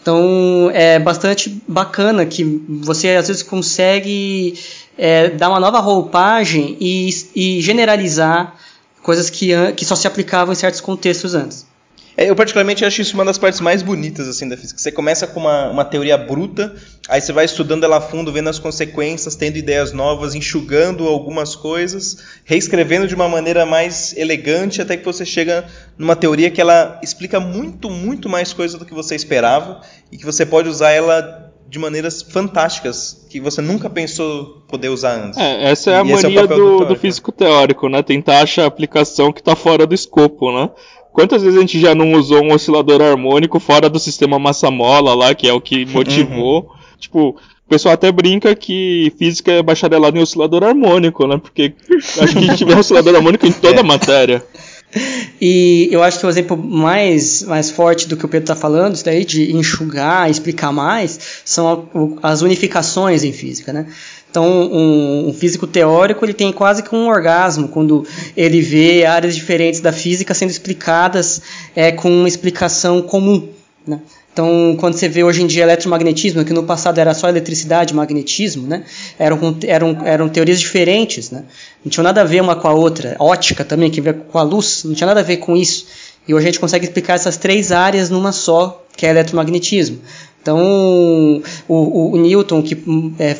Então 0.00 0.70
é 0.72 0.98
bastante 0.98 1.60
bacana 1.68 2.24
que 2.24 2.42
você 2.66 3.10
às 3.10 3.28
vezes 3.28 3.42
consegue 3.42 4.58
é, 4.96 5.28
dar 5.28 5.50
uma 5.50 5.60
nova 5.60 5.80
roupagem 5.80 6.76
e, 6.80 7.10
e 7.34 7.60
generalizar 7.60 8.54
coisas 9.02 9.28
que, 9.28 9.50
que 9.76 9.84
só 9.84 9.94
se 9.94 10.06
aplicavam 10.06 10.52
em 10.52 10.56
certos 10.56 10.80
contextos 10.80 11.34
antes. 11.34 11.66
É, 12.18 12.28
eu 12.28 12.34
particularmente 12.34 12.84
acho 12.84 13.00
isso 13.00 13.14
uma 13.14 13.24
das 13.24 13.38
partes 13.38 13.60
mais 13.60 13.80
bonitas 13.80 14.26
assim 14.26 14.48
da 14.48 14.56
física. 14.56 14.80
Você 14.80 14.90
começa 14.90 15.24
com 15.24 15.38
uma, 15.38 15.70
uma 15.70 15.84
teoria 15.84 16.18
bruta, 16.18 16.74
aí 17.08 17.20
você 17.20 17.32
vai 17.32 17.44
estudando 17.44 17.84
ela 17.84 17.98
a 17.98 18.00
fundo, 18.00 18.32
vendo 18.32 18.50
as 18.50 18.58
consequências, 18.58 19.36
tendo 19.36 19.56
ideias 19.56 19.92
novas, 19.92 20.34
enxugando 20.34 21.06
algumas 21.06 21.54
coisas, 21.54 22.18
reescrevendo 22.44 23.06
de 23.06 23.14
uma 23.14 23.28
maneira 23.28 23.64
mais 23.64 24.16
elegante, 24.16 24.82
até 24.82 24.96
que 24.96 25.04
você 25.04 25.24
chega 25.24 25.64
numa 25.96 26.16
teoria 26.16 26.50
que 26.50 26.60
ela 26.60 26.98
explica 27.04 27.38
muito, 27.38 27.88
muito 27.88 28.28
mais 28.28 28.52
coisa 28.52 28.76
do 28.76 28.84
que 28.84 28.92
você 28.92 29.14
esperava 29.14 29.80
e 30.10 30.18
que 30.18 30.24
você 30.24 30.44
pode 30.44 30.68
usar 30.68 30.90
ela 30.90 31.48
de 31.68 31.78
maneiras 31.78 32.22
fantásticas 32.22 33.26
que 33.28 33.40
você 33.40 33.60
nunca 33.60 33.90
pensou 33.90 34.62
poder 34.66 34.88
usar 34.88 35.22
antes. 35.22 35.38
É, 35.38 35.70
essa 35.70 35.90
é 35.90 35.96
a 35.96 36.00
e 36.00 36.04
mania 36.04 36.40
é 36.40 36.46
do, 36.46 36.78
do, 36.78 36.84
do, 36.86 36.96
físico 36.96 37.30
teórico, 37.30 37.88
né? 37.90 38.02
Tentar 38.02 38.40
achar 38.40 38.64
aplicação 38.64 39.30
que 39.30 39.40
está 39.40 39.54
fora 39.54 39.86
do 39.86 39.94
escopo, 39.94 40.50
né? 40.50 40.70
Quantas 41.18 41.42
vezes 41.42 41.58
a 41.58 41.60
gente 41.62 41.80
já 41.80 41.96
não 41.96 42.12
usou 42.12 42.44
um 42.44 42.52
oscilador 42.52 43.02
harmônico 43.02 43.58
fora 43.58 43.88
do 43.90 43.98
sistema 43.98 44.38
massa-mola 44.38 45.16
lá, 45.16 45.34
que 45.34 45.48
é 45.48 45.52
o 45.52 45.60
que 45.60 45.84
motivou? 45.84 46.60
Uhum. 46.60 46.96
Tipo, 46.96 47.30
o 47.30 47.68
pessoal 47.68 47.94
até 47.94 48.12
brinca 48.12 48.54
que 48.54 49.12
física 49.18 49.50
é 49.50 49.60
bacharelado 49.60 50.16
em 50.16 50.22
oscilador 50.22 50.62
harmônico, 50.62 51.26
né? 51.26 51.36
Porque 51.36 51.74
acho 52.20 52.34
que 52.34 52.38
a 52.38 52.42
gente 52.42 52.64
vê 52.64 52.72
oscilador 52.72 53.16
harmônico 53.16 53.44
em 53.44 53.50
toda 53.50 53.78
a 53.78 53.80
é. 53.82 53.82
matéria. 53.82 54.44
E 55.40 55.88
eu 55.90 56.04
acho 56.04 56.20
que 56.20 56.26
o 56.26 56.28
exemplo 56.28 56.56
mais, 56.56 57.42
mais 57.42 57.68
forte 57.68 58.06
do 58.06 58.16
que 58.16 58.24
o 58.24 58.28
Pedro 58.28 58.44
está 58.44 58.54
falando, 58.54 58.94
isso 58.94 59.04
daí 59.04 59.24
de 59.24 59.56
enxugar, 59.56 60.30
explicar 60.30 60.72
mais, 60.72 61.18
são 61.44 61.88
as 62.22 62.42
unificações 62.42 63.24
em 63.24 63.32
física, 63.32 63.72
né? 63.72 63.86
Então, 64.38 64.48
um, 64.48 65.30
um, 65.30 65.32
físico 65.32 65.66
teórico 65.66 66.24
ele 66.24 66.32
tem 66.32 66.52
quase 66.52 66.80
que 66.80 66.94
um 66.94 67.08
orgasmo 67.08 67.66
quando 67.66 68.06
ele 68.36 68.60
vê 68.60 69.04
áreas 69.04 69.34
diferentes 69.34 69.80
da 69.80 69.90
física 69.92 70.32
sendo 70.32 70.50
explicadas 70.50 71.42
é, 71.74 71.90
com 71.90 72.08
uma 72.08 72.28
explicação 72.28 73.02
comum. 73.02 73.48
Né? 73.84 73.98
Então, 74.32 74.76
quando 74.78 74.94
você 74.94 75.08
vê 75.08 75.24
hoje 75.24 75.42
em 75.42 75.46
dia 75.48 75.64
eletromagnetismo, 75.64 76.44
que 76.44 76.52
no 76.52 76.62
passado 76.62 76.98
era 76.98 77.14
só 77.14 77.28
eletricidade 77.28 77.92
e 77.92 77.96
magnetismo, 77.96 78.68
né? 78.68 78.84
eram, 79.18 79.56
eram, 79.66 80.06
eram 80.06 80.28
teorias 80.28 80.60
diferentes, 80.60 81.32
né? 81.32 81.42
não 81.84 81.90
tinha 81.90 82.04
nada 82.04 82.20
a 82.20 82.24
ver 82.24 82.40
uma 82.40 82.54
com 82.54 82.68
a 82.68 82.72
outra. 82.72 83.16
Ótica 83.18 83.64
também, 83.64 83.90
que 83.90 84.00
vê 84.00 84.12
com 84.12 84.38
a 84.38 84.42
luz, 84.42 84.84
não 84.84 84.94
tinha 84.94 85.08
nada 85.08 85.18
a 85.18 85.24
ver 85.24 85.38
com 85.38 85.56
isso. 85.56 85.84
E 86.28 86.32
hoje 86.32 86.44
a 86.44 86.48
gente 86.50 86.60
consegue 86.60 86.84
explicar 86.84 87.14
essas 87.14 87.36
três 87.36 87.72
áreas 87.72 88.08
numa 88.08 88.30
só, 88.30 88.84
que 88.96 89.04
é 89.04 89.10
eletromagnetismo. 89.10 89.98
Então, 90.40 91.42
o, 91.68 92.12
o 92.12 92.16
Newton, 92.16 92.62
que 92.62 92.82
é, 93.18 93.34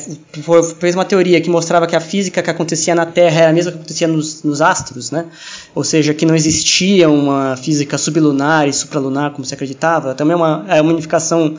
fez 0.79 0.95
uma 0.95 1.05
teoria 1.05 1.39
que 1.41 1.49
mostrava 1.49 1.87
que 1.87 1.95
a 1.95 1.99
física 1.99 2.41
que 2.41 2.49
acontecia 2.49 2.93
na 2.93 3.05
Terra 3.05 3.41
era 3.41 3.49
a 3.49 3.53
mesma 3.53 3.71
que 3.71 3.77
acontecia 3.77 4.07
nos, 4.07 4.43
nos 4.43 4.61
astros, 4.61 5.09
né? 5.09 5.25
ou 5.73 5.83
seja, 5.83 6.13
que 6.13 6.25
não 6.25 6.35
existia 6.35 7.09
uma 7.09 7.55
física 7.55 7.97
sublunar 7.97 8.67
e 8.67 8.73
supralunar, 8.73 9.31
como 9.31 9.45
se 9.45 9.53
acreditava, 9.53 10.13
também 10.13 10.33
é 10.33 10.35
uma, 10.35 10.65
é 10.67 10.81
uma 10.81 10.91
unificação 10.91 11.55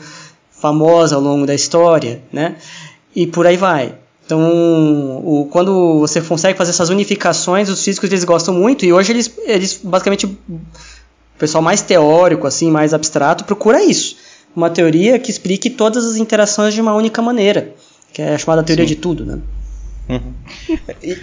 famosa 0.51 1.15
ao 1.15 1.21
longo 1.21 1.45
da 1.45 1.55
história, 1.55 2.21
né? 2.31 2.55
e 3.15 3.25
por 3.25 3.45
aí 3.45 3.57
vai. 3.57 3.95
Então, 4.25 4.39
o, 4.39 5.49
quando 5.51 5.99
você 5.99 6.21
consegue 6.21 6.57
fazer 6.57 6.69
essas 6.69 6.89
unificações, 6.89 7.67
os 7.67 7.83
físicos 7.83 8.09
eles 8.09 8.23
gostam 8.23 8.53
muito, 8.53 8.85
e 8.85 8.93
hoje 8.93 9.11
eles, 9.11 9.29
eles 9.43 9.81
basicamente, 9.83 10.27
o 10.27 10.61
pessoal 11.37 11.61
mais 11.61 11.81
teórico, 11.81 12.47
assim, 12.47 12.71
mais 12.71 12.93
abstrato, 12.93 13.43
procura 13.43 13.83
isso 13.83 14.30
uma 14.55 14.69
teoria 14.69 15.17
que 15.19 15.31
explique 15.31 15.69
todas 15.69 16.05
as 16.05 16.17
interações 16.17 16.73
de 16.73 16.81
uma 16.81 16.93
única 16.93 17.21
maneira, 17.21 17.73
que 18.13 18.21
é 18.21 18.35
a 18.35 18.37
chamada 18.37 18.63
teoria 18.63 18.85
Sim. 18.85 18.95
de 18.95 18.99
tudo, 18.99 19.25
né? 19.25 19.39
Uhum. 20.11 20.33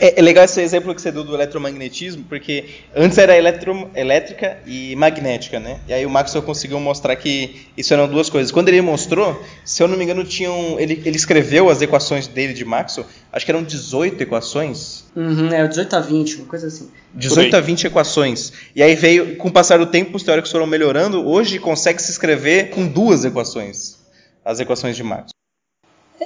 É, 0.01 0.19
é, 0.19 0.23
legal 0.23 0.45
esse 0.45 0.63
exemplo 0.63 0.95
que 0.95 1.03
você 1.03 1.13
deu 1.13 1.23
do 1.23 1.35
eletromagnetismo, 1.35 2.25
porque 2.25 2.65
antes 2.97 3.19
era 3.19 3.37
eletro, 3.37 3.91
elétrica 3.95 4.59
e 4.67 4.97
magnética, 4.97 5.61
né? 5.61 5.79
E 5.87 5.93
aí 5.93 6.07
o 6.07 6.11
Maxwell 6.11 6.43
conseguiu 6.43 6.81
mostrar 6.81 7.15
que 7.17 7.69
isso 7.77 7.93
eram 7.93 8.09
duas 8.09 8.31
coisas. 8.31 8.51
Quando 8.51 8.71
ele 8.71 8.81
mostrou, 8.81 9.45
se 9.63 9.83
eu 9.83 9.89
não 9.89 9.99
me 9.99 10.05
engano, 10.05 10.25
tinham, 10.25 10.81
ele, 10.81 11.03
ele 11.05 11.17
escreveu 11.17 11.69
as 11.69 11.83
equações 11.83 12.27
dele 12.27 12.55
de 12.55 12.65
Maxwell, 12.65 13.07
acho 13.31 13.45
que 13.45 13.51
eram 13.51 13.63
18 13.63 14.23
equações. 14.23 15.05
Uhum, 15.15 15.53
é, 15.53 15.67
18 15.69 15.95
a 15.95 16.01
20, 16.01 16.37
uma 16.37 16.47
coisa 16.47 16.69
assim. 16.69 16.91
18 17.15 17.55
a 17.55 17.61
20 17.61 17.87
equações. 17.89 18.53
E 18.75 18.83
aí 18.83 18.95
veio, 18.95 19.37
com 19.37 19.49
o 19.49 19.53
passar 19.53 19.79
do 19.79 19.87
tempo, 19.87 20.17
os 20.17 20.23
teóricos 20.23 20.51
foram 20.51 20.67
melhorando, 20.67 21.29
hoje 21.29 21.59
consegue 21.59 22.01
se 22.01 22.11
escrever 22.11 22.71
com 22.71 22.87
duas 22.87 23.27
equações, 23.27 23.99
as 24.43 24.61
equações 24.61 24.97
de 24.97 25.03
Maxwell. 25.03 25.38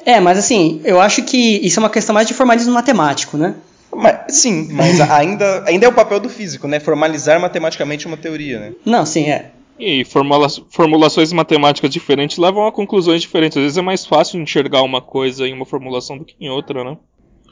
É, 0.05 0.20
mas 0.20 0.38
assim, 0.38 0.80
eu 0.84 1.01
acho 1.01 1.22
que 1.22 1.61
isso 1.62 1.78
é 1.78 1.82
uma 1.82 1.90
questão 1.90 2.14
mais 2.14 2.26
de 2.26 2.34
formalismo 2.34 2.72
matemático, 2.72 3.36
né? 3.36 3.55
Mas, 3.95 4.36
sim, 4.36 4.68
mas 4.72 5.01
ainda, 5.01 5.64
ainda 5.66 5.86
é 5.86 5.88
o 5.88 5.93
papel 5.93 6.18
do 6.18 6.28
físico, 6.28 6.66
né? 6.66 6.80
Formalizar 6.80 7.38
matematicamente 7.38 8.07
uma 8.07 8.16
teoria, 8.16 8.59
né? 8.59 8.72
Não, 8.84 9.05
sim, 9.05 9.28
é. 9.28 9.51
E 9.78 10.05
formula 10.05 10.49
formulações 10.70 11.32
matemáticas 11.32 11.90
diferentes 11.90 12.38
levam 12.38 12.66
a 12.66 12.72
conclusões 12.72 13.20
diferentes. 13.20 13.57
Às 13.57 13.62
vezes 13.62 13.78
é 13.78 13.82
mais 13.82 14.07
fácil 14.07 14.40
enxergar 14.40 14.82
uma 14.82 15.01
coisa 15.01 15.47
em 15.47 15.53
uma 15.53 15.66
formulação 15.66 16.16
do 16.16 16.24
que 16.24 16.34
em 16.40 16.49
outra, 16.49 16.84
né? 16.84 16.97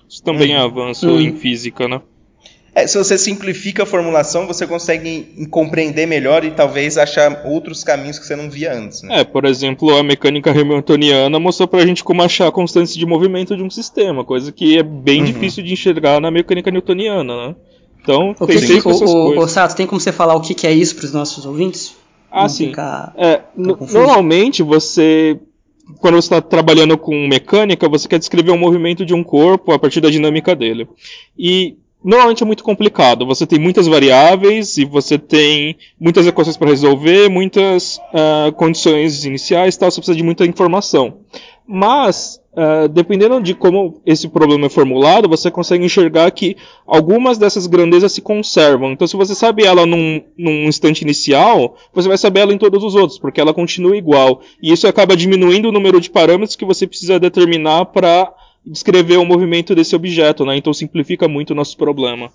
Isso 0.08 0.22
também 0.22 0.54
é 0.54 0.58
avanço 0.58 1.08
hum. 1.08 1.20
em 1.20 1.36
física, 1.36 1.88
né? 1.88 2.00
É, 2.74 2.86
se 2.86 2.96
você 2.96 3.18
simplifica 3.18 3.82
a 3.82 3.86
formulação, 3.86 4.46
você 4.46 4.66
consegue 4.66 5.46
compreender 5.50 6.06
melhor 6.06 6.44
e 6.44 6.52
talvez 6.52 6.96
achar 6.96 7.42
outros 7.44 7.82
caminhos 7.82 8.18
que 8.18 8.26
você 8.26 8.36
não 8.36 8.48
via 8.48 8.72
antes. 8.72 9.02
Né? 9.02 9.20
É, 9.20 9.24
por 9.24 9.44
exemplo, 9.44 9.96
a 9.96 10.02
mecânica 10.02 10.50
hamiltoniana 10.50 11.38
mostrou 11.40 11.66
pra 11.66 11.84
gente 11.84 12.04
como 12.04 12.22
achar 12.22 12.50
constantes 12.52 12.94
de 12.94 13.04
movimento 13.04 13.56
de 13.56 13.62
um 13.62 13.70
sistema, 13.70 14.24
coisa 14.24 14.52
que 14.52 14.78
é 14.78 14.82
bem 14.82 15.20
uhum. 15.20 15.26
difícil 15.26 15.64
de 15.64 15.72
enxergar 15.72 16.20
na 16.20 16.30
mecânica 16.30 16.70
newtoniana, 16.70 17.48
né? 17.48 17.56
Então, 18.02 18.34
o 18.38 18.46
tem 18.46 18.58
que, 18.58 18.88
o, 18.88 18.90
o, 18.90 19.38
o 19.40 19.48
Sato, 19.48 19.76
tem 19.76 19.86
como 19.86 20.00
você 20.00 20.10
falar 20.10 20.34
o 20.34 20.40
que, 20.40 20.54
que 20.54 20.66
é 20.66 20.72
isso 20.72 20.96
para 20.96 21.04
os 21.04 21.12
nossos 21.12 21.44
ouvintes? 21.44 21.94
Ah, 22.30 22.48
sim. 22.48 22.72
É, 23.16 23.42
normalmente 23.56 24.62
você 24.62 25.38
quando 25.98 26.14
você 26.14 26.26
está 26.26 26.40
trabalhando 26.40 26.96
com 26.96 27.26
mecânica, 27.26 27.88
você 27.88 28.06
quer 28.06 28.18
descrever 28.18 28.52
o 28.52 28.58
movimento 28.58 29.04
de 29.04 29.12
um 29.12 29.24
corpo 29.24 29.72
a 29.72 29.78
partir 29.78 30.00
da 30.00 30.08
dinâmica 30.08 30.54
dele. 30.54 30.88
E 31.36 31.76
normalmente 32.02 32.42
é 32.42 32.46
muito 32.46 32.64
complicado. 32.64 33.26
Você 33.26 33.46
tem 33.46 33.58
muitas 33.58 33.86
variáveis 33.86 34.76
e 34.78 34.84
você 34.84 35.18
tem 35.18 35.76
muitas 35.98 36.26
equações 36.26 36.56
para 36.56 36.70
resolver, 36.70 37.28
muitas 37.28 37.98
uh, 38.12 38.52
condições 38.52 39.24
iniciais, 39.24 39.76
tal. 39.76 39.90
Você 39.90 40.00
precisa 40.00 40.16
de 40.16 40.22
muita 40.24 40.46
informação. 40.46 41.18
Mas 41.66 42.40
uh, 42.52 42.88
dependendo 42.88 43.40
de 43.42 43.54
como 43.54 44.00
esse 44.04 44.28
problema 44.28 44.66
é 44.66 44.70
formulado, 44.70 45.28
você 45.28 45.50
consegue 45.50 45.84
enxergar 45.84 46.30
que 46.30 46.56
algumas 46.86 47.38
dessas 47.38 47.66
grandezas 47.66 48.12
se 48.12 48.20
conservam. 48.20 48.92
Então, 48.92 49.06
se 49.06 49.16
você 49.16 49.34
sabe 49.34 49.64
ela 49.64 49.86
num, 49.86 50.22
num 50.36 50.64
instante 50.64 51.02
inicial, 51.02 51.76
você 51.92 52.08
vai 52.08 52.18
saber 52.18 52.40
ela 52.40 52.54
em 52.54 52.58
todos 52.58 52.82
os 52.82 52.94
outros, 52.94 53.18
porque 53.18 53.40
ela 53.40 53.54
continua 53.54 53.96
igual. 53.96 54.40
E 54.62 54.72
isso 54.72 54.88
acaba 54.88 55.16
diminuindo 55.16 55.68
o 55.68 55.72
número 55.72 56.00
de 56.00 56.10
parâmetros 56.10 56.56
que 56.56 56.64
você 56.64 56.86
precisa 56.86 57.20
determinar 57.20 57.86
para 57.86 58.32
descrever 58.64 59.16
o 59.16 59.24
movimento 59.24 59.74
desse 59.74 59.94
objeto, 59.96 60.44
né? 60.44 60.56
Então 60.56 60.72
simplifica 60.72 61.28
muito 61.28 61.50
o 61.50 61.54
nosso 61.54 61.76
problema. 61.76 62.30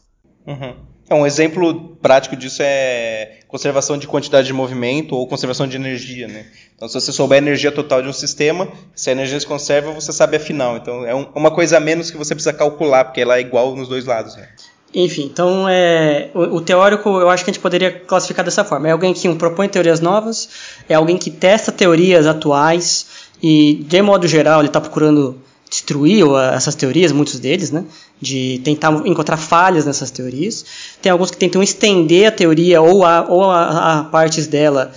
Uhum. 0.45 0.73
É, 1.09 1.13
um 1.13 1.25
exemplo 1.25 1.97
prático 2.01 2.35
disso 2.35 2.61
é 2.63 3.39
conservação 3.47 3.97
de 3.97 4.07
quantidade 4.07 4.47
de 4.47 4.53
movimento 4.53 5.15
ou 5.15 5.27
conservação 5.27 5.67
de 5.67 5.75
energia, 5.75 6.27
né? 6.27 6.45
Então, 6.75 6.87
se 6.87 6.99
você 6.99 7.11
souber 7.11 7.37
a 7.37 7.41
energia 7.41 7.71
total 7.71 8.01
de 8.01 8.07
um 8.07 8.13
sistema, 8.13 8.67
se 8.93 9.09
a 9.09 9.13
energia 9.13 9.39
se 9.39 9.45
conserva, 9.45 9.91
você 9.91 10.11
sabe 10.11 10.35
a 10.35 10.39
final. 10.39 10.75
Então, 10.75 11.05
é 11.05 11.13
um, 11.13 11.27
uma 11.35 11.51
coisa 11.51 11.77
a 11.77 11.79
menos 11.79 12.09
que 12.09 12.17
você 12.17 12.33
precisa 12.33 12.51
calcular, 12.51 13.05
porque 13.05 13.21
ela 13.21 13.37
é 13.37 13.41
igual 13.41 13.75
nos 13.75 13.87
dois 13.87 14.05
lados. 14.05 14.35
Né? 14.35 14.49
Enfim, 14.93 15.29
então 15.31 15.69
é, 15.69 16.29
o, 16.33 16.55
o, 16.55 16.61
teórico 16.61 17.09
eu 17.09 17.29
acho 17.29 17.43
que 17.43 17.51
a 17.51 17.53
gente 17.53 17.61
poderia 17.61 17.91
classificar 17.91 18.43
dessa 18.43 18.63
forma. 18.63 18.87
É 18.87 18.91
alguém 18.91 19.13
que 19.13 19.27
um, 19.29 19.37
propõe 19.37 19.67
teorias 19.67 19.99
novas, 19.99 20.49
é 20.89 20.95
alguém 20.95 21.17
que 21.17 21.29
testa 21.29 21.71
teorias 21.71 22.25
atuais 22.25 23.05
e, 23.43 23.85
de 23.87 24.01
modo 24.01 24.27
geral, 24.27 24.61
ele 24.61 24.67
está 24.67 24.81
procurando 24.81 25.39
destruir 25.69 26.25
essas 26.53 26.75
teorias, 26.75 27.11
muitos 27.11 27.39
deles, 27.39 27.71
né? 27.71 27.83
De 28.21 28.61
tentar 28.63 28.91
encontrar 29.05 29.37
falhas 29.37 29.85
nessas 29.85 30.11
teorias. 30.11 30.65
Tem 31.01 31.11
alguns 31.11 31.31
que 31.31 31.37
tentam 31.37 31.61
estender 31.61 32.27
a 32.27 32.31
teoria 32.31 32.81
ou 32.81 33.03
a, 33.03 33.25
ou 33.27 33.43
a, 33.49 33.99
a 33.99 34.03
partes 34.05 34.47
dela 34.47 34.91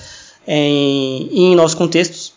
em, 0.47 1.29
em 1.33 1.57
novos 1.57 1.75
contextos, 1.75 2.33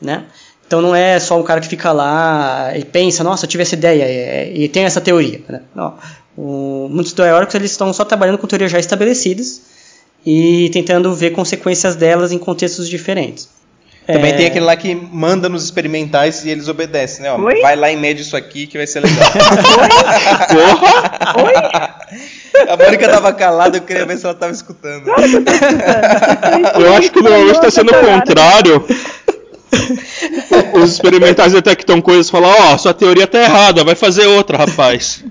né? 0.00 0.24
Então 0.66 0.82
não 0.82 0.94
é 0.94 1.18
só 1.20 1.40
o 1.40 1.44
cara 1.44 1.60
que 1.60 1.68
fica 1.68 1.92
lá 1.92 2.76
e 2.76 2.84
pensa, 2.84 3.22
nossa, 3.22 3.44
eu 3.44 3.48
tive 3.48 3.62
essa 3.62 3.74
ideia 3.74 4.04
e, 4.50 4.64
e 4.64 4.68
tem 4.68 4.84
essa 4.84 5.00
teoria. 5.00 5.40
Né? 5.48 5.62
Não. 5.74 5.94
O, 6.36 6.88
muitos 6.90 7.12
teóricos 7.12 7.54
eles 7.54 7.70
estão 7.70 7.92
só 7.92 8.04
trabalhando 8.04 8.36
com 8.38 8.46
teorias 8.46 8.72
já 8.72 8.78
estabelecidas 8.78 9.62
e 10.24 10.68
tentando 10.72 11.14
ver 11.14 11.30
consequências 11.30 11.94
delas 11.94 12.32
em 12.32 12.38
contextos 12.38 12.88
diferentes. 12.88 13.48
Também 14.06 14.32
é... 14.32 14.36
tem 14.36 14.46
aquele 14.46 14.64
lá 14.64 14.76
que 14.76 14.94
manda 14.94 15.48
nos 15.48 15.64
experimentais 15.64 16.44
e 16.44 16.50
eles 16.50 16.68
obedecem, 16.68 17.24
né? 17.24 17.32
Ó, 17.32 17.38
vai 17.38 17.74
lá 17.74 17.90
e 17.90 17.96
mede 17.96 18.22
isso 18.22 18.36
aqui 18.36 18.66
que 18.66 18.76
vai 18.78 18.86
ser 18.86 19.00
legal. 19.00 19.26
Oi? 19.82 19.88
Porra! 20.54 21.34
Oi? 21.42 21.54
A 22.68 22.76
Mônica 22.76 23.08
tava 23.08 23.32
calada, 23.32 23.78
eu 23.78 23.82
queria 23.82 24.06
ver 24.06 24.16
se 24.16 24.24
ela 24.24 24.34
tava 24.34 24.52
escutando. 24.52 25.08
eu 25.08 26.94
acho 26.94 27.10
que 27.10 27.20
normalmente 27.20 27.56
está 27.56 27.70
sendo 27.70 27.90
o 27.90 28.00
contrário. 28.00 28.84
Os 30.74 30.92
experimentais 30.92 31.52
detectam 31.52 32.00
coisas 32.00 32.28
e 32.28 32.30
falam, 32.30 32.48
ó, 32.50 32.74
oh, 32.74 32.78
sua 32.78 32.94
teoria 32.94 33.26
tá 33.26 33.40
errada, 33.40 33.84
vai 33.84 33.94
fazer 33.94 34.26
outra, 34.26 34.56
rapaz. 34.56 35.24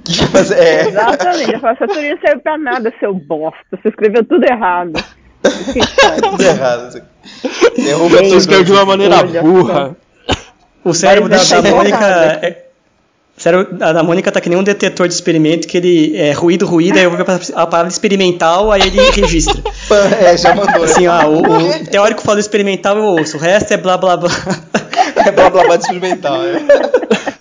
é. 0.55 0.88
Exatamente, 0.88 1.53
eu 1.53 1.59
falo, 1.59 1.78
sua 1.78 1.88
teoria 1.88 2.17
serve 2.19 2.41
pra 2.41 2.57
nada, 2.57 2.93
seu 2.99 3.13
bosta. 3.13 3.57
Você 3.71 3.89
escreveu 3.89 4.23
tudo 4.23 4.43
errado. 4.43 5.01
Tudo 6.21 6.43
errado. 6.43 7.01
Derruba 7.77 8.17
tudo. 8.17 8.37
escreve 8.37 8.63
de 8.63 8.71
uma 8.71 8.85
maneira 8.85 9.23
burra. 9.23 9.95
O 10.83 10.93
cérebro 10.93 11.29
da, 11.29 11.37
da 11.37 11.71
Mônica. 11.71 12.05
É, 12.41 12.65
o 13.37 13.41
cérebro 13.41 13.77
da 13.77 14.03
Mônica 14.03 14.31
tá 14.31 14.39
que 14.39 14.47
nem 14.47 14.57
um 14.57 14.63
detetor 14.63 15.07
de 15.07 15.13
experimento 15.13 15.67
que 15.67 15.77
ele 15.77 16.15
é 16.15 16.31
ruído, 16.31 16.65
ruído, 16.65 16.97
aí 16.97 17.03
eu 17.03 17.11
vou 17.11 17.19
a 17.19 17.67
palavra 17.67 17.91
experimental, 17.91 18.71
aí 18.71 18.81
ele 18.83 19.09
registra. 19.11 19.61
é, 20.21 20.37
já 20.37 20.55
mandou. 20.55 20.79
Né? 20.79 20.85
Assim, 20.85 21.07
ó, 21.07 21.25
o, 21.25 21.41
o, 21.41 21.85
teórico 21.85 22.21
fala 22.21 22.39
experimental, 22.39 22.97
eu 22.97 23.03
ouço. 23.03 23.35
O 23.35 23.39
resto 23.39 23.73
é 23.73 23.77
blá 23.77 23.97
blá 23.97 24.15
blá. 24.15 24.31
É 25.25 25.31
blá 25.31 25.49
blá 25.49 25.63
blá 25.63 25.75
de 25.75 25.83
experimental, 25.83 26.41
é. 26.43 27.34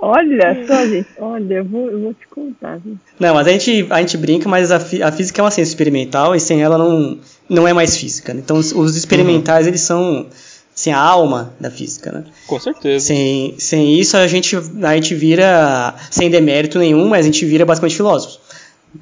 Olha 0.00 0.66
só, 0.66 0.86
gente. 0.86 1.08
Olha, 1.18 1.54
eu 1.54 1.64
vou, 1.64 1.90
eu 1.90 2.00
vou 2.00 2.14
te 2.14 2.26
contar. 2.28 2.78
Gente. 2.78 2.98
Não, 3.18 3.34
mas 3.34 3.46
a 3.46 3.50
gente, 3.50 3.86
a 3.90 4.00
gente 4.00 4.16
brinca, 4.16 4.48
mas 4.48 4.72
a, 4.72 4.76
a 4.76 5.12
física 5.12 5.40
é 5.40 5.44
uma 5.44 5.50
ciência 5.50 5.70
experimental 5.70 6.34
e 6.34 6.40
sem 6.40 6.62
ela 6.62 6.78
não, 6.78 7.18
não 7.48 7.68
é 7.68 7.72
mais 7.72 7.96
física. 7.96 8.32
Né? 8.32 8.40
Então, 8.42 8.56
os, 8.56 8.72
os 8.72 8.96
experimentais, 8.96 9.66
uhum. 9.66 9.68
eles 9.68 9.82
são 9.82 10.26
assim, 10.74 10.90
a 10.90 10.98
alma 10.98 11.52
da 11.60 11.70
física, 11.70 12.10
né? 12.10 12.24
Com 12.46 12.58
certeza. 12.58 13.04
Sem, 13.04 13.54
sem 13.58 14.00
isso, 14.00 14.16
a 14.16 14.26
gente, 14.26 14.56
a 14.56 14.94
gente 14.94 15.14
vira, 15.14 15.94
sem 16.10 16.30
demérito 16.30 16.78
nenhum, 16.78 17.06
mas 17.06 17.26
a 17.26 17.28
gente 17.28 17.44
vira 17.44 17.66
basicamente 17.66 17.96
filósofos. 17.96 18.40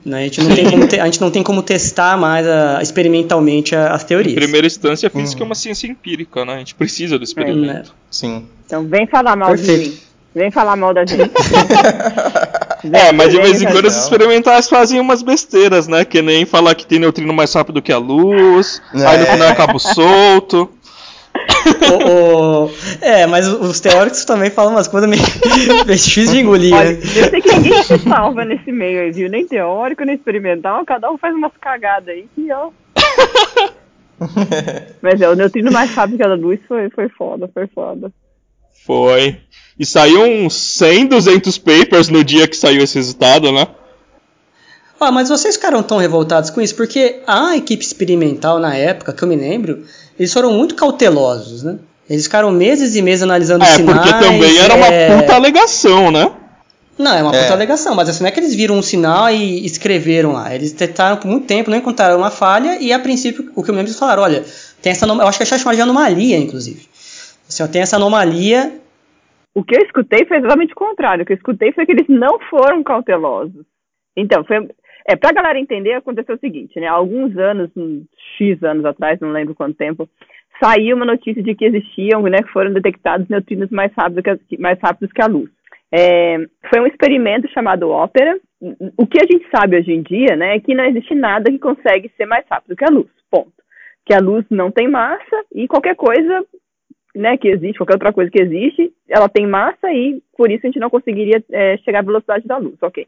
Né? 0.04 0.18
A, 0.18 0.22
gente 0.24 0.42
não 0.42 0.54
tem 0.54 0.68
como 0.68 0.86
te, 0.86 1.00
a 1.00 1.04
gente 1.04 1.20
não 1.20 1.30
tem 1.30 1.42
como 1.42 1.62
testar 1.62 2.18
mais 2.18 2.46
a, 2.46 2.82
experimentalmente 2.82 3.74
as 3.74 4.02
teorias. 4.02 4.32
Em 4.32 4.36
primeira 4.36 4.66
instância, 4.66 5.06
a 5.06 5.10
física 5.10 5.40
uhum. 5.40 5.46
é 5.46 5.48
uma 5.48 5.54
ciência 5.54 5.86
empírica, 5.86 6.44
né? 6.44 6.54
A 6.54 6.58
gente 6.58 6.74
precisa 6.74 7.16
do 7.16 7.24
experimento. 7.24 7.70
É, 7.70 7.74
né? 7.74 7.84
Sim. 8.10 8.46
Então, 8.66 8.86
vem 8.86 9.06
falar 9.06 9.36
mal 9.36 9.50
Perfeito. 9.50 9.84
de 9.84 9.88
mim. 9.90 10.07
Vem 10.34 10.50
falar 10.50 10.76
mal 10.76 10.92
da 10.92 11.04
gente. 11.04 11.30
é, 12.92 13.12
mas 13.12 13.30
de 13.32 13.40
vez 13.40 13.62
em 13.62 13.66
quando 13.66 13.86
os 13.86 13.96
experimentais 13.96 14.68
fazem 14.68 15.00
umas 15.00 15.22
besteiras, 15.22 15.88
né? 15.88 16.04
Que 16.04 16.20
nem 16.22 16.44
falar 16.44 16.74
que 16.74 16.86
tem 16.86 16.98
neutrino 16.98 17.32
mais 17.32 17.52
rápido 17.52 17.82
que 17.82 17.92
a 17.92 17.98
luz, 17.98 18.80
é. 18.94 19.06
aí 19.06 19.18
no 19.18 19.26
final 19.26 19.48
é 19.48 19.54
cabo 19.54 19.78
solto. 19.78 20.70
o, 21.90 22.64
o, 22.64 22.70
é, 23.00 23.26
mas 23.26 23.46
os 23.46 23.80
teóricos 23.80 24.24
também 24.24 24.50
falam 24.50 24.72
umas 24.72 24.88
coisas 24.88 25.08
meio, 25.08 25.22
meio 25.86 25.96
difíceis 25.96 26.30
de 26.30 26.40
engolir. 26.40 26.74
Olha, 26.74 26.92
né? 26.92 26.98
Eu 26.98 27.30
sei 27.30 27.40
que 27.40 27.54
ninguém 27.54 27.82
se 27.82 27.98
salva 27.98 28.44
nesse 28.44 28.70
meio 28.70 29.00
aí, 29.00 29.12
viu? 29.12 29.30
Nem 29.30 29.46
teórico, 29.46 30.04
nem 30.04 30.14
experimental, 30.14 30.84
cada 30.84 31.10
um 31.10 31.18
faz 31.18 31.34
umas 31.34 31.52
cagadas 31.60 32.08
aí 32.08 32.28
que, 32.34 32.52
ó. 32.52 32.70
Mas 35.00 35.20
é, 35.20 35.28
o 35.28 35.36
neutrino 35.36 35.70
mais 35.70 35.90
rápido 35.94 36.16
que 36.16 36.22
a 36.22 36.34
luz 36.34 36.60
foi, 36.66 36.90
foi 36.90 37.08
foda, 37.08 37.48
foi 37.52 37.66
foda. 37.68 38.12
Foi. 38.84 39.36
E 39.78 39.86
saiu 39.86 40.22
uns 40.22 40.54
100, 40.54 41.06
200 41.06 41.58
papers 41.58 42.08
no 42.08 42.24
dia 42.24 42.48
que 42.48 42.56
saiu 42.56 42.82
esse 42.82 42.96
resultado, 42.96 43.52
né? 43.52 43.68
Ah, 45.00 45.12
mas 45.12 45.28
vocês 45.28 45.54
ficaram 45.54 45.82
tão 45.82 45.98
revoltados 45.98 46.50
com 46.50 46.60
isso? 46.60 46.74
Porque 46.74 47.20
a 47.26 47.56
equipe 47.56 47.84
experimental 47.84 48.58
na 48.58 48.74
época, 48.74 49.12
que 49.12 49.22
eu 49.22 49.28
me 49.28 49.36
lembro, 49.36 49.84
eles 50.18 50.32
foram 50.32 50.52
muito 50.52 50.74
cautelosos, 50.74 51.62
né? 51.62 51.78
Eles 52.10 52.24
ficaram 52.24 52.50
meses 52.50 52.96
e 52.96 53.02
meses 53.02 53.22
analisando 53.22 53.62
é, 53.64 53.68
sinais. 53.68 53.98
É, 53.98 54.02
porque 54.02 54.24
também 54.24 54.58
era 54.58 54.74
uma 54.74 54.86
é... 54.86 55.20
puta 55.20 55.34
alegação, 55.34 56.10
né? 56.10 56.32
Não, 56.98 57.14
é 57.14 57.22
uma 57.22 57.36
é. 57.36 57.42
puta 57.42 57.52
alegação, 57.52 57.94
mas 57.94 58.08
assim, 58.08 58.24
não 58.24 58.28
é 58.28 58.32
que 58.32 58.40
eles 58.40 58.54
viram 58.54 58.76
um 58.76 58.82
sinal 58.82 59.30
e 59.30 59.64
escreveram 59.64 60.32
lá. 60.32 60.52
Eles 60.52 60.72
tentaram 60.72 61.18
por 61.18 61.28
muito 61.28 61.46
tempo, 61.46 61.70
não 61.70 61.78
encontraram 61.78 62.16
uma 62.16 62.30
falha 62.30 62.78
e 62.80 62.92
a 62.92 62.98
princípio, 62.98 63.52
o 63.54 63.62
que 63.62 63.70
eu 63.70 63.74
me 63.74 63.78
lembro, 63.78 63.90
eles 63.90 63.98
falaram, 63.98 64.24
olha, 64.24 64.44
tem 64.82 64.90
essa 64.90 65.06
eu 65.06 65.28
acho 65.28 65.38
que 65.38 65.44
é 65.44 65.46
chamada 65.46 65.76
de 65.76 65.82
anomalia, 65.82 66.36
inclusive. 66.36 66.88
Assim, 67.48 67.62
ó, 67.62 67.68
tem 67.68 67.82
essa 67.82 67.94
anomalia. 67.94 68.80
O 69.54 69.64
que 69.64 69.76
eu 69.76 69.82
escutei 69.84 70.24
foi 70.26 70.38
exatamente 70.38 70.72
o 70.72 70.76
contrário. 70.76 71.22
O 71.22 71.26
que 71.26 71.32
eu 71.32 71.36
escutei 71.36 71.72
foi 71.72 71.84
que 71.86 71.92
eles 71.92 72.08
não 72.08 72.38
foram 72.50 72.82
cautelosos. 72.82 73.66
Então, 74.16 74.44
foi, 74.44 74.68
é, 75.06 75.16
pra 75.16 75.32
galera 75.32 75.58
entender, 75.58 75.94
aconteceu 75.94 76.34
o 76.34 76.38
seguinte, 76.38 76.78
né? 76.78 76.86
Há 76.86 76.92
alguns 76.92 77.36
anos, 77.36 77.70
X 78.36 78.62
anos 78.62 78.84
atrás, 78.84 79.18
não 79.20 79.30
lembro 79.30 79.54
quanto 79.54 79.76
tempo, 79.76 80.08
saiu 80.62 80.96
uma 80.96 81.06
notícia 81.06 81.42
de 81.42 81.54
que 81.54 81.64
existiam, 81.64 82.22
né, 82.22 82.42
que 82.42 82.52
foram 82.52 82.72
detectados 82.72 83.28
neutrinos 83.28 83.70
mais 83.70 83.92
rápidos 83.96 84.22
que 84.22 84.30
a, 84.30 84.58
mais 84.58 84.78
rápidos 84.80 85.12
que 85.12 85.22
a 85.22 85.26
luz. 85.26 85.50
É, 85.90 86.36
foi 86.68 86.80
um 86.80 86.86
experimento 86.86 87.48
chamado 87.50 87.88
Ópera. 87.88 88.38
O 88.96 89.06
que 89.06 89.18
a 89.18 89.26
gente 89.30 89.48
sabe 89.54 89.78
hoje 89.78 89.92
em 89.92 90.02
dia, 90.02 90.36
né, 90.36 90.56
é 90.56 90.60
que 90.60 90.74
não 90.74 90.84
existe 90.84 91.14
nada 91.14 91.50
que 91.50 91.58
consegue 91.58 92.10
ser 92.16 92.26
mais 92.26 92.44
rápido 92.50 92.76
que 92.76 92.84
a 92.84 92.90
luz. 92.90 93.08
Ponto. 93.30 93.52
Que 94.04 94.14
a 94.14 94.18
luz 94.18 94.44
não 94.50 94.70
tem 94.70 94.88
massa 94.88 95.44
e 95.54 95.66
qualquer 95.68 95.94
coisa, 95.94 96.44
né, 97.18 97.36
que 97.36 97.48
existe, 97.48 97.78
qualquer 97.78 97.94
outra 97.94 98.12
coisa 98.12 98.30
que 98.30 98.40
existe, 98.40 98.92
ela 99.08 99.28
tem 99.28 99.44
massa 99.44 99.90
e 99.92 100.22
por 100.36 100.50
isso 100.50 100.64
a 100.64 100.68
gente 100.68 100.78
não 100.78 100.88
conseguiria 100.88 101.42
é, 101.50 101.76
chegar 101.78 101.98
à 101.98 102.02
velocidade 102.02 102.46
da 102.46 102.56
luz. 102.56 102.76
Ok. 102.80 103.06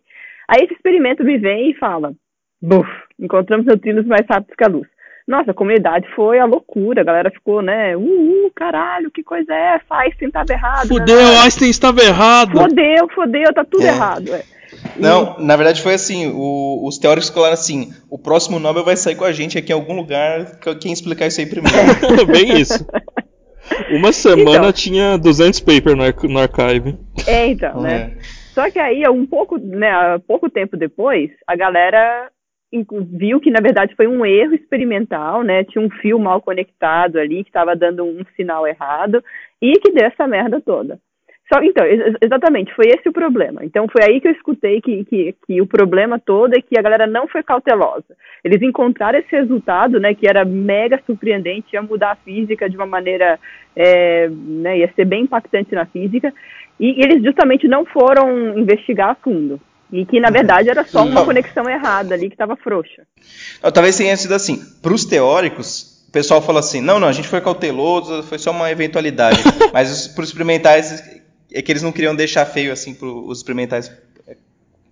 Aí 0.49 0.65
esse 0.65 0.75
experimento 0.75 1.23
me 1.23 1.39
vem 1.39 1.71
e 1.71 1.75
fala, 1.75 2.13
buf, 2.61 2.89
encontramos 3.19 3.67
neutrinos 3.67 4.05
mais 4.07 4.27
rápidos 4.29 4.57
que 4.57 4.65
a 4.65 4.69
luz. 4.69 4.89
Nossa, 5.29 5.53
a 5.53 5.55
comunidade 5.55 6.09
foi 6.17 6.41
a 6.41 6.45
loucura, 6.45 7.03
a 7.03 7.05
galera 7.05 7.31
ficou, 7.31 7.63
né? 7.63 7.97
Uh, 7.97 8.47
uh 8.47 8.51
caralho, 8.53 9.13
que 9.13 9.23
coisa 9.23 9.55
é 9.55 9.77
essa? 9.77 9.95
Einstein 9.95 10.27
estava 10.27 10.53
errado. 10.53 10.89
Fudeu, 10.89 11.17
né? 11.17 11.39
Einstein 11.45 11.71
estava 11.71 12.03
errado. 12.03 12.59
Fudeu, 12.59 13.09
fudeu, 13.15 13.55
tá 13.55 13.65
tudo 13.65 13.85
é. 13.85 13.89
errado. 13.89 14.35
É. 14.35 14.43
Não, 14.97 15.39
na 15.39 15.57
verdade 15.57 15.83
foi 15.83 15.95
assim, 15.95 16.33
o, 16.35 16.87
os 16.87 16.99
teóricos 16.99 17.29
falaram 17.29 17.55
assim, 17.55 17.93
o 18.09 18.19
próximo 18.19 18.59
Nobel 18.59 18.85
vai 18.85 18.97
sair 18.97 19.15
com 19.15 19.25
a 19.25 19.33
gente 19.33 19.59
aqui 19.59 19.73
em 19.73 19.75
algum 19.75 19.95
lugar, 19.95 20.59
quem 20.81 20.93
explicar 20.93 21.27
isso 21.27 21.41
aí 21.41 21.47
primeiro. 21.47 21.79
Bem 22.27 22.61
isso. 22.61 22.85
Uma 23.91 24.13
semana 24.13 24.59
então, 24.59 24.73
tinha 24.73 25.17
200 25.17 25.61
papers 25.61 25.97
no, 25.97 26.29
no 26.29 26.39
archive. 26.39 26.97
É, 27.27 27.47
então, 27.47 27.81
né? 27.81 28.15
É. 28.17 28.23
Só 28.53 28.71
que 28.71 28.79
aí, 28.79 29.09
um 29.09 29.27
pouco, 29.27 29.59
né, 29.59 30.19
pouco 30.27 30.51
tempo 30.51 30.77
depois, 30.77 31.31
a 31.47 31.55
galera 31.55 32.31
viu 33.19 33.41
que 33.41 33.51
na 33.51 33.61
verdade 33.61 33.95
foi 33.97 34.07
um 34.07 34.25
erro 34.25 34.55
experimental, 34.55 35.43
né? 35.43 35.65
Tinha 35.65 35.85
um 35.85 35.91
fio 35.91 36.19
mal 36.19 36.41
conectado 36.41 37.19
ali 37.19 37.43
que 37.43 37.51
estava 37.51 37.75
dando 37.75 38.05
um 38.05 38.25
sinal 38.37 38.67
errado 38.67 39.23
e 39.61 39.73
que 39.73 39.93
deu 39.93 40.07
essa 40.07 40.27
merda 40.27 40.61
toda. 40.61 40.99
Só 41.53 41.61
então, 41.65 41.85
exatamente, 42.21 42.73
foi 42.75 42.87
esse 42.87 43.09
o 43.09 43.13
problema. 43.13 43.65
Então 43.65 43.89
foi 43.89 44.05
aí 44.05 44.21
que 44.21 44.29
eu 44.29 44.33
escutei 44.33 44.81
que, 44.81 45.05
que, 45.05 45.35
que, 45.45 45.61
o 45.61 45.67
problema 45.67 46.17
todo 46.17 46.55
é 46.55 46.63
que 46.63 46.79
a 46.79 46.83
galera 46.83 47.09
não 47.09 47.27
foi 47.27 47.43
cautelosa. 47.43 48.17
Eles 48.45 48.63
encontraram 48.63 49.19
esse 49.19 49.35
resultado, 49.35 49.99
né, 49.99 50.15
que 50.15 50.29
era 50.29 50.45
mega 50.45 51.01
surpreendente, 51.05 51.75
ia 51.75 51.83
mudar 51.83 52.13
a 52.13 52.17
física 52.17 52.71
de 52.71 52.77
uma 52.77 52.87
maneira, 52.87 53.37
é, 53.75 54.29
né, 54.31 54.79
ia 54.79 54.93
ser 54.95 55.05
bem 55.05 55.25
impactante 55.25 55.75
na 55.75 55.87
física, 55.87 56.33
e 56.79 57.03
eles 57.03 57.23
justamente 57.23 57.67
não 57.67 57.85
foram 57.85 58.57
investigar 58.57 59.11
a 59.11 59.15
fundo. 59.17 59.61
E 59.93 60.07
que, 60.07 60.21
na 60.21 60.31
verdade, 60.31 60.71
era 60.71 60.85
só 60.85 61.03
uma 61.03 61.25
conexão 61.25 61.69
errada 61.69 62.15
ali 62.15 62.29
que 62.29 62.35
estava 62.35 62.55
frouxa. 62.55 63.03
Talvez 63.75 63.97
tenha 63.97 64.17
sido 64.17 64.35
assim. 64.35 64.57
Para 64.81 64.95
os 64.95 65.05
teóricos, 65.05 66.07
o 66.09 66.13
pessoal 66.13 66.41
fala 66.41 66.61
assim: 66.61 66.81
não, 66.81 67.01
não, 67.01 67.09
a 67.09 67.13
gente 67.13 67.27
foi 67.27 67.41
cauteloso, 67.41 68.23
foi 68.23 68.39
só 68.39 68.53
uma 68.53 68.71
eventualidade. 68.71 69.43
Mas 69.75 70.07
para 70.07 70.23
os 70.23 70.29
experimentais, 70.29 71.20
é 71.53 71.63
que 71.63 71.73
eles 71.73 71.83
não 71.83 71.93
queriam 71.93 72.15
deixar 72.15 72.45
feio 72.47 72.73
assim 72.73 72.95
para 72.95 73.09
os 73.09 73.39
experimentais 73.39 73.91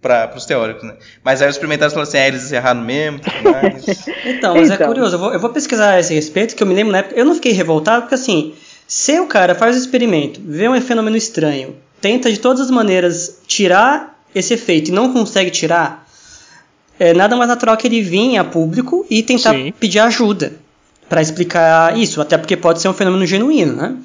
para 0.01 0.33
os 0.37 0.47
teóricos, 0.47 0.85
né? 0.85 0.97
Mas 1.25 1.43
aí 1.43 1.49
os 1.49 1.57
experimentais 1.57 1.93
falaram 1.93 2.09
assim, 2.09 2.19
ah, 2.19 2.29
eles 2.29 2.53
erraram 2.53 2.81
mesmo, 2.81 3.21
então, 4.25 4.55
mas 4.55 4.71
é 4.71 4.75
então. 4.75 4.87
é 4.87 4.89
curioso, 4.89 5.17
eu 5.17 5.19
vou, 5.19 5.33
eu 5.33 5.41
vou, 5.41 5.51
pesquisar 5.51 5.91
a 5.91 6.01
esse 6.01 6.15
respeito, 6.15 6.55
que 6.55 6.63
eu 6.63 6.67
me 6.67 6.75
lembro 6.75 6.93
na 6.93 6.99
época, 6.99 7.19
eu 7.19 7.25
não 7.25 7.35
fiquei 7.35 7.53
revoltado, 7.53 8.03
porque 8.03 8.15
assim, 8.15 8.55
se 8.87 9.19
o 9.19 9.27
cara 9.27 9.55
faz 9.55 9.75
o 9.75 9.79
experimento, 9.79 10.41
vê 10.45 10.69
um 10.69 10.81
fenômeno 10.81 11.17
estranho, 11.17 11.77
tenta 12.01 12.31
de 12.31 12.39
todas 12.39 12.61
as 12.61 12.71
maneiras 12.71 13.41
tirar 13.47 14.23
esse 14.35 14.55
efeito 14.55 14.91
e 14.91 14.95
não 14.95 15.13
consegue 15.13 15.51
tirar, 15.51 16.07
é 16.99 17.13
nada 17.13 17.35
mais 17.35 17.49
natural 17.49 17.77
que 17.77 17.87
ele 17.87 18.01
vir 18.01 18.39
a 18.39 18.45
público 18.45 19.05
e 19.11 19.23
tentar 19.23 19.53
Sim. 19.55 19.73
pedir 19.79 19.99
ajuda 19.99 20.53
para 21.09 21.23
explicar 21.23 21.99
isso, 21.99 22.21
até 22.21 22.37
porque 22.37 22.57
pode 22.57 22.81
ser 22.81 22.89
um 22.89 22.95
fenômeno 22.95 23.27
genuíno, 23.27 23.75
né? 23.75 23.97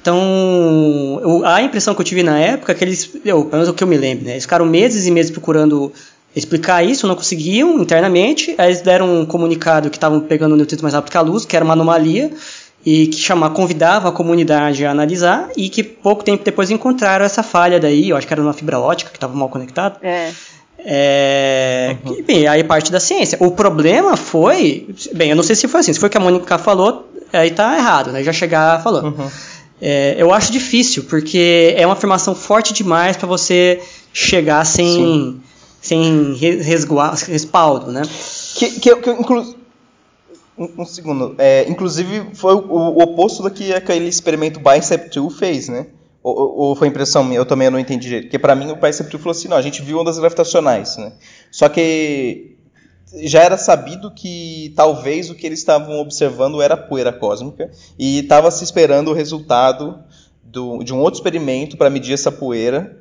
Então, 0.00 1.20
eu, 1.22 1.44
a 1.44 1.62
impressão 1.62 1.94
que 1.94 2.00
eu 2.00 2.04
tive 2.04 2.22
na 2.22 2.38
época 2.38 2.72
é 2.72 2.74
que 2.74 2.84
eles, 2.84 3.10
eu, 3.24 3.44
pelo 3.44 3.52
menos 3.52 3.68
o 3.68 3.74
que 3.74 3.82
eu 3.82 3.88
me 3.88 3.96
lembro, 3.96 4.24
né? 4.24 4.32
Eles 4.32 4.44
ficaram 4.44 4.64
meses 4.64 5.06
e 5.06 5.10
meses 5.10 5.30
procurando 5.30 5.92
explicar 6.34 6.84
isso, 6.84 7.06
não 7.06 7.16
conseguiam 7.16 7.80
internamente. 7.80 8.54
Aí 8.58 8.68
eles 8.68 8.80
deram 8.80 9.20
um 9.20 9.26
comunicado 9.26 9.90
que 9.90 9.96
estavam 9.96 10.20
pegando 10.20 10.52
o 10.52 10.56
neutrino 10.56 10.82
mais 10.82 10.94
rápido 10.94 11.10
que 11.10 11.16
a 11.18 11.20
luz, 11.20 11.44
que 11.44 11.56
era 11.56 11.64
uma 11.64 11.74
anomalia, 11.74 12.30
e 12.86 13.08
que 13.08 13.16
chamava, 13.16 13.54
convidava 13.54 14.08
a 14.08 14.12
comunidade 14.12 14.84
a 14.84 14.90
analisar 14.90 15.50
e 15.56 15.68
que 15.68 15.82
pouco 15.82 16.22
tempo 16.22 16.44
depois 16.44 16.70
encontraram 16.70 17.24
essa 17.24 17.42
falha 17.42 17.78
daí, 17.80 18.10
eu 18.10 18.16
acho 18.16 18.26
que 18.26 18.32
era 18.32 18.40
uma 18.40 18.52
fibra 18.52 18.78
ótica 18.78 19.10
que 19.10 19.16
estava 19.16 19.34
mal 19.34 19.48
conectada. 19.48 19.96
É. 20.02 20.30
É, 20.78 21.96
uhum. 22.06 22.22
bem, 22.24 22.46
aí 22.46 22.62
parte 22.62 22.92
da 22.92 23.00
ciência. 23.00 23.36
O 23.40 23.50
problema 23.50 24.16
foi, 24.16 24.86
bem, 25.12 25.30
eu 25.30 25.36
não 25.36 25.42
sei 25.42 25.56
se 25.56 25.66
foi 25.66 25.80
assim, 25.80 25.92
se 25.92 25.98
foi 25.98 26.08
o 26.08 26.10
que 26.10 26.16
a 26.16 26.20
Mônica 26.20 26.56
falou, 26.56 27.10
aí 27.32 27.50
tá 27.50 27.76
errado, 27.76 28.12
né? 28.12 28.22
Já 28.22 28.32
chegar 28.32 28.80
falou. 28.82 29.02
Uhum. 29.02 29.28
É, 29.80 30.16
eu 30.18 30.32
acho 30.32 30.50
difícil, 30.52 31.04
porque 31.04 31.74
é 31.76 31.86
uma 31.86 31.92
afirmação 31.92 32.34
forte 32.34 32.72
demais 32.72 33.16
para 33.16 33.28
você 33.28 33.80
chegar 34.12 34.64
sem, 34.64 35.40
sem 35.80 36.34
respaldo, 36.34 37.92
né? 37.92 38.02
Que, 38.56 38.80
que, 38.80 38.96
que 38.96 39.10
inclu 39.10 39.54
um, 40.58 40.82
um 40.82 40.84
segundo. 40.84 41.34
É, 41.38 41.68
inclusive, 41.68 42.30
foi 42.34 42.54
o, 42.54 42.58
o, 42.58 43.02
oposto 43.02 43.42
do 43.42 43.50
que 43.50 43.72
aquele 43.72 44.08
experimento 44.08 44.60
Bicep 44.60 45.08
2 45.14 45.38
fez, 45.38 45.68
né? 45.68 45.86
Ou, 46.22 46.58
ou, 46.58 46.76
foi 46.76 46.88
impressão 46.88 47.22
minha? 47.22 47.38
Eu 47.38 47.46
também 47.46 47.70
não 47.70 47.78
entendi 47.78 48.08
direito. 48.08 48.24
Porque 48.24 48.38
para 48.38 48.56
mim 48.56 48.70
o 48.72 48.76
Bicep 48.76 49.08
2 49.08 49.22
falou 49.22 49.30
assim: 49.30 49.48
não, 49.48 49.56
a 49.56 49.62
gente 49.62 49.80
viu 49.80 49.98
ondas 49.98 50.18
gravitacionais, 50.18 50.96
né? 50.96 51.12
Só 51.50 51.68
que 51.68 52.57
já 53.14 53.42
era 53.42 53.56
sabido 53.56 54.10
que 54.10 54.72
talvez 54.76 55.30
o 55.30 55.34
que 55.34 55.46
eles 55.46 55.58
estavam 55.58 55.98
observando 55.98 56.60
era 56.60 56.76
poeira 56.76 57.12
cósmica 57.12 57.70
e 57.98 58.20
estava 58.20 58.50
se 58.50 58.64
esperando 58.64 59.10
o 59.10 59.14
resultado 59.14 59.98
do, 60.42 60.82
de 60.82 60.92
um 60.92 61.00
outro 61.00 61.18
experimento 61.18 61.76
para 61.76 61.90
medir 61.90 62.12
essa 62.12 62.30
poeira 62.30 62.98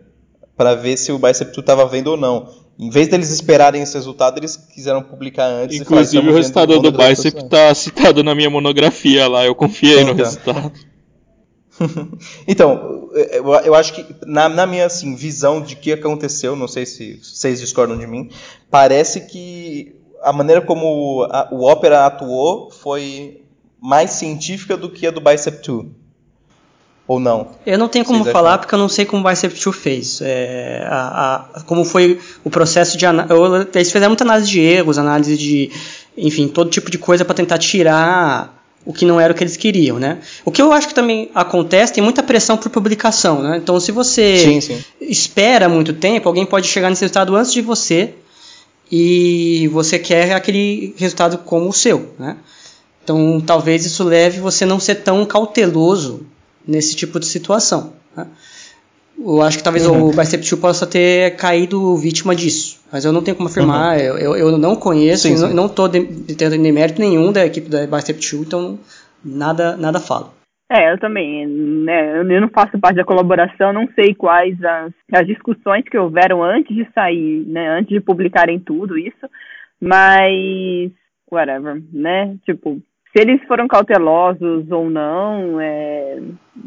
para 0.55 0.73
ver 0.73 0.97
se 0.97 1.11
o 1.11 1.19
Bicep 1.19 1.51
2 1.51 1.57
estava 1.57 1.85
vendo 1.85 2.07
ou 2.07 2.17
não. 2.17 2.49
Em 2.79 2.89
vez 2.89 3.07
deles 3.07 3.29
esperarem 3.29 3.81
esse 3.81 3.93
resultado, 3.95 4.37
eles 4.39 4.55
quiseram 4.55 5.01
publicar 5.01 5.45
antes. 5.45 5.79
Inclusive, 5.79 6.21
falar, 6.21 6.33
o 6.33 6.35
resultado 6.35 6.79
do 6.79 6.91
Bicep 6.91 7.37
está 7.37 7.73
citado 7.73 8.23
na 8.23 8.33
minha 8.35 8.49
monografia 8.49 9.27
lá, 9.27 9.45
eu 9.45 9.55
confiei 9.55 10.01
então. 10.01 10.13
no 10.13 10.23
resultado. 10.23 10.71
então, 12.47 13.09
eu 13.65 13.75
acho 13.75 13.93
que, 13.93 14.05
na, 14.25 14.49
na, 14.49 14.65
minha 14.65 14.85
assim, 14.85 15.15
visão 15.15 15.61
de 15.61 15.75
que 15.75 15.91
aconteceu, 15.91 16.55
não 16.55 16.67
sei 16.67 16.85
se 16.85 17.19
vocês 17.21 17.59
discordam 17.59 17.97
de 17.97 18.07
mim, 18.07 18.29
parece 18.69 19.21
que 19.21 19.95
a 20.21 20.33
maneira 20.33 20.61
como 20.61 21.27
a, 21.29 21.47
o 21.51 21.69
Opera 21.69 22.05
atuou 22.05 22.69
foi 22.71 23.41
mais 23.81 24.11
científica 24.11 24.75
do 24.75 24.89
que 24.89 25.07
a 25.07 25.11
do 25.11 25.21
Bicep 25.21 25.65
2. 25.65 25.87
Ou 27.07 27.19
não? 27.21 27.47
Eu 27.65 27.77
não 27.77 27.87
tenho 27.87 28.03
como 28.03 28.23
Vocês 28.23 28.33
falar 28.33 28.49
acham? 28.49 28.59
porque 28.59 28.75
eu 28.75 28.79
não 28.79 28.89
sei 28.89 29.05
como 29.05 29.25
o 29.25 29.29
Bicep 29.29 29.53
2 29.57 29.75
fez. 29.75 30.19
É, 30.21 30.85
a, 30.89 31.45
a, 31.55 31.61
como 31.61 31.85
foi 31.85 32.19
o 32.43 32.49
processo 32.49 32.97
de 32.97 33.05
análise. 33.05 33.33
Eles 33.73 33.91
fizeram 33.91 34.09
muita 34.09 34.25
análise 34.25 34.49
de 34.49 34.59
erros, 34.59 34.97
análise 34.97 35.37
de. 35.37 35.71
Enfim, 36.17 36.47
todo 36.47 36.69
tipo 36.69 36.91
de 36.91 36.97
coisa 36.97 37.23
para 37.23 37.35
tentar 37.35 37.59
tirar 37.59 38.57
o 38.85 38.91
que 38.91 39.05
não 39.05 39.19
era 39.19 39.31
o 39.33 39.35
que 39.35 39.43
eles 39.43 39.55
queriam, 39.55 39.99
né? 39.99 40.19
O 40.43 40.51
que 40.51 40.61
eu 40.61 40.71
acho 40.73 40.87
que 40.87 40.93
também 40.93 41.29
acontece, 41.35 41.93
tem 41.93 42.03
muita 42.03 42.23
pressão 42.23 42.57
por 42.57 42.69
publicação, 42.69 43.41
né? 43.41 43.57
Então, 43.57 43.79
se 43.79 43.91
você 43.91 44.37
sim, 44.39 44.61
sim. 44.61 44.83
espera 44.99 45.69
muito 45.69 45.93
tempo, 45.93 46.27
alguém 46.27 46.45
pode 46.45 46.67
chegar 46.67 46.89
nesse 46.89 47.01
resultado 47.01 47.35
antes 47.35 47.53
de 47.53 47.61
você 47.61 48.13
e 48.91 49.67
você 49.71 49.99
quer 49.99 50.33
aquele 50.33 50.93
resultado 50.97 51.37
como 51.39 51.69
o 51.69 51.73
seu, 51.73 52.13
né? 52.17 52.37
Então, 53.03 53.41
talvez 53.45 53.85
isso 53.85 54.03
leve 54.03 54.41
você 54.41 54.65
a 54.65 54.67
não 54.67 54.79
ser 54.79 54.95
tão 54.95 55.25
cauteloso 55.25 56.25
nesse 56.67 56.93
tipo 56.95 57.19
de 57.19 57.25
situação. 57.25 57.93
Né? 58.15 58.27
Eu 59.17 59.41
acho 59.41 59.57
que 59.57 59.63
talvez 59.63 59.87
uhum. 59.87 60.09
o 60.09 60.11
Bicep 60.11 60.47
2 60.47 60.61
possa 60.61 60.85
ter 60.85 61.35
caído 61.37 61.95
vítima 61.95 62.35
disso. 62.35 62.77
Mas 62.91 63.05
eu 63.05 63.13
não 63.13 63.21
tenho 63.21 63.35
como 63.35 63.47
afirmar, 63.47 63.97
uhum. 63.97 64.03
eu, 64.03 64.35
eu, 64.35 64.57
não 64.57 64.75
conheço, 64.75 65.23
sim, 65.23 65.37
sim. 65.37 65.53
não 65.53 65.67
estou 65.67 65.89
tendo 65.89 66.61
demérito 66.61 66.99
nenhum 66.99 67.31
da 67.31 67.45
equipe 67.45 67.69
da 67.69 67.87
Bicep 67.87 68.19
2, 68.19 68.45
então 68.45 68.77
nada, 69.23 69.77
nada 69.77 69.99
falo. 69.99 70.36
É, 70.69 70.91
eu 70.91 70.99
também, 70.99 71.47
né, 71.47 72.19
eu 72.19 72.41
não 72.41 72.49
faço 72.49 72.77
parte 72.77 72.97
da 72.97 73.05
colaboração, 73.05 73.71
não 73.71 73.87
sei 73.95 74.13
quais 74.13 74.61
as, 74.61 74.91
as 75.13 75.25
discussões 75.25 75.85
que 75.89 75.97
houveram 75.97 76.43
antes 76.43 76.75
de 76.75 76.85
sair, 76.93 77.45
né, 77.47 77.69
antes 77.69 77.89
de 77.89 78.01
publicarem 78.01 78.59
tudo 78.59 78.97
isso, 78.97 79.29
mas 79.79 80.91
whatever, 81.31 81.81
né, 81.93 82.35
tipo, 82.45 82.81
se 83.15 83.21
eles 83.21 83.41
foram 83.47 83.65
cautelosos 83.65 84.69
ou 84.69 84.89
não, 84.89 85.61
é... 85.61 86.19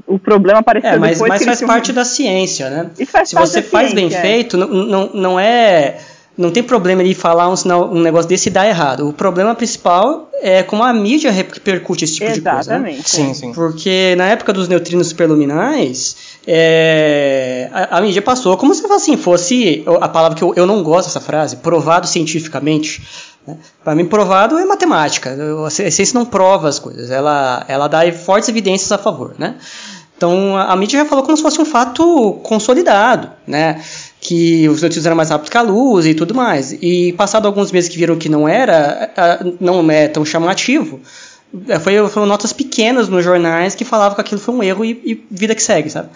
o 0.07 0.19
problema 0.19 0.61
apareceu 0.61 0.93
é, 0.93 0.99
mas, 0.99 1.19
depois 1.19 1.29
mas 1.29 1.45
faz 1.45 1.63
parte 1.63 1.93
da 1.93 2.05
ciência, 2.05 2.71
né? 2.71 2.91
Se 2.95 3.37
você 3.37 3.61
faz 3.61 3.93
bem 3.93 4.07
é. 4.07 4.11
feito, 4.11 4.57
não, 4.57 4.69
não, 4.69 5.11
não 5.13 5.41
é 5.41 5.99
não 6.39 6.51
tem 6.51 6.63
problema 6.63 7.03
ele 7.03 7.15
falar 7.15 7.51
um, 7.51 7.55
um 7.93 8.01
negócio 8.01 8.29
desse 8.29 8.49
e 8.49 8.53
dar 8.53 8.67
errado. 8.67 9.07
O 9.07 9.13
problema 9.13 9.55
principal 9.55 10.30
é 10.41 10.63
como 10.63 10.83
a 10.83 10.93
mídia 10.93 11.31
repercute 11.31 12.05
esse 12.05 12.15
tipo 12.15 12.31
Exatamente, 12.31 12.97
de 12.97 13.03
coisa. 13.03 13.19
Né? 13.19 13.29
Sim, 13.29 13.35
sim. 13.35 13.53
Porque 13.53 14.15
na 14.17 14.27
época 14.27 14.53
dos 14.53 14.69
neutrinos 14.69 15.09
superluminais, 15.09 16.17
é, 16.47 17.69
a, 17.73 17.99
a, 17.99 18.01
mídia 18.01 18.23
passou 18.23 18.57
como 18.57 18.75
se 18.75 18.85
assim, 18.87 19.17
fosse 19.17 19.85
a 20.01 20.09
palavra 20.09 20.37
que 20.37 20.43
eu, 20.43 20.55
eu 20.57 20.67
não 20.67 20.83
gosto 20.83 21.09
dessa 21.09 21.21
frase, 21.21 21.57
provado 21.57 22.07
cientificamente. 22.07 23.03
Né? 23.47 23.57
Para 23.85 23.95
mim, 23.95 24.07
provado 24.07 24.59
é 24.59 24.65
matemática. 24.65 25.37
A 25.67 25.71
ciência 25.71 26.19
não 26.19 26.25
prova 26.25 26.69
as 26.69 26.79
coisas, 26.79 27.11
ela, 27.11 27.65
ela 27.69 27.89
dá 27.89 28.11
fortes 28.13 28.49
evidências 28.49 28.91
a 28.91 28.99
favor. 28.99 29.35
Né? 29.39 29.57
Então 30.17 30.57
a, 30.57 30.73
a 30.73 30.77
mídia 30.77 31.01
já 31.01 31.07
falou 31.07 31.25
como 31.25 31.37
se 31.37 31.43
fosse 31.43 31.61
um 31.61 31.65
fato 31.65 32.41
consolidado. 32.43 33.31
Né? 33.47 33.83
Que 34.21 34.69
os 34.69 34.83
notícias 34.83 35.07
eram 35.07 35.17
mais 35.17 35.31
rápidos 35.31 35.51
que 35.51 35.57
a 35.57 35.63
luz 35.63 36.07
e 36.07 36.15
tudo 36.15 36.35
mais. 36.35 36.73
E 36.73 37.13
passado 37.15 37.47
alguns 37.47 37.73
meses 37.73 37.89
que 37.89 37.97
viram 37.97 38.17
que 38.17 38.29
não 38.29 38.49
era, 38.49 39.11
não 39.59 39.91
é 39.91 40.09
tão 40.09 40.25
chamativo, 40.25 41.01
é, 41.69 41.79
foi, 41.79 42.07
foram 42.09 42.27
notas 42.27 42.53
pequenas 42.53 43.09
nos 43.09 43.25
jornais 43.25 43.75
que 43.75 43.85
falavam 43.85 44.15
que 44.15 44.21
aquilo 44.21 44.41
foi 44.41 44.55
um 44.55 44.63
erro 44.63 44.85
e, 44.85 45.01
e 45.05 45.27
vida 45.31 45.55
que 45.55 45.63
segue, 45.63 45.91
sabe? 45.91 46.11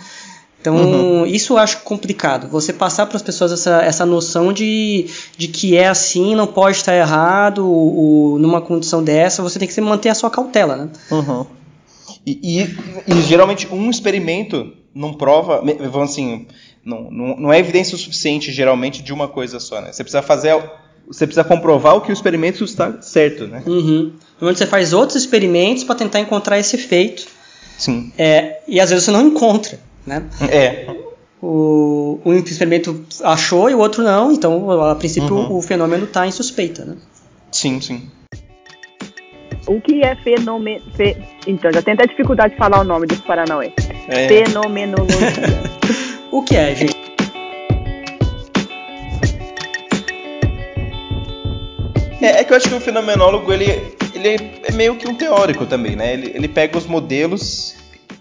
Então, 0.60 0.76
uhum. 0.76 1.26
isso 1.26 1.52
eu 1.52 1.59
acho 1.59 1.82
complicado. 1.82 2.48
Você 2.48 2.72
passar 2.72 3.05
para 3.05 3.16
as 3.16 3.22
pessoas 3.22 3.52
essa, 3.52 3.82
essa 3.82 4.06
noção 4.06 4.51
de, 4.51 5.10
de 5.36 5.47
que 5.48 5.76
é 5.76 5.89
assim, 5.89 6.35
não 6.35 6.47
pode 6.47 6.78
estar 6.78 6.94
errado, 6.94 7.68
ou, 7.70 8.39
numa 8.39 8.62
condição 8.62 9.05
dessa, 9.05 9.43
você 9.43 9.59
tem 9.59 9.68
que 9.68 9.78
manter 9.82 10.09
a 10.09 10.14
sua 10.14 10.31
cautela, 10.31 10.74
né? 10.74 10.89
Uhum. 11.10 11.44
E, 12.26 12.40
e, 12.43 13.12
e, 13.12 13.22
geralmente 13.22 13.68
um 13.70 13.90
experimento 13.90 14.72
não 14.94 15.12
prova, 15.12 15.62
vamos 15.90 16.12
assim, 16.12 16.47
não, 16.85 17.11
não, 17.11 17.36
não 17.36 17.52
é 17.52 17.59
evidência 17.59 17.94
o 17.94 17.98
suficiente, 17.98 18.52
geralmente, 18.52 19.02
de 19.02 19.12
uma 19.12 19.27
coisa 19.27 19.59
só, 19.59 19.81
né? 19.81 19.93
Você 19.93 20.05
precisa 20.05 20.23
fazer. 20.23 20.55
Você 21.06 21.27
precisa 21.27 21.44
comprovar 21.44 21.97
o 21.97 22.01
que 22.01 22.11
o 22.11 22.12
experimento 22.12 22.65
está 22.65 23.01
certo, 23.02 23.47
né? 23.47 23.62
Uhum. 23.66 24.12
Normalmente 24.32 24.59
você 24.59 24.66
faz 24.66 24.93
outros 24.93 25.16
experimentos 25.16 25.85
para 25.85 25.94
tentar 25.94 26.20
encontrar 26.20 26.59
esse 26.59 26.77
efeito. 26.77 27.27
Sim. 27.77 28.12
É, 28.16 28.61
e 28.66 28.81
às 28.81 28.90
vezes 28.90 29.05
você 29.05 29.11
não 29.11 29.27
encontra, 29.27 29.78
né? 30.06 30.24
É. 30.48 30.86
O, 31.43 32.20
um 32.24 32.32
experimento 32.32 33.05
achou 33.23 33.69
e 33.69 33.74
o 33.74 33.78
outro 33.78 34.02
não, 34.02 34.32
então 34.32 34.70
a 34.82 34.94
princípio 34.94 35.35
uhum. 35.35 35.56
o 35.56 35.62
fenômeno 35.62 36.05
está 36.05 36.27
em 36.27 36.31
suspeita, 36.31 36.86
né? 36.86 36.97
Sim, 37.52 37.81
sim. 37.82 38.09
O 39.66 39.81
que 39.81 40.02
é 40.02 40.15
fenômeno. 40.16 40.82
Fe... 40.94 41.16
Então, 41.47 41.70
já 41.73 41.82
tem 41.82 41.94
até 41.94 42.06
dificuldade 42.06 42.52
de 42.55 42.59
falar 42.59 42.81
o 42.81 42.85
nome 42.85 43.06
desse 43.06 43.23
Paranauê. 43.23 43.73
É. 44.09 44.28
Fenomenologia. 44.28 45.19
O 46.35 46.43
que 46.43 46.56
é, 46.56 46.74
gente? 46.74 46.97
É, 52.20 52.40
é, 52.40 52.44
que 52.44 52.52
eu 52.52 52.56
acho 52.56 52.69
que 52.69 52.74
o 52.74 52.81
fenomenólogo 52.81 53.52
ele, 53.52 53.66
ele 54.12 54.61
é 54.65 54.73
meio 54.73 54.97
que 54.97 55.06
um 55.06 55.15
teórico 55.15 55.65
também, 55.65 55.94
né? 55.94 56.12
Ele, 56.12 56.32
ele 56.35 56.48
pega 56.48 56.77
os 56.77 56.86
modelos 56.86 57.77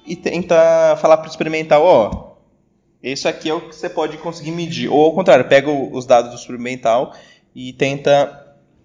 e 0.05 0.15
tenta 0.15 0.95
falar 1.01 1.17
para 1.17 1.25
o 1.25 1.29
experimental, 1.31 1.83
ó, 1.83 2.35
isso 3.01 3.27
aqui 3.27 3.49
é 3.49 3.53
o 3.55 3.61
que 3.61 3.75
você 3.75 3.89
pode 3.89 4.15
conseguir 4.17 4.51
medir. 4.51 4.91
Ou 4.91 5.05
ao 5.05 5.15
contrário, 5.15 5.45
pega 5.45 5.71
os 5.71 6.05
dados 6.05 6.29
do 6.29 6.37
experimental 6.37 7.15
e 7.55 7.73
tenta 7.73 8.42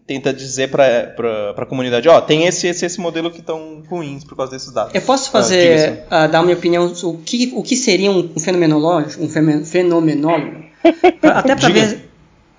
tenta 0.08 0.32
dizer 0.32 0.70
para 0.70 1.52
a 1.54 1.66
comunidade, 1.66 2.08
ó, 2.08 2.16
oh, 2.16 2.22
tem 2.22 2.46
esse, 2.46 2.66
esse 2.66 2.86
esse 2.86 2.98
modelo 2.98 3.30
que 3.30 3.40
estão 3.40 3.82
ruins 3.90 4.24
por 4.24 4.34
causa 4.34 4.52
desses 4.52 4.72
dados. 4.72 4.94
Eu 4.94 5.02
posso 5.02 5.30
fazer, 5.30 6.04
ah, 6.10 6.24
uh, 6.24 6.28
dar 6.28 6.42
minha 6.42 6.56
opinião, 6.56 6.90
o 7.02 7.18
que, 7.18 7.52
o 7.54 7.62
que 7.62 7.76
seria 7.76 8.10
um, 8.10 8.26
fenomenológico, 8.40 9.22
um 9.22 9.64
fenomenólogo? 9.64 10.64
até 11.22 11.54
para 11.54 11.68
ver, 11.68 12.10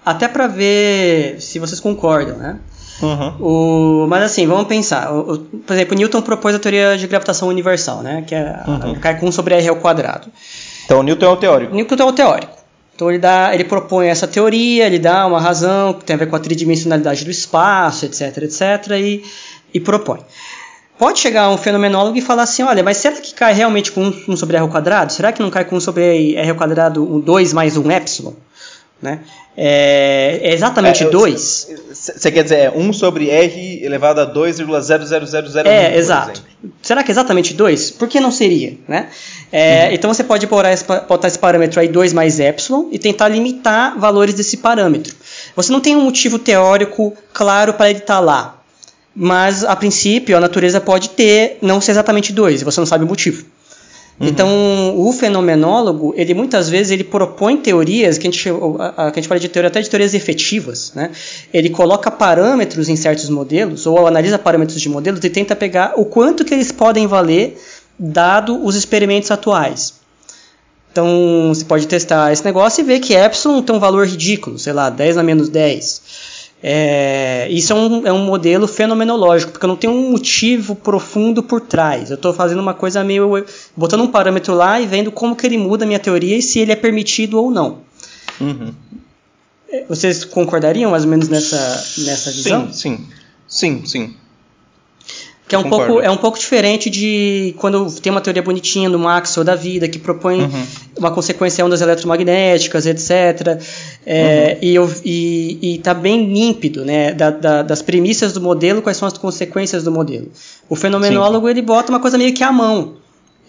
até 0.06 0.28
para 0.28 0.46
ver 0.46 1.42
se 1.42 1.58
vocês 1.58 1.80
concordam, 1.80 2.38
né? 2.38 2.60
Uhum. 3.02 4.04
O, 4.04 4.08
mas 4.08 4.24
assim, 4.24 4.46
vamos 4.46 4.68
pensar. 4.68 5.12
O, 5.12 5.34
o, 5.34 5.40
por 5.40 5.74
exemplo, 5.74 5.98
Newton 5.98 6.22
propôs 6.22 6.54
a 6.54 6.60
teoria 6.60 6.96
de 6.98 7.08
gravitação 7.08 7.48
universal, 7.48 8.04
né? 8.04 8.24
Que 8.28 8.36
é 8.36 8.62
uhum. 8.68 8.94
cai 8.96 9.20
com 9.20 9.32
sobre 9.32 9.56
R 9.56 9.70
ao 9.70 9.78
quadrado. 9.78 10.28
Então, 10.86 11.02
Newton 11.02 11.26
é 11.26 11.30
o 11.30 11.38
teórico. 11.38 11.74
Newton 11.74 11.96
é 11.96 12.06
o 12.06 12.14
teórico. 12.14 12.59
Então 13.00 13.10
ele, 13.10 13.18
dá, 13.18 13.54
ele 13.54 13.64
propõe 13.64 14.08
essa 14.08 14.28
teoria, 14.28 14.86
ele 14.86 15.00
dá 15.00 15.26
uma 15.26 15.40
razão 15.40 15.94
que 15.94 16.04
tem 16.04 16.16
a 16.16 16.20
ver 16.20 16.28
com 16.28 16.36
a 16.36 16.40
tridimensionalidade 16.40 17.24
do 17.24 17.32
espaço, 17.32 18.06
etc, 18.06 18.40
etc, 18.40 18.92
e, 19.00 19.24
e 19.74 19.80
propõe. 19.80 20.20
Pode 20.98 21.18
chegar 21.18 21.50
um 21.50 21.58
fenomenólogo 21.58 22.18
e 22.18 22.22
falar 22.22 22.44
assim, 22.44 22.62
olha, 22.62 22.84
mas 22.84 22.98
será 22.98 23.16
que 23.16 23.34
cai 23.34 23.54
realmente 23.54 23.94
com 23.94 24.14
1 24.28 24.36
sobre 24.36 24.58
r 24.58 24.64
ao 24.64 24.68
quadrado? 24.68 25.14
Será 25.14 25.32
que 25.32 25.42
não 25.42 25.50
cai 25.50 25.64
com 25.64 25.78
1 25.78 25.80
sobre 25.80 26.34
r 26.36 26.50
ao 26.50 26.58
quadrado 26.58 27.02
um 27.02 27.22
2 27.22 27.54
mais 27.54 27.78
um 27.78 27.90
epsilon? 27.90 28.34
Né? 29.02 29.22
É, 29.56 30.42
é 30.44 30.54
exatamente 30.54 31.06
2. 31.06 31.68
É, 31.70 31.89
você 32.16 32.32
quer 32.32 32.44
dizer, 32.44 32.56
é 32.56 32.72
1 32.72 32.94
sobre 32.94 33.30
r 33.30 33.84
elevado 33.84 34.22
a 34.22 34.26
2,00001. 34.26 35.66
É, 35.66 35.98
exato. 35.98 36.44
Será 36.82 37.04
que 37.04 37.12
é 37.12 37.14
exatamente 37.14 37.54
2? 37.54 37.92
Por 37.92 38.08
que 38.08 38.20
não 38.20 38.32
seria? 38.32 38.78
Né? 38.88 39.10
É, 39.52 39.88
uhum. 39.88 39.94
Então 39.94 40.14
você 40.14 40.24
pode 40.24 40.46
botar 40.48 40.72
esse, 40.72 40.84
botar 40.84 41.28
esse 41.28 41.40
parâmetro 41.40 41.80
aí 41.80 41.88
2 41.88 42.14
mais 42.14 42.40
epsilon 42.40 42.90
e 42.92 43.00
tentar 43.00 43.28
limitar 43.28 43.98
valores 43.98 44.34
desse 44.34 44.58
parâmetro. 44.58 45.16
Você 45.56 45.72
não 45.72 45.80
tem 45.80 45.96
um 45.96 46.02
motivo 46.02 46.38
teórico 46.38 47.16
claro 47.34 47.74
para 47.74 47.90
ele 47.90 48.00
estar 48.00 48.16
tá 48.16 48.20
lá. 48.20 48.56
Mas, 49.16 49.64
a 49.64 49.76
princípio, 49.76 50.38
a 50.38 50.40
natureza 50.40 50.80
pode 50.80 51.10
ter, 51.10 51.58
não 51.62 51.82
ser 51.82 51.92
exatamente 51.92 52.32
2, 52.32 52.64
você 52.64 52.80
não 52.80 52.86
sabe 52.86 53.04
o 53.04 53.08
motivo. 53.08 53.44
Uhum. 54.20 54.28
Então, 54.28 55.00
o 55.00 55.12
fenomenólogo, 55.14 56.14
ele 56.18 56.34
muitas 56.34 56.70
vezes 56.70 56.92
ele 56.92 57.06
propõe 57.06 57.56
teorias 57.56 58.18
que 58.18 58.28
a 58.28 58.32
gente, 58.32 58.50
a, 58.50 59.08
a, 59.08 59.12
que 59.12 59.20
a 59.20 59.22
gente 59.22 59.28
fala 59.30 59.40
de 59.40 59.48
teoria 59.48 59.70
até 59.70 59.82
de 59.82 59.90
teorias 59.90 60.14
efetivas, 60.14 60.92
né? 60.94 61.12
Ele 61.54 61.70
coloca 61.70 62.12
parâmetros 62.12 62.90
em 62.90 62.98
certos 62.98 63.30
modelos 63.30 63.86
ou 63.86 64.06
analisa 64.06 64.38
parâmetros 64.38 64.82
de 64.82 64.90
modelos 64.90 65.24
e 65.24 65.30
tenta 65.30 65.56
pegar 65.56 65.94
o 65.96 66.04
quanto 66.04 66.44
que 66.44 66.54
eles 66.54 66.72
podem 66.72 67.08
valer 67.08 67.58
dado 67.98 68.62
os 68.66 68.76
experimentos 68.76 69.32
atuais. 69.32 70.00
Então, 70.92 71.52
você 71.54 71.64
pode 71.64 71.88
testar 71.88 72.34
esse 72.34 72.44
negócio 72.44 72.82
e 72.82 72.84
ver 72.84 73.00
que 73.00 73.14
epsilon 73.14 73.62
tem 73.62 73.76
um 73.76 73.80
valor 73.80 74.08
ridículo, 74.08 74.58
sei 74.58 74.74
lá, 74.74 74.90
10 74.90 75.18
a 75.18 75.24
menos 75.24 75.48
10. 75.48 76.02
É, 76.62 77.48
isso 77.50 77.72
é 77.72 77.76
um, 77.76 78.08
é 78.08 78.12
um 78.12 78.26
modelo 78.26 78.68
fenomenológico, 78.68 79.52
porque 79.52 79.66
eu 79.66 79.70
não 79.70 79.78
tenho 79.78 79.94
um 79.94 80.12
motivo 80.12 80.76
profundo 80.76 81.42
por 81.42 81.62
trás. 81.62 82.10
Eu 82.10 82.16
estou 82.16 82.34
fazendo 82.34 82.60
uma 82.60 82.74
coisa 82.74 83.04
meio. 83.04 83.46
botando 83.76 84.02
um 84.02 84.08
parâmetro 84.08 84.54
lá 84.54 84.80
e 84.80 84.86
vendo 84.86 85.12
como 85.12 85.36
que 85.36 85.48
ele 85.48 85.58
muda 85.58 85.86
a 85.86 85.88
minha 85.88 86.00
teoria 86.00 86.36
e 86.36 86.42
se 86.42 86.60
ele 86.60 86.72
é 86.72 86.76
permitido 86.76 87.40
ou 87.40 87.50
não. 87.50 87.80
Uhum. 88.42 88.74
Vocês 89.88 90.26
concordariam 90.26 90.92
mais 90.92 91.04
ou 91.04 91.10
menos 91.10 91.30
nessa, 91.30 91.58
nessa 92.00 92.32
visão? 92.32 92.74
Sim, 92.74 92.98
sim. 92.98 93.08
Sim, 93.48 93.86
sim. 93.86 94.16
Que 95.50 95.56
é 95.56 95.58
um, 95.58 95.68
pouco, 95.68 96.00
é 96.00 96.12
um 96.12 96.16
pouco 96.16 96.38
diferente 96.38 96.92
de 96.92 97.56
quando 97.58 97.92
tem 98.00 98.12
uma 98.12 98.22
teoria 98.22 98.44
bonitinha 98.44 98.88
do 98.88 99.00
Maxwell 99.00 99.44
da 99.44 99.56
vida, 99.56 99.88
que 99.88 99.98
propõe 99.98 100.42
uhum. 100.44 100.68
uma 101.00 101.10
consequência 101.10 101.66
ondas 101.66 101.82
eletromagnéticas, 101.82 102.86
etc. 102.86 103.60
É, 104.06 104.60
uhum. 104.62 104.94
e, 105.04 105.76
está 105.76 105.96
bem 105.96 106.32
límpido 106.32 106.86
né, 106.86 107.14
da, 107.14 107.32
da, 107.32 107.64
das 107.64 107.82
premissas 107.82 108.32
do 108.32 108.40
modelo, 108.40 108.84
quais 108.84 108.96
são 108.96 109.08
as 109.08 109.18
consequências 109.18 109.84
do 109.84 109.92
modelo. 109.92 110.32
O 110.70 110.76
fenomenólogo 110.76 111.48
Sim. 111.48 111.52
ele 111.52 111.64
bota 111.64 111.92
uma 111.92 112.00
coisa 112.00 112.16
meio 112.16 112.32
que 112.32 112.44
à 112.44 112.52
mão. 112.52 112.98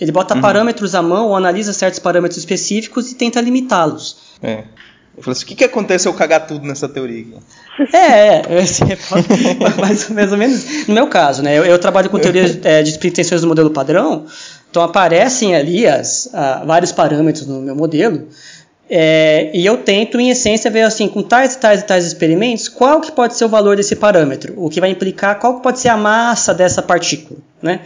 Ele 0.00 0.10
bota 0.10 0.34
uhum. 0.34 0.40
parâmetros 0.40 0.94
à 0.94 1.02
mão 1.02 1.28
ou 1.28 1.36
analisa 1.36 1.74
certos 1.74 1.98
parâmetros 1.98 2.38
específicos 2.38 3.12
e 3.12 3.14
tenta 3.14 3.42
limitá-los. 3.42 4.16
É. 4.42 4.64
Eu 5.16 5.22
falei 5.22 5.36
assim, 5.36 5.44
o 5.44 5.48
que, 5.48 5.54
que 5.56 5.64
acontece 5.64 6.02
se 6.02 6.08
eu 6.08 6.14
cagar 6.14 6.46
tudo 6.46 6.66
nessa 6.66 6.88
teoria 6.88 7.20
aqui? 7.20 7.96
É, 7.96 8.56
é, 8.56 8.58
assim, 8.60 8.84
mais, 9.78 10.08
mais 10.08 10.32
ou 10.32 10.38
menos 10.38 10.86
no 10.86 10.94
meu 10.94 11.08
caso, 11.08 11.42
né? 11.42 11.58
Eu, 11.58 11.64
eu 11.64 11.78
trabalho 11.78 12.08
com 12.08 12.18
teorias 12.18 12.58
é, 12.64 12.82
de 12.82 12.98
pretensões 12.98 13.40
do 13.40 13.46
modelo 13.46 13.70
padrão, 13.70 14.26
então 14.70 14.82
aparecem 14.82 15.54
ali 15.54 15.86
as, 15.86 16.30
vários 16.64 16.92
parâmetros 16.92 17.46
no 17.46 17.60
meu 17.60 17.74
modelo, 17.74 18.28
É, 18.92 19.50
e 19.54 19.64
eu 19.64 19.76
tento, 19.78 20.18
em 20.18 20.30
essência, 20.30 20.68
ver 20.68 20.82
assim, 20.82 21.06
com 21.06 21.22
tais 21.22 21.54
e 21.54 21.58
tais 21.58 21.80
e 21.80 21.84
tais 21.84 22.04
experimentos, 22.04 22.68
qual 22.68 23.00
que 23.00 23.12
pode 23.12 23.36
ser 23.36 23.44
o 23.44 23.48
valor 23.48 23.76
desse 23.76 23.94
parâmetro, 23.94 24.52
o 24.56 24.68
que 24.68 24.80
vai 24.80 24.90
implicar 24.90 25.38
qual 25.38 25.56
que 25.56 25.62
pode 25.62 25.78
ser 25.78 25.90
a 25.90 25.96
massa 25.96 26.52
dessa 26.52 26.82
partícula. 26.82 27.38
Né? 27.62 27.80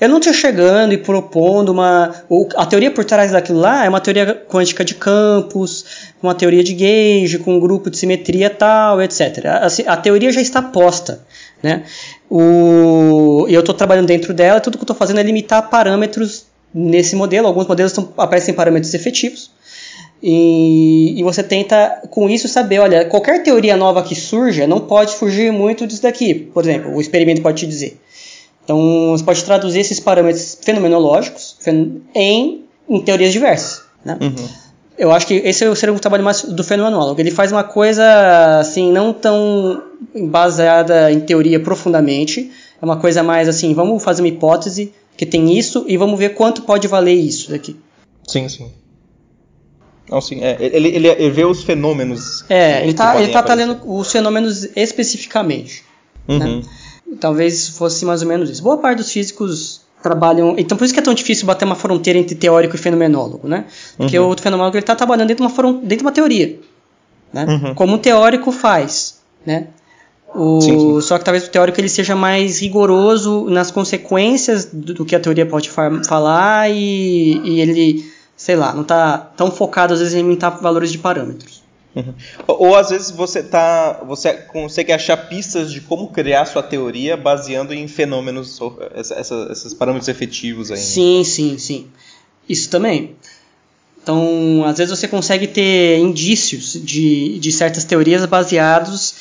Eu 0.00 0.08
não 0.08 0.18
estou 0.18 0.32
chegando 0.32 0.92
e 0.92 0.98
propondo 0.98 1.70
uma. 1.70 2.14
A 2.56 2.66
teoria 2.66 2.90
por 2.90 3.04
trás 3.04 3.32
daquilo 3.32 3.58
lá 3.58 3.84
é 3.84 3.88
uma 3.88 4.00
teoria 4.00 4.32
quântica 4.32 4.84
de 4.84 4.94
campos, 4.94 6.12
uma 6.22 6.36
teoria 6.36 6.62
de 6.62 6.72
gauge, 6.74 7.38
com 7.38 7.56
um 7.56 7.60
grupo 7.60 7.90
de 7.90 7.96
simetria 7.96 8.48
tal, 8.48 9.02
etc. 9.02 9.46
A, 9.46 9.92
a 9.92 9.96
teoria 9.96 10.30
já 10.30 10.40
está 10.40 10.62
posta. 10.62 11.20
Né? 11.62 11.82
O, 12.30 13.46
eu 13.48 13.60
estou 13.60 13.74
trabalhando 13.74 14.06
dentro 14.06 14.32
dela, 14.32 14.60
tudo 14.60 14.76
que 14.76 14.82
eu 14.82 14.84
estou 14.84 14.96
fazendo 14.96 15.18
é 15.18 15.22
limitar 15.22 15.68
parâmetros 15.68 16.44
nesse 16.72 17.16
modelo. 17.16 17.48
Alguns 17.48 17.66
modelos 17.66 17.92
tão, 17.92 18.12
aparecem 18.16 18.54
parâmetros 18.54 18.94
efetivos. 18.94 19.50
E, 20.22 21.18
e, 21.18 21.22
você 21.22 21.42
tenta, 21.42 22.02
com 22.10 22.30
isso, 22.30 22.48
saber, 22.48 22.78
olha, 22.78 23.04
qualquer 23.04 23.42
teoria 23.42 23.76
nova 23.76 24.02
que 24.02 24.14
surja 24.14 24.66
não 24.66 24.80
pode 24.80 25.14
fugir 25.16 25.52
muito 25.52 25.86
disso 25.86 26.02
daqui. 26.02 26.34
Por 26.34 26.64
exemplo, 26.64 26.94
o 26.94 27.00
experimento 27.00 27.42
pode 27.42 27.58
te 27.60 27.66
dizer. 27.66 28.00
Então, 28.64 29.10
você 29.10 29.22
pode 29.22 29.44
traduzir 29.44 29.80
esses 29.80 30.00
parâmetros 30.00 30.58
fenomenológicos 30.62 31.56
em, 32.14 32.62
em 32.88 33.00
teorias 33.04 33.32
diversas. 33.32 33.82
Né? 34.02 34.16
Uhum. 34.20 34.48
Eu 34.96 35.10
acho 35.12 35.26
que 35.26 35.34
esse 35.34 35.76
seria 35.76 35.92
o 35.92 35.98
trabalho 35.98 36.24
mais 36.24 36.42
do 36.42 36.62
fenomenólogo. 36.62 37.20
Ele 37.20 37.30
faz 37.30 37.50
uma 37.52 37.64
coisa, 37.64 38.60
assim, 38.60 38.92
não 38.92 39.12
tão 39.12 39.82
baseada 40.28 41.12
em 41.12 41.20
teoria 41.20 41.60
profundamente. 41.60 42.50
É 42.80 42.84
uma 42.84 42.96
coisa 42.96 43.22
mais 43.22 43.48
assim, 43.48 43.74
vamos 43.74 44.02
fazer 44.02 44.22
uma 44.22 44.28
hipótese 44.28 44.92
que 45.16 45.26
tem 45.26 45.56
isso 45.56 45.84
e 45.88 45.96
vamos 45.96 46.18
ver 46.18 46.30
quanto 46.30 46.62
pode 46.62 46.86
valer 46.86 47.14
isso 47.14 47.50
daqui. 47.50 47.76
Sim, 48.26 48.48
sim. 48.48 48.70
Não, 50.08 50.20
sim, 50.20 50.40
é, 50.42 50.56
ele, 50.60 50.88
ele, 50.88 51.08
ele, 51.08 51.30
vê 51.30 51.44
os 51.44 51.62
fenômenos. 51.62 52.44
É, 52.48 52.82
ele 52.82 52.90
está 52.90 53.20
ele 53.20 53.32
tá 53.32 53.54
lendo 53.54 53.80
os 53.84 54.10
fenômenos 54.12 54.68
especificamente. 54.76 55.82
Né? 56.28 56.36
Uhum. 56.36 56.56
Né? 56.58 56.62
Talvez 57.18 57.68
fosse 57.70 58.04
mais 58.04 58.22
ou 58.22 58.28
menos 58.28 58.50
isso. 58.50 58.62
Boa 58.62 58.78
parte 58.78 58.98
dos 58.98 59.10
físicos 59.10 59.80
trabalham. 60.02 60.56
Então 60.58 60.76
por 60.76 60.84
isso 60.84 60.92
que 60.92 61.00
é 61.00 61.02
tão 61.02 61.14
difícil 61.14 61.46
bater 61.46 61.64
uma 61.64 61.74
fronteira 61.74 62.18
entre 62.18 62.34
teórico 62.34 62.76
e 62.76 62.78
fenomenólogo, 62.78 63.48
né? 63.48 63.64
Porque 63.96 64.18
uhum. 64.18 64.30
o 64.30 64.36
fenomenólogo 64.38 64.76
está 64.76 64.94
trabalhando 64.94 65.28
dentro 65.28 65.46
de, 65.46 65.60
uma, 65.60 65.72
dentro 65.72 65.96
de 65.98 66.04
uma 66.04 66.12
teoria. 66.12 66.58
Né? 67.32 67.46
Uhum. 67.46 67.74
Como 67.74 67.94
um 67.94 67.98
teórico 67.98 68.52
faz. 68.52 69.20
Né? 69.46 69.68
O, 70.34 70.60
sim, 70.60 70.78
sim. 70.78 71.00
Só 71.00 71.18
que 71.18 71.24
talvez 71.24 71.46
o 71.46 71.50
teórico 71.50 71.80
ele 71.80 71.88
seja 71.88 72.14
mais 72.14 72.60
rigoroso 72.60 73.48
nas 73.48 73.70
consequências 73.70 74.66
do, 74.66 74.92
do 74.92 75.04
que 75.04 75.16
a 75.16 75.20
teoria 75.20 75.46
pode 75.46 75.70
falar 75.70 76.70
e, 76.70 77.40
e 77.44 77.60
ele 77.60 78.13
sei 78.44 78.56
lá, 78.56 78.74
não 78.74 78.82
está 78.82 79.16
tão 79.16 79.50
focado 79.50 79.94
às 79.94 80.00
vezes 80.00 80.12
em 80.12 80.18
limitar 80.18 80.60
valores 80.60 80.92
de 80.92 80.98
parâmetros. 80.98 81.62
Uhum. 81.96 82.12
Ou, 82.46 82.66
ou, 82.66 82.76
às 82.76 82.90
vezes 82.90 83.10
você 83.10 83.42
tá, 83.42 84.02
você 84.06 84.34
consegue 84.34 84.92
achar 84.92 85.16
pistas 85.16 85.72
de 85.72 85.80
como 85.80 86.08
criar 86.08 86.44
sua 86.44 86.62
teoria 86.62 87.16
baseando 87.16 87.72
em 87.72 87.88
fenômenos, 87.88 88.60
essa, 88.94 89.14
essa, 89.14 89.48
esses 89.50 89.72
parâmetros 89.72 90.08
efetivos 90.08 90.70
aí. 90.70 90.76
Né? 90.76 90.84
Sim, 90.84 91.24
sim, 91.24 91.56
sim. 91.56 91.86
Isso 92.46 92.68
também. 92.68 93.16
Então, 94.02 94.62
às 94.66 94.76
vezes 94.76 94.98
você 94.98 95.08
consegue 95.08 95.46
ter 95.46 95.96
indícios 95.96 96.74
de, 96.74 97.38
de 97.38 97.50
certas 97.50 97.84
teorias 97.84 98.26
baseados 98.26 99.14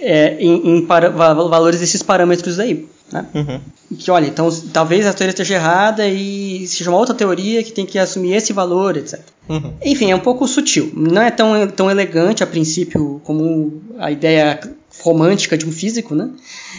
é, 0.00 0.38
em, 0.40 0.78
em 0.78 0.86
para, 0.86 1.10
valores 1.10 1.78
desses 1.78 2.02
parâmetros 2.02 2.58
aí. 2.58 2.88
Né? 3.12 3.26
Uhum. 3.34 3.60
Que 3.96 4.10
olha, 4.10 4.26
então 4.26 4.48
talvez 4.72 5.06
a 5.06 5.12
teoria 5.12 5.30
esteja 5.30 5.54
errada 5.54 6.08
e 6.08 6.66
seja 6.66 6.90
uma 6.90 6.98
outra 6.98 7.14
teoria 7.14 7.62
que 7.62 7.70
tem 7.70 7.84
que 7.84 7.98
assumir 7.98 8.34
esse 8.34 8.52
valor, 8.52 8.96
etc. 8.96 9.20
Uhum. 9.48 9.74
Enfim, 9.84 10.10
é 10.10 10.16
um 10.16 10.20
pouco 10.20 10.48
sutil. 10.48 10.90
Não 10.94 11.20
é 11.20 11.30
tão, 11.30 11.66
tão 11.68 11.90
elegante 11.90 12.42
a 12.42 12.46
princípio 12.46 13.20
como 13.24 13.82
a 13.98 14.10
ideia 14.10 14.58
romântica 15.00 15.58
de 15.58 15.66
um 15.66 15.72
físico, 15.72 16.14
né? 16.14 16.30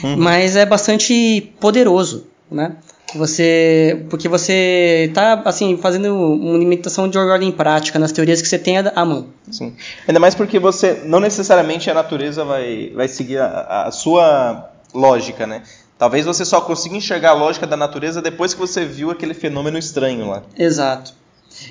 Uhum. 0.03 0.17
Mas 0.17 0.55
é 0.55 0.65
bastante 0.65 1.53
poderoso, 1.59 2.25
né? 2.49 2.77
Você, 3.15 4.05
porque 4.09 4.27
você 4.27 5.05
está 5.09 5.33
assim 5.45 5.77
fazendo 5.77 6.15
uma 6.15 6.57
limitação 6.57 7.07
de 7.07 7.15
ordem 7.15 7.51
prática 7.51 7.99
nas 7.99 8.11
teorias 8.11 8.41
que 8.41 8.47
você 8.47 8.57
tem 8.57 8.79
à 8.79 9.05
mão. 9.05 9.27
Sim. 9.51 9.75
Ainda 10.07 10.19
mais 10.19 10.33
porque 10.33 10.57
você 10.57 11.03
não 11.05 11.19
necessariamente 11.19 11.91
a 11.91 11.93
natureza 11.93 12.43
vai, 12.43 12.91
vai 12.95 13.07
seguir 13.07 13.37
a, 13.37 13.83
a 13.85 13.91
sua 13.91 14.71
lógica, 14.93 15.45
né? 15.45 15.61
Talvez 16.03 16.25
você 16.25 16.43
só 16.43 16.59
consiga 16.59 16.97
enxergar 16.97 17.29
a 17.29 17.33
lógica 17.33 17.65
da 17.65 17.77
natureza 17.77 18.21
depois 18.21 18.53
que 18.53 18.59
você 18.59 18.83
viu 18.83 19.09
aquele 19.09 19.33
fenômeno 19.33 19.77
estranho 19.77 20.27
lá. 20.27 20.43
Exato. 20.59 21.13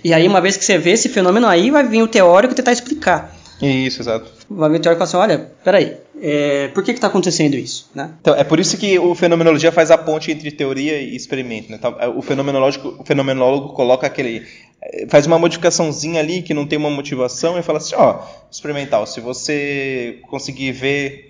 E 0.03 0.15
aí, 0.15 0.27
uma 0.27 0.41
vez 0.41 0.57
que 0.57 0.65
você 0.65 0.79
vê 0.79 0.93
esse 0.93 1.11
fenômeno 1.11 1.47
aí, 1.47 1.71
vai 1.71 1.87
vir 1.87 2.03
o 2.03 2.09
teórico 2.09 2.55
tentar 2.55 2.73
explicar. 2.73 3.37
Isso, 3.61 4.01
exato. 4.01 4.33
Vai 4.49 4.71
vir 4.71 4.79
o 4.79 4.81
teórico 4.81 5.05
e 5.05 5.07
falar 5.07 5.25
assim, 5.27 5.33
olha, 5.35 5.53
peraí, 5.63 5.99
é, 6.19 6.69
por 6.69 6.83
que 6.83 6.93
está 6.93 7.09
acontecendo 7.09 7.57
isso? 7.57 7.91
Né? 7.95 8.09
Então, 8.23 8.35
é 8.35 8.43
por 8.43 8.59
isso 8.59 8.79
que 8.79 8.99
o 8.99 9.15
fenomenologia 9.15 9.71
faz 9.71 9.91
a 9.91 9.99
ponte 9.99 10.33
entre 10.33 10.51
teoria 10.51 10.99
e 10.99 11.15
experimento. 11.15 11.71
Né? 11.71 11.79
O, 12.17 12.23
fenomenológico, 12.23 12.97
o 13.01 13.05
fenomenólogo 13.05 13.75
coloca 13.75 14.07
aquele... 14.07 14.47
É, 14.81 15.07
faz 15.11 15.27
uma 15.27 15.39
modificaçãozinha 15.39 16.21
ali 16.21 16.41
que 16.41 16.55
não 16.55 16.67
tem 16.67 16.79
uma 16.79 16.89
motivação 16.89 17.59
e 17.59 17.63
fala 17.63 17.77
assim, 17.77 17.95
ó, 17.97 18.23
experimental, 18.51 19.07
se 19.07 19.21
você 19.21 20.21
conseguir 20.31 20.73
ver... 20.73 21.29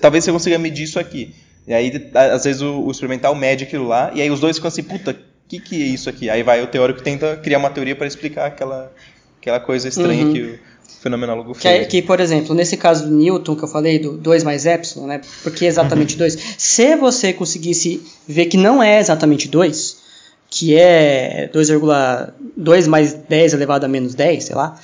Talvez 0.00 0.22
você 0.22 0.30
consiga 0.30 0.56
medir 0.56 0.84
isso 0.84 1.00
aqui. 1.00 1.34
E 1.66 1.72
aí, 1.72 2.10
às 2.14 2.44
vezes, 2.44 2.60
o, 2.60 2.82
o 2.82 2.90
experimental 2.90 3.34
mede 3.34 3.64
aquilo 3.64 3.86
lá, 3.86 4.10
e 4.14 4.20
aí 4.20 4.30
os 4.30 4.40
dois 4.40 4.56
ficam 4.56 4.68
assim, 4.68 4.82
puta, 4.82 5.12
o 5.12 5.48
que, 5.48 5.60
que 5.60 5.82
é 5.82 5.86
isso 5.86 6.08
aqui? 6.08 6.28
Aí 6.28 6.42
vai 6.42 6.62
o 6.62 6.66
teórico 6.66 7.02
tenta 7.02 7.36
criar 7.36 7.58
uma 7.58 7.70
teoria 7.70 7.96
para 7.96 8.06
explicar 8.06 8.46
aquela, 8.46 8.92
aquela 9.40 9.60
coisa 9.60 9.88
estranha 9.88 10.26
uhum. 10.26 10.32
que 10.32 10.40
o 10.42 10.58
fenomenólogo 11.02 11.54
fez. 11.54 11.80
Que, 11.80 11.86
que, 11.86 12.02
por 12.02 12.20
exemplo, 12.20 12.54
nesse 12.54 12.76
caso 12.76 13.06
do 13.06 13.14
Newton, 13.14 13.56
que 13.56 13.64
eu 13.64 13.68
falei, 13.68 13.98
do 13.98 14.16
2 14.16 14.44
mais 14.44 14.66
epsilon, 14.66 15.06
né? 15.06 15.20
Porque 15.42 15.64
é 15.64 15.68
exatamente 15.68 16.16
2. 16.16 16.34
Uhum. 16.34 16.40
Se 16.58 16.96
você 16.96 17.32
conseguisse 17.32 18.02
ver 18.26 18.46
que 18.46 18.56
não 18.56 18.82
é 18.82 18.98
exatamente 18.98 19.48
2, 19.48 20.04
que 20.50 20.76
é 20.76 21.50
2,2 21.52 22.86
mais 22.86 23.12
10 23.12 23.54
elevado 23.54 23.84
a 23.84 23.88
menos 23.88 24.14
10, 24.14 24.44
sei 24.44 24.54
lá. 24.54 24.78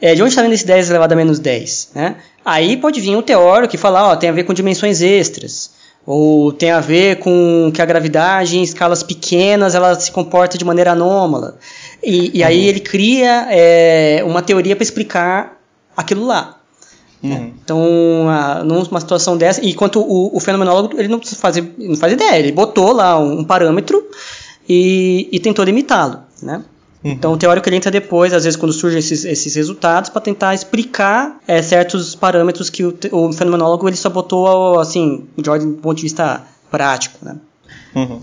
É, 0.00 0.14
de 0.14 0.22
onde 0.22 0.30
está 0.30 0.42
vindo 0.42 0.54
esse 0.54 0.66
10 0.66 0.90
elevado 0.90 1.12
a 1.12 1.16
menos 1.16 1.38
10? 1.38 1.90
Né? 1.94 2.16
Aí 2.44 2.76
pode 2.76 3.00
vir 3.00 3.16
um 3.16 3.22
teórico 3.22 3.74
e 3.74 3.78
falar, 3.78 4.08
ó, 4.08 4.16
tem 4.16 4.30
a 4.30 4.32
ver 4.32 4.44
com 4.44 4.54
dimensões 4.54 5.02
extras 5.02 5.79
ou 6.06 6.52
tem 6.52 6.70
a 6.70 6.80
ver 6.80 7.18
com 7.18 7.70
que 7.74 7.80
a 7.80 7.84
gravidade 7.84 8.58
em 8.58 8.62
escalas 8.62 9.02
pequenas 9.02 9.74
ela 9.74 9.94
se 9.94 10.10
comporta 10.10 10.56
de 10.56 10.64
maneira 10.64 10.92
anômala. 10.92 11.58
E, 12.02 12.38
e 12.38 12.42
aí 12.42 12.62
uhum. 12.62 12.68
ele 12.68 12.80
cria 12.80 13.46
é, 13.50 14.22
uma 14.24 14.42
teoria 14.42 14.74
para 14.74 14.82
explicar 14.82 15.60
aquilo 15.96 16.26
lá. 16.26 16.56
Uhum. 17.22 17.52
Então, 17.62 18.28
a, 18.28 18.64
numa 18.64 19.00
situação 19.00 19.36
dessa, 19.36 19.64
enquanto 19.64 20.00
o, 20.00 20.34
o 20.34 20.40
fenomenólogo 20.40 20.98
ele 20.98 21.08
não 21.08 21.20
faz, 21.22 21.56
não 21.78 21.96
faz 21.96 22.12
ideia, 22.14 22.38
ele 22.38 22.52
botou 22.52 22.92
lá 22.92 23.18
um, 23.18 23.40
um 23.40 23.44
parâmetro 23.44 24.02
e, 24.68 25.28
e 25.30 25.38
tentou 25.38 25.64
limitá-lo. 25.64 26.20
Né? 26.42 26.62
Uhum. 27.02 27.12
Então, 27.12 27.32
o 27.32 27.36
teórico 27.36 27.68
ele 27.68 27.76
entra 27.76 27.90
depois, 27.90 28.32
às 28.32 28.44
vezes, 28.44 28.58
quando 28.58 28.72
surgem 28.72 28.98
esses, 28.98 29.24
esses 29.24 29.54
resultados, 29.54 30.10
para 30.10 30.20
tentar 30.20 30.54
explicar 30.54 31.38
é, 31.46 31.62
certos 31.62 32.14
parâmetros 32.14 32.68
que 32.68 32.84
o, 32.84 32.96
o, 33.12 33.32
fenomenólogo 33.32 33.88
ele 33.88 33.96
só 33.96 34.10
botou, 34.10 34.78
assim, 34.78 35.26
de 35.36 35.48
ordem 35.48 35.72
do 35.72 35.78
ponto 35.78 35.96
de 35.96 36.02
vista 36.02 36.44
prático. 36.70 37.18
Né? 37.22 37.36
Uhum. 37.94 38.20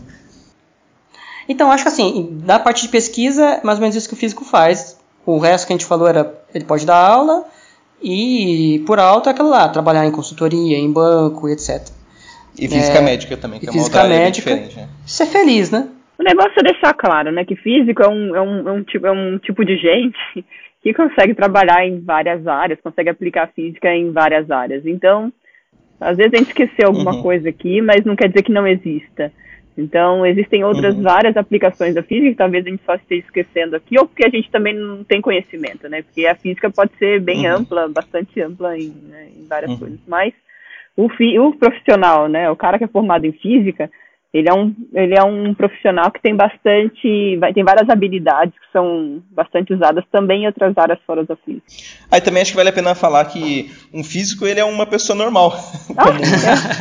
Então, 1.49 1.71
acho 1.71 1.83
que, 1.83 1.89
assim, 1.89 2.39
da 2.43 2.59
parte 2.59 2.83
de 2.83 2.89
pesquisa, 2.89 3.43
é 3.43 3.63
mais 3.63 3.79
ou 3.79 3.81
menos 3.81 3.95
isso 3.95 4.07
que 4.07 4.13
o 4.13 4.17
físico 4.17 4.45
faz. 4.45 4.97
O 5.25 5.39
resto 5.39 5.65
que 5.65 5.73
a 5.73 5.75
gente 5.75 5.85
falou 5.85 6.07
era, 6.07 6.33
ele 6.53 6.65
pode 6.65 6.85
dar 6.85 6.97
aula, 6.97 7.45
e 8.01 8.83
por 8.85 8.99
alto 8.99 9.27
é 9.27 9.31
aquilo 9.31 9.49
lá, 9.49 9.67
trabalhar 9.69 10.05
em 10.05 10.11
consultoria, 10.11 10.77
em 10.77 10.91
banco, 10.91 11.49
etc. 11.49 11.87
E 12.57 12.67
física 12.67 12.97
é, 12.97 13.01
médica 13.01 13.37
também, 13.37 13.59
que 13.59 13.67
é 13.67 13.71
uma 13.71 13.79
física 13.79 14.03
médica, 14.03 14.51
diferente. 14.51 14.75
Né? 14.75 14.87
Ser 15.05 15.25
feliz, 15.27 15.71
né? 15.71 15.87
O 16.19 16.23
negócio 16.23 16.53
é 16.57 16.63
deixar 16.63 16.93
claro, 16.93 17.31
né, 17.31 17.45
que 17.45 17.55
físico 17.55 18.01
é 18.01 18.07
um, 18.07 18.35
é 18.35 18.41
um, 18.41 18.69
é 18.69 18.71
um, 18.71 18.83
tipo, 18.83 19.05
é 19.05 19.11
um 19.11 19.37
tipo 19.37 19.63
de 19.63 19.77
gente 19.77 20.17
que 20.81 20.93
consegue 20.93 21.33
trabalhar 21.33 21.85
em 21.85 21.99
várias 21.99 22.47
áreas, 22.47 22.81
consegue 22.81 23.09
aplicar 23.09 23.47
física 23.53 23.93
em 23.93 24.11
várias 24.11 24.49
áreas. 24.49 24.85
Então, 24.85 25.31
às 25.99 26.17
vezes 26.17 26.33
a 26.33 26.37
gente 26.37 26.47
esqueceu 26.47 26.87
alguma 26.87 27.15
uhum. 27.15 27.21
coisa 27.21 27.49
aqui, 27.49 27.81
mas 27.81 28.05
não 28.05 28.15
quer 28.15 28.29
dizer 28.29 28.43
que 28.43 28.51
não 28.51 28.67
exista. 28.67 29.31
Então, 29.77 30.25
existem 30.25 30.63
outras 30.63 30.95
uhum. 30.95 31.03
várias 31.03 31.37
aplicações 31.37 31.93
da 31.93 32.01
física 32.01 32.31
que 32.31 32.35
talvez 32.35 32.65
a 32.65 32.69
gente 32.69 32.83
só 32.83 32.95
esteja 32.95 33.21
esquecendo 33.21 33.75
aqui, 33.75 33.99
ou 33.99 34.07
porque 34.07 34.25
a 34.25 34.29
gente 34.29 34.49
também 34.49 34.73
não 34.73 35.03
tem 35.03 35.21
conhecimento, 35.21 35.87
né? 35.87 36.01
Porque 36.01 36.25
a 36.25 36.33
física 36.33 36.69
pode 36.71 36.91
ser 36.97 37.21
bem 37.21 37.47
uhum. 37.47 37.57
ampla, 37.57 37.87
bastante 37.87 38.41
ampla 38.41 38.75
em, 38.75 38.89
né, 38.89 39.27
em 39.37 39.47
várias 39.47 39.71
uhum. 39.71 39.79
coisas. 39.79 39.99
Mas 40.07 40.33
o, 40.95 41.07
fi, 41.09 41.37
o 41.37 41.53
profissional, 41.53 42.27
né, 42.27 42.49
o 42.49 42.55
cara 42.55 42.79
que 42.79 42.85
é 42.85 42.87
formado 42.87 43.25
em 43.25 43.31
física, 43.31 43.89
ele 44.39 44.49
é 44.49 44.53
um, 44.53 44.73
ele 44.93 45.15
é 45.15 45.23
um 45.23 45.53
profissional 45.53 46.11
que 46.11 46.21
tem 46.21 46.35
bastante, 46.35 47.37
vai, 47.37 47.53
tem 47.53 47.63
várias 47.63 47.89
habilidades 47.89 48.53
que 48.53 48.71
são 48.71 49.21
bastante 49.31 49.73
usadas 49.73 50.03
também 50.11 50.43
em 50.43 50.47
outras 50.47 50.77
áreas 50.77 50.99
fora 51.05 51.23
da 51.23 51.35
física. 51.37 51.63
Aí 52.11 52.21
também 52.21 52.41
acho 52.41 52.51
que 52.51 52.57
vale 52.57 52.69
a 52.69 52.73
pena 52.73 52.93
falar 52.95 53.25
que 53.25 53.71
um 53.93 54.03
físico 54.03 54.45
ele 54.45 54.59
é 54.59 54.65
uma 54.65 54.85
pessoa 54.85 55.17
normal. 55.17 55.53
Ah, 55.97 56.09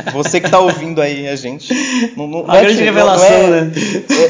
é. 0.07 0.11
Você 0.13 0.39
que 0.39 0.47
está 0.47 0.59
ouvindo 0.59 1.01
aí 1.01 1.27
a 1.27 1.35
gente. 1.35 1.73
Não, 2.15 2.27
não, 2.27 2.49
a 2.49 2.61
grande 2.61 2.81
é, 2.81 2.85
revelação, 2.85 3.35
é, 3.35 3.61
né? 3.61 3.71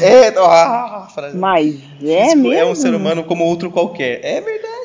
É, 0.02 0.28
é 0.28 0.34
ah, 0.38 1.08
Mas 1.34 1.80
é 2.02 2.34
mesmo? 2.34 2.52
É 2.52 2.64
um 2.64 2.74
ser 2.74 2.94
humano 2.94 3.24
como 3.24 3.44
outro 3.44 3.70
qualquer. 3.70 4.20
É 4.22 4.40
verdade. 4.40 4.77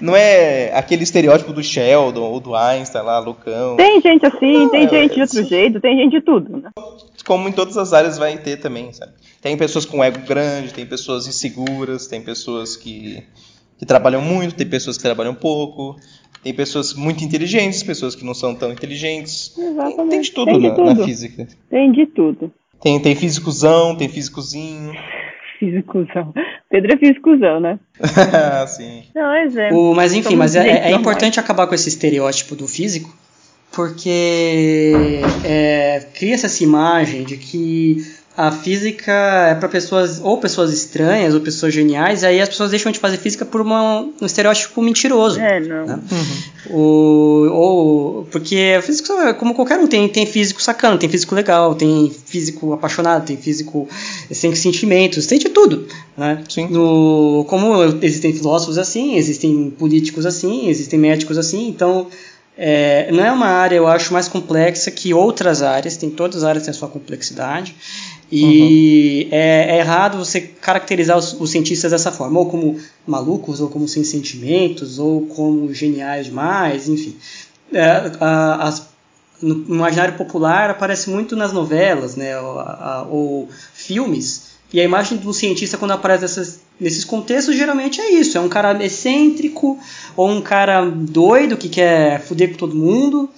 Não 0.00 0.14
é 0.16 0.72
aquele 0.74 1.02
estereótipo 1.02 1.52
do 1.52 1.62
Sheldon 1.62 2.22
ou 2.22 2.40
do 2.40 2.54
Einstein 2.54 3.02
lá, 3.04 3.18
loucão. 3.18 3.76
Tem 3.76 4.00
gente 4.00 4.24
assim, 4.26 4.52
Não, 4.64 4.68
tem 4.70 4.84
é- 4.84 4.88
gente 4.88 5.14
de 5.14 5.20
outro 5.20 5.44
jeito, 5.44 5.80
tem 5.80 5.96
gente 5.96 6.10
de 6.12 6.20
tudo, 6.20 6.56
né? 6.58 6.70
Como 7.24 7.48
em 7.48 7.52
todas 7.52 7.76
as 7.76 7.92
áreas 7.92 8.18
vai 8.18 8.36
ter 8.38 8.56
também, 8.58 8.92
sabe? 8.92 9.12
Tem 9.40 9.56
pessoas 9.56 9.84
com 9.84 10.02
ego 10.02 10.20
grande, 10.26 10.72
tem 10.72 10.86
pessoas 10.86 11.26
inseguras, 11.26 12.06
tem 12.06 12.20
pessoas 12.20 12.76
que, 12.76 13.22
que 13.78 13.86
trabalham 13.86 14.20
muito, 14.22 14.54
tem 14.54 14.66
pessoas 14.68 14.96
que 14.96 15.02
trabalham 15.02 15.34
pouco, 15.34 15.96
tem 16.42 16.52
pessoas 16.52 16.94
muito 16.94 17.22
inteligentes, 17.24 17.82
pessoas 17.82 18.14
que 18.14 18.24
não 18.24 18.34
são 18.34 18.54
tão 18.54 18.72
inteligentes. 18.72 19.56
Exatamente. 19.56 20.10
Tem 20.10 20.20
de 20.20 20.30
tudo, 20.32 20.46
Tem 20.46 20.60
de 20.60 20.68
na, 20.68 20.74
tudo. 20.74 20.94
na 20.94 21.04
física. 21.04 21.48
Tem 21.70 21.92
de 21.92 22.06
tudo. 22.06 22.52
Tem, 22.80 22.98
tem 23.00 23.14
físicozão, 23.14 23.94
tem 23.96 24.08
físicozinho. 24.08 24.92
Físicozão. 25.62 26.34
Pedro 26.68 26.92
é 26.92 26.96
físicozão, 26.96 27.60
né? 27.60 27.78
Sim. 28.66 29.04
Não, 29.14 29.22
mas 29.22 29.56
é. 29.56 29.72
O- 29.72 29.94
mas 29.94 30.12
enfim, 30.12 30.34
mas 30.34 30.56
é, 30.56 30.90
é 30.90 30.92
importante 30.92 31.38
acabar 31.38 31.68
com 31.68 31.74
esse 31.74 31.88
estereótipo 31.88 32.56
do 32.56 32.66
físico, 32.66 33.14
porque 33.70 35.20
é, 35.44 36.04
cria-se 36.14 36.46
essa 36.46 36.64
imagem 36.64 37.22
de 37.22 37.36
que 37.36 37.98
a 38.36 38.50
física 38.50 39.12
é 39.50 39.54
para 39.54 39.68
pessoas 39.68 40.18
ou 40.22 40.38
pessoas 40.38 40.72
estranhas 40.72 41.34
ou 41.34 41.40
pessoas 41.40 41.74
geniais, 41.74 42.22
e 42.22 42.26
aí 42.26 42.40
as 42.40 42.48
pessoas 42.48 42.70
deixam 42.70 42.90
de 42.90 42.98
fazer 42.98 43.18
física 43.18 43.44
por 43.44 43.60
uma- 43.60 44.00
um 44.00 44.24
estereótipo 44.26 44.80
mentiroso. 44.80 45.38
É, 45.38 45.60
não. 45.60 45.84
Né? 45.86 45.98
O, 46.70 47.48
ou, 47.50 48.24
porque 48.30 48.76
o 48.78 48.82
físico, 48.82 49.12
é 49.12 49.34
como 49.34 49.54
qualquer 49.54 49.78
um, 49.78 49.86
tem, 49.86 50.08
tem 50.08 50.24
físico 50.24 50.62
sacano, 50.62 50.96
tem 50.96 51.08
físico 51.08 51.34
legal, 51.34 51.74
tem 51.74 52.10
físico 52.24 52.72
apaixonado, 52.72 53.26
tem 53.26 53.36
físico 53.36 53.88
sem 54.30 54.54
sentimentos, 54.54 55.26
tem 55.26 55.38
de 55.38 55.48
tudo. 55.50 55.86
Né? 56.16 56.42
Sim. 56.48 56.68
No, 56.68 57.44
como 57.48 57.82
existem 58.00 58.32
filósofos 58.32 58.78
assim, 58.78 59.16
existem 59.16 59.70
políticos 59.78 60.24
assim, 60.24 60.68
existem 60.68 60.98
médicos 60.98 61.36
assim, 61.36 61.68
então 61.68 62.06
é, 62.56 63.10
não 63.10 63.24
é 63.24 63.32
uma 63.32 63.46
área, 63.46 63.76
eu 63.76 63.86
acho, 63.86 64.12
mais 64.12 64.28
complexa 64.28 64.90
que 64.90 65.12
outras 65.14 65.62
áreas, 65.62 65.96
tem 65.96 66.10
todas 66.10 66.38
as 66.38 66.44
áreas 66.44 66.64
têm 66.64 66.70
a 66.70 66.74
sua 66.74 66.88
complexidade. 66.88 67.74
E 68.34 69.28
é, 69.30 69.76
é 69.76 69.78
errado 69.78 70.16
você 70.18 70.40
caracterizar 70.40 71.18
os, 71.18 71.38
os 71.38 71.50
cientistas 71.50 71.90
dessa 71.90 72.10
forma, 72.10 72.40
ou 72.40 72.46
como 72.46 72.78
malucos, 73.06 73.60
ou 73.60 73.68
como 73.68 73.86
sem 73.86 74.02
sentimentos, 74.04 74.98
ou 74.98 75.26
como 75.26 75.72
geniais 75.74 76.26
demais, 76.26 76.88
enfim. 76.88 77.14
É, 77.72 78.10
a- 78.20 78.68
as- 78.68 78.86
no 79.42 79.74
imaginário 79.74 80.14
popular 80.16 80.70
aparece 80.70 81.10
muito 81.10 81.34
nas 81.36 81.52
novelas, 81.52 82.16
né, 82.16 82.38
ou, 82.40 82.58
a- 82.60 83.06
ou 83.10 83.48
filmes, 83.74 84.52
e 84.72 84.80
a 84.80 84.84
imagem 84.84 85.18
do 85.18 85.34
cientista 85.34 85.76
quando 85.76 85.90
aparece 85.90 86.22
nessas- 86.22 86.60
nesses 86.80 87.04
contextos 87.04 87.54
geralmente 87.56 88.00
é 88.00 88.12
isso, 88.12 88.38
é 88.38 88.40
um 88.40 88.48
cara 88.48 88.82
excêntrico, 88.84 89.78
ou 90.16 90.30
um 90.30 90.40
cara 90.40 90.82
doido 90.88 91.56
que 91.56 91.68
quer 91.68 92.20
foder 92.22 92.52
com 92.52 92.56
todo 92.56 92.74
mundo, 92.74 93.28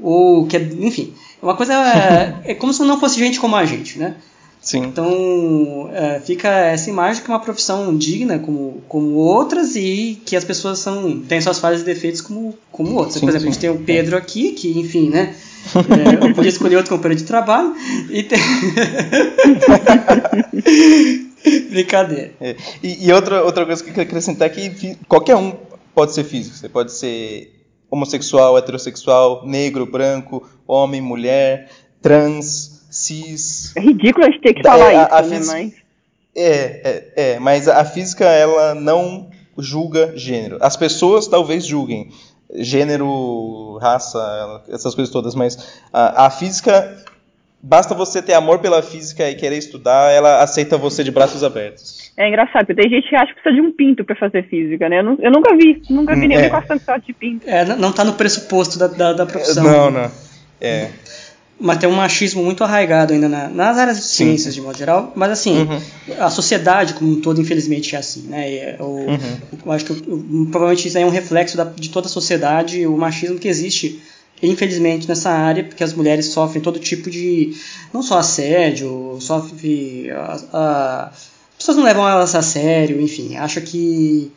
ou 0.00 0.46
que, 0.46 0.56
enfim, 0.56 1.12
uma 1.42 1.54
coisa 1.56 1.74
é, 1.74 2.40
é 2.52 2.54
como 2.54 2.72
se 2.72 2.82
não 2.84 2.98
fosse 3.00 3.18
gente 3.18 3.38
como 3.40 3.56
a 3.56 3.64
gente, 3.66 3.98
né? 3.98 4.14
Sim. 4.60 4.84
Então 4.84 5.90
é, 5.92 6.20
fica 6.20 6.48
essa 6.48 6.90
imagem 6.90 7.22
que 7.22 7.30
é 7.30 7.34
uma 7.34 7.40
profissão 7.40 7.96
digna 7.96 8.38
como, 8.38 8.82
como 8.88 9.14
outras 9.14 9.76
e 9.76 10.20
que 10.24 10.36
as 10.36 10.44
pessoas 10.44 10.78
são 10.78 11.20
têm 11.20 11.40
suas 11.40 11.58
falhas 11.58 11.82
e 11.82 11.84
defeitos 11.84 12.20
como, 12.20 12.56
como 12.70 12.94
outras. 12.94 13.14
Sim, 13.14 13.20
Por 13.20 13.30
exemplo, 13.30 13.48
a 13.48 13.50
gente 13.50 13.54
sim. 13.54 13.60
tem 13.60 13.70
o 13.70 13.78
Pedro 13.78 14.16
aqui, 14.16 14.52
que 14.52 14.78
enfim, 14.78 15.08
né? 15.08 15.34
é, 15.74 16.24
eu 16.24 16.34
podia 16.34 16.50
escolher 16.50 16.76
outro 16.76 16.96
companheiro 16.96 17.20
de 17.20 17.26
trabalho 17.26 17.74
e 18.10 18.22
tem... 18.22 18.38
Brincadeira. 21.70 22.32
É. 22.40 22.56
E, 22.82 23.06
e 23.06 23.12
outra, 23.12 23.44
outra 23.44 23.64
coisa 23.64 23.82
que 23.82 23.90
eu 23.90 23.94
queria 23.94 24.08
acrescentar 24.08 24.48
é 24.48 24.50
que 24.50 24.96
qualquer 25.06 25.36
um 25.36 25.52
pode 25.94 26.12
ser 26.12 26.24
físico. 26.24 26.56
Você 26.56 26.68
pode 26.68 26.92
ser 26.92 27.54
homossexual, 27.90 28.58
heterossexual, 28.58 29.46
negro, 29.46 29.86
branco, 29.86 30.46
homem, 30.66 31.00
mulher, 31.00 31.70
trans, 32.02 32.77
cis. 32.90 33.72
É 33.76 33.80
ridículo 33.80 34.26
a 34.26 34.30
gente 34.30 34.40
ter 34.42 34.54
que 34.54 34.62
falar 34.62 34.88
a- 34.88 35.02
isso, 35.04 35.14
a 35.14 35.22
né? 35.22 35.40
Mas. 35.46 35.72
É, 36.36 36.44
é, 36.44 37.12
é, 37.34 37.38
mas 37.40 37.66
a 37.68 37.84
física 37.84 38.24
ela 38.24 38.74
não 38.74 39.28
julga 39.58 40.12
gênero. 40.16 40.58
As 40.60 40.76
pessoas 40.76 41.26
talvez 41.26 41.66
julguem 41.66 42.10
gênero, 42.54 43.76
raça, 43.80 44.62
essas 44.68 44.94
coisas 44.94 45.12
todas, 45.12 45.34
mas 45.34 45.80
a, 45.92 46.26
a 46.26 46.30
física 46.30 46.96
basta 47.60 47.94
você 47.94 48.22
ter 48.22 48.34
amor 48.34 48.60
pela 48.60 48.80
física 48.82 49.28
e 49.28 49.34
querer 49.34 49.58
estudar, 49.58 50.12
ela 50.12 50.42
aceita 50.42 50.78
você 50.78 51.02
de 51.02 51.10
braços 51.10 51.42
abertos. 51.42 52.12
É 52.16 52.28
engraçado, 52.28 52.66
porque 52.66 52.80
tem 52.82 52.90
gente 52.90 53.08
que 53.08 53.16
acha 53.16 53.34
que 53.34 53.40
precisa 53.40 53.60
de 53.60 53.66
um 53.66 53.72
pinto 53.72 54.04
pra 54.04 54.14
fazer 54.16 54.48
física, 54.48 54.88
né? 54.88 55.00
Eu, 55.00 55.04
nu- 55.04 55.18
eu 55.20 55.30
nunca 55.30 55.56
vi, 55.56 55.82
nunca 55.90 56.14
vi 56.14 56.20
ninguém 56.22 56.38
é. 56.46 56.50
com 56.50 56.56
essa 56.56 56.78
sorte 56.78 57.08
de 57.08 57.12
pinto. 57.12 57.48
É, 57.48 57.64
não 57.64 57.90
está 57.90 58.04
no 58.04 58.14
pressuposto 58.14 58.78
da, 58.78 58.86
da, 58.86 59.12
da 59.12 59.26
profissão. 59.26 59.64
Não, 59.64 59.90
não. 59.90 60.10
É. 60.60 60.90
Mas 61.60 61.78
tem 61.78 61.88
um 61.88 61.92
machismo 61.96 62.42
muito 62.44 62.62
arraigado 62.62 63.12
ainda 63.12 63.28
na- 63.28 63.48
nas 63.48 63.76
áreas 63.78 63.96
de 63.96 64.04
Sim. 64.04 64.26
ciências, 64.26 64.54
de 64.54 64.60
modo 64.60 64.78
geral. 64.78 65.12
Mas 65.16 65.30
assim, 65.32 65.62
Uhum. 65.62 65.80
a 66.20 66.30
sociedade 66.30 66.94
como 66.94 67.10
um 67.12 67.20
todo, 67.20 67.40
infelizmente, 67.40 67.96
é 67.96 67.98
assim. 67.98 68.22
Né? 68.28 68.52
E 68.52 68.58
é 68.58 68.76
o- 68.78 68.84
Uhum. 68.84 69.38
Eu 69.66 69.72
acho 69.72 69.84
que 69.84 69.92
o- 69.92 70.46
provavelmente 70.52 70.86
isso 70.86 70.96
é 70.98 71.04
um 71.04 71.10
reflexo 71.10 71.56
da- 71.56 71.64
de 71.64 71.88
toda 71.90 72.06
a 72.06 72.10
sociedade, 72.10 72.86
o 72.86 72.96
machismo 72.96 73.38
que 73.40 73.48
existe, 73.48 74.00
infelizmente, 74.40 75.08
nessa 75.08 75.30
área, 75.30 75.64
porque 75.64 75.82
as 75.82 75.92
mulheres 75.94 76.26
sofrem 76.26 76.62
todo 76.62 76.78
tipo 76.78 77.10
de. 77.10 77.52
não 77.92 78.02
só 78.02 78.18
assédio, 78.18 79.16
sofrem. 79.20 80.10
A, 80.12 80.38
a- 80.52 81.10
as 81.12 81.56
pessoas 81.58 81.76
não 81.76 81.84
levam 81.84 82.08
elas 82.08 82.36
a 82.36 82.42
sério, 82.42 83.00
enfim, 83.00 83.36
acham 83.36 83.62
que. 83.64 84.30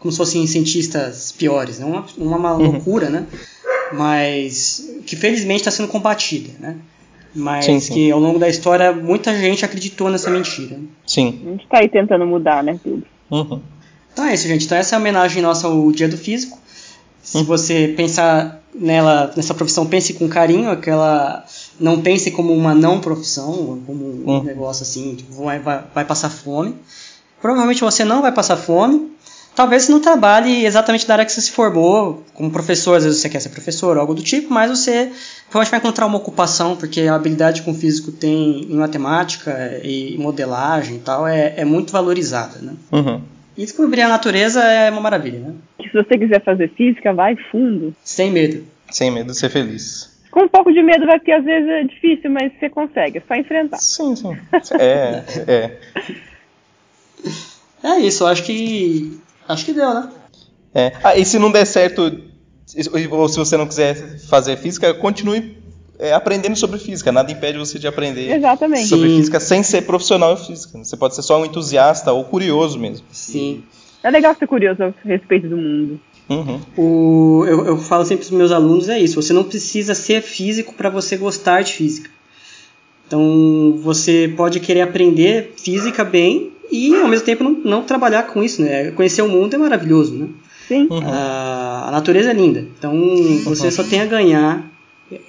Como 0.00 0.10
se 0.10 0.18
fossem 0.18 0.44
cientistas 0.46 1.30
piores, 1.32 1.78
né? 1.78 1.84
uma, 1.86 2.04
uma 2.18 2.54
Uhum. 2.56 2.72
loucura, 2.72 3.08
né? 3.10 3.26
Mas 3.92 4.88
que 5.06 5.16
felizmente 5.16 5.60
está 5.60 5.70
sendo 5.70 5.88
combatida, 5.88 6.50
né? 6.58 6.76
Mas 7.34 7.64
Sim, 7.64 7.78
sim. 7.78 7.94
que 7.94 8.10
ao 8.10 8.18
longo 8.18 8.38
da 8.38 8.48
história 8.48 8.92
muita 8.92 9.36
gente 9.38 9.64
acreditou 9.64 10.10
nessa 10.10 10.30
mentira. 10.30 10.78
Sim. 11.06 11.40
A 11.46 11.50
gente 11.50 11.66
tá 11.68 11.78
aí 11.78 11.88
tentando 11.88 12.26
mudar, 12.26 12.62
né, 12.64 12.78
tudo. 12.82 13.04
Uhum. 13.30 13.60
Então 14.12 14.24
é 14.24 14.34
isso, 14.34 14.48
gente. 14.48 14.64
Então 14.66 14.76
essa 14.76 14.94
é 14.94 14.96
a 14.96 15.00
homenagem 15.00 15.40
nossa 15.42 15.68
ao 15.68 15.92
Dia 15.92 16.08
do 16.08 16.16
Físico. 16.16 16.58
Se 17.22 17.36
Uhum. 17.38 17.44
você 17.44 17.94
pensar 17.96 18.60
nela, 18.74 19.32
nessa 19.36 19.54
profissão, 19.54 19.86
pense 19.86 20.14
com 20.14 20.28
carinho, 20.28 20.70
aquela 20.70 21.44
não 21.78 22.00
pense 22.00 22.30
como 22.32 22.52
uma 22.52 22.74
não 22.74 23.00
profissão, 23.00 23.80
como 23.86 24.04
um 24.04 24.24
Uhum. 24.26 24.42
negócio 24.42 24.82
assim, 24.82 25.14
tipo, 25.14 25.32
vai, 25.44 25.58
vai, 25.60 25.84
vai 25.94 26.04
passar 26.04 26.30
fome. 26.30 26.74
Provavelmente 27.40 27.80
você 27.82 28.04
não 28.04 28.22
vai 28.22 28.32
passar 28.32 28.56
fome. 28.56 29.10
Talvez 29.60 29.82
você 29.82 29.92
não 29.92 30.00
trabalhe 30.00 30.64
exatamente 30.64 31.06
na 31.06 31.12
área 31.12 31.26
que 31.26 31.32
você 31.32 31.42
se 31.42 31.50
formou, 31.50 32.24
como 32.32 32.50
professor, 32.50 32.96
às 32.96 33.04
vezes 33.04 33.20
você 33.20 33.28
quer 33.28 33.40
ser 33.40 33.50
professor 33.50 33.94
ou 33.94 34.00
algo 34.00 34.14
do 34.14 34.22
tipo, 34.22 34.50
mas 34.50 34.70
você 34.70 35.12
provavelmente 35.50 35.70
vai 35.70 35.80
encontrar 35.80 36.06
uma 36.06 36.16
ocupação, 36.16 36.74
porque 36.78 37.02
a 37.02 37.14
habilidade 37.14 37.60
que 37.60 37.68
um 37.68 37.74
físico 37.74 38.10
tem 38.10 38.62
em 38.62 38.76
matemática 38.76 39.78
e 39.84 40.16
modelagem 40.16 40.96
e 40.96 40.98
tal 41.00 41.28
é, 41.28 41.52
é 41.58 41.64
muito 41.66 41.92
valorizada, 41.92 42.58
né? 42.62 42.72
Uhum. 42.90 43.20
E 43.54 43.60
descobrir 43.60 44.00
a 44.00 44.08
natureza 44.08 44.64
é 44.64 44.90
uma 44.90 45.02
maravilha, 45.02 45.40
né? 45.40 45.54
Que 45.78 45.90
se 45.90 45.92
você 45.92 46.16
quiser 46.16 46.42
fazer 46.42 46.70
física, 46.70 47.12
vai 47.12 47.36
fundo. 47.52 47.94
Sem 48.02 48.30
medo. 48.30 48.64
Sem 48.90 49.10
medo 49.10 49.30
de 49.32 49.36
ser 49.36 49.50
feliz. 49.50 50.18
Com 50.30 50.44
um 50.44 50.48
pouco 50.48 50.72
de 50.72 50.82
medo 50.82 51.04
vai, 51.04 51.18
porque 51.18 51.32
às 51.32 51.44
vezes 51.44 51.68
é 51.68 51.82
difícil, 51.82 52.30
mas 52.30 52.50
você 52.58 52.70
consegue, 52.70 53.18
é 53.18 53.22
só 53.28 53.34
enfrentar. 53.34 53.76
Sim, 53.76 54.16
sim. 54.16 54.38
É, 54.78 55.22
é. 55.46 55.76
É 57.82 57.98
isso, 57.98 58.24
eu 58.24 58.28
acho 58.28 58.44
que. 58.44 59.18
Acho 59.50 59.64
que 59.64 59.72
deu, 59.72 59.92
né? 59.92 60.08
É. 60.72 60.92
Ah, 61.02 61.16
e 61.16 61.24
se 61.24 61.38
não 61.38 61.50
der 61.50 61.66
certo, 61.66 62.02
ou 63.10 63.28
se 63.28 63.36
você 63.36 63.56
não 63.56 63.66
quiser 63.66 64.20
fazer 64.20 64.56
física, 64.56 64.94
continue 64.94 65.58
é, 65.98 66.12
aprendendo 66.12 66.54
sobre 66.54 66.78
física. 66.78 67.10
Nada 67.10 67.32
impede 67.32 67.58
você 67.58 67.76
de 67.76 67.88
aprender 67.88 68.32
Exatamente. 68.36 68.86
sobre 68.86 69.08
Sim. 69.08 69.16
física 69.16 69.40
sem 69.40 69.62
ser 69.64 69.82
profissional 69.82 70.34
em 70.34 70.36
física. 70.36 70.78
Você 70.78 70.96
pode 70.96 71.16
ser 71.16 71.22
só 71.22 71.40
um 71.40 71.44
entusiasta 71.44 72.12
ou 72.12 72.24
curioso 72.24 72.78
mesmo. 72.78 73.04
Sim. 73.10 73.64
É 74.04 74.10
legal 74.10 74.36
ser 74.36 74.46
curioso 74.46 74.84
a 74.84 74.92
respeito 75.04 75.48
do 75.48 75.56
mundo. 75.56 76.00
Uhum. 76.28 76.60
O, 76.76 77.44
eu, 77.44 77.66
eu 77.66 77.76
falo 77.76 78.04
sempre 78.04 78.24
para 78.24 78.32
os 78.32 78.38
meus 78.38 78.52
alunos: 78.52 78.88
é 78.88 79.00
isso, 79.00 79.20
você 79.20 79.32
não 79.32 79.42
precisa 79.42 79.96
ser 79.96 80.22
físico 80.22 80.72
para 80.74 80.88
você 80.88 81.16
gostar 81.16 81.62
de 81.62 81.72
física. 81.72 82.08
Então 83.04 83.80
você 83.82 84.32
pode 84.36 84.60
querer 84.60 84.82
aprender 84.82 85.54
física 85.56 86.04
bem 86.04 86.49
e 86.70 86.94
ao 86.96 87.08
mesmo 87.08 87.24
tempo 87.24 87.42
não, 87.44 87.52
não 87.64 87.82
trabalhar 87.82 88.24
com 88.24 88.42
isso, 88.42 88.62
né? 88.62 88.90
Conhecer 88.92 89.22
o 89.22 89.28
mundo 89.28 89.54
é 89.54 89.58
maravilhoso, 89.58 90.14
né? 90.14 90.28
Sim. 90.68 90.86
Uhum. 90.90 91.00
A, 91.04 91.86
a 91.88 91.90
natureza 91.90 92.30
é 92.30 92.32
linda. 92.34 92.64
Então 92.78 92.94
você 93.44 93.70
só 93.70 93.82
tem 93.82 94.00
a 94.00 94.06
ganhar, 94.06 94.64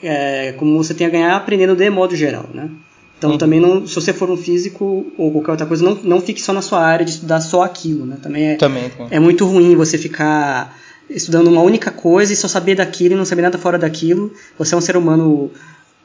é, 0.03 0.53
como 0.57 0.77
você 0.77 0.93
tem 0.93 1.07
a 1.07 1.09
ganhar 1.09 1.35
aprendendo 1.35 1.75
de 1.75 1.89
modo 1.89 2.15
geral, 2.15 2.45
né? 2.53 2.69
Então 3.17 3.31
Uhum. 3.31 3.37
também 3.37 3.59
não, 3.59 3.85
se 3.85 3.93
você 3.93 4.13
for 4.13 4.29
um 4.31 4.37
físico 4.37 5.05
ou 5.17 5.31
qualquer 5.31 5.51
outra 5.51 5.65
coisa, 5.67 5.83
não, 5.83 5.95
não 6.03 6.21
fique 6.21 6.41
só 6.41 6.53
na 6.53 6.61
sua 6.61 6.79
área 6.83 7.05
de 7.05 7.11
estudar 7.11 7.39
só 7.41 7.63
aquilo, 7.63 8.05
né? 8.05 8.17
Também 8.21 8.49
é, 8.49 8.55
Também. 8.55 8.89
também. 8.89 9.07
é 9.11 9.19
muito 9.19 9.45
ruim 9.45 9.75
você 9.75 9.97
ficar 9.97 10.75
estudando 11.09 11.47
uma 11.47 11.61
única 11.61 11.91
coisa 11.91 12.33
e 12.33 12.35
só 12.35 12.47
saber 12.47 12.75
daquilo 12.75 13.13
e 13.13 13.17
não 13.17 13.25
saber 13.25 13.43
nada 13.43 13.57
fora 13.57 13.77
daquilo. 13.77 14.31
Você 14.57 14.73
é 14.73 14.77
um 14.77 14.81
ser 14.81 14.97
humano 14.97 15.51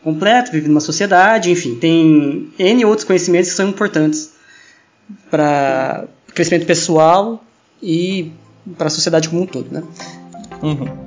completo, 0.03 0.53
vive 0.53 0.69
numa 0.69 0.81
sociedade, 0.81 1.51
enfim, 1.51 1.75
tem 1.75 2.49
N 2.59 2.85
outros 2.85 3.05
conhecimentos 3.07 3.51
que 3.51 3.57
são 3.57 3.69
importantes 3.69 4.36
para 5.31 6.07
crescimento 6.35 6.67
pessoal 6.67 7.43
e 7.83 8.33
para 8.77 8.87
a 8.87 8.91
sociedade 8.91 9.29
como 9.29 9.43
um 9.43 9.47
todo, 9.47 9.73
né? 9.73 9.83
Uhum. 10.63 11.07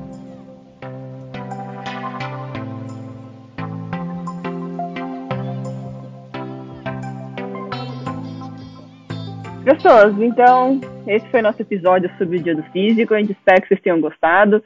Gostoso, 9.65 10.23
então 10.23 10.81
esse 11.05 11.27
foi 11.29 11.41
nosso 11.41 11.61
episódio 11.61 12.09
sobre 12.17 12.37
o 12.37 12.43
Dia 12.43 12.55
do 12.55 12.63
Físico. 12.71 13.13
A 13.13 13.19
gente 13.19 13.33
espera 13.33 13.61
que 13.61 13.67
vocês 13.67 13.81
tenham 13.81 14.01
gostado. 14.01 14.63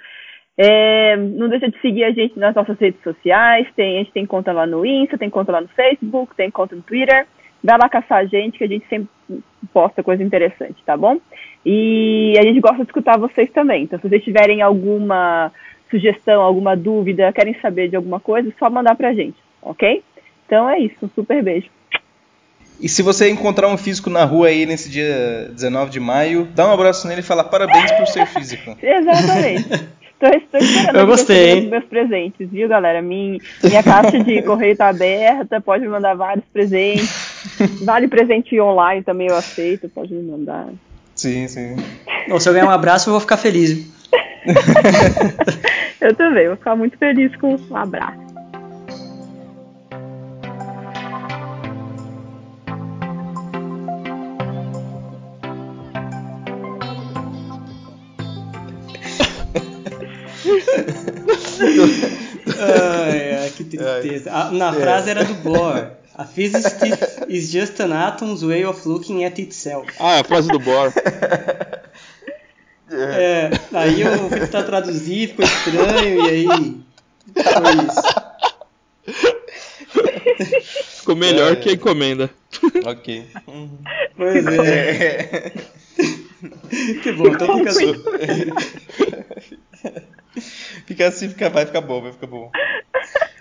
É, 0.58 1.18
não 1.18 1.50
deixa 1.50 1.70
de 1.70 1.80
seguir 1.82 2.04
a 2.04 2.12
gente 2.12 2.38
nas 2.40 2.56
nossas 2.56 2.78
redes 2.80 3.02
sociais. 3.04 3.68
Tem, 3.76 3.96
a 3.96 4.00
gente 4.00 4.12
tem 4.12 4.26
conta 4.26 4.52
lá 4.52 4.66
no 4.66 4.86
Insta, 4.86 5.18
tem 5.18 5.30
conta 5.30 5.52
lá 5.52 5.62
no 5.62 5.68
Facebook, 5.70 6.36
tem 6.36 6.50
conta 6.50 6.76
no 6.76 6.82
Twitter. 6.84 7.28
Dá 7.64 7.78
lá 7.78 7.88
caçar 7.88 8.20
a 8.20 8.26
gente, 8.26 8.58
que 8.58 8.64
a 8.64 8.68
gente 8.68 8.86
sempre 8.88 9.08
posta 9.72 10.04
coisa 10.04 10.22
interessante, 10.22 10.84
tá 10.86 10.98
bom? 10.98 11.18
E 11.66 12.34
a 12.38 12.44
gente 12.44 12.60
gosta 12.60 12.78
de 12.78 12.84
escutar 12.84 13.18
vocês 13.18 13.50
também. 13.52 13.84
Então, 13.84 14.00
se 14.00 14.10
vocês 14.10 14.24
tiverem 14.24 14.62
alguma 14.62 15.52
sugestão, 15.90 16.42
alguma 16.42 16.76
dúvida, 16.76 17.32
querem 17.32 17.56
saber 17.62 17.88
de 17.88 17.96
alguma 17.96 18.20
coisa, 18.20 18.50
é 18.50 18.54
só 18.58 18.70
mandar 18.70 18.96
pra 18.96 19.14
gente, 19.14 19.38
ok? 19.62 20.04
Então 20.46 20.70
é 20.70 20.80
isso, 20.80 20.96
um 21.04 21.10
super 21.10 21.42
beijo. 21.42 21.68
E 22.82 22.90
se 22.90 23.02
você 23.02 23.30
encontrar 23.30 23.68
um 23.68 23.78
físico 23.78 24.10
na 24.10 24.26
rua 24.26 24.48
aí 24.48 24.66
nesse 24.66 24.90
dia 24.90 25.50
19 25.54 25.92
de 25.92 26.00
maio, 26.00 26.46
dá 26.54 26.68
um 26.68 26.74
abraço 26.74 27.08
nele 27.08 27.22
e 27.22 27.24
fala 27.24 27.44
parabéns 27.44 27.92
por 27.92 28.08
ser 28.08 28.26
físico. 28.26 28.76
Exatamente. 28.82 29.88
Estou, 30.14 30.30
estou 30.30 30.60
esperando 30.60 31.00
Eu 31.00 31.08
gostei, 31.08 31.60
os 31.60 31.70
meus 31.70 31.86
presentes, 31.86 32.50
viu, 32.50 32.68
galera? 32.68 33.02
Minha, 33.02 33.40
minha 33.64 33.84
caixa 33.84 34.24
de 34.24 34.42
correio 34.44 34.76
tá 34.76 34.90
aberta, 34.90 35.60
pode 35.60 35.84
me 35.84 35.90
mandar 35.90 36.16
vários 36.16 36.46
presentes. 36.46 37.34
Vale 37.84 38.08
presente 38.08 38.60
online 38.60 39.04
também 39.04 39.28
eu 39.28 39.36
aceito, 39.36 39.90
pode 39.90 40.14
me 40.14 40.24
mandar. 40.24 40.68
Sim, 41.16 41.48
sim. 41.48 41.76
Bom, 42.28 42.40
se 42.40 42.48
eu 42.48 42.54
ganhar 42.54 42.66
um 42.66 42.72
abraço, 42.72 43.10
eu 43.10 43.12
vou 43.12 43.22
ficar 43.22 43.38
feliz. 43.38 43.92
Eu 46.04 46.14
também, 46.16 46.48
vou 46.48 46.58
ficar 46.58 46.76
muito 46.76 46.98
feliz 46.98 47.34
com 47.38 47.56
um 47.56 47.78
abraço. 47.78 48.33
Ai, 62.60 63.36
ai, 63.36 63.50
que 63.56 63.64
tristeza. 63.64 64.32
A- 64.32 64.52
na 64.52 64.74
frase 64.74 65.10
era 65.10 65.24
do 65.24 65.34
Bohr. 65.36 65.92
A 66.16 66.26
physics 66.26 66.72
is 67.28 67.50
just 67.52 67.80
an 67.80 67.92
atom's 67.92 68.44
way 68.44 68.64
of 68.66 68.88
looking 68.88 69.24
at 69.26 69.40
itself. 69.40 69.88
Ah, 70.00 70.18
é 70.18 70.20
a 70.20 70.24
frase 70.24 70.48
do 70.50 70.60
Bohr. 70.60 70.94
É, 72.92 73.50
aí 73.74 74.02
eu 74.02 74.30
fui 74.30 74.40
tentar 74.42 74.62
traduzir, 74.64 75.30
ficou 75.30 75.44
estranho, 75.46 76.26
e 76.26 76.30
aí. 76.30 76.46
Foi 77.34 77.74
isso. 77.88 78.04
Ficou 81.00 81.16
melhor 81.16 81.54
É. 81.54 81.56
que 81.56 81.70
a 81.70 81.74
encomenda. 81.74 82.30
ok. 82.86 83.26
Pois 84.16 84.46
é. 84.46 85.52
Que 87.04 87.12
bom, 87.12 87.28
então 87.28 87.58
fica 87.58 87.70
assim. 87.70 87.94
Fica 90.88 91.08
assim, 91.08 91.30
fica, 91.30 91.50
vai 91.50 91.66
ficar 91.66 91.82
bom, 91.82 92.02
vai 92.02 92.12
ficar 92.12 92.28
bom. 92.28 92.52